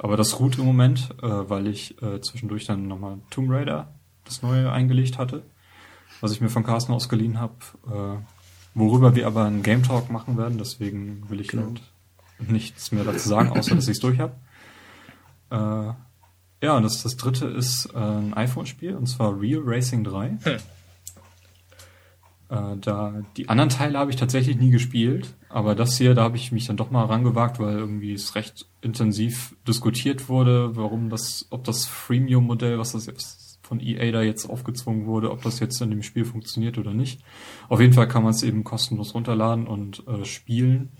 Aber 0.00 0.16
das 0.16 0.38
ruht 0.38 0.58
im 0.58 0.64
Moment, 0.64 1.10
äh, 1.22 1.26
weil 1.26 1.66
ich 1.66 2.00
äh, 2.02 2.20
zwischendurch 2.20 2.66
dann 2.66 2.88
nochmal 2.88 3.18
Tomb 3.30 3.50
Raider, 3.50 3.92
das 4.24 4.42
neue, 4.42 4.70
eingelegt 4.70 5.18
hatte, 5.18 5.42
was 6.20 6.32
ich 6.32 6.40
mir 6.40 6.48
von 6.48 6.64
Carsten 6.64 6.92
ausgeliehen 6.92 7.40
habe, 7.40 7.54
äh, 7.86 8.22
worüber 8.74 9.14
wir 9.14 9.26
aber 9.26 9.44
einen 9.44 9.62
Game 9.62 9.82
Talk 9.82 10.10
machen 10.10 10.36
werden, 10.36 10.58
deswegen 10.58 11.28
will 11.28 11.40
ich 11.40 11.48
genau. 11.48 11.64
halt 11.66 11.82
nichts 12.48 12.92
mehr 12.92 13.04
dazu 13.04 13.28
sagen, 13.28 13.50
außer 13.50 13.74
dass 13.74 13.88
ich 13.88 13.96
es 13.96 14.00
durch 14.00 14.18
habe. 14.18 14.34
Äh, 15.50 16.64
ja, 16.64 16.76
und 16.76 16.82
das, 16.82 17.02
das 17.02 17.16
dritte 17.16 17.46
ist 17.46 17.88
äh, 17.94 17.98
ein 17.98 18.34
iPhone-Spiel, 18.34 18.96
und 18.96 19.06
zwar 19.06 19.40
Real 19.40 19.62
Racing 19.64 20.04
3. 20.04 20.38
Hm. 20.42 20.56
Äh, 22.48 22.76
da 22.80 23.22
die 23.36 23.48
anderen 23.48 23.68
Teile 23.68 23.98
habe 23.98 24.10
ich 24.10 24.16
tatsächlich 24.16 24.56
nie 24.56 24.70
gespielt, 24.70 25.34
aber 25.48 25.74
das 25.74 25.98
hier, 25.98 26.14
da 26.14 26.22
habe 26.22 26.36
ich 26.36 26.50
mich 26.50 26.66
dann 26.66 26.76
doch 26.76 26.90
mal 26.90 27.04
rangewagt, 27.04 27.58
weil 27.58 27.76
irgendwie 27.76 28.12
es 28.12 28.34
recht 28.34 28.66
intensiv 28.80 29.54
diskutiert 29.66 30.28
wurde, 30.28 30.74
warum 30.76 31.10
das, 31.10 31.46
ob 31.50 31.64
das 31.64 31.84
Freemium-Modell, 31.84 32.78
was 32.78 32.92
das 32.92 33.06
jetzt 33.06 33.58
von 33.62 33.80
EA 33.80 34.10
da 34.12 34.22
jetzt 34.22 34.48
aufgezwungen 34.48 35.04
wurde, 35.06 35.30
ob 35.30 35.42
das 35.42 35.60
jetzt 35.60 35.80
in 35.82 35.90
dem 35.90 36.02
Spiel 36.02 36.24
funktioniert 36.24 36.78
oder 36.78 36.94
nicht. 36.94 37.20
Auf 37.68 37.80
jeden 37.80 37.92
Fall 37.92 38.08
kann 38.08 38.22
man 38.22 38.32
es 38.32 38.42
eben 38.42 38.64
kostenlos 38.64 39.14
runterladen 39.14 39.66
und 39.66 40.06
äh, 40.08 40.24
spielen. 40.24 40.90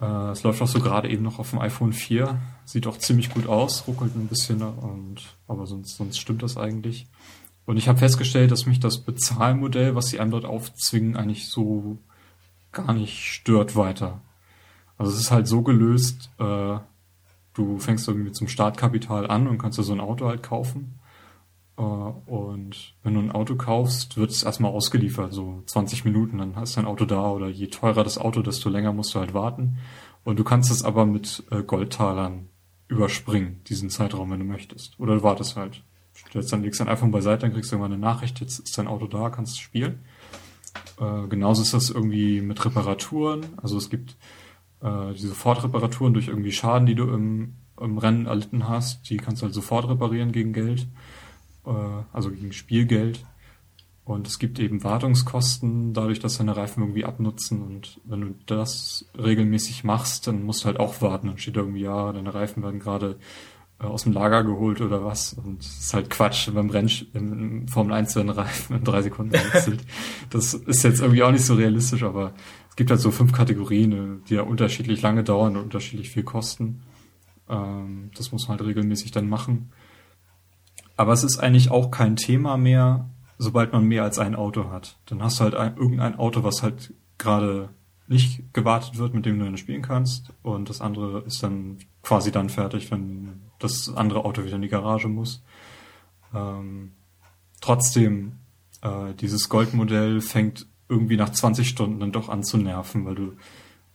Äh, 0.00 0.30
es 0.30 0.44
läuft 0.44 0.62
auch 0.62 0.68
so 0.68 0.80
gerade 0.80 1.10
eben 1.10 1.22
noch 1.22 1.38
auf 1.38 1.50
dem 1.50 1.58
iPhone 1.58 1.92
4. 1.92 2.40
Sieht 2.64 2.86
auch 2.86 2.96
ziemlich 2.96 3.28
gut 3.28 3.46
aus, 3.46 3.86
ruckelt 3.86 4.16
ein 4.16 4.28
bisschen, 4.28 4.62
und 4.62 5.22
aber 5.46 5.66
sonst, 5.66 5.96
sonst 5.96 6.18
stimmt 6.18 6.42
das 6.42 6.56
eigentlich. 6.56 7.06
Und 7.68 7.76
ich 7.76 7.86
habe 7.86 7.98
festgestellt, 7.98 8.50
dass 8.50 8.64
mich 8.64 8.80
das 8.80 8.96
Bezahlmodell, 8.96 9.94
was 9.94 10.06
sie 10.06 10.20
einem 10.20 10.30
dort 10.30 10.46
aufzwingen, 10.46 11.18
eigentlich 11.18 11.48
so 11.48 11.98
gar 12.72 12.94
nicht 12.94 13.22
stört 13.22 13.76
weiter. 13.76 14.22
Also 14.96 15.12
es 15.12 15.20
ist 15.20 15.30
halt 15.30 15.46
so 15.46 15.60
gelöst, 15.60 16.30
äh, 16.38 16.78
du 17.52 17.78
fängst 17.78 18.08
irgendwie 18.08 18.32
zum 18.32 18.48
Startkapital 18.48 19.26
an 19.26 19.46
und 19.46 19.58
kannst 19.58 19.78
dir 19.78 19.82
so 19.82 19.92
ein 19.92 20.00
Auto 20.00 20.26
halt 20.26 20.42
kaufen. 20.42 20.98
Äh, 21.76 21.82
und 21.82 22.94
wenn 23.02 23.12
du 23.12 23.20
ein 23.20 23.32
Auto 23.32 23.54
kaufst, 23.56 24.16
wird 24.16 24.30
es 24.30 24.44
erstmal 24.44 24.72
ausgeliefert, 24.72 25.34
so 25.34 25.62
20 25.66 26.06
Minuten, 26.06 26.38
dann 26.38 26.56
hast 26.56 26.76
du 26.76 26.80
ein 26.80 26.86
Auto 26.86 27.04
da 27.04 27.32
oder 27.32 27.48
je 27.48 27.66
teurer 27.66 28.02
das 28.02 28.16
Auto, 28.16 28.40
desto 28.40 28.70
länger 28.70 28.94
musst 28.94 29.14
du 29.14 29.18
halt 29.18 29.34
warten. 29.34 29.76
Und 30.24 30.38
du 30.38 30.44
kannst 30.44 30.70
es 30.70 30.82
aber 30.82 31.04
mit 31.04 31.44
äh, 31.50 31.62
Goldtalern 31.62 32.48
überspringen, 32.88 33.60
diesen 33.64 33.90
Zeitraum, 33.90 34.30
wenn 34.30 34.40
du 34.40 34.46
möchtest. 34.46 34.98
Oder 34.98 35.16
du 35.16 35.22
wartest 35.22 35.56
halt 35.56 35.82
stellst 36.28 36.52
dann, 36.52 36.62
legst 36.62 36.80
dein 36.80 36.88
iPhone 36.88 37.10
beiseite, 37.10 37.42
dann 37.42 37.52
kriegst 37.52 37.70
du 37.70 37.76
irgendwann 37.76 37.92
eine 37.92 38.00
Nachricht, 38.00 38.40
jetzt 38.40 38.58
ist 38.58 38.76
dein 38.78 38.88
Auto 38.88 39.06
da, 39.06 39.30
kannst 39.30 39.60
spielen. 39.60 40.00
Äh, 41.00 41.28
genauso 41.28 41.62
ist 41.62 41.74
das 41.74 41.90
irgendwie 41.90 42.40
mit 42.40 42.64
Reparaturen. 42.64 43.46
Also 43.56 43.78
es 43.78 43.90
gibt 43.90 44.16
äh, 44.80 45.12
die 45.14 45.26
Sofortreparaturen 45.26 46.14
durch 46.14 46.28
irgendwie 46.28 46.52
Schaden, 46.52 46.86
die 46.86 46.94
du 46.94 47.08
im, 47.08 47.54
im 47.80 47.98
Rennen 47.98 48.26
erlitten 48.26 48.68
hast, 48.68 49.08
die 49.10 49.16
kannst 49.16 49.42
du 49.42 49.46
halt 49.46 49.54
sofort 49.54 49.88
reparieren 49.88 50.32
gegen 50.32 50.52
Geld, 50.52 50.86
äh, 51.66 51.70
also 52.12 52.30
gegen 52.30 52.52
Spielgeld. 52.52 53.24
Und 54.04 54.26
es 54.26 54.38
gibt 54.38 54.58
eben 54.58 54.82
Wartungskosten, 54.82 55.92
dadurch, 55.92 56.18
dass 56.18 56.38
deine 56.38 56.56
Reifen 56.56 56.82
irgendwie 56.82 57.04
abnutzen. 57.04 57.62
Und 57.62 58.00
wenn 58.04 58.22
du 58.22 58.34
das 58.46 59.04
regelmäßig 59.18 59.84
machst, 59.84 60.26
dann 60.26 60.44
musst 60.44 60.62
du 60.62 60.66
halt 60.66 60.80
auch 60.80 61.02
warten. 61.02 61.26
Dann 61.26 61.36
steht 61.36 61.56
da 61.56 61.60
irgendwie, 61.60 61.82
ja, 61.82 62.10
deine 62.14 62.32
Reifen 62.32 62.62
werden 62.62 62.80
gerade 62.80 63.18
aus 63.86 64.02
dem 64.02 64.12
Lager 64.12 64.42
geholt 64.42 64.80
oder 64.80 65.04
was. 65.04 65.34
Und 65.34 65.60
das 65.60 65.78
ist 65.78 65.94
halt 65.94 66.10
Quatsch. 66.10 66.50
Beim 66.52 66.70
Renn, 66.70 66.90
im 67.14 67.68
Formel 67.68 67.92
1 67.92 68.16
werden 68.16 68.30
Reifen 68.30 68.76
in 68.78 68.84
drei 68.84 69.02
Sekunden 69.02 69.32
gewechselt. 69.32 69.80
das 70.30 70.54
ist 70.54 70.82
jetzt 70.82 71.00
irgendwie 71.00 71.22
auch 71.22 71.30
nicht 71.30 71.44
so 71.44 71.54
realistisch, 71.54 72.02
aber 72.02 72.32
es 72.70 72.76
gibt 72.76 72.90
halt 72.90 73.00
so 73.00 73.10
fünf 73.10 73.32
Kategorien, 73.32 73.92
äh, 73.92 74.28
die 74.28 74.34
ja 74.34 74.42
unterschiedlich 74.42 75.02
lange 75.02 75.22
dauern 75.22 75.56
und 75.56 75.64
unterschiedlich 75.64 76.10
viel 76.10 76.24
kosten. 76.24 76.82
Ähm, 77.48 78.10
das 78.16 78.32
muss 78.32 78.48
man 78.48 78.58
halt 78.58 78.68
regelmäßig 78.68 79.12
dann 79.12 79.28
machen. 79.28 79.70
Aber 80.96 81.12
es 81.12 81.22
ist 81.22 81.38
eigentlich 81.38 81.70
auch 81.70 81.92
kein 81.92 82.16
Thema 82.16 82.56
mehr, 82.56 83.08
sobald 83.38 83.72
man 83.72 83.84
mehr 83.84 84.02
als 84.02 84.18
ein 84.18 84.34
Auto 84.34 84.70
hat. 84.70 84.98
Dann 85.06 85.22
hast 85.22 85.38
du 85.38 85.44
halt 85.44 85.54
ein, 85.54 85.76
irgendein 85.76 86.18
Auto, 86.18 86.42
was 86.42 86.64
halt 86.64 86.92
gerade 87.18 87.68
nicht 88.08 88.52
gewartet 88.54 88.98
wird, 88.98 89.14
mit 89.14 89.24
dem 89.24 89.38
du 89.38 89.44
dann 89.44 89.56
spielen 89.56 89.82
kannst. 89.82 90.32
Und 90.42 90.68
das 90.68 90.80
andere 90.80 91.20
ist 91.20 91.42
dann 91.42 91.78
quasi 92.02 92.32
dann 92.32 92.48
fertig, 92.48 92.90
wenn 92.90 93.47
das 93.58 93.94
andere 93.94 94.24
Auto 94.24 94.44
wieder 94.44 94.56
in 94.56 94.62
die 94.62 94.68
Garage 94.68 95.08
muss. 95.08 95.42
Ähm, 96.34 96.92
trotzdem, 97.60 98.38
äh, 98.82 99.14
dieses 99.14 99.48
Goldmodell 99.48 100.20
fängt 100.20 100.66
irgendwie 100.88 101.16
nach 101.16 101.30
20 101.30 101.68
Stunden 101.68 102.00
dann 102.00 102.12
doch 102.12 102.28
an 102.28 102.42
zu 102.42 102.56
nerven, 102.56 103.04
weil 103.04 103.14
du 103.14 103.32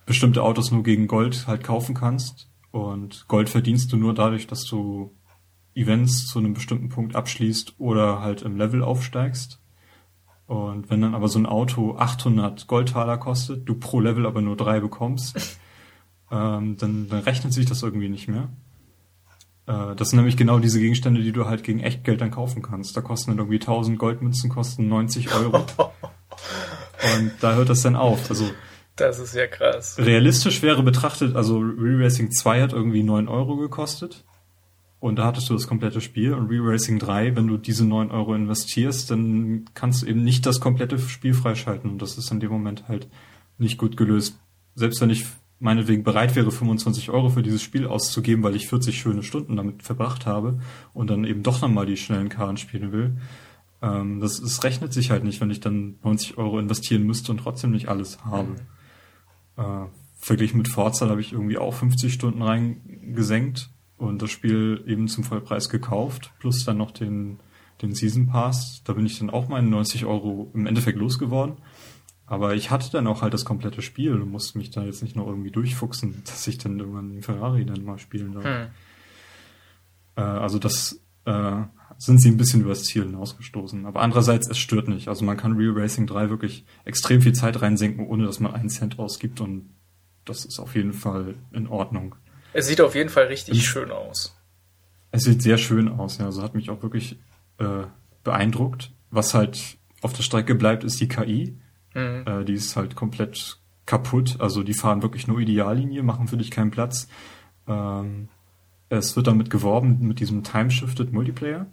bestimmte 0.06 0.44
Autos 0.44 0.72
nur 0.72 0.84
gegen 0.84 1.08
Gold 1.08 1.48
halt 1.48 1.64
kaufen 1.64 1.96
kannst. 1.96 2.50
Und 2.72 3.28
Gold 3.28 3.50
verdienst 3.50 3.92
du 3.92 3.98
nur 3.98 4.14
dadurch, 4.14 4.48
dass 4.48 4.66
du 4.66 5.12
Events 5.76 6.28
zu 6.28 6.40
einem 6.40 6.54
bestimmten 6.54 6.90
Punkt 6.90 7.16
abschließt 7.16 7.76
oder 7.78 8.22
halt 8.22 8.42
im 8.42 8.58
Level 8.58 8.84
aufsteigst. 8.84 9.60
Und 10.46 10.90
wenn 10.90 11.02
dann 11.02 11.16
aber 11.16 11.30
so 11.30 11.40
ein 11.40 11.46
Auto 11.46 11.96
800 11.98 12.68
Goldtaler 12.68 13.18
kostet, 13.18 13.68
du 13.68 13.76
pro 13.76 14.00
Level 14.00 14.26
aber 14.26 14.42
nur 14.42 14.58
drei 14.58 14.80
bekommst, 14.80 15.60
ähm, 16.32 16.78
dann, 16.78 17.10
dann 17.10 17.20
rechnet 17.22 17.54
sich 17.54 17.66
das 17.66 17.82
irgendwie 17.82 18.10
nicht 18.10 18.28
mehr. 18.28 18.50
Äh, 19.68 19.96
das 19.96 20.10
sind 20.10 20.18
nämlich 20.18 20.38
genau 20.38 20.60
diese 20.60 20.80
Gegenstände, 20.80 21.22
die 21.22 21.32
du 21.32 21.46
halt 21.46 21.64
gegen 21.64 21.80
Echtgeld 21.80 22.22
dann 22.22 22.32
kaufen 22.32 22.62
kannst. 22.62 22.96
Da 22.98 23.02
kosten 23.02 23.32
dann 23.32 23.40
irgendwie 23.40 23.60
1000 23.60 23.98
Goldmünzen, 23.98 24.50
kosten 24.50 24.88
90 24.88 25.34
Euro. 25.34 25.58
Und 27.18 27.32
da 27.42 27.56
hört 27.56 27.70
das 27.70 27.82
dann 27.82 27.96
auf. 27.96 28.30
Also 28.30 28.50
das 28.96 29.20
ist 29.20 29.36
ja 29.36 29.48
krass. 29.48 29.98
Realistisch 29.98 30.62
wäre 30.62 30.84
betrachtet, 30.84 31.36
also 31.36 31.58
Re-Racing 31.58 32.32
2 32.32 32.62
hat 32.62 32.74
irgendwie 32.74 33.04
9 33.04 33.28
Euro 33.28 33.58
gekostet. 33.58 34.24
Und 35.00 35.18
da 35.18 35.26
hattest 35.26 35.50
du 35.50 35.54
das 35.54 35.68
komplette 35.68 36.00
Spiel. 36.00 36.34
Und 36.34 36.50
Re-Racing 36.50 37.00
3, 37.00 37.36
wenn 37.36 37.48
du 37.48 37.58
diese 37.58 37.86
9 37.86 38.12
Euro 38.12 38.36
investierst, 38.36 39.12
dann 39.12 39.66
kannst 39.74 40.02
du 40.02 40.06
eben 40.06 40.24
nicht 40.24 40.46
das 40.46 40.62
komplette 40.62 40.98
Spiel 41.00 41.34
freischalten. 41.34 41.90
Und 41.90 42.02
das 42.02 42.18
ist 42.18 42.32
in 42.32 42.40
dem 42.40 42.52
Moment 42.52 42.88
halt 42.88 43.08
nicht 43.58 43.78
gut 43.78 43.98
gelöst. 43.98 44.40
Selbst 44.76 45.02
wenn 45.02 45.10
ich 45.10 45.26
meinetwegen 45.64 46.04
bereit 46.04 46.36
wäre, 46.36 46.52
25 46.52 47.10
Euro 47.10 47.30
für 47.30 47.42
dieses 47.42 47.62
Spiel 47.62 47.88
auszugeben, 47.88 48.44
weil 48.44 48.56
ich 48.56 48.68
40 48.68 49.00
schöne 49.00 49.24
Stunden 49.24 49.56
damit 49.56 49.82
verbracht 49.82 50.26
habe 50.26 50.60
und 50.94 51.10
dann 51.10 51.24
eben 51.24 51.42
doch 51.42 51.62
nochmal 51.62 51.86
die 51.86 51.96
schnellen 51.98 52.30
Karten 52.30 52.58
spielen 52.58 52.92
will. 52.92 53.18
Ähm, 53.82 54.20
das, 54.20 54.42
das 54.42 54.64
rechnet 54.64 54.92
sich 54.92 55.10
halt 55.10 55.24
nicht, 55.24 55.40
wenn 55.40 55.50
ich 55.50 55.62
dann 55.62 55.96
90 56.04 56.38
Euro 56.38 56.60
investieren 56.60 57.04
müsste 57.04 57.32
und 57.32 57.40
trotzdem 57.40 57.72
nicht 57.72 57.88
alles 57.88 58.24
habe. 58.26 58.56
Äh, 59.56 59.86
verglichen 60.18 60.58
mit 60.58 60.68
Forza 60.68 61.08
habe 61.08 61.22
ich 61.22 61.32
irgendwie 61.32 61.58
auch 61.58 61.74
50 61.74 62.14
Stunden 62.14 62.42
reingesenkt 62.42 63.70
und 63.98 64.22
das 64.22 64.32
Spiel 64.32 64.84
eben 64.86 65.08
zum 65.08 65.24
Vollpreis 65.24 65.70
gekauft, 65.70 66.34
plus 66.40 66.66
dann 66.66 66.78
noch 66.78 66.92
den, 66.92 67.40
den 67.82 67.96
Season 67.96 68.28
Pass. 68.28 68.82
Da 68.84 68.94
bin 68.94 69.06
ich 69.06 69.18
dann 69.18 69.30
auch 69.30 69.48
meine 69.48 69.70
90 69.70 70.06
Euro 70.06 70.52
im 70.54 70.66
Endeffekt 70.66 70.98
losgeworden. 70.98 71.56
Aber 72.34 72.56
ich 72.56 72.72
hatte 72.72 72.90
dann 72.90 73.06
auch 73.06 73.22
halt 73.22 73.36
das 73.36 73.46
komplette 73.46 73.84
Spiel 73.84 74.12
und 74.14 74.32
musste 74.32 74.58
mich 74.58 74.72
da 74.72 74.84
jetzt 74.84 75.04
nicht 75.04 75.16
noch 75.16 75.28
irgendwie 75.28 75.52
durchfuchsen, 75.52 76.24
dass 76.26 76.48
ich 76.48 76.58
dann 76.58 76.80
irgendwann 76.80 77.12
den 77.12 77.22
Ferrari 77.22 77.64
dann 77.64 77.86
mal 77.86 78.00
spielen 78.00 78.34
darf. 78.34 78.44
Hm. 78.44 78.68
Äh, 80.16 80.22
also 80.22 80.58
das 80.58 81.00
äh, 81.26 81.62
sind 82.00 82.20
sie 82.24 82.32
ein 82.32 82.38
bisschen 82.38 82.62
übers 82.62 82.86
Ziel 82.86 83.04
hinausgestoßen. 83.04 83.86
Aber 83.86 84.02
andererseits, 84.02 84.50
es 84.50 84.58
stört 84.58 84.88
nicht. 84.88 85.10
Also 85.10 85.24
man 85.24 85.38
kann 85.38 85.56
Real 85.58 85.74
Racing 85.78 86.08
3 86.08 86.32
wirklich 86.32 86.66
extrem 86.86 87.22
viel 87.22 87.34
Zeit 87.34 87.62
reinsenken, 87.62 88.08
ohne 88.08 88.26
dass 88.26 88.40
man 88.40 88.56
einen 88.56 88.70
Cent 88.70 88.98
ausgibt 88.98 89.40
und 89.40 89.70
das 90.26 90.44
ist 90.44 90.58
auf 90.58 90.74
jeden 90.74 90.94
Fall 90.94 91.36
in 91.52 91.68
Ordnung. 91.68 92.16
Es 92.52 92.66
sieht 92.66 92.82
auf 92.82 92.96
jeden 92.96 93.10
Fall 93.10 93.26
richtig 93.26 93.60
ich, 93.60 93.68
schön 93.68 93.92
aus. 93.92 94.36
Es 95.12 95.22
sieht 95.22 95.44
sehr 95.44 95.60
schön 95.60 95.88
aus, 95.88 96.18
ja. 96.18 96.26
Also 96.26 96.42
hat 96.42 96.56
mich 96.56 96.72
auch 96.72 96.82
wirklich 96.82 97.20
äh, 97.60 97.84
beeindruckt. 98.24 98.92
Was 99.12 99.36
halt 99.36 99.78
auf 100.02 100.14
der 100.14 100.24
Strecke 100.24 100.56
bleibt, 100.56 100.84
ist 100.84 101.00
die 101.00 101.08
KI. 101.08 101.60
Mhm. 101.94 102.24
Äh, 102.26 102.46
die 102.46 102.54
ist 102.54 102.76
halt 102.76 102.96
komplett 102.96 103.60
kaputt. 103.86 104.38
Also 104.40 104.64
die 104.64 104.74
fahren 104.74 105.02
wirklich 105.02 105.28
nur 105.28 105.40
Ideallinie, 105.40 106.04
machen 106.04 106.28
für 106.28 106.38
dich 106.38 106.52
keinen 106.52 106.72
Platz. 106.72 107.08
Ähm, 107.68 108.30
es 108.90 109.16
wird 109.16 109.28
damit 109.28 109.50
geworben 109.50 110.00
mit 110.02 110.20
diesem 110.20 110.44
Time-Shifted 110.44 111.12
Multiplayer. 111.14 111.68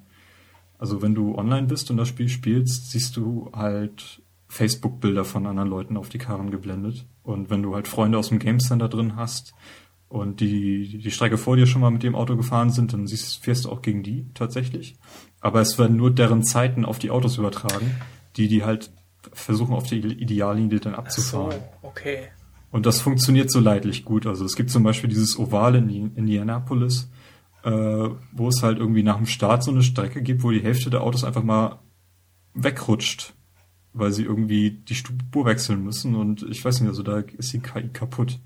Also 0.79 1.03
wenn 1.03 1.15
du 1.15 1.37
online 1.37 1.67
bist 1.67 1.91
und 1.91 1.99
das 1.99 2.09
Spiel 2.09 2.29
spielst, 2.29 2.91
siehst 2.91 3.17
du 3.17 3.51
halt 3.55 4.23
Facebook-Bilder 4.49 5.25
von 5.25 5.47
anderen 5.47 5.69
Leuten 5.69 5.97
auf 5.97 6.09
die 6.09 6.19
Karren 6.19 6.51
geblendet. 6.51 7.07
Und 7.23 7.51
wenn 7.51 7.63
du 7.63 7.75
halt 7.75 7.87
Freunde 7.87 8.19
aus 8.19 8.31
dem 8.31 8.39
Game 8.39 8.59
Center 8.59 8.89
drin 8.89 9.17
hast, 9.17 9.55
und 10.11 10.41
die, 10.41 10.99
die 10.99 11.11
Strecke 11.13 11.39
vor 11.39 11.57
dir 11.57 11.67
schon 11.67 11.81
mal 11.81 11.93
mit 11.93 12.03
dem 12.03 12.17
Auto 12.17 12.37
gefahren 12.37 12.71
sind, 12.71 12.93
dann 12.93 13.07
siehst, 13.07 13.45
fährst 13.45 13.65
du 13.65 13.71
auch 13.71 13.81
gegen 13.81 14.03
die 14.03 14.27
tatsächlich. 14.35 14.97
Aber 15.41 15.61
es 15.61 15.79
werden 15.79 15.97
nur 15.97 16.11
deren 16.11 16.43
Zeiten 16.43 16.85
auf 16.85 16.99
die 16.99 17.13
Autos 17.13 17.39
übertragen, 17.39 17.95
die 18.37 18.49
die 18.49 18.65
halt 18.65 18.91
versuchen 19.33 19.75
auf 19.75 19.87
die 19.87 19.99
Ideallinie 19.99 20.81
dann 20.81 20.95
abzufahren. 20.95 21.61
Ach 21.61 21.83
so, 21.83 21.89
okay. 21.89 22.29
Und 22.71 22.87
das 22.87 23.01
funktioniert 23.01 23.51
so 23.51 23.61
leidlich 23.61 24.05
gut. 24.05 24.27
Also 24.27 24.45
es 24.45 24.57
gibt 24.57 24.71
zum 24.71 24.83
Beispiel 24.83 25.11
dieses 25.11 25.39
Oval 25.39 25.75
in 25.75 26.15
Indianapolis, 26.15 27.11
äh, 27.65 27.71
wo 27.71 28.49
es 28.49 28.63
halt 28.63 28.79
irgendwie 28.79 29.03
nach 29.03 29.17
dem 29.17 29.27
Start 29.27 29.65
so 29.65 29.71
eine 29.71 29.83
Strecke 29.83 30.23
gibt, 30.23 30.43
wo 30.43 30.51
die 30.51 30.63
Hälfte 30.63 30.91
der 30.91 31.03
Autos 31.03 31.25
einfach 31.25 31.43
mal 31.43 31.81
wegrutscht, 32.55 33.35
weil 33.93 34.13
sie 34.13 34.25
irgendwie 34.25 34.71
die 34.71 34.95
Spur 34.95 35.45
wechseln 35.45 35.83
müssen. 35.83 36.15
Und 36.15 36.45
ich 36.49 36.65
weiß 36.65 36.81
nicht, 36.81 36.89
also 36.89 37.03
da 37.03 37.19
ist 37.19 37.53
die 37.53 37.61
KI 37.61 37.89
kaputt. 37.89 38.39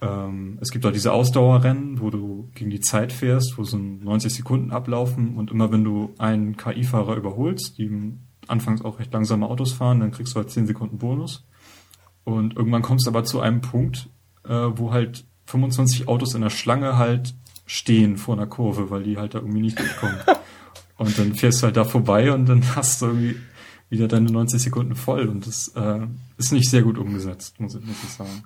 Ähm, 0.00 0.58
es 0.60 0.70
gibt 0.70 0.84
auch 0.84 0.92
diese 0.92 1.12
Ausdauerrennen, 1.12 2.00
wo 2.00 2.10
du 2.10 2.50
gegen 2.54 2.70
die 2.70 2.80
Zeit 2.80 3.12
fährst, 3.12 3.56
wo 3.56 3.64
so 3.64 3.76
90 3.76 4.34
Sekunden 4.34 4.72
ablaufen 4.72 5.36
und 5.36 5.50
immer 5.50 5.70
wenn 5.70 5.84
du 5.84 6.14
einen 6.18 6.56
KI-Fahrer 6.56 7.16
überholst, 7.16 7.78
die 7.78 8.18
anfangs 8.48 8.82
auch 8.82 8.98
recht 8.98 9.12
langsame 9.12 9.46
Autos 9.46 9.72
fahren, 9.72 10.00
dann 10.00 10.10
kriegst 10.10 10.34
du 10.34 10.36
halt 10.36 10.50
10 10.50 10.66
Sekunden 10.66 10.98
Bonus. 10.98 11.44
Und 12.24 12.56
irgendwann 12.56 12.82
kommst 12.82 13.06
du 13.06 13.10
aber 13.10 13.24
zu 13.24 13.40
einem 13.40 13.60
Punkt, 13.60 14.08
äh, 14.44 14.50
wo 14.50 14.92
halt 14.92 15.24
25 15.46 16.08
Autos 16.08 16.34
in 16.34 16.42
der 16.42 16.50
Schlange 16.50 16.96
halt 16.96 17.34
stehen 17.66 18.16
vor 18.16 18.34
einer 18.34 18.46
Kurve, 18.46 18.90
weil 18.90 19.02
die 19.02 19.18
halt 19.18 19.34
da 19.34 19.38
irgendwie 19.38 19.62
nicht 19.62 19.78
durchkommen. 19.78 20.16
und 20.98 21.18
dann 21.18 21.34
fährst 21.34 21.62
du 21.62 21.66
halt 21.66 21.76
da 21.76 21.84
vorbei 21.84 22.32
und 22.32 22.46
dann 22.46 22.76
hast 22.76 23.02
du 23.02 23.06
irgendwie 23.06 23.36
wieder 23.90 24.08
deine 24.08 24.30
90 24.30 24.62
Sekunden 24.62 24.94
voll 24.94 25.28
und 25.28 25.46
das 25.46 25.68
äh, 25.76 26.06
ist 26.38 26.52
nicht 26.52 26.70
sehr 26.70 26.82
gut 26.82 26.96
umgesetzt, 26.96 27.60
muss 27.60 27.74
ich, 27.74 27.84
muss 27.84 28.02
ich 28.02 28.10
sagen. 28.10 28.44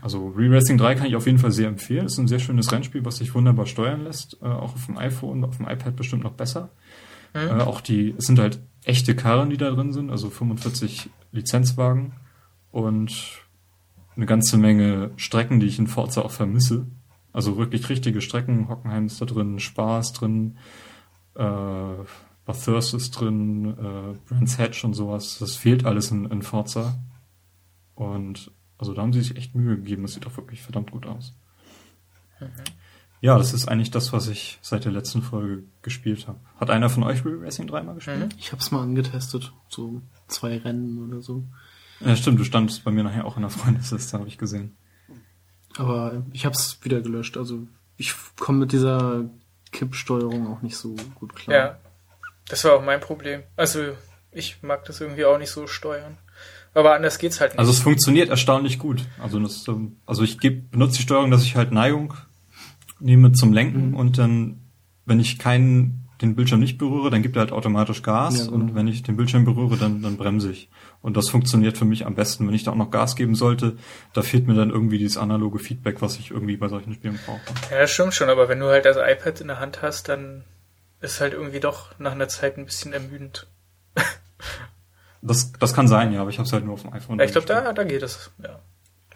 Also 0.00 0.28
Re-Racing 0.28 0.78
3 0.78 0.94
kann 0.94 1.06
ich 1.06 1.16
auf 1.16 1.26
jeden 1.26 1.38
Fall 1.38 1.52
sehr 1.52 1.68
empfehlen. 1.68 2.06
Ist 2.06 2.18
ein 2.18 2.28
sehr 2.28 2.38
schönes 2.38 2.72
Rennspiel, 2.72 3.04
was 3.04 3.16
sich 3.16 3.34
wunderbar 3.34 3.66
steuern 3.66 4.04
lässt. 4.04 4.38
Äh, 4.40 4.46
auch 4.46 4.74
auf 4.74 4.86
dem 4.86 4.96
iPhone, 4.96 5.44
auf 5.44 5.58
dem 5.58 5.68
iPad 5.68 5.96
bestimmt 5.96 6.24
noch 6.24 6.32
besser. 6.32 6.70
Mhm. 7.34 7.60
Äh, 7.60 7.62
auch 7.62 7.80
die, 7.80 8.14
es 8.16 8.26
sind 8.26 8.38
halt 8.38 8.60
echte 8.84 9.16
Karren, 9.16 9.50
die 9.50 9.56
da 9.56 9.70
drin 9.70 9.92
sind, 9.92 10.10
also 10.10 10.30
45 10.30 11.10
Lizenzwagen 11.32 12.12
und 12.70 13.42
eine 14.14 14.26
ganze 14.26 14.56
Menge 14.56 15.10
Strecken, 15.16 15.60
die 15.60 15.66
ich 15.66 15.78
in 15.78 15.86
Forza 15.86 16.22
auch 16.22 16.30
vermisse. 16.30 16.86
Also 17.32 17.58
wirklich 17.58 17.88
richtige 17.90 18.22
Strecken. 18.22 18.68
Hockenheim 18.68 19.06
ist 19.06 19.20
da 19.20 19.26
drin, 19.26 19.60
Spaß 19.60 20.14
drin, 20.14 20.56
äh, 21.34 21.94
Bathurst 22.46 22.94
ist 22.94 23.10
drin, 23.10 23.76
äh, 23.76 24.16
Brands 24.26 24.58
Hatch 24.58 24.84
und 24.84 24.94
sowas. 24.94 25.38
Das 25.38 25.56
fehlt 25.56 25.84
alles 25.84 26.10
in, 26.10 26.24
in 26.26 26.42
Forza. 26.42 26.98
Und 27.94 28.52
also 28.78 28.94
da 28.94 29.02
haben 29.02 29.12
sie 29.12 29.20
sich 29.20 29.36
echt 29.36 29.54
Mühe 29.54 29.76
gegeben. 29.76 30.02
Das 30.02 30.14
sieht 30.14 30.26
auch 30.26 30.36
wirklich 30.36 30.62
verdammt 30.62 30.92
gut 30.92 31.06
aus. 31.06 31.34
Mhm. 32.40 32.46
Ja, 33.20 33.38
das 33.38 33.52
ist 33.52 33.68
eigentlich 33.68 33.90
das, 33.90 34.12
was 34.12 34.28
ich 34.28 34.58
seit 34.62 34.84
der 34.84 34.92
letzten 34.92 35.22
Folge 35.22 35.64
gespielt 35.82 36.28
habe. 36.28 36.38
Hat 36.60 36.70
einer 36.70 36.90
von 36.90 37.02
euch 37.02 37.24
Real 37.24 37.38
Racing 37.38 37.66
3 37.66 37.82
mal 37.82 37.94
gespielt? 37.94 38.34
Mhm. 38.34 38.38
Ich 38.38 38.52
habe 38.52 38.60
es 38.60 38.70
mal 38.70 38.82
angetestet. 38.82 39.52
So 39.68 40.02
zwei 40.28 40.58
Rennen 40.58 41.08
oder 41.08 41.22
so. 41.22 41.44
Ja, 42.00 42.14
stimmt. 42.14 42.38
Du 42.38 42.44
standest 42.44 42.84
bei 42.84 42.90
mir 42.90 43.04
nachher 43.04 43.24
auch 43.24 43.36
in 43.36 43.42
der 43.42 43.50
Freundesliste, 43.50 44.18
habe 44.18 44.28
ich 44.28 44.38
gesehen. 44.38 44.76
Aber 45.78 46.22
ich 46.32 46.44
habe 46.44 46.54
es 46.54 46.78
wieder 46.82 47.00
gelöscht. 47.00 47.36
Also 47.36 47.66
ich 47.96 48.14
komme 48.38 48.60
mit 48.60 48.72
dieser 48.72 49.24
Kippsteuerung 49.72 50.46
auch 50.48 50.62
nicht 50.62 50.76
so 50.76 50.96
gut 51.14 51.34
klar. 51.34 51.56
Ja, 51.56 51.78
das 52.48 52.64
war 52.64 52.74
auch 52.74 52.84
mein 52.84 53.00
Problem. 53.00 53.42
Also 53.56 53.80
ich 54.30 54.62
mag 54.62 54.84
das 54.84 55.00
irgendwie 55.00 55.24
auch 55.24 55.38
nicht 55.38 55.50
so 55.50 55.66
steuern. 55.66 56.18
Aber 56.74 56.94
anders 56.94 57.18
geht's 57.18 57.40
halt 57.40 57.52
nicht. 57.52 57.58
Also 57.58 57.70
es 57.70 57.80
funktioniert 57.80 58.28
erstaunlich 58.28 58.78
gut. 58.78 59.02
Also, 59.18 59.40
das, 59.40 59.66
ähm, 59.66 59.96
also 60.04 60.22
ich 60.22 60.38
geb, 60.38 60.70
benutze 60.72 60.96
die 60.96 61.02
Steuerung, 61.02 61.30
dass 61.30 61.42
ich 61.42 61.56
halt 61.56 61.72
Neigung 61.72 62.12
nehme 63.00 63.32
zum 63.32 63.52
Lenken 63.52 63.90
mhm. 63.90 63.96
und 63.96 64.18
dann, 64.18 64.60
wenn 65.04 65.20
ich 65.20 65.38
keinen 65.38 66.06
den 66.22 66.34
Bildschirm 66.34 66.60
nicht 66.60 66.78
berühre, 66.78 67.10
dann 67.10 67.22
gibt 67.22 67.36
er 67.36 67.40
halt 67.40 67.52
automatisch 67.52 68.02
Gas 68.02 68.38
Ja, 68.38 68.44
genau. 68.44 68.56
und 68.56 68.74
wenn 68.74 68.88
ich 68.88 69.02
den 69.02 69.16
Bildschirm 69.16 69.44
berühre, 69.44 69.76
dann, 69.76 70.00
dann 70.02 70.16
bremse 70.16 70.50
ich. 70.50 70.70
Und 71.02 71.16
das 71.16 71.28
funktioniert 71.28 71.76
für 71.76 71.84
mich 71.84 72.06
am 72.06 72.14
besten. 72.14 72.46
Wenn 72.46 72.54
ich 72.54 72.64
da 72.64 72.70
auch 72.70 72.76
noch 72.76 72.90
Gas 72.90 73.16
geben 73.16 73.34
sollte, 73.34 73.76
da 74.14 74.22
fehlt 74.22 74.46
mir 74.46 74.54
dann 74.54 74.70
irgendwie 74.70 74.98
dieses 74.98 75.18
analoge 75.18 75.58
Feedback, 75.58 76.00
was 76.00 76.18
ich 76.18 76.30
irgendwie 76.30 76.56
bei 76.56 76.68
solchen 76.68 76.94
Spielen 76.94 77.18
brauche. 77.24 77.40
Ja, 77.70 77.80
das 77.80 77.90
stimmt 77.90 78.14
schon, 78.14 78.30
aber 78.30 78.48
wenn 78.48 78.60
du 78.60 78.66
halt 78.66 78.86
das 78.86 78.96
iPad 78.96 79.40
in 79.42 79.48
der 79.48 79.60
Hand 79.60 79.82
hast, 79.82 80.08
dann 80.08 80.44
ist 81.00 81.20
halt 81.20 81.34
irgendwie 81.34 81.60
doch 81.60 81.98
nach 81.98 82.12
einer 82.12 82.28
Zeit 82.28 82.56
ein 82.56 82.64
bisschen 82.64 82.92
ermüdend. 82.92 83.46
Das, 85.22 85.50
das 85.52 85.74
kann 85.74 85.88
sein, 85.88 86.12
ja, 86.12 86.20
aber 86.20 86.30
ich 86.30 86.38
habe 86.38 86.46
es 86.46 86.52
halt 86.52 86.64
nur 86.64 86.74
auf 86.74 86.82
dem 86.82 86.92
iPhone. 86.92 87.18
Ja, 87.18 87.24
ich 87.24 87.32
glaube, 87.32 87.48
da, 87.48 87.72
da 87.72 87.82
geht 87.82 88.02
es, 88.02 88.30
ja. 88.40 88.60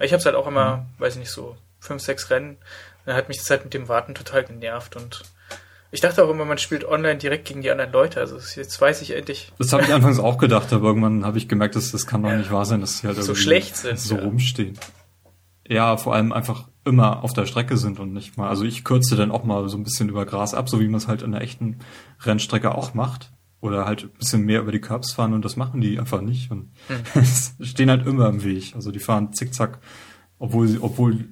Ich 0.01 0.12
habe 0.12 0.24
halt 0.24 0.35
auch 0.35 0.48
immer, 0.48 0.86
weiß 0.98 1.12
ich 1.15 1.20
nicht, 1.20 1.31
so 1.31 1.57
fünf, 1.78 2.02
sechs 2.02 2.31
Rennen. 2.31 2.57
Dann 3.07 3.17
hat 3.17 3.29
mich 3.29 3.39
das 3.39 3.51
halt 3.51 3.65
mit 3.65 3.75
dem 3.75 3.89
Warten 3.89 4.15
total 4.15 4.45
genervt 4.45 4.97
und 4.97 5.23
ich 5.93 6.01
dachte 6.01 6.25
auch 6.25 6.31
immer, 6.31 6.45
man 6.45 6.59
spielt 6.59 6.85
online 6.85 7.17
direkt 7.19 7.47
gegen 7.49 7.63
die 7.63 7.71
anderen 7.71 7.91
Leute. 7.91 8.21
Also 8.21 8.37
jetzt 8.59 8.81
weiß 8.81 9.03
ich 9.03 9.11
endlich, 9.17 9.53
Das 9.59 9.73
habe 9.73 9.83
ich 9.83 9.93
anfangs 9.95 10.19
auch 10.21 10.39
gedacht, 10.39 10.73
aber 10.73 10.89
irgendwann 10.89 11.25
habe 11.25 11.39
ich 11.39 11.49
gemerkt, 11.49 11.75
dass 11.75 11.91
das 11.91 12.07
kann 12.07 12.23
doch 12.23 12.31
Ja. 12.31 12.37
nicht 12.37 12.53
wahr 12.53 12.65
sein, 12.65 12.81
dass 12.81 12.99
sie 12.99 13.07
halt 13.09 13.17
So 13.17 13.23
irgendwie 13.33 13.41
schlecht 13.43 13.77
sind, 13.77 13.99
so 13.99 14.17
ja. 14.17 14.23
rumstehen. 14.23 14.79
Ja, 15.67 15.97
vor 15.97 16.15
allem 16.15 16.33
einfach 16.33 16.69
immer 16.85 17.23
auf 17.25 17.33
der 17.33 17.47
Strecke 17.47 17.77
sind 17.77 17.99
und 18.01 18.13
nicht 18.13 18.37
mal. 18.37 18.49
Also 18.49 18.65
ich 18.65 18.85
kürze 18.85 19.17
dann 19.17 19.31
auch 19.31 19.45
mal 19.45 19.69
so 19.69 19.77
ein 19.77 19.85
bisschen 19.85 20.09
über 20.09 20.27
Gras 20.27 20.55
ab, 20.55 20.69
so 20.69 20.81
wie 20.81 20.87
man 20.89 20.97
es 20.99 21.07
halt 21.09 21.23
in 21.23 21.33
der 21.33 21.43
echten 21.43 21.79
Rennstrecke 22.23 22.75
auch 22.75 22.95
macht. 22.95 23.33
Oder 23.61 23.85
halt 23.85 24.05
ein 24.05 24.11
bisschen 24.19 24.43
mehr 24.43 24.61
über 24.61 24.73
die 24.73 24.81
Curbs 24.81 25.13
fahren 25.13 25.35
und 25.35 25.45
das 25.45 25.57
machen 25.57 25.81
die 25.83 25.99
einfach 25.99 26.23
nicht 26.23 26.51
und 26.51 26.73
stehen 27.61 27.91
halt 27.91 28.07
immer 28.07 28.29
im 28.29 28.43
Weg. 28.43 28.75
Also 28.75 28.91
die 28.91 29.01
fahren 29.01 29.33
zickzack, 29.35 29.81
obwohl 30.39 30.67
sie, 30.67 30.79
obwohl 30.81 31.29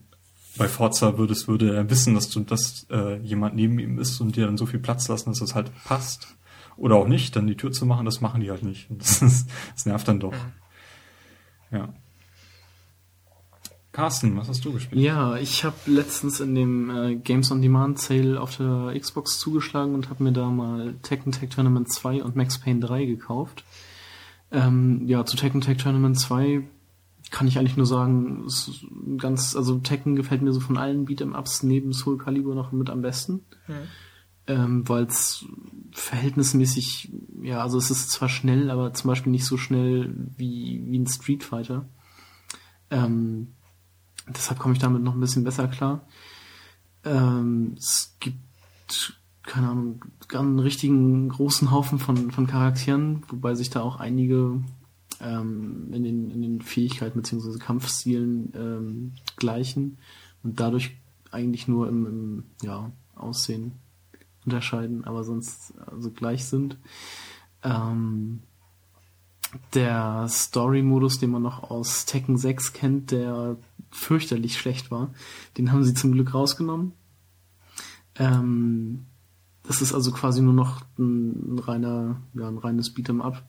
bei 0.59 0.69
Forza 0.69 1.17
würdest, 1.19 1.49
würde 1.49 1.75
er 1.75 1.89
wissen, 1.91 2.15
dass 2.15 2.29
du, 2.31 2.41
dass 2.41 2.87
äh, 2.91 3.19
jemand 3.19 3.55
neben 3.55 3.79
ihm 3.79 3.99
ist 3.99 4.21
und 4.21 4.37
dir 4.37 4.47
dann 4.47 4.59
so 4.59 4.67
viel 4.67 4.81
Platz 4.81 5.09
lassen, 5.09 5.31
dass 5.31 5.41
es 5.41 5.55
halt 5.55 5.71
passt. 5.85 6.37
Oder 6.77 6.97
auch 6.97 7.09
nicht, 7.09 7.35
dann 7.35 7.47
die 7.47 7.57
Tür 7.57 7.73
zu 7.73 7.87
machen, 7.87 8.05
das 8.05 8.21
machen 8.21 8.41
die 8.41 8.51
halt 8.51 8.63
nicht. 8.63 8.91
Und 8.91 9.01
das, 9.03 9.23
ist, 9.23 9.49
das 9.75 9.87
nervt 9.87 10.07
dann 10.09 10.21
doch. 10.21 10.35
Ja. 11.71 11.89
Carsten, 13.93 14.37
was 14.37 14.49
hast 14.49 14.65
du 14.65 14.73
gespielt? 14.73 15.01
Ja, 15.01 15.37
ich 15.37 15.65
habe 15.65 15.77
letztens 15.87 16.39
in 16.39 16.55
dem 16.55 16.91
äh, 16.91 17.17
Games 17.17 17.51
on 17.51 17.61
Demand 17.61 17.99
Sale 17.99 18.41
auf 18.41 18.57
der 18.57 18.95
Xbox 18.97 19.41
zugeschlagen 19.41 19.95
und 19.95 20.09
habe 20.09 20.23
mir 20.23 20.33
da 20.33 20.49
mal 20.51 20.95
Tekken 21.03 21.33
Tag 21.33 21.51
Tournament 21.51 21.91
2 21.91 22.23
und 22.23 22.37
Max 22.37 22.61
Payne 22.61 22.79
3 22.79 23.07
gekauft. 23.07 23.65
Ähm, 24.53 25.03
ja, 25.07 25.25
zu 25.25 25.37
Tekken 25.37 25.63
Tag 25.63 25.79
Tournament 25.79 26.19
2 26.19 26.63
kann 27.31 27.47
ich 27.47 27.59
eigentlich 27.59 27.77
nur 27.77 27.87
sagen, 27.87 28.45
ist 28.47 28.85
ganz, 29.19 29.55
also 29.57 29.79
Tekken 29.79 30.17
gefällt 30.17 30.43
mir 30.43 30.53
so 30.53 30.61
von 30.61 30.77
allen 30.77 31.07
Beat'em 31.07 31.37
Ups 31.37 31.63
neben 31.63 31.93
Soul 31.93 32.19
Calibur 32.19 32.55
noch 32.55 32.73
mit 32.73 32.91
am 32.91 33.03
besten. 33.03 33.45
Ähm, 34.47 34.89
weil 34.89 35.05
es 35.05 35.45
verhältnismäßig, 35.93 37.13
ja, 37.43 37.61
also 37.63 37.77
es 37.77 37.91
ist 37.91 38.11
zwar 38.11 38.29
schnell, 38.31 38.71
aber 38.71 38.95
zum 38.95 39.09
Beispiel 39.09 39.31
nicht 39.31 39.45
so 39.45 39.59
schnell 39.59 40.15
wie, 40.37 40.83
wie 40.87 40.99
ein 40.99 41.07
Street 41.07 41.45
Fighter. 41.45 41.87
Ähm, 42.91 43.49
deshalb 44.27 44.59
komme 44.59 44.75
ich 44.75 44.81
damit 44.81 45.03
noch 45.03 45.15
ein 45.15 45.21
bisschen 45.21 45.45
besser 45.45 45.69
klar. 45.69 46.07
Ähm, 47.05 47.75
es 47.77 48.17
gibt, 48.21 49.19
keine 49.43 49.69
Ahnung, 49.69 50.05
einen 50.33 50.59
richtigen 50.59 51.29
großen 51.29 51.71
Haufen 51.71 51.99
von, 51.99 52.31
von 52.31 52.47
Charakteren, 52.47 53.23
wobei 53.29 53.55
sich 53.55 53.69
da 53.71 53.83
auch 53.83 53.97
einige 53.97 54.63
ähm, 55.21 55.93
in, 55.93 56.05
den, 56.05 56.31
in 56.31 56.43
den 56.43 56.61
Fähigkeiten 56.61 57.21
bzw. 57.21 57.59
Kampfstilen 57.59 58.53
ähm, 58.55 59.13
gleichen 59.37 59.99
und 60.43 60.61
dadurch 60.61 60.97
eigentlich 61.31 61.69
nur 61.69 61.89
im, 61.89 62.07
im 62.07 62.45
ja, 62.63 62.91
Aussehen 63.15 63.73
unterscheiden, 64.45 65.05
aber 65.05 65.25
sonst 65.25 65.75
also 65.87 66.11
gleich 66.11 66.47
sind. 66.47 66.79
Ähm, 67.63 68.41
der 69.75 70.27
Story-Modus, 70.29 71.19
den 71.19 71.31
man 71.31 71.43
noch 71.43 71.71
aus 71.71 72.05
Tekken 72.05 72.37
6 72.37 72.73
kennt, 72.73 73.11
der 73.11 73.57
fürchterlich 73.91 74.59
schlecht 74.59 74.91
war, 74.91 75.13
den 75.57 75.73
haben 75.73 75.85
sie 75.85 75.95
zum 75.95 76.13
Glück 76.13 76.35
rausgenommen. 76.35 76.93
Ähm, 78.17 79.07
das 79.63 79.83
ist 79.83 79.95
also 79.95 80.13
quasi 80.13 80.43
nur 80.43 80.53
noch 80.55 80.83
ein, 80.99 81.55
ein 81.55 81.59
reiner, 81.59 82.23
ja, 82.35 82.49
ein 82.49 82.59
reines 82.59 82.95
Beat'em 82.95 83.21
Up. 83.21 83.43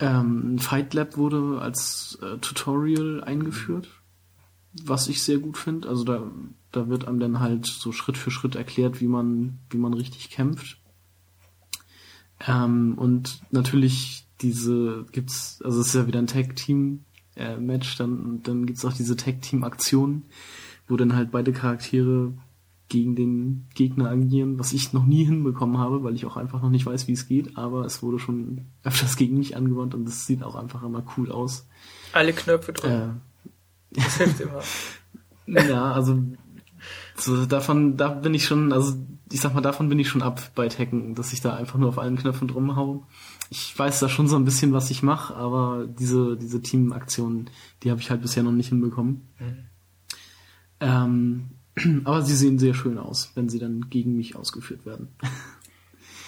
Ähm, 0.00 0.58
Fight 0.58 0.92
Lab 0.94 1.16
wurde 1.16 1.60
als 1.60 2.18
äh, 2.20 2.38
Tutorial 2.38 3.22
eingeführt, 3.22 3.88
was 4.82 5.08
ich 5.08 5.22
sehr 5.22 5.38
gut 5.38 5.56
finde. 5.56 5.88
Also 5.88 6.04
da, 6.04 6.22
da 6.72 6.88
wird 6.88 7.06
einem 7.06 7.20
dann 7.20 7.40
halt 7.40 7.66
so 7.66 7.92
Schritt 7.92 8.18
für 8.18 8.30
Schritt 8.30 8.56
erklärt, 8.56 9.00
wie 9.00 9.06
man, 9.06 9.58
wie 9.70 9.78
man 9.78 9.94
richtig 9.94 10.30
kämpft. 10.30 10.78
Ähm, 12.46 12.94
und 12.98 13.40
natürlich 13.50 14.26
diese 14.40 15.06
gibt's, 15.12 15.62
also 15.62 15.80
es 15.80 15.88
ist 15.88 15.94
ja 15.94 16.06
wieder 16.06 16.18
ein 16.18 16.26
Tag-Team-Match, 16.26 17.96
dann, 17.96 18.42
dann 18.42 18.66
gibt's 18.66 18.84
auch 18.84 18.92
diese 18.92 19.16
Tag-Team-Aktion, 19.16 20.24
wo 20.88 20.96
dann 20.96 21.14
halt 21.14 21.30
beide 21.30 21.52
Charaktere 21.52 22.34
gegen 22.88 23.16
den 23.16 23.66
Gegner 23.74 24.10
agieren, 24.10 24.58
was 24.58 24.72
ich 24.72 24.92
noch 24.92 25.06
nie 25.06 25.24
hinbekommen 25.24 25.78
habe, 25.78 26.02
weil 26.04 26.14
ich 26.14 26.26
auch 26.26 26.36
einfach 26.36 26.60
noch 26.62 26.70
nicht 26.70 26.86
weiß, 26.86 27.08
wie 27.08 27.12
es 27.12 27.26
geht, 27.26 27.56
aber 27.56 27.84
es 27.84 28.02
wurde 28.02 28.18
schon 28.18 28.66
öfters 28.82 29.16
gegen 29.16 29.38
mich 29.38 29.56
angewandt 29.56 29.94
und 29.94 30.06
es 30.08 30.26
sieht 30.26 30.42
auch 30.42 30.54
einfach 30.54 30.82
immer 30.82 31.04
cool 31.16 31.32
aus. 31.32 31.66
alle 32.12 32.32
Knöpfe 32.32 32.72
drücken. 32.72 32.92
Äh, 32.92 33.08
Das 34.02 34.16
hilft 34.16 34.40
immer. 34.40 34.60
ja, 35.46 35.92
also 35.92 36.20
so, 37.16 37.46
davon, 37.46 37.96
da 37.96 38.08
bin 38.08 38.34
ich 38.34 38.44
schon, 38.44 38.72
also 38.72 38.94
ich 39.30 39.40
sag 39.40 39.54
mal, 39.54 39.60
davon 39.60 39.88
bin 39.88 39.98
ich 39.98 40.08
schon 40.08 40.22
ab 40.22 40.50
bei 40.54 40.68
Tekken, 40.68 41.14
dass 41.14 41.32
ich 41.32 41.40
da 41.40 41.54
einfach 41.54 41.78
nur 41.78 41.88
auf 41.88 41.98
allen 41.98 42.16
Knöpfen 42.16 42.48
drum 42.48 42.76
hau. 42.76 43.06
Ich 43.50 43.76
weiß 43.78 44.00
da 44.00 44.08
schon 44.08 44.26
so 44.26 44.36
ein 44.36 44.44
bisschen, 44.44 44.72
was 44.72 44.90
ich 44.90 45.02
mache, 45.02 45.34
aber 45.36 45.86
diese, 45.86 46.36
diese 46.36 46.60
Teamaktionen, 46.60 47.50
die 47.82 47.90
habe 47.90 48.00
ich 48.00 48.10
halt 48.10 48.22
bisher 48.22 48.42
noch 48.42 48.52
nicht 48.52 48.68
hinbekommen. 48.68 49.28
Ähm, 50.80 51.50
aber 52.04 52.22
sie 52.22 52.36
sehen 52.36 52.58
sehr 52.58 52.74
schön 52.74 52.98
aus, 52.98 53.30
wenn 53.34 53.48
sie 53.48 53.58
dann 53.58 53.88
gegen 53.90 54.16
mich 54.16 54.36
ausgeführt 54.36 54.86
werden. 54.86 55.08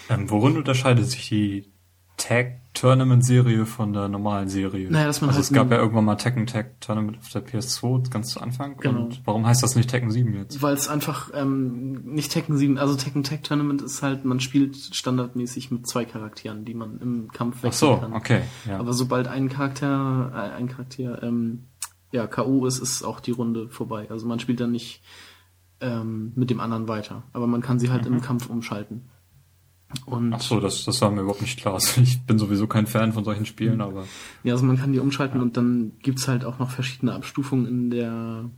Ähm, 0.09 0.31
worin 0.31 0.57
unterscheidet 0.57 1.11
sich 1.11 1.29
die 1.29 1.73
Tag-Tournament-Serie 2.17 3.67
von 3.67 3.93
der 3.93 4.09
normalen 4.09 4.49
Serie? 4.49 4.91
Naja, 4.91 5.07
dass 5.07 5.21
man 5.21 5.31
also 5.31 5.39
halt 5.39 5.45
es 5.45 5.53
gab 5.53 5.71
ja 5.71 5.79
irgendwann 5.79 6.05
mal 6.05 6.17
Tekken 6.17 6.47
Tag 6.47 6.81
Tournament 6.81 7.19
auf 7.19 7.29
der 7.31 7.45
PS2 7.45 8.11
ganz 8.11 8.29
zu 8.29 8.41
Anfang. 8.41 8.77
Genau. 8.79 9.05
Und 9.05 9.23
warum 9.25 9.47
heißt 9.47 9.63
das 9.63 9.75
nicht 9.75 9.91
Tekken 9.91 10.11
7 10.11 10.35
jetzt? 10.35 10.63
Weil 10.63 10.75
es 10.75 10.89
einfach 10.89 11.31
ähm, 11.35 12.03
nicht 12.05 12.33
Tekken 12.33 12.57
7, 12.57 12.79
also 12.79 12.95
Tekken 12.95 13.23
Tag 13.23 13.43
Tournament 13.43 13.83
ist 13.83 14.03
halt, 14.03 14.25
man 14.25 14.41
spielt 14.41 14.77
standardmäßig 14.77 15.71
mit 15.71 15.87
zwei 15.87 16.05
Charakteren, 16.05 16.65
die 16.65 16.75
man 16.75 17.01
im 17.01 17.31
Kampf 17.33 17.57
Ach 17.59 17.65
wechseln 17.65 17.95
so, 17.95 18.01
kann. 18.01 18.13
okay. 18.15 18.43
Ja. 18.67 18.79
Aber 18.79 18.93
sobald 18.93 19.29
ein 19.29 19.49
Charakter, 19.49 20.33
äh, 20.35 20.57
ein 20.57 20.69
Charakter, 20.69 21.23
ähm, 21.23 21.65
ja, 22.13 22.27
K.O. 22.27 22.65
ist, 22.67 22.79
ist 22.79 23.03
auch 23.03 23.21
die 23.21 23.33
Runde 23.33 23.69
vorbei. 23.69 24.07
Also 24.11 24.27
man 24.27 24.41
spielt 24.41 24.61
dann 24.61 24.73
nicht 24.73 25.03
ähm, 25.81 26.33
mit 26.35 26.51
dem 26.51 26.61
anderen 26.61 26.89
weiter. 26.89 27.25
Aber 27.33 27.47
man 27.47 27.61
kann 27.61 27.79
sie 27.79 27.91
halt 27.91 28.07
im 28.07 28.21
Kampf 28.21 28.49
umschalten. 28.49 29.09
Und 30.05 30.27
Mhm. 30.29 30.33
Ach 30.35 30.41
so, 30.41 30.61
das, 30.61 30.85
das 30.85 31.01
war 31.01 31.11
mir 31.11 31.21
überhaupt 31.23 31.43
nicht 31.43 31.59
klar. 31.59 31.75
Also 31.75 32.01
ich 32.01 32.25
bin 32.27 32.39
sowieso 32.39 32.67
kein 32.67 32.87
Fan 32.87 33.13
von 33.13 33.25
solchen 33.25 33.47
Spielen, 33.47 33.81
aber 33.81 34.05
ja, 34.43 34.55
also 34.55 34.65
man 34.65 34.77
kann 34.77 34.93
die 34.93 34.99
umschalten 34.99 35.41
und 35.41 35.57
dann 35.57 35.93
gibt's 36.01 36.29
halt 36.29 36.45
auch 36.45 36.59
noch 36.59 36.71
verschiedene 36.71 37.15
Abstufungen 37.15 37.67
in 37.67 37.91
der 37.91 38.51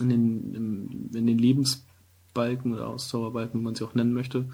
in 0.00 0.08
den, 0.08 0.54
im, 0.54 1.10
in 1.14 1.26
den 1.26 1.38
Lebensbalken 1.38 2.72
oder 2.72 2.88
Ausdauerbalken, 2.88 3.60
wie 3.60 3.64
man 3.64 3.74
sie 3.74 3.84
auch 3.84 3.94
nennen 3.94 4.12
möchte. 4.12 4.48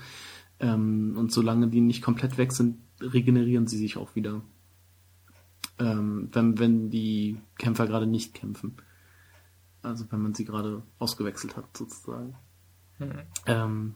Ähm, 0.58 1.14
und 1.16 1.32
solange 1.32 1.68
die 1.68 1.80
nicht 1.80 2.02
komplett 2.02 2.36
weg 2.36 2.52
sind, 2.52 2.76
regenerieren 3.00 3.66
sie 3.66 3.78
sich 3.78 3.96
auch 3.96 4.14
wieder. 4.14 4.42
Ähm, 5.78 6.28
wenn, 6.32 6.58
wenn 6.58 6.90
die 6.90 7.38
Kämpfer 7.56 7.86
gerade 7.86 8.06
nicht 8.06 8.34
kämpfen. 8.34 8.76
Also 9.82 10.04
wenn 10.10 10.20
man 10.20 10.34
sie 10.34 10.44
gerade 10.44 10.82
ausgewechselt 10.98 11.56
hat, 11.56 11.76
sozusagen. 11.76 12.36
Ähm, 13.46 13.94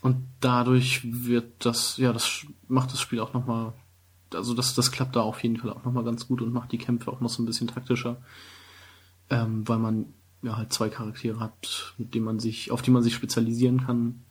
und 0.00 0.28
dadurch 0.40 1.00
wird 1.04 1.64
das, 1.64 1.96
ja, 1.96 2.12
das 2.12 2.44
macht 2.66 2.92
das 2.92 3.00
Spiel 3.00 3.20
auch 3.20 3.32
nochmal, 3.32 3.72
also 4.34 4.54
das, 4.54 4.74
das 4.74 4.90
klappt 4.90 5.14
da 5.14 5.20
auf 5.20 5.42
jeden 5.42 5.58
Fall 5.58 5.70
auch 5.70 5.84
nochmal 5.84 6.04
ganz 6.04 6.26
gut 6.26 6.42
und 6.42 6.52
macht 6.52 6.72
die 6.72 6.78
Kämpfe 6.78 7.12
auch 7.12 7.20
noch 7.20 7.30
so 7.30 7.42
ein 7.42 7.46
bisschen 7.46 7.68
taktischer. 7.68 8.20
Ähm, 9.30 9.66
weil 9.68 9.78
man 9.78 10.12
ja 10.42 10.56
halt 10.56 10.72
zwei 10.72 10.88
Charaktere 10.88 11.38
hat, 11.38 11.94
mit 11.98 12.14
denen 12.14 12.24
man 12.24 12.40
sich, 12.40 12.70
auf 12.72 12.82
die 12.82 12.90
man 12.90 13.02
sich 13.02 13.14
spezialisieren 13.14 13.86
kann. 13.86 14.24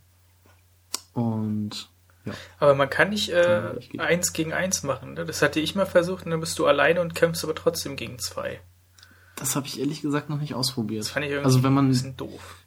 Und 1.13 1.89
ja. 2.25 2.33
Aber 2.59 2.75
man 2.75 2.89
kann 2.89 3.09
nicht 3.09 3.29
äh, 3.29 3.79
Ja, 3.93 4.03
eins 4.03 4.33
gegen 4.33 4.53
eins 4.53 4.83
machen. 4.83 5.13
Ne? 5.13 5.25
Das 5.25 5.41
hatte 5.41 5.59
ich 5.59 5.73
mal 5.73 5.85
versucht 5.85 6.25
und 6.25 6.31
dann 6.31 6.39
bist 6.39 6.59
du 6.59 6.65
alleine 6.65 7.01
und 7.01 7.15
kämpfst 7.15 7.43
aber 7.43 7.55
trotzdem 7.55 7.95
gegen 7.95 8.19
zwei. 8.19 8.59
Das 9.41 9.55
habe 9.55 9.67
ich 9.67 9.79
ehrlich 9.79 10.01
gesagt 10.01 10.29
noch 10.29 10.39
nicht 10.39 10.51
Das 10.51 10.59
ausprobiert. 10.59 11.05
fand 11.07 11.25
ich 11.25 11.31
irgendwie 11.31 11.45
Also 11.45 11.63
wenn 11.63 11.71
ein 11.71 11.75
man, 11.75 11.87
bisschen 11.89 12.15
doof. 12.15 12.63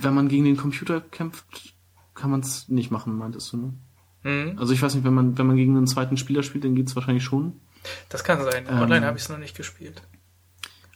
wenn 0.00 0.12
man 0.14 0.28
gegen 0.28 0.44
den 0.44 0.56
Computer 0.56 1.00
kämpft, 1.00 1.74
kann 2.14 2.30
man 2.30 2.40
es 2.40 2.68
nicht 2.68 2.90
machen, 2.90 3.16
meintest 3.16 3.52
du, 3.52 3.56
ne? 3.56 3.74
Mhm. 4.24 4.58
Also 4.58 4.72
ich 4.72 4.82
weiß 4.82 4.94
nicht, 4.94 5.04
wenn 5.04 5.14
man, 5.14 5.38
wenn 5.38 5.46
man 5.46 5.56
gegen 5.56 5.76
einen 5.76 5.86
zweiten 5.86 6.16
Spieler 6.16 6.42
spielt, 6.42 6.64
dann 6.64 6.74
geht's 6.74 6.94
wahrscheinlich 6.96 7.24
schon. 7.24 7.60
Das 8.08 8.24
kann 8.24 8.42
sein. 8.42 8.66
Ähm, 8.68 8.78
Online 8.80 9.06
habe 9.06 9.16
ich 9.18 9.24
es 9.24 9.28
noch 9.28 9.38
nicht 9.38 9.56
gespielt. 9.56 10.02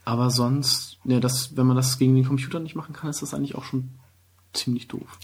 Aber 0.05 0.31
sonst, 0.31 0.99
ja, 1.05 1.21
das, 1.21 1.57
wenn 1.57 1.67
man 1.67 1.77
das 1.77 1.99
gegen 1.99 2.15
den 2.15 2.25
Computer 2.25 2.61
nicht 2.61 2.75
machen 2.75 2.95
kann, 2.95 3.11
ist 3.11 3.21
das 3.23 3.35
eigentlich 3.35 3.55
auch 3.55 3.65
schon 3.65 3.99
ziemlich 4.55 4.89
doof. 4.89 5.19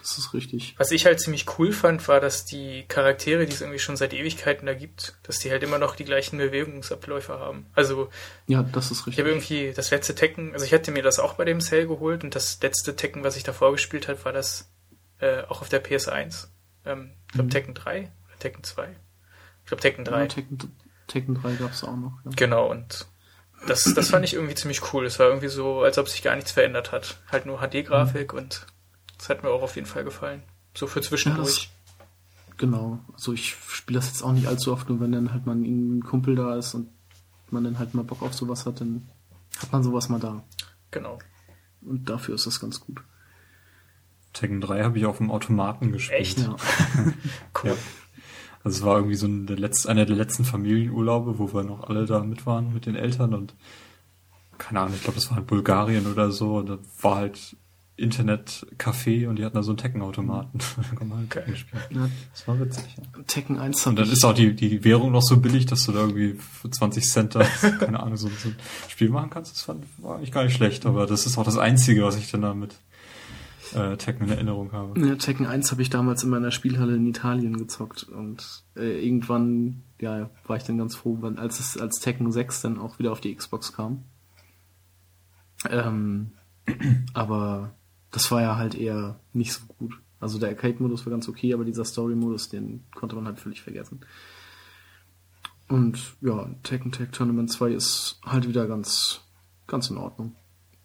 Das 0.00 0.18
ist 0.18 0.34
richtig. 0.34 0.74
Was 0.78 0.90
ich 0.90 1.06
halt 1.06 1.20
ziemlich 1.20 1.46
cool 1.58 1.72
fand, 1.72 2.06
war, 2.08 2.20
dass 2.20 2.44
die 2.44 2.84
Charaktere, 2.88 3.46
die 3.46 3.52
es 3.52 3.60
irgendwie 3.60 3.78
schon 3.78 3.96
seit 3.96 4.12
Ewigkeiten 4.12 4.66
da 4.66 4.74
gibt, 4.74 5.16
dass 5.22 5.38
die 5.38 5.50
halt 5.50 5.62
immer 5.62 5.78
noch 5.78 5.94
die 5.96 6.04
gleichen 6.04 6.38
Bewegungsabläufe 6.38 7.38
haben. 7.38 7.66
Also 7.74 8.08
Ja, 8.46 8.62
das 8.62 8.90
ist 8.90 9.00
ich 9.00 9.06
richtig. 9.08 9.18
habe 9.20 9.28
irgendwie 9.30 9.72
das 9.74 9.90
letzte 9.90 10.14
Tekken, 10.14 10.52
also 10.52 10.64
ich 10.64 10.72
hatte 10.72 10.90
mir 10.90 11.02
das 11.02 11.18
auch 11.18 11.34
bei 11.34 11.44
dem 11.44 11.60
Sale 11.60 11.86
geholt 11.86 12.24
und 12.24 12.34
das 12.34 12.58
letzte 12.62 12.96
Tekken, 12.96 13.24
was 13.24 13.36
ich 13.36 13.42
davor 13.42 13.72
gespielt 13.72 14.08
habe, 14.08 14.24
war 14.24 14.32
das 14.32 14.70
äh, 15.20 15.42
auch 15.48 15.60
auf 15.60 15.68
der 15.68 15.84
PS1. 15.84 16.48
Ähm, 16.86 17.12
ich 17.26 17.32
glaube 17.34 17.46
Mhm. 17.46 17.50
Tekken 17.50 17.74
3 17.74 18.00
oder 18.00 18.38
Tekken 18.38 18.64
2. 18.64 18.88
Ich 19.62 19.66
glaube 19.68 19.82
Tekken 19.82 20.04
3. 20.04 20.20
Ja, 20.20 20.26
Tekken, 20.26 20.58
Tekken 21.06 21.34
3 21.34 21.54
gab 21.54 21.72
es 21.72 21.84
auch 21.84 21.96
noch. 21.96 22.18
Ja. 22.24 22.30
Genau, 22.36 22.70
und 22.70 23.06
das, 23.66 23.84
das 23.94 24.08
fand 24.08 24.24
ich 24.24 24.32
irgendwie 24.34 24.54
ziemlich 24.54 24.94
cool. 24.94 25.04
Es 25.04 25.18
war 25.18 25.26
irgendwie 25.28 25.48
so, 25.48 25.82
als 25.82 25.98
ob 25.98 26.08
sich 26.08 26.22
gar 26.22 26.34
nichts 26.34 26.52
verändert 26.52 26.92
hat. 26.92 27.18
Halt 27.30 27.44
nur 27.44 27.58
HD-Grafik 27.60 28.32
und 28.32 28.66
das 29.20 29.28
hat 29.28 29.42
mir 29.42 29.50
auch 29.50 29.60
auf 29.62 29.76
jeden 29.76 29.86
Fall 29.86 30.02
gefallen. 30.02 30.42
So 30.74 30.86
für 30.86 31.02
zwischendurch. 31.02 31.70
Genau. 32.56 32.98
Also 33.12 33.34
ich 33.34 33.54
spiele 33.68 33.98
das 33.98 34.08
jetzt 34.08 34.22
auch 34.22 34.32
nicht 34.32 34.46
allzu 34.46 34.72
oft, 34.72 34.88
nur 34.88 34.98
wenn 35.00 35.12
dann 35.12 35.32
halt 35.32 35.44
mal 35.44 35.54
ein 35.54 36.02
Kumpel 36.02 36.36
da 36.36 36.56
ist 36.56 36.74
und 36.74 36.88
man 37.50 37.64
dann 37.64 37.78
halt 37.78 37.92
mal 37.92 38.02
Bock 38.02 38.22
auf 38.22 38.32
sowas 38.32 38.64
hat, 38.64 38.80
dann 38.80 39.08
hat 39.58 39.72
man 39.72 39.82
sowas 39.82 40.08
mal 40.08 40.20
da. 40.20 40.42
genau. 40.90 41.18
Und 41.82 42.08
dafür 42.08 42.34
ist 42.34 42.46
das 42.46 42.60
ganz 42.60 42.80
gut. 42.80 43.02
Tekken 44.32 44.60
3 44.60 44.84
habe 44.84 44.98
ich 44.98 45.04
auf 45.06 45.18
dem 45.18 45.30
Automaten 45.30 45.92
gespielt. 45.92 46.20
Echt? 46.20 46.38
Ja. 46.38 46.56
Cool. 47.62 47.70
Ja. 47.70 47.76
Also 48.62 48.78
es 48.78 48.84
war 48.84 48.96
irgendwie 48.96 49.16
so 49.16 49.26
ein, 49.26 49.46
der 49.46 49.58
letzte, 49.58 49.88
einer 49.88 50.06
der 50.06 50.16
letzten 50.16 50.44
Familienurlaube, 50.44 51.38
wo 51.38 51.52
wir 51.52 51.62
noch 51.62 51.88
alle 51.88 52.06
da 52.06 52.20
mit 52.22 52.46
waren 52.46 52.72
mit 52.72 52.86
den 52.86 52.94
Eltern 52.94 53.34
und 53.34 53.54
keine 54.58 54.80
Ahnung, 54.80 54.94
ich 54.94 55.02
glaube, 55.02 55.16
das 55.16 55.30
war 55.30 55.38
in 55.38 55.46
Bulgarien 55.46 56.06
oder 56.06 56.30
so. 56.30 56.58
Und 56.58 56.68
da 56.68 56.78
war 57.00 57.16
halt 57.16 57.56
Internetcafé 58.00 59.28
und 59.28 59.36
die 59.36 59.44
hatten 59.44 59.56
da 59.56 59.62
so 59.62 59.70
einen 59.70 59.78
Tekken-Automaten. 59.78 60.58
da 60.76 60.96
kann 60.96 61.08
man 61.08 61.18
halt 61.18 61.30
Tekken 61.30 61.56
spielen. 61.56 61.82
ja. 61.90 62.08
Das 62.32 62.48
war 62.48 62.58
witzig. 62.58 62.96
Ja. 62.96 63.22
Tekken 63.26 63.58
1 63.58 63.86
Und 63.86 63.98
dann 63.98 64.10
ist 64.10 64.24
auch 64.24 64.34
die, 64.34 64.54
die 64.54 64.84
Währung 64.84 65.12
noch 65.12 65.22
so 65.22 65.38
billig, 65.38 65.66
dass 65.66 65.84
du 65.84 65.92
da 65.92 66.00
irgendwie 66.00 66.34
für 66.34 66.70
20 66.70 67.04
Cent 67.08 67.34
da, 67.34 67.44
keine 67.78 68.00
Ahnung, 68.00 68.16
so, 68.16 68.28
so 68.28 68.48
ein 68.48 68.56
Spiel 68.88 69.10
machen 69.10 69.30
kannst. 69.30 69.52
Das 69.52 69.62
fand, 69.62 69.84
war 69.98 70.16
eigentlich 70.16 70.32
gar 70.32 70.44
nicht 70.44 70.54
schlecht, 70.54 70.86
aber 70.86 71.06
das 71.06 71.26
ist 71.26 71.38
auch 71.38 71.44
das 71.44 71.58
Einzige, 71.58 72.04
was 72.04 72.16
ich 72.16 72.30
dann 72.30 72.42
da 72.42 72.54
mit 72.54 72.74
äh, 73.74 73.96
Tekken 73.96 74.26
in 74.26 74.32
Erinnerung 74.32 74.72
habe. 74.72 74.98
Ja, 75.00 75.14
Tekken 75.16 75.46
1 75.46 75.70
habe 75.70 75.82
ich 75.82 75.90
damals 75.90 76.24
in 76.24 76.30
meiner 76.30 76.50
Spielhalle 76.50 76.96
in 76.96 77.06
Italien 77.06 77.56
gezockt 77.56 78.04
und 78.04 78.64
äh, 78.76 79.04
irgendwann, 79.04 79.82
ja, 80.00 80.30
war 80.46 80.56
ich 80.56 80.64
dann 80.64 80.78
ganz 80.78 80.96
froh, 80.96 81.18
wenn, 81.20 81.38
als 81.38 81.60
es 81.60 81.76
als 81.76 82.00
Tekken 82.00 82.32
6 82.32 82.62
dann 82.62 82.78
auch 82.78 82.98
wieder 82.98 83.12
auf 83.12 83.20
die 83.20 83.34
Xbox 83.34 83.72
kam. 83.72 84.04
Ähm, 85.68 86.32
aber 87.14 87.74
das 88.10 88.30
war 88.30 88.42
ja 88.42 88.56
halt 88.56 88.74
eher 88.74 89.20
nicht 89.32 89.52
so 89.52 89.60
gut. 89.78 90.00
Also 90.18 90.38
der 90.38 90.50
Arcade-Modus 90.50 91.06
war 91.06 91.10
ganz 91.10 91.28
okay, 91.28 91.54
aber 91.54 91.64
dieser 91.64 91.84
Story-Modus, 91.84 92.50
den 92.50 92.84
konnte 92.94 93.16
man 93.16 93.26
halt 93.26 93.38
völlig 93.38 93.62
vergessen. 93.62 94.00
Und 95.68 96.16
ja, 96.20 96.50
Tekken 96.62 96.92
Tag 96.92 97.12
Tournament 97.12 97.50
2 97.50 97.70
ist 97.70 98.20
halt 98.26 98.46
wieder 98.48 98.66
ganz, 98.66 99.20
ganz 99.66 99.88
in 99.88 99.96
Ordnung. 99.96 100.34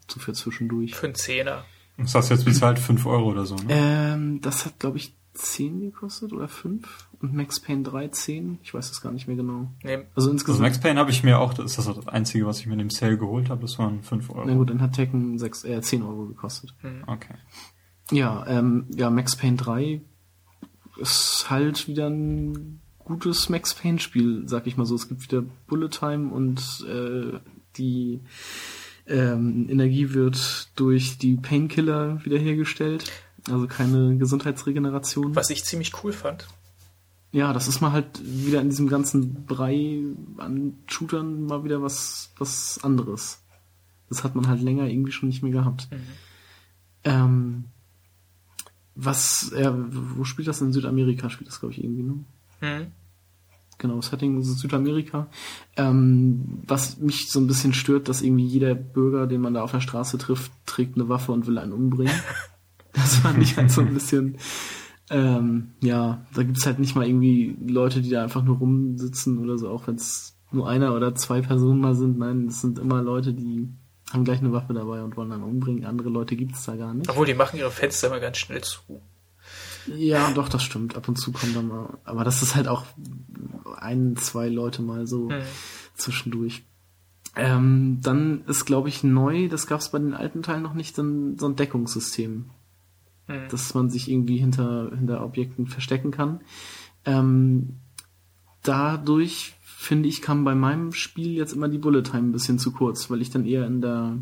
So 0.07 0.19
für 0.19 0.33
zwischendurch. 0.33 0.95
Für 0.95 1.07
einen 1.07 1.15
Zehner. 1.15 1.65
Das 1.97 2.13
hast 2.13 2.29
du 2.29 2.35
jetzt 2.35 2.45
bezahlt 2.45 2.77
5 2.77 3.05
Euro 3.05 3.31
oder 3.31 3.45
so, 3.45 3.55
ne? 3.55 3.65
Ähm, 3.69 4.41
das 4.41 4.65
hat, 4.65 4.79
glaube 4.79 4.97
ich, 4.97 5.15
10 5.35 5.81
gekostet 5.81 6.33
oder 6.33 6.47
5 6.47 7.09
und 7.21 7.33
Max 7.33 7.59
Payne 7.59 7.83
3 7.83 8.07
10. 8.07 8.59
Ich 8.63 8.73
weiß 8.73 8.89
es 8.89 9.01
gar 9.01 9.11
nicht 9.11 9.27
mehr 9.27 9.35
genau. 9.35 9.71
Nee, 9.83 9.95
Also 9.95 10.07
Also 10.15 10.31
insgesamt. 10.31 10.61
Max 10.61 10.79
Payne 10.79 10.99
habe 10.99 11.11
ich 11.11 11.23
mir 11.23 11.39
auch, 11.39 11.53
das 11.53 11.77
ist 11.77 11.87
das 11.87 12.07
Einzige, 12.07 12.45
was 12.47 12.59
ich 12.59 12.65
mir 12.67 12.73
in 12.73 12.79
dem 12.79 12.89
Sale 12.89 13.17
geholt 13.17 13.49
habe, 13.49 13.61
das 13.61 13.77
waren 13.77 14.01
5 14.01 14.29
Euro. 14.31 14.45
na 14.45 14.53
gut, 14.55 14.69
dann 14.69 14.81
hat 14.81 14.93
Tekken 14.93 15.37
6, 15.37 15.63
äh, 15.65 15.81
10 15.81 16.01
Euro 16.03 16.25
gekostet. 16.25 16.73
Okay. 17.07 17.35
Ja, 18.11 18.45
ähm, 18.47 18.85
ja, 18.95 19.09
Max 19.09 19.35
Payne 19.35 19.57
3 19.57 20.01
ist 20.97 21.47
halt 21.49 21.87
wieder 21.87 22.09
ein 22.09 22.79
gutes 22.99 23.49
Max 23.49 23.73
Payne 23.73 23.99
Spiel, 23.99 24.43
sag 24.47 24.67
ich 24.67 24.77
mal 24.77 24.85
so. 24.85 24.95
Es 24.95 25.07
gibt 25.07 25.23
wieder 25.23 25.43
Bullet 25.67 25.89
Time 25.89 26.31
und 26.33 26.85
äh, 26.89 27.39
die 27.77 28.21
ähm, 29.07 29.67
Energie 29.69 30.13
wird 30.13 30.69
durch 30.75 31.17
die 31.17 31.35
Painkiller 31.35 32.23
wiederhergestellt. 32.25 33.11
Also 33.49 33.67
keine 33.67 34.17
Gesundheitsregeneration. 34.17 35.35
was 35.35 35.49
ich 35.49 35.63
ziemlich 35.63 36.03
cool 36.03 36.13
fand. 36.13 36.47
Ja, 37.31 37.51
das 37.51 37.67
ist 37.67 37.81
mal 37.81 37.91
halt 37.91 38.21
wieder 38.23 38.61
in 38.61 38.69
diesem 38.69 38.87
ganzen 38.87 39.45
Brei 39.45 39.99
an 40.37 40.77
Shootern 40.87 41.43
mal 41.43 41.63
wieder 41.63 41.81
was, 41.81 42.31
was 42.37 42.79
anderes. 42.81 43.41
Das 44.09 44.23
hat 44.23 44.35
man 44.35 44.47
halt 44.47 44.61
länger 44.61 44.87
irgendwie 44.87 45.11
schon 45.11 45.27
nicht 45.29 45.43
mehr 45.43 45.51
gehabt. 45.51 45.89
Ähm, 47.03 47.65
was, 48.95 49.51
äh, 49.51 49.71
wo 49.73 50.23
spielt 50.23 50.47
das 50.47 50.61
in 50.61 50.71
Südamerika? 50.71 51.29
Spielt 51.29 51.49
das, 51.49 51.59
glaube 51.59 51.73
ich, 51.73 51.83
irgendwie, 51.83 52.03
ne? 52.03 52.23
Hm. 52.61 52.87
Genau, 53.77 54.01
Setting 54.01 54.39
ist 54.39 54.57
Südamerika. 54.59 55.27
Ähm, 55.75 56.61
was 56.65 56.97
mich 56.97 57.29
so 57.29 57.41
ein 57.41 57.47
bisschen 57.47 57.73
stört, 57.73 58.07
dass 58.07 58.21
irgendwie 58.21 58.47
jeder 58.47 58.73
Bürger, 58.73 59.27
den 59.27 59.41
man 59.41 59.53
da 59.53 59.63
auf 59.63 59.71
der 59.71 59.81
Straße 59.81 60.17
trifft, 60.17 60.51
trägt 60.65 60.95
eine 60.95 61.09
Waffe 61.09 61.33
und 61.33 61.45
will 61.47 61.57
einen 61.57 61.73
umbringen. 61.73 62.13
Das 62.95 63.15
fand 63.17 63.41
ich 63.43 63.57
halt 63.57 63.71
so 63.71 63.81
ein 63.81 63.93
bisschen, 63.93 64.37
ähm, 65.09 65.71
ja, 65.81 66.25
da 66.33 66.43
gibt's 66.43 66.65
halt 66.65 66.79
nicht 66.79 66.95
mal 66.95 67.07
irgendwie 67.07 67.55
Leute, 67.67 68.01
die 68.01 68.09
da 68.09 68.23
einfach 68.23 68.43
nur 68.43 68.57
rumsitzen 68.57 69.37
oder 69.39 69.57
so, 69.57 69.69
auch 69.69 69.87
wenn 69.87 69.95
es 69.95 70.37
nur 70.51 70.67
einer 70.69 70.95
oder 70.95 71.13
zwei 71.15 71.41
Personen 71.41 71.81
mal 71.81 71.95
sind. 71.95 72.17
Nein, 72.17 72.47
es 72.47 72.61
sind 72.61 72.79
immer 72.79 73.01
Leute, 73.01 73.33
die 73.33 73.67
haben 74.11 74.23
gleich 74.23 74.39
eine 74.39 74.53
Waffe 74.53 74.73
dabei 74.73 75.03
und 75.03 75.17
wollen 75.17 75.29
dann 75.31 75.43
umbringen. 75.43 75.85
Andere 75.85 76.09
Leute 76.09 76.35
gibt's 76.35 76.65
da 76.65 76.75
gar 76.75 76.93
nicht. 76.93 77.09
Obwohl, 77.09 77.25
die 77.25 77.33
machen 77.33 77.59
ihre 77.59 77.71
Fenster 77.71 78.07
immer 78.07 78.19
ganz 78.19 78.37
schnell 78.37 78.61
zu. 78.63 79.01
Ja, 79.95 80.31
doch, 80.31 80.49
das 80.49 80.63
stimmt. 80.63 80.95
Ab 80.95 81.07
und 81.07 81.17
zu 81.17 81.31
kommen 81.31 81.53
dann 81.53 81.67
mal. 81.67 81.97
Aber 82.05 82.23
das 82.23 82.41
ist 82.41 82.55
halt 82.55 82.67
auch 82.67 82.85
ein, 83.77 84.15
zwei 84.15 84.47
Leute 84.49 84.81
mal 84.81 85.05
so 85.05 85.29
Hm. 85.29 85.41
zwischendurch. 85.95 86.63
Ähm, 87.35 87.99
dann 88.01 88.45
ist, 88.47 88.65
glaube 88.65 88.87
ich, 88.89 89.03
neu, 89.03 89.49
das 89.49 89.67
gab 89.67 89.81
es 89.81 89.89
bei 89.89 89.99
den 89.99 90.13
alten 90.13 90.41
Teilen 90.41 90.63
noch 90.63 90.73
nicht, 90.73 90.97
dann 90.97 91.37
so 91.37 91.47
ein 91.47 91.55
Deckungssystem, 91.57 92.45
Hm. 93.27 93.47
dass 93.49 93.73
man 93.73 93.89
sich 93.89 94.09
irgendwie 94.09 94.37
hinter, 94.37 94.91
hinter 94.95 95.23
Objekten 95.23 95.65
verstecken 95.65 96.11
kann. 96.11 96.41
Ähm, 97.05 97.77
dadurch, 98.61 99.55
finde 99.61 100.09
ich, 100.09 100.21
kam 100.21 100.43
bei 100.43 100.53
meinem 100.53 100.91
Spiel 100.93 101.31
jetzt 101.31 101.53
immer 101.53 101.67
die 101.67 101.79
Bullet 101.79 102.03
Time 102.03 102.29
ein 102.29 102.31
bisschen 102.31 102.59
zu 102.59 102.71
kurz, 102.71 103.09
weil 103.09 103.23
ich 103.23 103.31
dann 103.31 103.45
eher 103.45 103.65
in 103.65 103.81
der, 103.81 104.19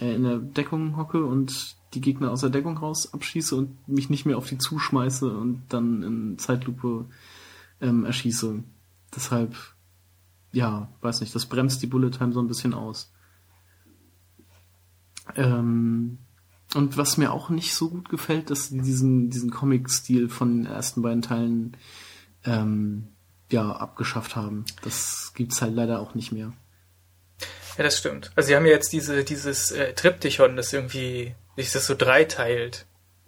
äh, 0.00 0.14
in 0.14 0.24
der 0.24 0.38
Deckung 0.38 0.98
hocke 0.98 1.24
und 1.24 1.76
die 1.94 2.02
Gegner 2.02 2.30
aus 2.30 2.42
der 2.42 2.50
Deckung 2.50 2.76
raus 2.76 3.14
abschieße 3.14 3.56
und 3.56 3.88
mich 3.88 4.10
nicht 4.10 4.26
mehr 4.26 4.36
auf 4.36 4.46
die 4.46 4.58
zuschmeiße 4.58 5.30
und 5.34 5.62
dann 5.70 6.02
in 6.02 6.38
Zeitlupe 6.38 7.06
ähm, 7.80 8.04
erschieße. 8.04 8.62
Deshalb, 9.16 9.56
ja, 10.52 10.92
weiß 11.00 11.22
nicht, 11.22 11.34
das 11.34 11.46
bremst 11.46 11.82
die 11.82 11.86
Bullet 11.86 12.10
Time 12.10 12.34
so 12.34 12.40
ein 12.40 12.46
bisschen 12.46 12.74
aus. 12.74 13.10
Ähm, 15.34 16.18
und 16.74 16.96
was 16.96 17.16
mir 17.16 17.32
auch 17.32 17.48
nicht 17.50 17.74
so 17.74 17.88
gut 17.88 18.08
gefällt, 18.08 18.50
dass 18.50 18.68
sie 18.68 18.80
diesen, 18.80 19.30
diesen 19.30 19.50
Comic-Stil 19.50 20.28
von 20.28 20.62
den 20.64 20.72
ersten 20.72 21.02
beiden 21.02 21.22
Teilen 21.22 21.76
ähm, 22.44 23.08
ja, 23.50 23.72
abgeschafft 23.72 24.36
haben. 24.36 24.64
Das 24.82 25.32
gibt's 25.34 25.62
halt 25.62 25.74
leider 25.74 26.00
auch 26.00 26.14
nicht 26.14 26.32
mehr. 26.32 26.52
Ja, 27.76 27.84
das 27.84 27.96
stimmt. 27.98 28.32
Also 28.36 28.48
sie 28.48 28.56
haben 28.56 28.66
ja 28.66 28.72
jetzt 28.72 28.92
diese, 28.92 29.24
dieses 29.24 29.70
äh, 29.70 29.94
Triptychon, 29.94 30.56
das 30.56 30.72
irgendwie 30.72 31.34
sich 31.56 31.72
das 31.72 31.86
so 31.86 31.94
dreiteilt 31.94 32.86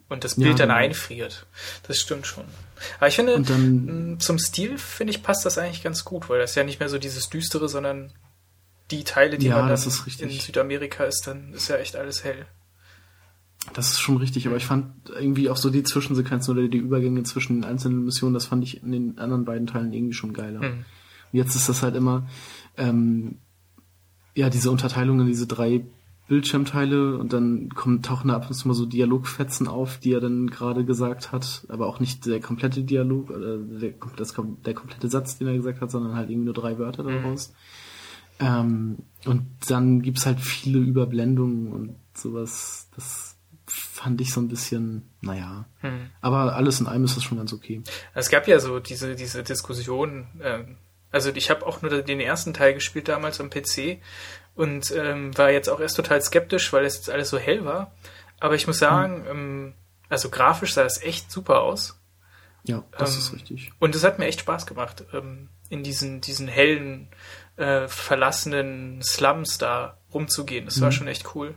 und 0.08 0.24
das 0.24 0.36
Ja, 0.36 0.44
Bild 0.44 0.58
dann 0.60 0.68
genau. 0.68 0.80
einfriert. 0.80 1.46
Das 1.86 1.98
stimmt 1.98 2.26
schon. 2.26 2.44
Aber 2.98 3.08
ich 3.08 3.16
finde, 3.16 3.40
dann- 3.40 4.18
zum 4.20 4.38
Stil, 4.38 4.76
finde 4.76 5.12
ich, 5.12 5.22
passt 5.22 5.46
das 5.46 5.56
eigentlich 5.56 5.82
ganz 5.82 6.04
gut, 6.04 6.28
weil 6.28 6.40
das 6.40 6.54
ja 6.56 6.64
nicht 6.64 6.80
mehr 6.80 6.88
so 6.88 6.98
dieses 6.98 7.28
Düstere, 7.30 7.68
sondern 7.68 8.12
die 8.90 9.04
Teile, 9.04 9.38
die 9.38 9.46
Ja, 9.46 9.60
man 9.62 9.68
dann 9.68 9.82
in 10.18 10.30
Südamerika 10.40 11.04
ist, 11.04 11.26
dann 11.26 11.52
ist 11.54 11.68
ja 11.68 11.76
echt 11.76 11.94
alles 11.96 12.24
hell. 12.24 12.46
Das 13.74 13.90
ist 13.90 14.00
schon 14.00 14.16
richtig, 14.16 14.46
aber 14.46 14.56
ich 14.56 14.66
fand 14.66 15.10
irgendwie 15.10 15.50
auch 15.50 15.56
so 15.56 15.70
die 15.70 15.82
Zwischensequenzen 15.82 16.56
oder 16.56 16.66
die 16.66 16.78
Übergänge 16.78 17.22
zwischen 17.24 17.60
den 17.60 17.64
einzelnen 17.64 18.04
Missionen, 18.04 18.34
das 18.34 18.46
fand 18.46 18.64
ich 18.64 18.82
in 18.82 18.92
den 18.92 19.18
anderen 19.18 19.44
beiden 19.44 19.66
Teilen 19.66 19.92
irgendwie 19.92 20.14
schon 20.14 20.32
geiler. 20.32 20.60
Hm. 20.60 20.72
Und 21.32 21.38
jetzt 21.38 21.54
ist 21.54 21.68
das 21.68 21.82
halt 21.82 21.94
immer, 21.94 22.26
ähm, 22.76 23.36
ja, 24.34 24.48
diese 24.48 24.70
Unterteilung 24.70 25.20
in 25.20 25.26
diese 25.26 25.46
drei 25.46 25.84
Bildschirmteile 26.28 27.18
und 27.18 27.32
dann 27.32 27.70
kommen, 27.70 28.02
tauchen 28.02 28.28
da 28.28 28.36
ab 28.36 28.46
und 28.48 28.54
zu 28.54 28.68
mal 28.68 28.74
so 28.74 28.86
Dialogfetzen 28.86 29.66
auf, 29.66 29.98
die 29.98 30.12
er 30.12 30.20
dann 30.20 30.48
gerade 30.48 30.84
gesagt 30.84 31.32
hat, 31.32 31.66
aber 31.68 31.86
auch 31.86 31.98
nicht 31.98 32.24
der 32.24 32.40
komplette 32.40 32.84
Dialog, 32.84 33.30
oder 33.30 33.58
der, 33.58 33.94
das, 34.16 34.34
der 34.64 34.74
komplette 34.74 35.10
Satz, 35.10 35.38
den 35.38 35.48
er 35.48 35.56
gesagt 35.56 35.80
hat, 35.80 35.90
sondern 35.90 36.14
halt 36.14 36.30
irgendwie 36.30 36.46
nur 36.46 36.54
drei 36.54 36.78
Wörter 36.78 37.02
daraus. 37.02 37.52
Ähm, 38.38 38.98
und 39.26 39.42
dann 39.68 40.02
gibt's 40.02 40.24
halt 40.24 40.40
viele 40.40 40.78
Überblendungen 40.78 41.72
und 41.72 41.96
sowas. 42.14 42.88
Das 42.94 43.29
fand 43.70 44.20
ich 44.20 44.32
so 44.32 44.40
ein 44.40 44.48
bisschen, 44.48 45.08
naja. 45.20 45.64
Hm. 45.80 46.10
Aber 46.20 46.54
alles 46.56 46.80
in 46.80 46.86
allem 46.86 47.04
ist 47.04 47.16
das 47.16 47.24
schon 47.24 47.38
ganz 47.38 47.52
okay. 47.52 47.82
Es 48.14 48.28
gab 48.30 48.48
ja 48.48 48.58
so 48.58 48.80
diese, 48.80 49.14
diese 49.14 49.42
Diskussion, 49.42 50.26
ähm, 50.42 50.76
also 51.12 51.30
ich 51.34 51.50
habe 51.50 51.66
auch 51.66 51.82
nur 51.82 52.02
den 52.02 52.20
ersten 52.20 52.54
Teil 52.54 52.74
gespielt 52.74 53.08
damals 53.08 53.40
am 53.40 53.50
PC 53.50 53.98
und 54.54 54.90
ähm, 54.92 55.36
war 55.36 55.50
jetzt 55.50 55.68
auch 55.68 55.80
erst 55.80 55.96
total 55.96 56.20
skeptisch, 56.22 56.72
weil 56.72 56.84
es 56.84 56.96
jetzt 56.96 57.10
alles 57.10 57.30
so 57.30 57.38
hell 57.38 57.64
war. 57.64 57.92
Aber 58.40 58.54
ich 58.54 58.66
muss 58.66 58.78
sagen, 58.78 59.24
ähm, 59.28 59.74
Also 60.08 60.28
grafisch 60.28 60.74
sah 60.74 60.82
es 60.84 61.00
echt 61.02 61.30
super 61.30 61.60
aus. 61.60 62.00
Ja, 62.64 62.82
das 62.98 63.12
Ähm, 63.14 63.18
ist 63.18 63.32
richtig. 63.32 63.72
Und 63.78 63.94
es 63.94 64.02
hat 64.02 64.18
mir 64.18 64.26
echt 64.26 64.40
Spaß 64.40 64.66
gemacht, 64.66 65.04
ähm, 65.12 65.48
in 65.68 65.84
diesen, 65.84 66.20
diesen 66.20 66.48
hellen, 66.48 67.08
äh, 67.56 67.86
verlassenen 67.86 69.02
Slums 69.02 69.58
da 69.58 69.96
rumzugehen. 70.12 70.64
Das 70.64 70.76
Mhm. 70.78 70.80
war 70.82 70.92
schon 70.92 71.06
echt 71.06 71.34
cool. 71.36 71.54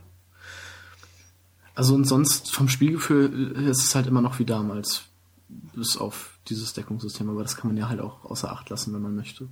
Also 1.76 1.95
und 1.95 2.06
sonst 2.06 2.54
vom 2.54 2.68
Spielgefühl 2.68 3.52
ist 3.68 3.84
es 3.84 3.95
halt 3.95 4.08
immer 4.08 4.22
noch 4.22 4.40
wie 4.40 4.45
damals. 4.45 5.06
Bis 5.48 5.98
auf 5.98 6.40
dieses 6.48 6.74
Deckungssystem, 6.74 7.30
aber 7.30 7.44
das 7.44 7.56
kann 7.56 7.70
man 7.70 7.78
ja 7.78 7.90
halt 7.90 8.00
auch 8.00 8.26
außer 8.26 8.52
Acht 8.52 8.70
lassen, 8.70 8.94
wenn 8.94 9.02
man 9.02 9.16
möchte. 9.16 9.50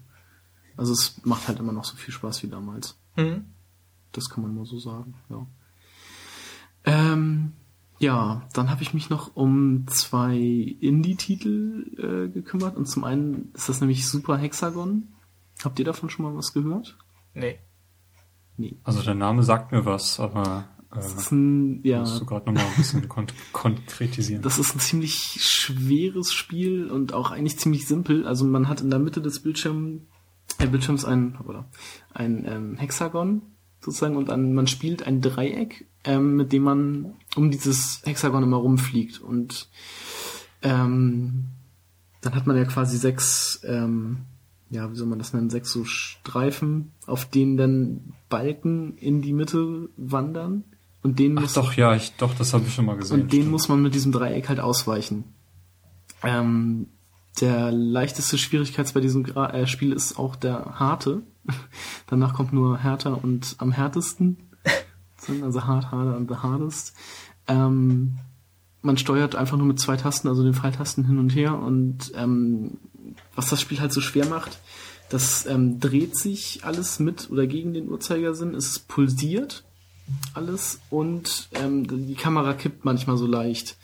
Also 0.77 0.93
es 0.93 1.21
macht 1.25 1.47
halt 1.47 1.59
immer 1.59 1.73
noch 1.73 1.83
so 1.83 1.95
viel 1.95 2.13
Spaß 2.13 2.43
wie 2.43 2.47
damals. 2.47 2.97
Mhm. 3.15 3.45
Das 4.11 4.29
kann 4.29 4.43
man 4.43 4.53
nur 4.53 4.65
so 4.65 4.79
sagen, 4.79 5.15
ja. 5.29 5.45
Ähm, 6.83 7.53
ja, 7.99 8.47
dann 8.53 8.71
habe 8.71 8.81
ich 8.81 8.95
mich 8.95 9.11
noch 9.11 9.35
um 9.35 9.85
zwei 9.87 10.35
Indie-Titel 10.35 11.85
äh, 11.97 12.29
gekümmert. 12.33 12.75
Und 12.75 12.87
zum 12.87 13.03
einen 13.03 13.51
ist 13.53 13.69
das 13.69 13.79
nämlich 13.79 14.07
Super 14.07 14.37
Hexagon. 14.37 15.07
Habt 15.63 15.77
ihr 15.77 15.85
davon 15.85 16.09
schon 16.09 16.25
mal 16.25 16.35
was 16.35 16.53
gehört? 16.53 16.97
Nee. 17.35 17.59
Nee. 18.57 18.75
Also 18.83 19.03
der 19.03 19.13
Name 19.13 19.43
sagt 19.43 19.71
mir 19.71 19.85
was, 19.85 20.19
aber 20.19 20.65
äh, 20.79 20.80
Das 20.93 21.13
ist 21.13 21.31
ein, 21.31 21.81
ja, 21.83 21.99
musst 22.01 22.19
du 22.19 22.25
gerade 22.25 22.45
nochmal 22.47 22.65
ein 22.65 22.75
bisschen 22.77 23.07
kon 23.07 23.27
konkretisieren. 23.53 24.41
Das 24.41 24.59
ist 24.59 24.75
ein 24.75 24.79
ziemlich 24.79 25.13
schweres 25.13 26.33
Spiel 26.33 26.91
und 26.91 27.13
auch 27.13 27.31
eigentlich 27.31 27.57
ziemlich 27.57 27.87
simpel. 27.87 28.27
Also 28.27 28.45
man 28.45 28.67
hat 28.67 28.81
in 28.81 28.89
der 28.89 28.99
Mitte 28.99 29.21
des 29.21 29.41
Bildschirm, 29.41 30.07
äh, 30.59 30.67
Bildschirms 30.67 31.05
ein, 31.05 31.37
oder, 31.45 31.69
ein 32.13 32.45
ähm, 32.45 32.77
Hexagon 32.77 33.41
sozusagen 33.79 34.15
und 34.15 34.29
an, 34.29 34.53
man 34.53 34.67
spielt 34.67 35.07
ein 35.07 35.21
Dreieck, 35.21 35.87
ähm, 36.03 36.35
mit 36.35 36.51
dem 36.53 36.63
man 36.63 37.15
um 37.35 37.51
dieses 37.51 38.01
Hexagon 38.05 38.43
immer 38.43 38.57
rumfliegt. 38.57 39.19
Und 39.21 39.69
ähm, 40.61 41.45
dann 42.21 42.35
hat 42.35 42.47
man 42.47 42.57
ja 42.57 42.65
quasi 42.65 42.97
sechs, 42.97 43.61
ähm, 43.63 44.19
ja, 44.69 44.89
wie 44.91 44.95
soll 44.95 45.07
man 45.07 45.19
das 45.19 45.33
nennen, 45.33 45.49
sechs 45.49 45.71
so 45.71 45.83
Streifen, 45.83 46.91
auf 47.07 47.25
denen 47.25 47.57
dann 47.57 48.13
Balken 48.29 48.97
in 48.97 49.21
die 49.21 49.33
Mitte 49.33 49.89
wandern. 49.97 50.63
Und 51.03 51.19
denen 51.19 51.37
Ach 51.37 51.43
muss 51.43 51.53
doch, 51.53 51.73
ja, 51.73 51.95
ich, 51.95 52.13
doch, 52.17 52.33
das 52.35 52.53
habe 52.53 52.65
ich 52.67 52.73
schon 52.73 52.85
mal 52.85 52.95
gesehen. 52.95 53.21
und 53.21 53.33
den 53.33 53.41
stimmt. 53.41 53.51
muss 53.51 53.69
man 53.69 53.81
mit 53.81 53.95
diesem 53.95 54.11
Dreieck 54.11 54.49
halt 54.49 54.59
ausweichen. 54.59 55.23
Ähm, 56.23 56.87
der 57.39 57.71
leichteste 57.71 58.37
Schwierigkeits 58.37 58.93
bei 58.93 58.99
diesem 58.99 59.23
Gra 59.23 59.51
äh, 59.51 59.65
Spiel 59.65 59.93
ist 59.93 60.19
auch 60.19 60.35
der 60.35 60.79
harte. 60.79 61.23
Danach 62.07 62.33
kommt 62.33 62.53
nur 62.53 62.77
härter 62.77 63.23
und 63.23 63.55
am 63.59 63.71
härtesten. 63.71 64.37
Also 65.43 65.65
hart, 65.65 65.91
harder 65.91 66.17
und 66.17 66.29
the 66.29 66.37
hardest. 66.37 66.95
Ähm, 67.47 68.17
man 68.81 68.97
steuert 68.97 69.35
einfach 69.35 69.55
nur 69.55 69.67
mit 69.67 69.79
zwei 69.79 69.95
Tasten, 69.95 70.27
also 70.27 70.43
den 70.43 70.55
Pfeiltasten 70.55 71.05
hin 71.05 71.19
und 71.19 71.29
her. 71.35 71.59
Und 71.59 72.11
ähm, 72.15 72.79
was 73.35 73.47
das 73.49 73.61
Spiel 73.61 73.79
halt 73.79 73.93
so 73.93 74.01
schwer 74.01 74.25
macht, 74.25 74.59
das 75.09 75.45
ähm, 75.45 75.79
dreht 75.79 76.17
sich 76.17 76.61
alles 76.63 76.99
mit 76.99 77.29
oder 77.29 77.45
gegen 77.45 77.71
den 77.75 77.87
Uhrzeigersinn. 77.87 78.55
Es 78.55 78.79
pulsiert 78.79 79.63
alles 80.33 80.81
und 80.89 81.49
ähm, 81.53 82.07
die 82.07 82.15
Kamera 82.15 82.53
kippt 82.53 82.85
manchmal 82.85 83.17
so 83.17 83.27
leicht. 83.27 83.77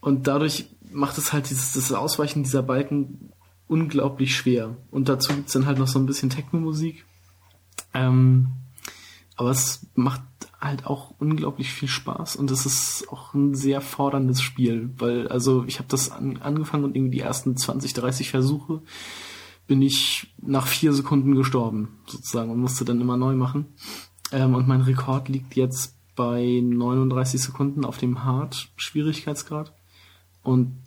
Und 0.00 0.26
dadurch 0.26 0.66
macht 0.90 1.18
es 1.18 1.32
halt 1.32 1.48
dieses 1.50 1.72
das 1.72 1.92
Ausweichen 1.92 2.42
dieser 2.42 2.62
Balken 2.62 3.32
unglaublich 3.68 4.36
schwer. 4.36 4.76
Und 4.90 5.08
dazu 5.08 5.32
gibt's 5.32 5.52
dann 5.52 5.66
halt 5.66 5.78
noch 5.78 5.86
so 5.86 5.98
ein 5.98 6.06
bisschen 6.06 6.30
Techno-Musik. 6.30 7.04
Ähm, 7.94 8.48
aber 9.36 9.50
es 9.50 9.86
macht 9.94 10.22
halt 10.60 10.86
auch 10.86 11.14
unglaublich 11.18 11.72
viel 11.72 11.88
Spaß 11.88 12.36
und 12.36 12.50
es 12.52 12.66
ist 12.66 13.06
auch 13.10 13.34
ein 13.34 13.54
sehr 13.54 13.80
forderndes 13.80 14.40
Spiel, 14.40 14.90
weil 14.96 15.26
also 15.26 15.64
ich 15.66 15.78
habe 15.78 15.88
das 15.88 16.12
an, 16.12 16.36
angefangen 16.36 16.84
und 16.84 16.94
irgendwie 16.94 17.16
die 17.16 17.22
ersten 17.22 17.56
20, 17.56 17.94
30 17.94 18.30
Versuche 18.30 18.80
bin 19.66 19.82
ich 19.82 20.32
nach 20.40 20.66
vier 20.66 20.92
Sekunden 20.92 21.34
gestorben 21.34 21.98
sozusagen 22.06 22.50
und 22.50 22.60
musste 22.60 22.84
dann 22.84 23.00
immer 23.00 23.16
neu 23.16 23.34
machen. 23.34 23.66
Ähm, 24.32 24.54
und 24.54 24.66
mein 24.66 24.80
Rekord 24.80 25.28
liegt 25.28 25.54
jetzt 25.54 25.96
bei 26.16 26.60
39 26.62 27.40
Sekunden 27.40 27.84
auf 27.84 27.98
dem 27.98 28.24
Hard-Schwierigkeitsgrad. 28.24 29.72
Und 30.42 30.82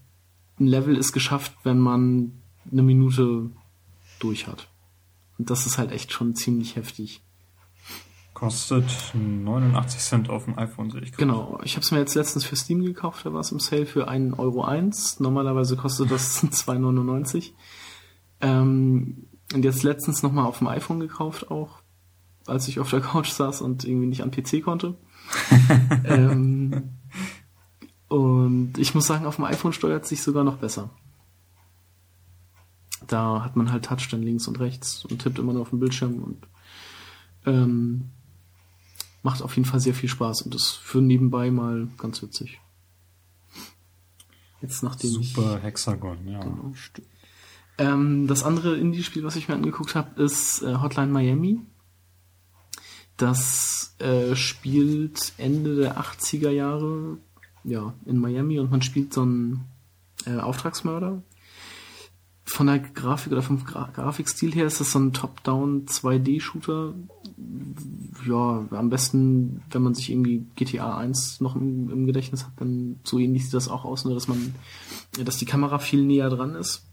ein 0.60 0.68
Level 0.68 0.98
ist 0.98 1.14
geschafft, 1.14 1.54
wenn 1.64 1.80
man 1.80 2.34
eine 2.72 2.84
Minute 2.84 3.50
durch 4.20 4.48
hat. 4.48 4.68
Und 5.38 5.50
das 5.50 5.66
ist 5.66 5.78
halt 5.78 5.92
echt 5.92 6.12
schon 6.12 6.36
ziemlich 6.36 6.76
heftig. 6.76 7.22
Kostet 8.34 8.86
89 9.14 10.00
Cent 10.00 10.30
auf 10.30 10.46
dem 10.46 10.58
iPhone, 10.58 10.92
sehe 10.92 11.02
ich 11.02 11.12
gerade. 11.12 11.26
Genau, 11.26 11.60
ich 11.64 11.76
habe 11.76 11.84
es 11.84 11.92
mir 11.92 12.00
jetzt 12.00 12.16
letztens 12.16 12.44
für 12.44 12.58
Steam 12.58 12.84
gekauft, 12.84 13.26
da 13.26 13.34
war 13.34 13.40
es 13.40 13.52
im 13.52 13.60
Sale 13.60 13.86
für 13.86 14.10
1,01 14.10 14.38
Euro. 14.38 14.68
Normalerweise 15.20 15.78
kostet 15.78 16.12
das 16.12 16.44
2,99. 16.44 17.52
Ähm, 18.42 19.28
und 19.54 19.64
jetzt 19.64 19.84
letztens 19.84 20.22
nochmal 20.22 20.46
auf 20.46 20.58
dem 20.58 20.68
iPhone 20.68 21.00
gekauft 21.00 21.50
auch, 21.50 21.82
als 22.46 22.68
ich 22.68 22.80
auf 22.80 22.90
der 22.90 23.02
Couch 23.02 23.30
saß 23.30 23.62
und 23.62 23.84
irgendwie 23.86 24.08
nicht 24.08 24.24
an 24.24 24.32
PC 24.32 24.64
konnte. 24.64 24.96
ähm, 26.06 26.92
und 28.08 28.78
ich 28.78 28.94
muss 28.94 29.08
sagen, 29.08 29.26
auf 29.26 29.38
dem 29.38 29.46
iPhone 29.46 29.74
steuert 29.74 30.06
sich 30.06 30.22
sogar 30.22 30.44
noch 30.44 30.58
besser. 30.58 30.90
Da 33.08 33.44
hat 33.44 33.56
man 33.56 33.72
halt 33.72 33.86
Touch 33.86 34.08
dann 34.10 34.24
links 34.24 34.48
und 34.48 34.60
rechts 34.60 35.06
und 35.06 35.22
tippt 35.22 35.40
immer 35.40 35.54
nur 35.54 35.64
auf 35.64 35.70
den 35.70 35.80
Bildschirm 35.80 36.24
und 36.24 36.48
ähm, 37.46 38.10
macht 39.22 39.42
auf 39.42 39.56
jeden 39.56 39.68
Fall 39.68 39.80
sehr 39.80 39.94
viel 39.94 40.10
Spaß 40.10 40.44
und 40.44 40.56
ist 40.56 40.74
für 40.74 41.02
nebenbei 41.02 41.52
mal 41.52 41.88
ganz 41.98 42.22
witzig. 42.22 42.60
Jetzt 44.62 44.82
nachdem 44.82 45.20
ich 45.20 45.34
Super 45.34 45.60
Hexagon, 45.60 46.28
ja. 46.28 46.40
Genau. 46.40 46.74
Ähm, 47.78 48.28
das 48.28 48.44
andere 48.44 48.78
Indie-Spiel, 48.78 49.24
was 49.24 49.36
ich 49.36 49.48
mir 49.48 49.56
angeguckt 49.56 49.96
habe, 49.96 50.22
ist 50.22 50.62
äh, 50.62 50.76
Hotline 50.76 51.12
Miami. 51.12 51.62
Das 53.18 53.96
äh, 54.00 54.36
spielt 54.36 55.34
Ende 55.38 55.76
der 55.76 55.98
80er 55.98 56.50
Jahre 56.50 57.18
ja, 57.64 57.94
in 58.06 58.20
Miami 58.20 58.60
und 58.60 58.72
man 58.72 58.82
spielt 58.82 59.14
so 59.14 59.22
einen 59.22 59.66
äh, 60.26 60.38
Auftragsmörder. 60.38 61.22
Von 62.48 62.68
der 62.68 62.78
Grafik 62.78 63.32
oder 63.32 63.42
vom 63.42 63.64
Gra 63.64 63.90
Grafikstil 63.92 64.54
her 64.54 64.68
ist 64.68 64.80
das 64.80 64.92
so 64.92 65.00
ein 65.00 65.14
Top-Down 65.14 65.88
2D-Shooter. 65.88 66.94
Ja, 68.28 68.66
am 68.70 68.90
besten, 68.90 69.64
wenn 69.72 69.82
man 69.82 69.96
sich 69.96 70.12
irgendwie 70.12 70.46
GTA 70.56 70.96
1 70.98 71.42
noch 71.42 71.56
im, 71.56 71.90
im 71.90 72.06
Gedächtnis 72.06 72.46
hat, 72.46 72.52
dann 72.58 73.00
so 73.04 73.18
ähnlich 73.18 73.46
sieht 73.46 73.56
das 73.56 73.68
auch 73.68 73.84
aus, 73.84 74.06
nur 74.06 74.14
dass 74.14 74.28
man, 74.28 74.54
dass 75.24 75.38
die 75.38 75.46
Kamera 75.46 75.80
viel 75.80 76.04
näher 76.04 76.30
dran 76.30 76.54
ist 76.54 76.86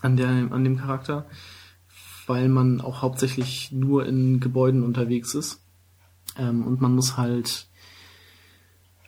an 0.00 0.16
der, 0.16 0.28
an 0.28 0.64
dem 0.64 0.78
Charakter, 0.78 1.26
weil 2.28 2.48
man 2.48 2.80
auch 2.80 3.02
hauptsächlich 3.02 3.72
nur 3.72 4.06
in 4.06 4.38
Gebäuden 4.38 4.84
unterwegs 4.84 5.34
ist. 5.34 5.60
Ähm, 6.36 6.66
und 6.66 6.80
man 6.80 6.94
muss 6.94 7.16
halt 7.16 7.66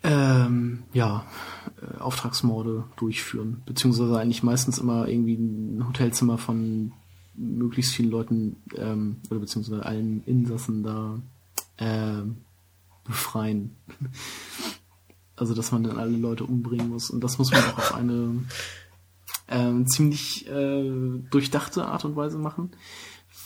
ähm, 0.02 0.84
ja, 0.92 1.26
äh, 1.80 1.98
Auftragsmorde 1.98 2.84
durchführen. 2.96 3.62
Beziehungsweise 3.66 4.18
eigentlich 4.18 4.42
meistens 4.42 4.78
immer 4.78 5.06
irgendwie 5.06 5.34
ein 5.34 5.86
Hotelzimmer 5.86 6.38
von 6.38 6.92
möglichst 7.34 7.94
vielen 7.94 8.10
Leuten 8.10 8.56
ähm, 8.76 9.18
oder 9.30 9.40
beziehungsweise 9.40 9.84
allen 9.84 10.24
Insassen 10.24 10.82
da 10.82 11.20
ähm, 11.78 12.38
befreien. 13.04 13.76
Also 15.36 15.54
dass 15.54 15.72
man 15.72 15.82
dann 15.82 15.96
alle 15.96 16.18
Leute 16.18 16.44
umbringen 16.44 16.90
muss. 16.90 17.08
Und 17.08 17.24
das 17.24 17.38
muss 17.38 17.50
man 17.50 17.62
auch 17.64 17.78
auf 17.78 17.94
eine 17.94 18.44
ähm, 19.48 19.86
ziemlich 19.86 20.46
äh, 20.46 20.90
durchdachte 21.30 21.86
Art 21.86 22.04
und 22.04 22.14
Weise 22.14 22.36
machen. 22.36 22.72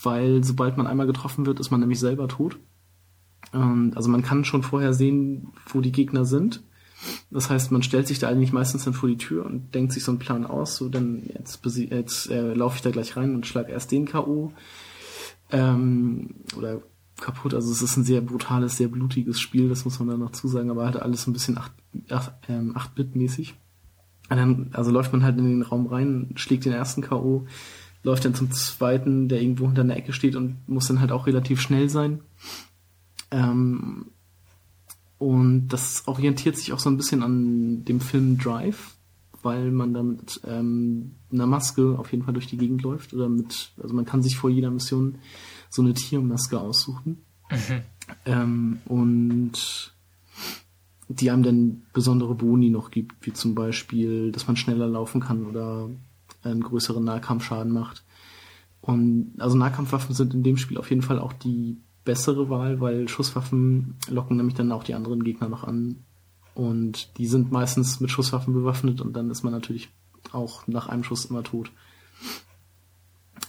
Weil 0.04 0.44
sobald 0.44 0.76
man 0.76 0.86
einmal 0.86 1.06
getroffen 1.06 1.46
wird, 1.46 1.60
ist 1.60 1.70
man 1.70 1.80
nämlich 1.80 2.00
selber 2.00 2.28
tot. 2.28 2.58
Und 3.52 3.96
also 3.96 4.08
man 4.08 4.22
kann 4.22 4.44
schon 4.44 4.62
vorher 4.62 4.92
sehen, 4.92 5.48
wo 5.66 5.80
die 5.80 5.92
Gegner 5.92 6.24
sind. 6.24 6.62
Das 7.30 7.50
heißt, 7.50 7.70
man 7.70 7.82
stellt 7.82 8.06
sich 8.06 8.18
da 8.18 8.28
eigentlich 8.28 8.52
meistens 8.52 8.84
dann 8.84 8.94
vor 8.94 9.08
die 9.08 9.18
Tür 9.18 9.44
und 9.44 9.74
denkt 9.74 9.92
sich 9.92 10.04
so 10.04 10.12
einen 10.12 10.18
Plan 10.18 10.46
aus, 10.46 10.76
so 10.76 10.88
dann 10.88 11.22
jetzt, 11.34 11.60
jetzt 11.64 12.30
äh, 12.30 12.54
laufe 12.54 12.76
ich 12.76 12.82
da 12.82 12.90
gleich 12.90 13.16
rein 13.16 13.34
und 13.34 13.46
schlag 13.46 13.68
erst 13.68 13.92
den 13.92 14.06
K.O. 14.06 14.52
Ähm, 15.50 16.36
oder 16.56 16.80
kaputt. 17.20 17.54
Also 17.54 17.70
es 17.70 17.82
ist 17.82 17.96
ein 17.96 18.04
sehr 18.04 18.20
brutales, 18.20 18.76
sehr 18.76 18.88
blutiges 18.88 19.38
Spiel, 19.40 19.68
das 19.68 19.84
muss 19.84 19.98
man 19.98 20.08
dann 20.08 20.20
noch 20.20 20.32
zusagen, 20.32 20.70
aber 20.70 20.84
halt 20.84 20.96
alles 20.96 21.26
ein 21.26 21.32
bisschen 21.32 21.58
8, 21.58 21.72
8, 22.10 22.32
ähm, 22.48 22.76
8-Bit-mäßig. 22.76 23.54
Und 24.30 24.36
dann, 24.36 24.70
also 24.72 24.90
läuft 24.90 25.12
man 25.12 25.22
halt 25.22 25.38
in 25.38 25.44
den 25.44 25.62
Raum 25.62 25.86
rein, 25.86 26.30
schlägt 26.36 26.64
den 26.64 26.72
ersten 26.72 27.02
K.O., 27.02 27.46
läuft 28.04 28.24
dann 28.24 28.34
zum 28.34 28.52
zweiten, 28.52 29.28
der 29.28 29.42
irgendwo 29.42 29.66
hinter 29.66 29.82
einer 29.82 29.96
Ecke 29.96 30.12
steht 30.12 30.36
und 30.36 30.56
muss 30.68 30.86
dann 30.86 31.00
halt 31.00 31.10
auch 31.10 31.26
relativ 31.26 31.60
schnell 31.60 31.88
sein. 31.88 32.20
Ähm, 33.30 34.06
und 35.18 35.68
das 35.68 36.06
orientiert 36.06 36.56
sich 36.56 36.72
auch 36.72 36.78
so 36.78 36.90
ein 36.90 36.98
bisschen 36.98 37.22
an 37.22 37.84
dem 37.86 38.00
Film 38.00 38.38
Drive, 38.38 38.94
weil 39.42 39.70
man 39.70 39.94
da 39.94 40.02
mit 40.02 40.40
ähm, 40.46 41.12
einer 41.32 41.46
Maske 41.46 41.98
auf 41.98 42.12
jeden 42.12 42.24
Fall 42.24 42.34
durch 42.34 42.46
die 42.46 42.58
Gegend 42.58 42.82
läuft. 42.82 43.14
Oder 43.14 43.28
mit, 43.28 43.72
also 43.82 43.94
man 43.94 44.04
kann 44.04 44.22
sich 44.22 44.36
vor 44.36 44.50
jeder 44.50 44.70
Mission 44.70 45.16
so 45.70 45.82
eine 45.82 45.94
Tiermaske 45.94 46.60
aussuchen. 46.60 47.22
Ähm, 48.26 48.78
und 48.84 49.92
die 51.08 51.30
einem 51.30 51.42
dann 51.42 51.82
besondere 51.92 52.34
Boni 52.34 52.70
noch 52.70 52.90
gibt, 52.90 53.26
wie 53.26 53.32
zum 53.32 53.54
Beispiel, 53.54 54.30
dass 54.30 54.46
man 54.46 54.56
schneller 54.56 54.86
laufen 54.86 55.20
kann 55.20 55.46
oder 55.46 55.88
einen 56.44 56.62
größeren 56.62 57.04
Nahkampfschaden 57.04 57.72
macht. 57.72 58.04
Und 58.80 59.32
also 59.38 59.56
Nahkampfwaffen 59.56 60.14
sind 60.14 60.34
in 60.34 60.42
dem 60.42 60.56
Spiel 60.56 60.78
auf 60.78 60.90
jeden 60.90 61.02
Fall 61.02 61.18
auch 61.18 61.32
die 61.32 61.78
bessere 62.04 62.50
Wahl, 62.50 62.80
weil 62.80 63.08
Schusswaffen 63.08 63.96
locken 64.08 64.36
nämlich 64.36 64.54
dann 64.54 64.72
auch 64.72 64.84
die 64.84 64.94
anderen 64.94 65.24
Gegner 65.24 65.48
noch 65.48 65.64
an. 65.64 66.04
Und 66.54 67.16
die 67.18 67.26
sind 67.26 67.50
meistens 67.50 68.00
mit 68.00 68.10
Schusswaffen 68.10 68.54
bewaffnet 68.54 69.00
und 69.00 69.14
dann 69.14 69.30
ist 69.30 69.42
man 69.42 69.52
natürlich 69.52 69.88
auch 70.32 70.66
nach 70.66 70.88
einem 70.88 71.02
Schuss 71.02 71.24
immer 71.24 71.42
tot. 71.42 71.72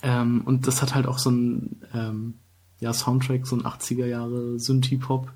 Ähm, 0.02 0.42
und 0.46 0.68
das 0.68 0.82
hat 0.82 0.96
halt 0.96 1.06
auch 1.06 1.20
so 1.20 1.30
ein 1.30 1.82
ähm, 1.94 2.36
ja, 2.80 2.94
Soundtrack, 2.94 3.46
so 3.46 3.56
ein 3.56 3.64
80er 3.64 4.06
Jahre 4.06 4.60
Synthie-Pop, 4.60 5.32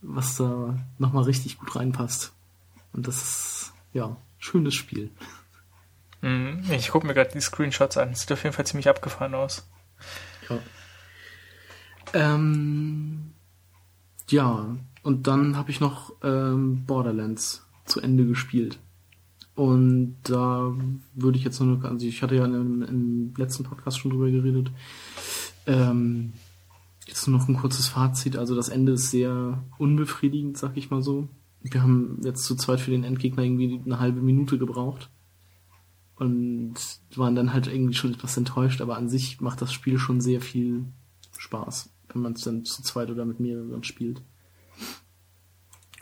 was 0.00 0.36
da 0.36 0.76
nochmal 0.98 1.24
richtig 1.24 1.58
gut 1.58 1.76
reinpasst. 1.76 2.32
Und 2.92 3.06
das 3.06 3.22
ist, 3.22 3.72
ja, 3.92 4.16
schönes 4.38 4.74
Spiel. 4.74 5.10
Mhm. 6.22 6.62
Ich 6.70 6.90
gucke 6.90 7.06
mir 7.06 7.14
gerade 7.14 7.30
die 7.32 7.40
Screenshots 7.40 7.96
an. 7.98 8.14
Sieht 8.14 8.32
auf 8.32 8.42
jeden 8.42 8.54
Fall 8.54 8.66
ziemlich 8.66 8.88
abgefahren 8.88 9.34
aus. 9.34 9.68
Ja. 10.48 10.58
Ähm, 12.14 13.32
ja, 14.28 14.76
und 15.02 15.26
dann 15.26 15.56
habe 15.56 15.70
ich 15.70 15.80
noch 15.80 16.14
ähm, 16.22 16.84
Borderlands 16.86 17.66
zu 17.84 18.00
Ende 18.00 18.24
gespielt. 18.24 18.78
Und 19.54 20.16
da 20.22 20.72
würde 21.14 21.38
ich 21.38 21.44
jetzt 21.44 21.60
nur, 21.60 21.84
also 21.84 22.06
ich 22.06 22.22
hatte 22.22 22.36
ja 22.36 22.44
im, 22.46 22.82
im 22.82 23.34
letzten 23.36 23.64
Podcast 23.64 23.98
schon 23.98 24.10
drüber 24.10 24.30
geredet. 24.30 24.70
Ähm, 25.66 26.32
jetzt 27.06 27.26
nur 27.26 27.38
noch 27.38 27.48
ein 27.48 27.56
kurzes 27.56 27.88
Fazit. 27.88 28.36
Also 28.36 28.54
das 28.54 28.68
Ende 28.68 28.92
ist 28.92 29.10
sehr 29.10 29.62
unbefriedigend, 29.78 30.56
sag 30.56 30.76
ich 30.76 30.90
mal 30.90 31.02
so. 31.02 31.28
Wir 31.60 31.82
haben 31.82 32.20
jetzt 32.24 32.44
zu 32.44 32.56
zweit 32.56 32.80
für 32.80 32.90
den 32.90 33.04
Endgegner 33.04 33.42
irgendwie 33.42 33.80
eine 33.84 34.00
halbe 34.00 34.20
Minute 34.20 34.58
gebraucht. 34.58 35.10
Und 36.22 36.74
waren 37.16 37.34
dann 37.34 37.52
halt 37.52 37.66
irgendwie 37.66 37.94
schon 37.94 38.14
etwas 38.14 38.36
enttäuscht, 38.36 38.80
aber 38.80 38.96
an 38.96 39.08
sich 39.08 39.40
macht 39.40 39.60
das 39.60 39.72
Spiel 39.72 39.98
schon 39.98 40.20
sehr 40.20 40.40
viel 40.40 40.84
Spaß, 41.36 41.90
wenn 42.12 42.22
man 42.22 42.34
es 42.34 42.42
dann 42.42 42.64
zu 42.64 42.82
zweit 42.82 43.10
oder 43.10 43.24
mit 43.24 43.40
mehreren 43.40 43.82
spielt. 43.82 44.22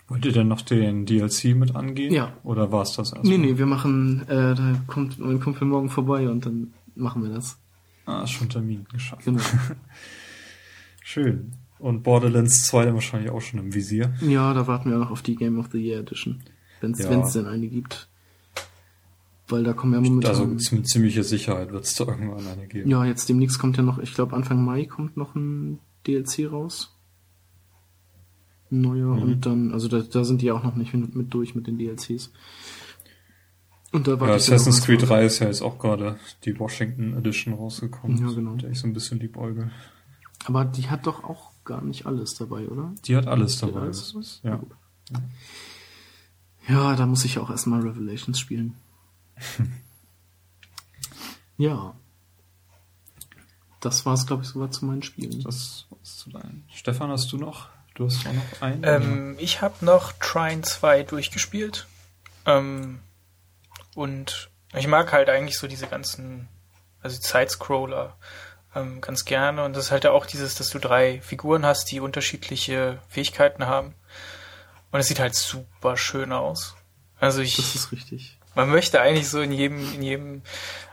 Wollt 0.07 0.23
ihr 0.25 0.31
denn 0.31 0.47
noch 0.47 0.61
den 0.61 1.05
DLC 1.07 1.55
mit 1.55 1.75
angehen? 1.75 2.13
Ja. 2.13 2.37
Oder 2.43 2.71
war 2.71 2.83
es 2.83 2.89
das 2.93 3.13
erstmal? 3.13 3.23
Nee, 3.37 3.37
nee, 3.37 3.57
wir 3.57 3.65
machen, 3.65 4.21
äh, 4.27 4.53
da 4.53 4.75
kommt 4.85 5.17
mein 5.17 5.39
Kumpel 5.39 5.67
morgen 5.67 5.89
vorbei 5.89 6.29
und 6.29 6.45
dann 6.45 6.73
machen 6.95 7.23
wir 7.23 7.29
das. 7.31 7.57
Ah, 8.05 8.21
ist 8.23 8.31
schon 8.31 8.49
Termin 8.49 8.85
geschafft. 8.91 9.23
Genau. 9.25 9.41
Schön. 11.03 11.53
Und 11.79 12.03
Borderlands 12.03 12.67
2 12.67 12.85
dann 12.85 12.93
wahrscheinlich 12.93 13.31
auch 13.31 13.41
schon 13.41 13.59
im 13.59 13.73
Visier. 13.73 14.13
Ja, 14.21 14.53
da 14.53 14.67
warten 14.67 14.91
wir 14.91 14.97
noch 14.97 15.09
auf 15.09 15.23
die 15.23 15.35
Game 15.35 15.57
of 15.57 15.69
the 15.71 15.79
Year 15.79 16.01
Edition. 16.01 16.43
Wenn 16.79 16.91
es 16.91 16.99
Ja. 16.99 17.27
denn 17.31 17.47
eine 17.47 17.67
gibt. 17.67 18.07
Weil 19.51 19.63
da 19.63 19.73
kommen 19.73 19.93
ja 19.93 20.01
momentan. 20.01 20.31
Also 20.31 20.45
mit 20.75 20.87
ziemlicher 20.87 21.23
Sicherheit 21.23 21.71
wird 21.71 21.83
es 21.85 21.93
da 21.93 22.05
irgendwann 22.05 22.47
eine 22.47 22.67
geben. 22.67 22.89
ja, 22.89 23.05
jetzt 23.05 23.27
demnächst 23.29 23.59
kommt 23.59 23.77
ja 23.77 23.83
noch, 23.83 23.99
ich 23.99 24.13
glaube 24.13 24.35
Anfang 24.35 24.63
Mai 24.63 24.85
kommt 24.85 25.17
noch 25.17 25.35
ein 25.35 25.79
DLC 26.07 26.49
raus. 26.51 26.97
Ein 28.71 28.81
neuer 28.81 29.15
Mhm. 29.15 29.21
und 29.21 29.45
dann, 29.45 29.71
also 29.73 29.87
da, 29.89 29.99
da 29.99 30.23
sind 30.23 30.41
die 30.41 30.51
auch 30.51 30.63
noch 30.63 30.75
nicht 30.75 30.93
mit, 30.93 31.13
mit 31.15 31.33
durch 31.33 31.53
mit 31.55 31.67
den 31.67 31.77
DLCs. 31.77 32.31
Und 33.91 34.07
da 34.07 34.11
Ja, 34.11 34.15
ich 34.17 34.19
dann 34.21 34.29
Assassin's 34.35 34.81
Creed 34.83 35.01
drauf. 35.01 35.09
3 35.09 35.25
ist 35.25 35.39
ja 35.39 35.47
jetzt 35.47 35.61
auch 35.61 35.77
gerade 35.77 36.17
die 36.45 36.57
Washington 36.57 37.13
Edition 37.17 37.53
rausgekommen. 37.53 38.17
Ja, 38.25 38.31
genau. 38.33 38.55
Der 38.55 38.71
ich 38.71 38.79
so 38.79 38.87
ein 38.87 38.93
bisschen 38.93 39.19
liebäugel. 39.19 39.69
Aber 40.45 40.63
die 40.63 40.89
hat 40.89 41.05
doch 41.07 41.25
auch 41.25 41.51
gar 41.65 41.81
nicht 41.83 42.05
alles 42.05 42.35
dabei, 42.35 42.69
oder? 42.69 42.93
Die 43.05 43.17
hat 43.17 43.27
alles 43.27 43.55
Die 43.59 43.65
dabei. 43.65 43.81
alles? 43.81 44.39
Ja. 44.43 44.55
gut. 44.55 44.71
Ja, 46.69 46.95
da 46.95 47.05
muss 47.05 47.25
ich 47.25 47.37
auch 47.39 47.49
erstmal 47.49 47.81
Revelations 47.81 48.39
spielen. 48.39 48.75
ja. 51.57 51.95
Das 53.79 54.05
war's, 54.05 54.27
glaube 54.27 54.43
ich, 54.43 54.49
soweit 54.49 54.73
zu 54.73 54.85
meinen 54.85 55.03
Spielen. 55.03 55.41
Das 55.43 55.85
war's 55.89 56.17
zu 56.17 56.29
deinen. 56.29 56.67
Stefan, 56.73 57.09
hast 57.09 57.31
du 57.31 57.37
noch? 57.37 57.69
Du 57.95 58.05
hast 58.05 58.25
auch 58.27 58.33
noch 58.33 58.61
einen? 58.61 58.83
Ähm, 58.83 59.35
ich 59.39 59.61
habe 59.61 59.83
noch 59.83 60.11
Trine 60.13 60.61
2 60.61 61.03
durchgespielt. 61.03 61.87
Ähm, 62.45 62.99
und 63.95 64.49
ich 64.73 64.87
mag 64.87 65.11
halt 65.11 65.29
eigentlich 65.29 65.57
so 65.57 65.67
diese 65.67 65.87
ganzen, 65.87 66.47
also 67.01 67.17
Sidescroller 67.19 68.17
ähm, 68.75 69.01
ganz 69.01 69.25
gerne. 69.25 69.63
Und 69.63 69.75
das 69.75 69.85
ist 69.85 69.91
halt 69.91 70.05
auch 70.05 70.25
dieses, 70.25 70.55
dass 70.55 70.69
du 70.69 70.79
drei 70.79 71.21
Figuren 71.21 71.65
hast, 71.65 71.91
die 71.91 71.99
unterschiedliche 71.99 72.99
Fähigkeiten 73.09 73.65
haben. 73.65 73.95
Und 74.91 74.99
es 74.99 75.07
sieht 75.07 75.19
halt 75.19 75.35
super 75.35 75.97
schön 75.97 76.31
aus. 76.31 76.75
Also 77.19 77.41
ich, 77.41 77.55
Das 77.55 77.75
ist 77.75 77.91
richtig. 77.91 78.37
Man 78.55 78.69
möchte 78.69 79.01
eigentlich 79.01 79.29
so 79.29 79.41
in 79.41 79.51
jedem, 79.51 79.93
in 79.95 80.03
jedem 80.03 80.41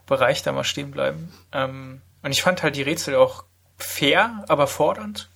Bereich 0.07 0.43
da 0.43 0.53
mal 0.53 0.65
stehen 0.65 0.91
bleiben. 0.91 1.33
Ähm, 1.53 2.03
und 2.23 2.33
ich 2.33 2.43
fand 2.43 2.63
halt 2.63 2.77
die 2.77 2.83
Rätsel 2.83 3.17
auch 3.17 3.45
fair, 3.77 4.45
aber 4.49 4.67
fordernd. 4.67 5.31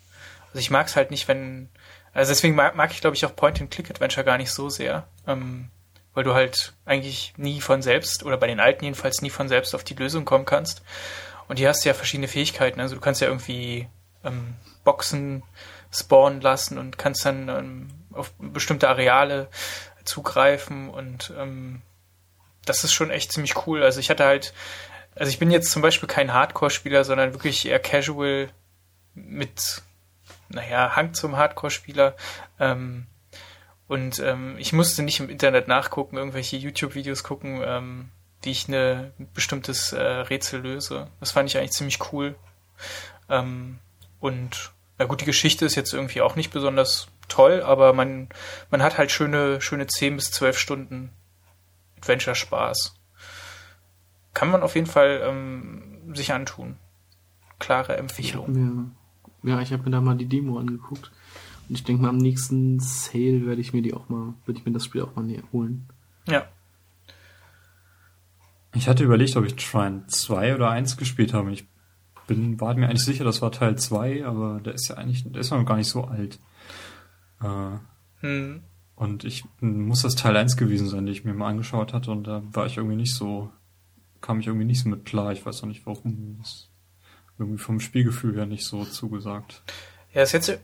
Also 0.48 0.58
ich 0.58 0.70
mag 0.70 0.88
es 0.88 0.96
halt 0.96 1.10
nicht, 1.10 1.28
wenn. 1.28 1.68
Also 2.12 2.30
deswegen 2.30 2.54
mag, 2.54 2.76
mag 2.76 2.90
ich, 2.92 3.00
glaube 3.00 3.16
ich, 3.16 3.24
auch 3.24 3.34
Point-and-Click-Adventure 3.34 4.24
gar 4.24 4.36
nicht 4.36 4.50
so 4.50 4.68
sehr. 4.68 5.06
Ähm, 5.26 5.70
weil 6.14 6.24
du 6.24 6.34
halt 6.34 6.74
eigentlich 6.84 7.32
nie 7.38 7.60
von 7.60 7.80
selbst, 7.80 8.22
oder 8.22 8.36
bei 8.36 8.46
den 8.46 8.60
alten 8.60 8.84
jedenfalls 8.84 9.22
nie 9.22 9.30
von 9.30 9.48
selbst 9.48 9.74
auf 9.74 9.82
die 9.82 9.94
Lösung 9.94 10.26
kommen 10.26 10.44
kannst. 10.44 10.82
Und 11.48 11.58
hier 11.58 11.70
hast 11.70 11.84
du 11.84 11.88
ja 11.88 11.94
verschiedene 11.94 12.28
Fähigkeiten. 12.28 12.80
Also 12.80 12.94
du 12.94 13.00
kannst 13.00 13.22
ja 13.22 13.28
irgendwie 13.28 13.88
ähm, 14.24 14.54
Boxen 14.84 15.42
spawnen 15.90 16.40
lassen 16.40 16.78
und 16.78 16.98
kannst 16.98 17.24
dann 17.24 17.48
ähm, 17.48 17.88
auf 18.12 18.32
bestimmte 18.38 18.88
Areale 18.88 19.48
zugreifen 20.04 20.90
und 20.90 21.32
ähm, 21.38 21.82
das 22.64 22.84
ist 22.84 22.92
schon 22.92 23.10
echt 23.10 23.32
ziemlich 23.32 23.66
cool. 23.66 23.82
Also 23.82 24.00
ich 24.00 24.10
hatte 24.10 24.24
halt, 24.24 24.52
also 25.14 25.30
ich 25.30 25.38
bin 25.38 25.50
jetzt 25.50 25.70
zum 25.70 25.82
Beispiel 25.82 26.08
kein 26.08 26.32
Hardcore-Spieler, 26.32 27.04
sondern 27.04 27.34
wirklich 27.34 27.66
eher 27.66 27.80
casual 27.80 28.48
mit, 29.14 29.82
naja, 30.48 30.94
Hang 30.96 31.14
zum 31.14 31.36
Hardcore-Spieler. 31.36 32.14
Ähm, 32.58 33.06
und 33.88 34.20
ähm, 34.20 34.56
ich 34.58 34.72
musste 34.72 35.02
nicht 35.02 35.20
im 35.20 35.28
Internet 35.28 35.68
nachgucken, 35.68 36.16
irgendwelche 36.16 36.56
YouTube-Videos 36.56 37.24
gucken, 37.24 37.60
ähm, 37.64 38.08
wie 38.42 38.50
ich 38.50 38.68
ein 38.68 39.12
bestimmtes 39.34 39.92
äh, 39.92 40.00
Rätsel 40.00 40.60
löse. 40.60 41.08
Das 41.20 41.32
fand 41.32 41.48
ich 41.48 41.58
eigentlich 41.58 41.72
ziemlich 41.72 42.12
cool. 42.12 42.34
Ähm, 43.28 43.78
und 44.20 44.72
na 44.98 45.04
gut, 45.04 45.20
die 45.20 45.26
Geschichte 45.26 45.66
ist 45.66 45.74
jetzt 45.74 45.92
irgendwie 45.92 46.22
auch 46.22 46.36
nicht 46.36 46.52
besonders 46.52 47.08
toll, 47.28 47.62
aber 47.62 47.92
man, 47.92 48.28
man 48.70 48.82
hat 48.82 48.98
halt 48.98 49.10
schöne, 49.10 49.60
schöne 49.60 49.86
10 49.86 50.16
bis 50.16 50.30
12 50.30 50.58
Stunden 50.58 51.12
Adventure-Spaß. 52.02 52.94
Kann 54.34 54.50
man 54.50 54.62
auf 54.62 54.74
jeden 54.74 54.86
Fall 54.86 55.22
ähm, 55.24 56.14
sich 56.14 56.32
antun. 56.32 56.76
Klare 57.58 57.96
Empfehlung. 57.96 58.92
ja, 59.44 59.60
ich 59.60 59.72
habe 59.72 59.84
mir 59.84 59.90
da 59.90 60.00
mal 60.00 60.16
die 60.16 60.26
Demo 60.26 60.58
angeguckt. 60.58 61.12
Und 61.68 61.76
ich 61.76 61.84
denke 61.84 62.02
mal, 62.02 62.08
am 62.08 62.16
nächsten 62.16 62.80
Sale 62.80 63.46
werde 63.46 63.60
ich 63.60 63.72
mir 63.72 63.82
die 63.82 63.94
auch 63.94 64.08
mal, 64.08 64.34
werde 64.46 64.58
ich 64.58 64.66
mir 64.66 64.72
das 64.72 64.84
Spiel 64.84 65.02
auch 65.02 65.14
mal 65.14 65.22
näher 65.22 65.44
holen. 65.52 65.88
Ja. 66.26 66.46
Ich 68.74 68.88
hatte 68.88 69.04
überlegt, 69.04 69.36
ob 69.36 69.44
ich 69.44 69.54
Trine 69.54 70.04
2 70.06 70.54
oder 70.54 70.70
1 70.70 70.96
gespielt 70.96 71.34
habe. 71.34 71.52
Ich 71.52 71.66
bin, 72.26 72.60
war 72.60 72.74
mir 72.74 72.88
eigentlich 72.88 73.04
sicher, 73.04 73.24
das 73.24 73.42
war 73.42 73.52
Teil 73.52 73.76
2, 73.76 74.26
aber 74.26 74.60
der 74.60 74.74
ist 74.74 74.88
ja 74.88 74.96
eigentlich, 74.96 75.24
der 75.30 75.40
ist 75.40 75.50
noch 75.50 75.64
gar 75.64 75.76
nicht 75.76 75.88
so 75.88 76.04
alt. 76.04 76.40
Äh, 77.42 77.78
Hm. 78.22 78.62
Und 79.02 79.24
ich 79.24 79.44
muss 79.60 80.02
das 80.02 80.14
Teil 80.14 80.36
1 80.36 80.56
gewesen 80.56 80.88
sein, 80.88 81.06
den 81.06 81.12
ich 81.12 81.24
mir 81.24 81.34
mal 81.34 81.48
angeschaut 81.48 81.92
hatte 81.92 82.10
und 82.10 82.24
da 82.24 82.42
war 82.52 82.66
ich 82.66 82.76
irgendwie 82.76 82.96
nicht 82.96 83.14
so, 83.14 83.50
kam 84.20 84.40
ich 84.40 84.46
irgendwie 84.46 84.64
nicht 84.66 84.80
so 84.80 84.88
mit 84.88 85.04
klar. 85.04 85.32
Ich 85.32 85.44
weiß 85.44 85.62
auch 85.62 85.66
nicht 85.66 85.84
warum. 85.86 86.38
Das 86.40 86.68
irgendwie 87.38 87.58
vom 87.58 87.80
Spielgefühl 87.80 88.36
her 88.36 88.46
nicht 88.46 88.64
so 88.64 88.84
zugesagt. 88.84 89.62
Ja, 90.14 90.22
ist 90.22 90.32
jetzt, 90.32 90.56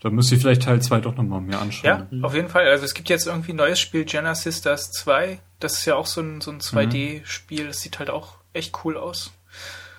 Da 0.00 0.10
müsste 0.10 0.34
ich 0.34 0.42
vielleicht 0.42 0.62
Teil 0.62 0.82
2 0.82 1.00
doch 1.00 1.16
nochmal 1.16 1.40
mir 1.40 1.58
anschauen. 1.58 2.06
ja, 2.10 2.22
auf 2.22 2.34
jeden 2.34 2.48
Fall. 2.48 2.68
Also 2.68 2.84
es 2.84 2.94
gibt 2.94 3.08
jetzt 3.08 3.26
irgendwie 3.26 3.52
ein 3.52 3.56
neues 3.56 3.80
Spiel, 3.80 4.04
Jenna 4.06 4.34
Sisters 4.34 4.92
2. 4.92 5.40
Das 5.60 5.78
ist 5.78 5.84
ja 5.86 5.94
auch 5.96 6.06
so 6.06 6.20
ein, 6.20 6.40
so 6.40 6.50
ein 6.50 6.60
2D-Spiel. 6.60 7.68
Das 7.68 7.80
sieht 7.80 7.98
halt 7.98 8.10
auch 8.10 8.36
echt 8.52 8.84
cool 8.84 8.96
aus. 8.96 9.32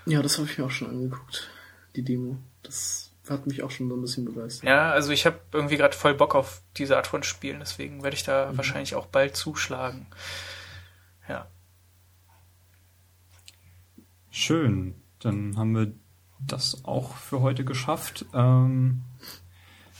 Ja, 0.05 0.21
das 0.21 0.37
habe 0.37 0.47
ich 0.47 0.57
mir 0.57 0.65
auch 0.65 0.71
schon 0.71 0.89
angeguckt, 0.89 1.49
die 1.95 2.03
Demo. 2.03 2.37
Das 2.63 3.08
hat 3.29 3.47
mich 3.47 3.63
auch 3.63 3.71
schon 3.71 3.89
so 3.89 3.95
ein 3.95 4.01
bisschen 4.01 4.25
begeistert. 4.25 4.67
Ja, 4.67 4.91
also 4.91 5.11
ich 5.11 5.25
habe 5.25 5.39
irgendwie 5.51 5.77
gerade 5.77 5.95
voll 5.95 6.13
Bock 6.13 6.35
auf 6.35 6.61
diese 6.77 6.97
Art 6.97 7.07
von 7.07 7.23
Spielen. 7.23 7.59
Deswegen 7.59 8.03
werde 8.03 8.15
ich 8.15 8.23
da 8.23 8.55
wahrscheinlich 8.55 8.95
auch 8.95 9.05
bald 9.05 9.35
zuschlagen. 9.35 10.07
Ja. 11.27 11.47
Schön, 14.31 14.95
dann 15.19 15.57
haben 15.57 15.75
wir 15.75 15.91
das 16.39 16.85
auch 16.85 17.15
für 17.15 17.41
heute 17.41 17.65
geschafft. 17.65 18.25
Ähm, 18.33 19.01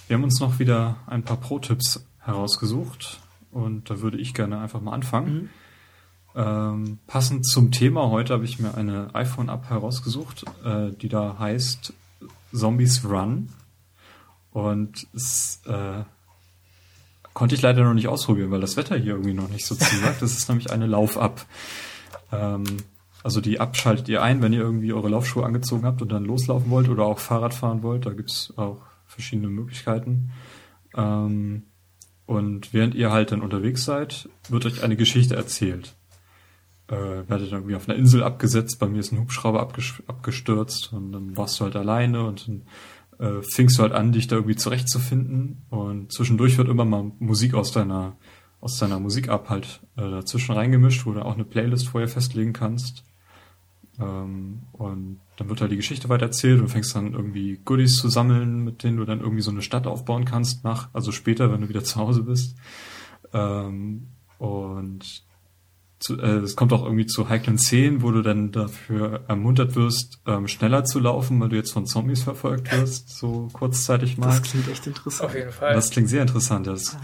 wir 0.07 0.15
haben 0.15 0.23
uns 0.23 0.39
noch 0.39 0.59
wieder 0.59 0.97
ein 1.07 1.23
paar 1.23 1.37
Pro-Tipps 1.37 2.05
herausgesucht 2.19 3.19
und 3.51 3.89
da 3.89 4.01
würde 4.01 4.17
ich 4.17 4.33
gerne 4.33 4.59
einfach 4.59 4.81
mal 4.81 4.93
anfangen. 4.93 5.49
Ähm, 6.35 6.99
passend 7.07 7.45
zum 7.45 7.71
Thema 7.71 8.09
heute 8.09 8.33
habe 8.33 8.45
ich 8.45 8.59
mir 8.59 8.75
eine 8.75 9.13
iPhone-App 9.13 9.69
herausgesucht, 9.69 10.45
äh, 10.63 10.91
die 10.91 11.09
da 11.09 11.37
heißt 11.39 11.93
Zombies 12.53 13.03
Run 13.05 13.49
und 14.51 15.07
es 15.13 15.61
äh, 15.65 16.03
konnte 17.33 17.55
ich 17.55 17.61
leider 17.61 17.83
noch 17.83 17.93
nicht 17.93 18.07
ausprobieren, 18.07 18.51
weil 18.51 18.61
das 18.61 18.77
Wetter 18.77 18.97
hier 18.97 19.13
irgendwie 19.13 19.33
noch 19.33 19.49
nicht 19.49 19.65
so 19.65 19.75
zusagt. 19.75 20.21
Das 20.21 20.33
ist 20.33 20.49
nämlich 20.49 20.71
eine 20.71 20.87
Lauf-Up. 20.87 21.45
Ähm, 22.31 22.65
also 23.23 23.41
die 23.41 23.57
App 23.57 23.75
schaltet 23.75 24.09
ihr 24.09 24.23
ein, 24.23 24.41
wenn 24.41 24.53
ihr 24.53 24.61
irgendwie 24.61 24.93
eure 24.93 25.09
Laufschuhe 25.09 25.45
angezogen 25.45 25.85
habt 25.85 26.01
und 26.01 26.11
dann 26.11 26.25
loslaufen 26.25 26.69
wollt 26.69 26.89
oder 26.89 27.05
auch 27.05 27.19
Fahrrad 27.19 27.53
fahren 27.53 27.83
wollt. 27.83 28.05
Da 28.05 28.11
gibt's 28.11 28.53
auch 28.57 28.81
verschiedene 29.05 29.49
Möglichkeiten. 29.49 30.31
Ähm, 30.95 31.63
und 32.25 32.73
während 32.73 32.95
ihr 32.95 33.11
halt 33.11 33.31
dann 33.31 33.41
unterwegs 33.41 33.85
seid, 33.85 34.29
wird 34.49 34.65
euch 34.65 34.83
eine 34.83 34.95
Geschichte 34.95 35.35
erzählt. 35.35 35.95
Äh, 36.89 37.29
werdet 37.29 37.51
dann 37.51 37.59
irgendwie 37.59 37.75
auf 37.75 37.87
einer 37.87 37.97
Insel 37.97 38.23
abgesetzt, 38.23 38.79
bei 38.79 38.87
mir 38.87 38.99
ist 38.99 39.11
ein 39.11 39.19
Hubschrauber 39.19 39.61
abgestürzt 39.61 40.91
und 40.91 41.11
dann 41.11 41.37
warst 41.37 41.59
du 41.59 41.65
halt 41.65 41.75
alleine 41.75 42.25
und 42.25 42.47
dann 42.47 42.61
äh, 43.19 43.43
fingst 43.43 43.77
du 43.77 43.83
halt 43.83 43.93
an, 43.93 44.11
dich 44.11 44.27
da 44.27 44.37
irgendwie 44.37 44.55
zurechtzufinden 44.55 45.65
und 45.69 46.11
zwischendurch 46.11 46.57
wird 46.57 46.67
immer 46.67 46.85
mal 46.85 47.11
Musik 47.19 47.53
aus 47.53 47.71
deiner 47.71 48.15
aus 48.61 48.77
deiner 48.77 48.99
Musik-App 48.99 49.49
halt 49.49 49.81
äh, 49.95 50.01
dazwischen 50.01 50.53
reingemischt, 50.53 51.05
wo 51.05 51.13
du 51.13 51.23
auch 51.23 51.35
eine 51.35 51.45
Playlist 51.45 51.87
vorher 51.87 52.09
festlegen 52.09 52.53
kannst. 52.53 53.03
Ähm, 53.99 54.63
und 54.73 55.19
dann 55.37 55.49
wird 55.49 55.61
halt 55.61 55.71
die 55.71 55.77
Geschichte 55.77 56.09
weiter 56.09 56.25
erzählt 56.25 56.59
und 56.59 56.67
fängst 56.67 56.95
dann 56.95 57.13
irgendwie 57.13 57.59
Goodies 57.63 57.97
zu 57.97 58.09
sammeln, 58.09 58.63
mit 58.63 58.83
denen 58.83 58.97
du 58.97 59.05
dann 59.05 59.21
irgendwie 59.21 59.41
so 59.41 59.51
eine 59.51 59.61
Stadt 59.61 59.87
aufbauen 59.87 60.25
kannst, 60.25 60.63
nach, 60.63 60.89
also 60.93 61.11
später, 61.11 61.51
wenn 61.51 61.61
du 61.61 61.69
wieder 61.69 61.83
zu 61.83 61.97
Hause 61.97 62.23
bist. 62.23 62.57
Ähm, 63.33 64.07
und 64.39 65.23
zu, 65.99 66.17
äh, 66.17 66.37
es 66.37 66.55
kommt 66.55 66.71
auch 66.71 66.83
irgendwie 66.83 67.05
zu 67.05 67.27
heiklen 67.27 67.57
Szenen, 67.57 68.01
wo 68.01 68.11
du 68.11 68.21
dann 68.21 68.51
dafür 68.51 69.25
ermuntert 69.27 69.75
wirst, 69.75 70.21
ähm, 70.25 70.47
schneller 70.47 70.85
zu 70.85 70.99
laufen, 70.99 71.39
weil 71.41 71.49
du 71.49 71.57
jetzt 71.57 71.73
von 71.73 71.85
Zombies 71.85 72.23
verfolgt 72.23 72.71
wirst, 72.71 73.09
so 73.09 73.49
kurzzeitig 73.51 74.17
mal. 74.17 74.27
Das 74.27 74.41
klingt 74.41 74.69
echt 74.69 74.87
interessant. 74.87 75.29
Auf 75.29 75.35
jeden 75.35 75.51
Fall. 75.51 75.73
Das 75.73 75.89
klingt 75.89 76.07
sehr 76.07 76.21
interessant. 76.21 76.67
Es 76.67 76.97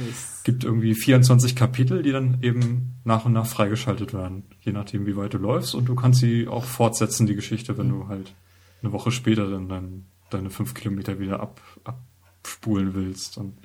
gibt 0.43 0.63
irgendwie 0.63 0.95
24 0.95 1.55
Kapitel, 1.55 2.03
die 2.03 2.11
dann 2.13 2.39
eben 2.41 2.95
nach 3.03 3.25
und 3.25 3.33
nach 3.33 3.45
freigeschaltet 3.45 4.13
werden, 4.13 4.43
je 4.61 4.71
nachdem, 4.71 5.05
wie 5.05 5.17
weit 5.17 5.33
du 5.33 5.39
läufst. 5.39 5.75
Und 5.75 5.85
du 5.85 5.95
kannst 5.95 6.21
sie 6.21 6.47
auch 6.47 6.63
fortsetzen, 6.63 7.27
die 7.27 7.35
Geschichte, 7.35 7.77
wenn 7.77 7.89
du 7.89 8.07
halt 8.07 8.33
eine 8.81 8.93
Woche 8.93 9.11
später 9.11 9.49
dann 9.49 9.67
dein, 9.67 10.05
deine 10.29 10.49
fünf 10.49 10.73
Kilometer 10.73 11.19
wieder 11.19 11.41
ab, 11.41 11.59
abspulen 11.83 12.95
willst. 12.95 13.37
Und 13.37 13.57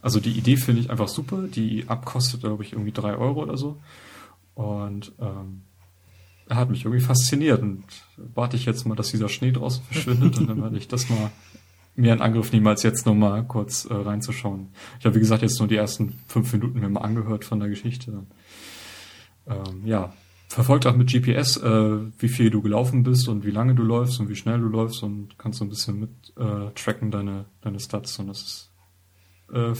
also 0.00 0.20
die 0.20 0.30
Idee 0.30 0.56
finde 0.56 0.80
ich 0.80 0.90
einfach 0.90 1.08
super. 1.08 1.42
Die 1.48 1.84
abkostet, 1.86 2.40
glaube 2.40 2.62
ich, 2.62 2.72
irgendwie 2.72 2.92
drei 2.92 3.14
Euro 3.16 3.42
oder 3.42 3.58
so. 3.58 3.78
Und 4.58 5.12
ähm, 5.20 5.62
er 6.48 6.56
hat 6.56 6.68
mich 6.68 6.84
irgendwie 6.84 7.04
fasziniert 7.04 7.62
und 7.62 7.84
warte 8.16 8.56
ich 8.56 8.66
jetzt 8.66 8.86
mal, 8.86 8.96
dass 8.96 9.12
dieser 9.12 9.28
Schnee 9.28 9.52
draußen 9.52 9.84
verschwindet 9.90 10.36
und 10.36 10.48
dann 10.48 10.60
werde 10.60 10.76
ich 10.76 10.88
das 10.88 11.08
mal 11.08 11.30
mehr 11.94 12.12
in 12.12 12.20
Angriff 12.20 12.52
nehmen, 12.52 12.66
als 12.66 12.82
jetzt 12.82 13.06
nur 13.06 13.14
mal 13.14 13.44
kurz 13.44 13.84
äh, 13.84 13.94
reinzuschauen. 13.94 14.70
Ich 14.98 15.06
habe, 15.06 15.14
wie 15.14 15.20
gesagt, 15.20 15.42
jetzt 15.42 15.60
nur 15.60 15.68
die 15.68 15.76
ersten 15.76 16.18
fünf 16.26 16.52
Minuten 16.52 16.80
mir 16.80 16.88
mal 16.88 17.02
angehört 17.02 17.44
von 17.44 17.60
der 17.60 17.68
Geschichte. 17.68 18.24
Ähm, 19.46 19.86
ja, 19.86 20.12
verfolgt 20.48 20.86
auch 20.86 20.96
mit 20.96 21.08
GPS, 21.08 21.56
äh, 21.58 21.98
wie 22.18 22.28
viel 22.28 22.50
du 22.50 22.60
gelaufen 22.60 23.04
bist 23.04 23.28
und 23.28 23.46
wie 23.46 23.52
lange 23.52 23.76
du 23.76 23.84
läufst 23.84 24.18
und 24.18 24.28
wie 24.28 24.36
schnell 24.36 24.58
du 24.58 24.66
läufst 24.66 25.04
und 25.04 25.38
kannst 25.38 25.60
so 25.60 25.64
ein 25.64 25.70
bisschen 25.70 26.00
mit 26.00 26.10
äh, 26.36 26.72
tracken 26.74 27.12
deine, 27.12 27.44
deine 27.60 27.78
Stats 27.78 28.18
und 28.18 28.26
das 28.26 28.42
ist 28.42 28.70
äh, 29.52 29.74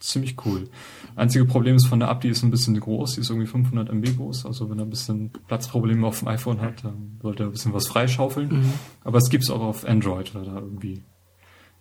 ziemlich 0.00 0.36
cool. 0.44 0.68
Einzige 1.14 1.44
Problem 1.44 1.76
ist 1.76 1.86
von 1.86 2.00
der 2.00 2.10
App, 2.10 2.20
die 2.20 2.28
ist 2.28 2.42
ein 2.42 2.50
bisschen 2.50 2.78
groß, 2.78 3.14
die 3.14 3.20
ist 3.20 3.30
irgendwie 3.30 3.46
500 3.46 3.88
MB 3.88 4.16
groß, 4.16 4.46
also 4.46 4.70
wenn 4.70 4.78
er 4.78 4.84
ein 4.84 4.90
bisschen 4.90 5.30
Platzprobleme 5.48 6.06
auf 6.06 6.20
dem 6.20 6.28
iPhone 6.28 6.60
hat, 6.60 6.84
dann 6.84 7.18
sollte 7.22 7.44
er 7.44 7.46
ein 7.46 7.52
bisschen 7.52 7.72
was 7.72 7.88
freischaufeln. 7.88 8.48
Mhm. 8.48 8.72
Aber 9.04 9.18
es 9.18 9.30
gibt's 9.30 9.50
auch 9.50 9.62
auf 9.62 9.86
Android, 9.86 10.34
weil 10.34 10.44
da 10.44 10.56
irgendwie 10.56 11.02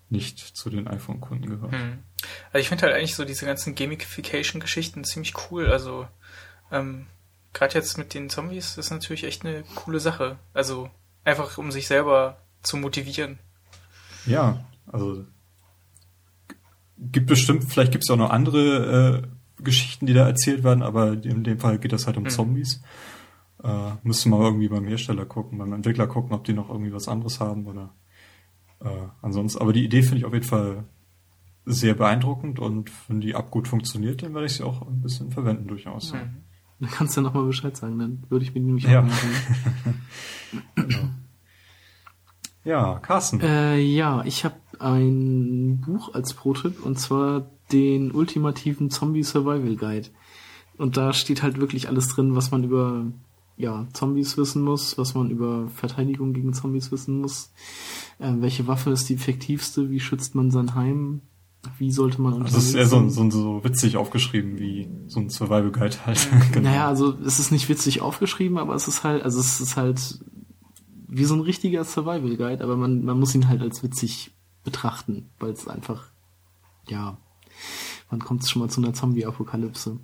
nicht 0.09 0.39
zu 0.39 0.69
den 0.69 0.87
iPhone-Kunden 0.87 1.49
gehört. 1.49 1.71
Mhm. 1.71 1.99
Also 2.53 2.61
ich 2.61 2.69
finde 2.69 2.85
halt 2.85 2.95
eigentlich 2.95 3.15
so 3.15 3.25
diese 3.25 3.45
ganzen 3.45 3.75
Gamification-Geschichten 3.75 5.03
ziemlich 5.03 5.33
cool, 5.49 5.67
also 5.67 6.07
ähm, 6.71 7.07
gerade 7.55 7.73
jetzt 7.73 7.97
mit 7.97 8.13
den 8.13 8.29
Zombies 8.29 8.77
ist 8.77 8.91
natürlich 8.91 9.23
echt 9.23 9.45
eine 9.45 9.63
coole 9.75 9.99
Sache. 9.99 10.37
Also 10.53 10.89
einfach 11.23 11.57
um 11.57 11.71
sich 11.71 11.87
selber 11.87 12.37
zu 12.61 12.77
motivieren. 12.77 13.39
Ja, 14.25 14.65
also 14.87 15.25
gibt 16.97 17.27
bestimmt, 17.27 17.65
vielleicht 17.65 17.91
gibt 17.91 18.03
es 18.03 18.09
auch 18.09 18.17
noch 18.17 18.29
andere 18.29 19.23
äh, 19.23 19.63
Geschichten, 19.63 20.05
die 20.05 20.13
da 20.13 20.27
erzählt 20.27 20.63
werden, 20.63 20.83
aber 20.83 21.13
in 21.13 21.43
dem 21.43 21.59
Fall 21.59 21.79
geht 21.79 21.93
das 21.93 22.07
halt 22.07 22.17
um 22.17 22.23
mhm. 22.23 22.29
Zombies. 22.29 22.81
Äh, 23.63 23.91
müssen 24.03 24.31
wir 24.31 24.39
irgendwie 24.39 24.67
beim 24.67 24.85
Hersteller 24.85 25.25
gucken, 25.25 25.57
beim 25.57 25.73
Entwickler 25.73 26.07
gucken, 26.07 26.33
ob 26.33 26.43
die 26.43 26.53
noch 26.53 26.69
irgendwie 26.69 26.93
was 26.93 27.07
anderes 27.07 27.39
haben 27.39 27.65
oder 27.65 27.93
äh, 28.81 29.07
ansonsten. 29.21 29.61
Aber 29.61 29.73
die 29.73 29.83
Idee 29.83 30.03
finde 30.03 30.17
ich 30.17 30.25
auf 30.25 30.33
jeden 30.33 30.45
Fall 30.45 30.83
sehr 31.65 31.95
beeindruckend 31.95 32.59
und 32.59 32.91
wenn 33.07 33.21
die 33.21 33.31
App 33.31 33.49
gut 33.49 33.67
funktioniert, 33.67 34.21
dann 34.21 34.33
werde 34.33 34.45
ich 34.45 34.53
sie 34.53 34.63
auch 34.63 34.83
ein 34.87 35.01
bisschen 35.01 35.31
verwenden 35.31 35.67
durchaus. 35.67 36.13
Mhm. 36.13 36.43
Dann 36.79 36.89
kannst 36.91 37.15
du 37.15 37.21
ja 37.21 37.27
nochmal 37.27 37.45
Bescheid 37.45 37.75
sagen, 37.75 37.97
dann 37.97 38.23
würde 38.29 38.43
ich 38.43 38.53
mir 38.53 38.61
nämlich 38.61 38.83
ja. 38.83 39.01
auch 39.01 39.05
genau. 40.75 41.09
Ja, 42.65 42.99
Carsten. 42.99 43.39
Äh, 43.41 43.77
ja, 43.77 44.23
ich 44.25 44.43
habe 44.43 44.55
ein 44.81 45.81
Buch 45.85 46.13
als 46.13 46.33
Pro-Tipp 46.33 46.85
und 46.85 46.99
zwar 46.99 47.49
den 47.71 48.11
ultimativen 48.11 48.89
Zombie 48.89 49.23
Survival 49.23 49.75
Guide. 49.75 50.09
Und 50.77 50.97
da 50.97 51.13
steht 51.13 51.41
halt 51.41 51.59
wirklich 51.59 51.87
alles 51.87 52.09
drin, 52.09 52.35
was 52.35 52.51
man 52.51 52.63
über 52.63 53.05
ja, 53.57 53.87
Zombies 53.93 54.37
wissen 54.37 54.61
muss, 54.61 54.97
was 54.97 55.15
man 55.15 55.29
über 55.29 55.69
Verteidigung 55.69 56.33
gegen 56.33 56.53
Zombies 56.53 56.91
wissen 56.91 57.21
muss, 57.21 57.51
äh, 58.19 58.33
welche 58.39 58.67
Waffe 58.67 58.91
ist 58.91 59.07
die 59.07 59.15
effektivste, 59.15 59.89
wie 59.89 60.01
schützt 60.01 60.35
man 60.35 60.51
sein 60.51 60.75
Heim, 60.75 61.21
wie 61.77 61.91
sollte 61.91 62.21
man 62.21 62.33
unterwegs 62.33 62.55
Das 62.55 62.65
ist 62.65 62.75
eher 62.75 62.87
so, 62.87 63.07
so, 63.09 63.29
so 63.29 63.63
witzig 63.63 63.97
aufgeschrieben, 63.97 64.59
wie 64.59 64.89
so 65.07 65.21
ein 65.21 65.29
Survival 65.29 65.71
Guide 65.71 66.05
halt. 66.05 66.27
genau. 66.51 66.69
Naja, 66.69 66.87
also 66.87 67.13
es 67.25 67.39
ist 67.39 67.51
nicht 67.51 67.69
witzig 67.69 68.01
aufgeschrieben, 68.01 68.57
aber 68.57 68.75
es 68.75 68.87
ist 68.87 69.03
halt, 69.03 69.23
also 69.23 69.39
es 69.39 69.61
ist 69.61 69.77
halt 69.77 70.19
wie 71.07 71.25
so 71.25 71.33
ein 71.33 71.41
richtiger 71.41 71.85
Survival 71.85 72.35
Guide, 72.35 72.63
aber 72.63 72.75
man, 72.75 73.05
man 73.05 73.17
muss 73.17 73.33
ihn 73.35 73.47
halt 73.47 73.61
als 73.61 73.83
witzig 73.83 74.34
betrachten, 74.65 75.29
weil 75.39 75.51
es 75.51 75.67
einfach, 75.67 76.03
ja, 76.89 77.17
wann 78.09 78.19
kommt 78.19 78.43
es 78.43 78.49
schon 78.49 78.61
mal 78.61 78.69
zu 78.69 78.81
einer 78.81 78.93
Zombie-Apokalypse? 78.93 79.99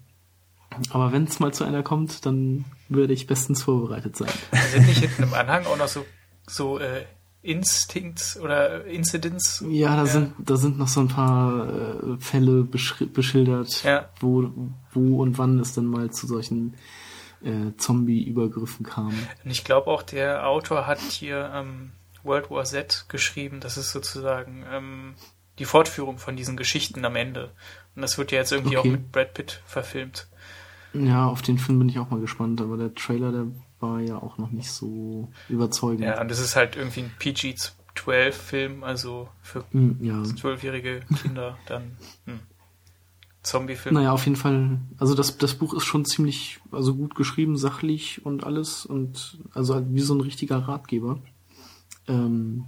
Aber 0.91 1.11
wenn 1.11 1.25
es 1.25 1.39
mal 1.41 1.53
zu 1.53 1.65
einer 1.65 1.83
kommt, 1.83 2.25
dann 2.25 2.63
würde 2.87 3.13
ich 3.13 3.27
bestens 3.27 3.63
vorbereitet 3.63 4.15
sein. 4.15 4.31
Sind 4.71 4.87
nicht 4.87 4.99
hinten 4.99 5.23
im 5.23 5.33
Anhang 5.33 5.65
auch 5.65 5.77
noch 5.77 5.89
so, 5.89 6.05
so 6.47 6.79
äh, 6.79 7.03
Instincts 7.41 8.39
oder 8.39 8.85
Incidents? 8.85 9.63
Ja, 9.67 9.95
da 9.95 10.03
ja. 10.03 10.05
sind 10.05 10.33
da 10.37 10.55
sind 10.55 10.77
noch 10.77 10.87
so 10.87 11.01
ein 11.01 11.07
paar 11.07 11.67
äh, 11.67 12.17
Fälle 12.19 12.63
beschildert, 12.63 13.83
ja. 13.83 14.09
wo 14.19 14.49
wo 14.93 15.21
und 15.21 15.37
wann 15.37 15.59
es 15.59 15.73
dann 15.73 15.87
mal 15.87 16.11
zu 16.11 16.27
solchen 16.27 16.75
äh, 17.43 17.75
Zombie-Übergriffen 17.77 18.85
kam. 18.85 19.13
Und 19.43 19.51
ich 19.51 19.63
glaube 19.63 19.87
auch, 19.87 20.03
der 20.03 20.47
Autor 20.47 20.87
hat 20.87 20.99
hier 20.99 21.51
ähm, 21.53 21.91
World 22.23 22.49
War 22.49 22.63
Z 22.63 23.05
geschrieben. 23.09 23.59
Das 23.59 23.77
ist 23.77 23.91
sozusagen 23.91 24.65
ähm, 24.71 25.15
die 25.59 25.65
Fortführung 25.65 26.17
von 26.17 26.35
diesen 26.35 26.57
Geschichten 26.57 27.03
am 27.05 27.15
Ende. 27.15 27.51
Und 27.95 28.01
das 28.01 28.17
wird 28.17 28.31
ja 28.31 28.39
jetzt 28.39 28.51
irgendwie 28.51 28.77
okay. 28.77 28.89
auch 28.89 28.91
mit 28.91 29.11
Brad 29.11 29.33
Pitt 29.33 29.61
verfilmt. 29.65 30.27
Ja, 30.93 31.27
auf 31.27 31.41
den 31.41 31.57
Film 31.57 31.79
bin 31.79 31.89
ich 31.89 31.99
auch 31.99 32.09
mal 32.09 32.19
gespannt, 32.19 32.61
aber 32.61 32.77
der 32.77 32.93
Trailer, 32.93 33.31
der 33.31 33.47
war 33.79 33.99
ja 33.99 34.17
auch 34.17 34.37
noch 34.37 34.51
nicht 34.51 34.71
so 34.71 35.29
überzeugend. 35.49 36.01
Ja, 36.01 36.19
und 36.21 36.29
das 36.29 36.39
ist 36.39 36.55
halt 36.55 36.75
irgendwie 36.75 37.01
ein 37.01 37.11
PG-12-Film, 37.17 38.83
also 38.83 39.29
für 39.41 39.65
zwölfjährige 40.35 41.01
ja. 41.09 41.17
Kinder 41.17 41.57
dann. 41.65 41.97
Hm. 42.25 42.39
Zombie-Film. 43.43 43.95
Naja, 43.95 44.11
auf 44.11 44.25
jeden 44.25 44.35
Fall. 44.35 44.79
Also 44.97 45.15
das, 45.15 45.37
das 45.37 45.55
Buch 45.55 45.73
ist 45.73 45.85
schon 45.85 46.05
ziemlich, 46.05 46.59
also 46.71 46.95
gut 46.95 47.15
geschrieben, 47.15 47.57
sachlich 47.57 48.23
und 48.23 48.43
alles 48.43 48.85
und 48.85 49.39
also 49.53 49.73
halt 49.73 49.85
wie 49.89 50.01
so 50.01 50.13
ein 50.13 50.21
richtiger 50.21 50.57
Ratgeber. 50.57 51.19
Ähm, 52.07 52.65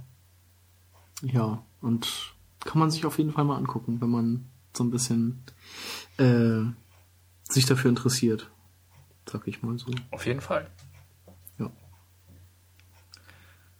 ja, 1.22 1.62
und 1.80 2.34
kann 2.60 2.78
man 2.78 2.90
sich 2.90 3.04
auf 3.04 3.18
jeden 3.18 3.32
Fall 3.32 3.44
mal 3.44 3.56
angucken, 3.56 4.00
wenn 4.00 4.10
man 4.10 4.46
so 4.76 4.84
ein 4.84 4.90
bisschen 4.90 5.42
äh, 6.18 6.62
sich 7.48 7.66
dafür 7.66 7.90
interessiert. 7.90 8.50
Sag 9.30 9.46
ich 9.46 9.62
mal 9.62 9.78
so. 9.78 9.90
Auf 10.10 10.26
jeden 10.26 10.40
Fall. 10.40 10.68
Ja. 11.58 11.70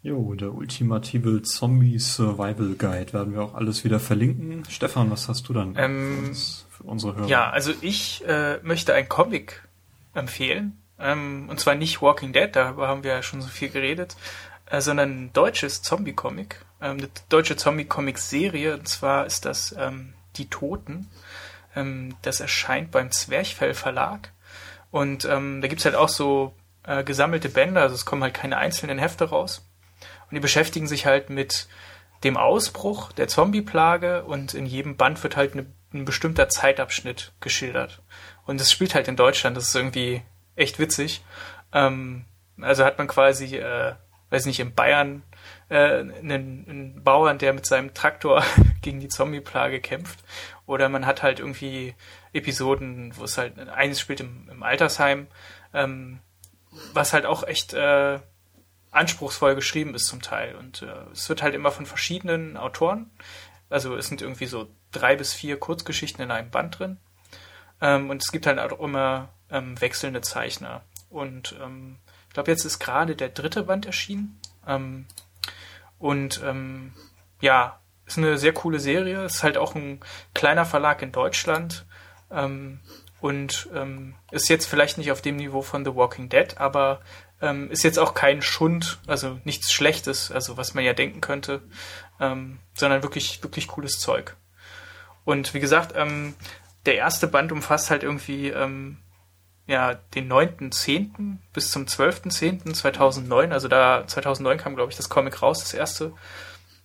Jo, 0.02 0.35
der 0.35 0.55
ultimative 0.55 1.43
Zombie 1.43 1.98
Survival 1.98 2.74
Guide 2.74 3.12
werden 3.12 3.35
wir 3.35 3.43
auch 3.43 3.55
alles 3.55 3.85
wieder 3.85 4.01
verlinken. 4.01 4.64
Stefan, 4.68 5.10
was 5.10 5.28
hast 5.28 5.48
du 5.48 5.52
dann? 5.52 5.74
Ähm, 5.76 6.35
für 6.35 6.85
unsere 6.85 7.16
Hörer. 7.16 7.28
Ja, 7.28 7.51
also 7.51 7.72
ich 7.81 8.24
äh, 8.26 8.59
möchte 8.62 8.94
ein 8.94 9.09
Comic 9.09 9.66
empfehlen. 10.14 10.78
Ähm, 10.98 11.48
und 11.51 11.59
zwar 11.59 11.74
nicht 11.74 12.01
Walking 12.02 12.32
Dead, 12.32 12.48
darüber 12.52 12.89
haben 12.89 13.02
wir 13.02 13.12
ja 13.12 13.22
schon 13.22 13.43
so 13.43 13.48
viel 13.48 13.68
geredet, 13.68 14.16
sondern 14.81 15.11
ein 15.11 15.33
deutsches 15.33 15.83
Zombie-Comic. 15.83 16.65
Ähm, 16.81 16.99
eine 16.99 17.09
deutsche 17.29 17.57
Zombie-Comic-Serie. 17.57 18.75
Und 18.75 18.89
zwar 18.89 19.27
ist 19.27 19.45
das 19.45 19.75
ähm, 19.79 20.15
Die 20.37 20.49
Toten. 20.49 21.11
Ähm, 21.75 22.17
das 22.23 22.41
erscheint 22.41 22.91
beim 22.91 23.11
Zwerchfell 23.11 23.75
Verlag. 23.75 24.33
Und 24.91 25.25
ähm, 25.25 25.61
da 25.61 25.69
gibt's 25.69 25.85
halt 25.85 25.97
auch 25.97 26.09
so 26.09 26.55
äh, 26.85 27.03
gesammelte 27.03 27.49
Bände, 27.49 27.81
also 27.81 27.95
es 27.95 28.05
kommen 28.05 28.23
halt 28.23 28.35
keine 28.35 28.59
einzelnen 28.59 28.99
Hefte 28.99 29.25
raus. 29.25 29.69
Und 30.31 30.35
die 30.35 30.41
beschäftigen 30.41 30.87
sich 30.87 31.05
halt 31.05 31.31
mit 31.31 31.67
dem 32.23 32.37
Ausbruch 32.37 33.13
der 33.13 33.29
Zombie-Plage 33.29 34.25
und 34.25 34.55
in 34.55 34.67
jedem 34.67 34.97
Band 34.97 35.23
wird 35.23 35.37
halt 35.37 35.55
eine 35.55 35.67
ein 35.95 36.05
bestimmter 36.05 36.49
Zeitabschnitt 36.49 37.33
geschildert. 37.41 38.03
Und 38.45 38.61
es 38.61 38.71
spielt 38.71 38.95
halt 38.95 39.09
in 39.09 39.17
Deutschland, 39.17 39.57
das 39.57 39.69
ist 39.69 39.75
irgendwie 39.75 40.23
echt 40.57 40.79
witzig. 40.79 41.25
Ähm, 41.73 42.25
also 42.61 42.85
hat 42.85 42.99
man 42.99 43.09
quasi, 43.09 43.57
äh, 43.57 43.95
weiß 44.35 44.47
nicht, 44.47 44.61
in 44.61 44.74
Bayern 44.74 45.23
äh, 45.69 46.01
einen, 46.01 46.66
einen 46.69 47.05
Bauern, 47.05 47.39
der 47.39 47.52
mit 47.52 47.66
seinem 47.66 47.94
Traktor 47.94 48.44
gegen 48.82 49.01
die 49.01 49.09
Zombie-Plage 49.09 49.81
kämpft. 49.81 50.19
Oder 50.66 50.89
man 50.89 51.06
hat 51.06 51.23
halt 51.23 51.39
irgendwie 51.39 51.94
Episoden, 52.32 53.16
wo 53.16 53.24
es 53.24 53.39
halt, 53.39 53.59
eines 53.69 54.01
spielt 54.01 54.20
im, 54.20 54.48
im 54.51 54.62
Altersheim, 54.62 55.28
ähm, 55.73 56.19
was 56.93 57.12
halt 57.12 57.27
auch 57.27 57.47
echt 57.47 57.74
äh, 57.74 58.19
anspruchsvoll 58.90 59.55
geschrieben 59.55 59.94
ist 59.94 60.06
zum 60.06 60.20
Teil. 60.20 60.56
Und 60.56 60.82
äh, 60.82 61.11
es 61.12 61.28
wird 61.28 61.43
halt 61.43 61.55
immer 61.55 61.70
von 61.70 61.86
verschiedenen 61.86 62.56
Autoren. 62.56 63.11
Also 63.70 63.97
es 63.97 64.09
sind 64.09 64.23
irgendwie 64.23 64.47
so 64.47 64.69
drei 64.90 65.16
bis 65.16 65.32
vier 65.32 65.59
Kurzgeschichten 65.59 66.23
in 66.23 66.31
einem 66.31 66.51
Band 66.51 66.78
drin. 66.78 66.98
Ähm, 67.81 68.11
und 68.11 68.23
es 68.23 68.32
gibt 68.32 68.47
halt 68.47 68.59
auch 68.59 68.81
immer 68.81 69.28
ähm, 69.51 69.81
wechselnde 69.81 70.20
Zeichner. 70.23 70.82
Und 71.11 71.55
ähm, 71.62 71.98
ich 72.35 72.36
glaube, 72.36 72.51
jetzt 72.51 72.65
ist 72.65 72.81
gerade 72.81 73.15
der 73.15 73.28
dritte 73.28 73.62
Band 73.62 73.86
erschienen. 73.86 74.40
Ähm, 74.66 75.06
und 76.01 76.43
ähm, 76.44 76.93
ja, 77.40 77.78
ist 78.06 78.19
eine 78.19 78.39
sehr 78.39 78.52
coole 78.52 78.81
Serie. 78.81 79.24
Ist 79.24 79.44
halt 79.44 79.56
auch 79.56 79.77
ein 79.77 80.01
kleiner 80.35 80.65
Verlag 80.65 81.01
in 81.02 81.12
Deutschland. 81.12 81.86
Ähm, 82.32 82.81
und 83.20 83.69
ähm, 83.73 84.16
ist 84.32 84.48
jetzt 84.48 84.66
vielleicht 84.66 84.98
nicht 84.98 85.12
auf 85.12 85.23
dem 85.23 85.36
Niveau 85.36 85.62
von 85.62 85.85
The 85.85 85.94
Walking 85.94 86.28
Dead, 86.28 86.59
aber 86.59 87.02
ähm, 87.40 87.70
ist 87.70 87.85
jetzt 87.85 88.01
auch 88.01 88.15
kein 88.15 88.43
Schund, 88.43 88.98
also 89.06 89.39
nichts 89.44 89.73
Schlechtes, 89.73 90.32
also 90.32 90.56
was 90.56 90.74
man 90.74 90.82
ja 90.82 90.93
denken 90.93 91.20
könnte, 91.20 91.62
ähm, 92.19 92.59
sondern 92.74 93.05
wirklich, 93.05 93.44
wirklich 93.44 93.69
cooles 93.69 94.01
Zeug. 94.01 94.35
Und 95.24 95.55
wie 95.55 95.61
gesagt, 95.61 95.93
ähm, 95.94 96.35
der 96.85 96.97
erste 96.97 97.28
Band 97.28 97.52
umfasst 97.52 97.93
halt 97.93 98.02
irgendwie 98.02 98.48
ähm, 98.48 98.98
ja 99.66 99.95
den 100.15 100.31
9.10. 100.31 101.36
bis 101.53 101.70
zum 101.70 101.85
12.10.2009, 101.86 103.51
also 103.51 103.69
da 103.69 104.07
2009 104.07 104.59
kam 104.59 104.77
glaube 104.77 104.91
ich 104.91 104.97
das 104.97 105.09
Comic 105.09 105.43
raus, 105.43 105.61
das 105.61 105.74
erste. 105.74 106.12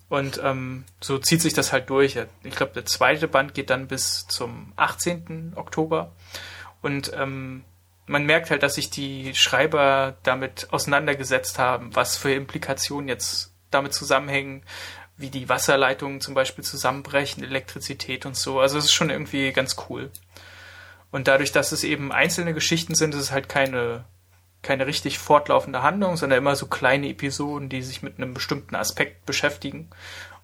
Und 0.09 0.41
ähm, 0.43 0.85
so 1.01 1.19
zieht 1.19 1.41
sich 1.41 1.53
das 1.53 1.71
halt 1.71 1.89
durch. 1.89 2.17
Ich 2.43 2.55
glaube, 2.55 2.73
der 2.73 2.85
zweite 2.85 3.27
Band 3.27 3.53
geht 3.53 3.69
dann 3.69 3.87
bis 3.87 4.25
zum 4.27 4.73
18. 4.75 5.53
Oktober. 5.55 6.11
Und 6.81 7.11
ähm, 7.15 7.63
man 8.07 8.25
merkt 8.25 8.49
halt, 8.49 8.63
dass 8.63 8.75
sich 8.75 8.89
die 8.89 9.35
Schreiber 9.35 10.17
damit 10.23 10.67
auseinandergesetzt 10.71 11.59
haben, 11.59 11.95
was 11.95 12.17
für 12.17 12.33
Implikationen 12.33 13.07
jetzt 13.07 13.53
damit 13.69 13.93
zusammenhängen, 13.93 14.63
wie 15.15 15.29
die 15.29 15.47
Wasserleitungen 15.47 16.21
zum 16.21 16.33
Beispiel 16.33 16.63
zusammenbrechen, 16.63 17.43
Elektrizität 17.43 18.25
und 18.25 18.35
so. 18.35 18.59
Also 18.59 18.79
es 18.79 18.85
ist 18.85 18.93
schon 18.93 19.11
irgendwie 19.11 19.51
ganz 19.51 19.75
cool. 19.89 20.09
Und 21.11 21.27
dadurch, 21.27 21.51
dass 21.51 21.71
es 21.71 21.83
eben 21.83 22.11
einzelne 22.11 22.53
Geschichten 22.53 22.95
sind, 22.95 23.13
ist 23.15 23.21
es 23.21 23.31
halt 23.31 23.49
keine 23.49 24.05
keine 24.61 24.87
richtig 24.87 25.19
fortlaufende 25.19 25.83
Handlung, 25.83 26.17
sondern 26.17 26.39
immer 26.39 26.55
so 26.55 26.67
kleine 26.67 27.07
Episoden, 27.09 27.69
die 27.69 27.81
sich 27.81 28.01
mit 28.01 28.17
einem 28.17 28.33
bestimmten 28.33 28.75
Aspekt 28.75 29.25
beschäftigen. 29.25 29.89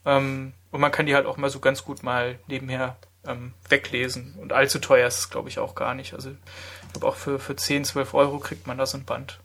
Ähm, 0.05 0.53
und 0.71 0.81
man 0.81 0.91
kann 0.91 1.05
die 1.05 1.15
halt 1.15 1.25
auch 1.25 1.37
mal 1.37 1.49
so 1.49 1.59
ganz 1.59 1.83
gut 1.83 2.03
mal 2.03 2.39
nebenher 2.47 2.97
ähm, 3.25 3.53
weglesen. 3.67 4.35
Und 4.35 4.53
allzu 4.53 4.79
teuer 4.79 5.07
ist 5.07 5.19
es, 5.19 5.29
glaube 5.29 5.49
ich, 5.49 5.59
auch 5.59 5.75
gar 5.75 5.95
nicht. 5.95 6.13
Also 6.13 6.31
ich 6.31 6.93
glaube 6.93 7.07
auch 7.07 7.15
für, 7.15 7.39
für 7.39 7.55
10, 7.55 7.85
12 7.85 8.13
Euro 8.13 8.39
kriegt 8.39 8.67
man 8.67 8.77
da 8.77 8.85
so 8.85 8.97
ein 8.97 9.05
Band. 9.05 9.39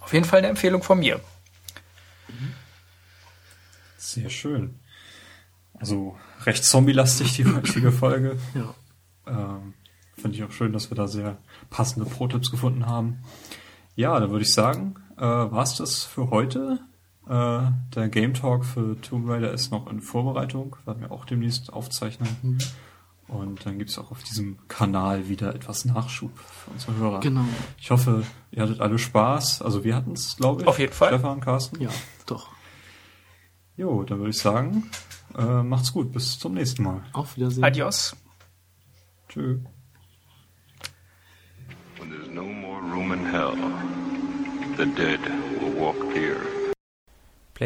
Auf 0.00 0.12
jeden 0.12 0.24
Fall 0.24 0.38
eine 0.38 0.48
Empfehlung 0.48 0.82
von 0.82 0.98
mir. 0.98 1.20
Sehr 3.96 4.30
schön. 4.30 4.78
Also 5.74 6.18
recht 6.44 6.64
zombie-lastig 6.64 7.34
die 7.36 7.44
heutige 7.44 7.92
Folge. 7.92 8.38
Ja. 8.54 8.74
Ähm, 9.26 9.74
Finde 10.18 10.36
ich 10.36 10.44
auch 10.44 10.50
schön, 10.52 10.72
dass 10.72 10.90
wir 10.90 10.96
da 10.96 11.06
sehr 11.06 11.38
passende 11.70 12.08
Pro-Tipps 12.08 12.50
gefunden 12.50 12.86
haben. 12.86 13.18
Ja, 13.94 14.18
dann 14.18 14.30
würde 14.30 14.44
ich 14.44 14.52
sagen, 14.52 14.96
äh, 15.16 15.22
war's 15.22 15.76
das 15.76 16.04
für 16.04 16.30
heute. 16.30 16.80
Äh, 17.28 17.70
der 17.94 18.08
Game 18.08 18.34
Talk 18.34 18.64
für 18.64 19.00
Tomb 19.00 19.28
Raider 19.28 19.52
ist 19.52 19.70
noch 19.70 19.90
in 19.90 20.00
Vorbereitung, 20.00 20.76
werden 20.86 21.02
wir 21.02 21.12
auch 21.12 21.24
demnächst 21.24 21.72
aufzeichnen. 21.72 22.28
Mhm. 22.42 22.58
Und 23.28 23.66
dann 23.66 23.78
gibt's 23.78 23.98
auch 23.98 24.10
auf 24.10 24.22
diesem 24.22 24.56
Kanal 24.68 25.28
wieder 25.28 25.54
etwas 25.54 25.84
Nachschub 25.84 26.36
für 26.38 26.70
unsere 26.70 26.96
Hörer. 26.96 27.20
Genau. 27.20 27.44
Ich 27.78 27.90
hoffe, 27.90 28.24
ihr 28.50 28.62
hattet 28.62 28.80
alle 28.80 28.98
Spaß. 28.98 29.60
Also 29.60 29.84
wir 29.84 29.94
hatten's, 29.94 30.36
glaube 30.36 30.62
ich. 30.62 30.66
Auf 30.66 30.78
jeden 30.78 30.94
Fall. 30.94 31.08
Stefan, 31.08 31.40
Carsten. 31.40 31.80
Ja, 31.80 31.90
doch. 32.24 32.48
Jo, 33.76 34.02
dann 34.02 34.18
würde 34.18 34.30
ich 34.30 34.38
sagen, 34.38 34.90
äh, 35.36 35.62
macht's 35.62 35.92
gut. 35.92 36.10
Bis 36.10 36.38
zum 36.38 36.54
nächsten 36.54 36.82
Mal. 36.82 37.02
Auf 37.12 37.36
Wiedersehen. 37.36 37.64
Adios. 37.64 38.16
Tschö. 39.28 39.58
When 39.58 39.66
there's 39.66 39.66
no 39.66 39.66
more 39.66 39.66
room 39.66 39.66
in 39.66 39.66
hell, 39.66 39.66
the 40.40 40.46
dead 41.18 41.26
will 41.48 41.66
walk 41.68 41.86
here. 41.90 41.96
Play 41.96 41.97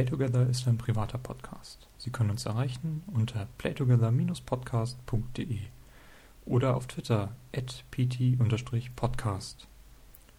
Together 0.07 0.49
ist 0.49 0.67
ein 0.69 0.79
privater 0.79 1.19
Podcast. 1.19 1.89
Sie 1.99 2.11
können 2.11 2.31
uns 2.31 2.47
erreichen 2.47 3.03
unter 3.13 3.47
playtogether-podcast.de 3.59 5.59
oder 6.45 6.77
auf 6.77 6.87
Twitter 6.87 7.35
at 7.55 7.85
pt-podcast. 7.91 9.69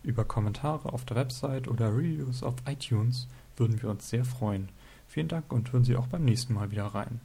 Über 0.04 0.26
Kommentare 0.26 0.92
auf 0.92 1.06
der 1.06 1.18
Website 1.18 1.68
oder 1.68 1.90
Reviews 1.90 2.44
auf 2.44 2.56
iTunes 2.68 3.28
würden 3.56 3.82
wir 3.82 3.90
uns 3.90 4.10
sehr 4.10 4.26
freuen. 4.26 4.70
Vielen 5.08 5.28
Dank 5.28 5.54
und 5.54 5.72
hören 5.72 5.86
Sie 5.86 5.96
auch 5.96 6.08
beim 6.08 6.26
nächsten 6.26 6.54
Mal 6.54 6.72
wieder 6.72 6.88
rein. 6.88 7.22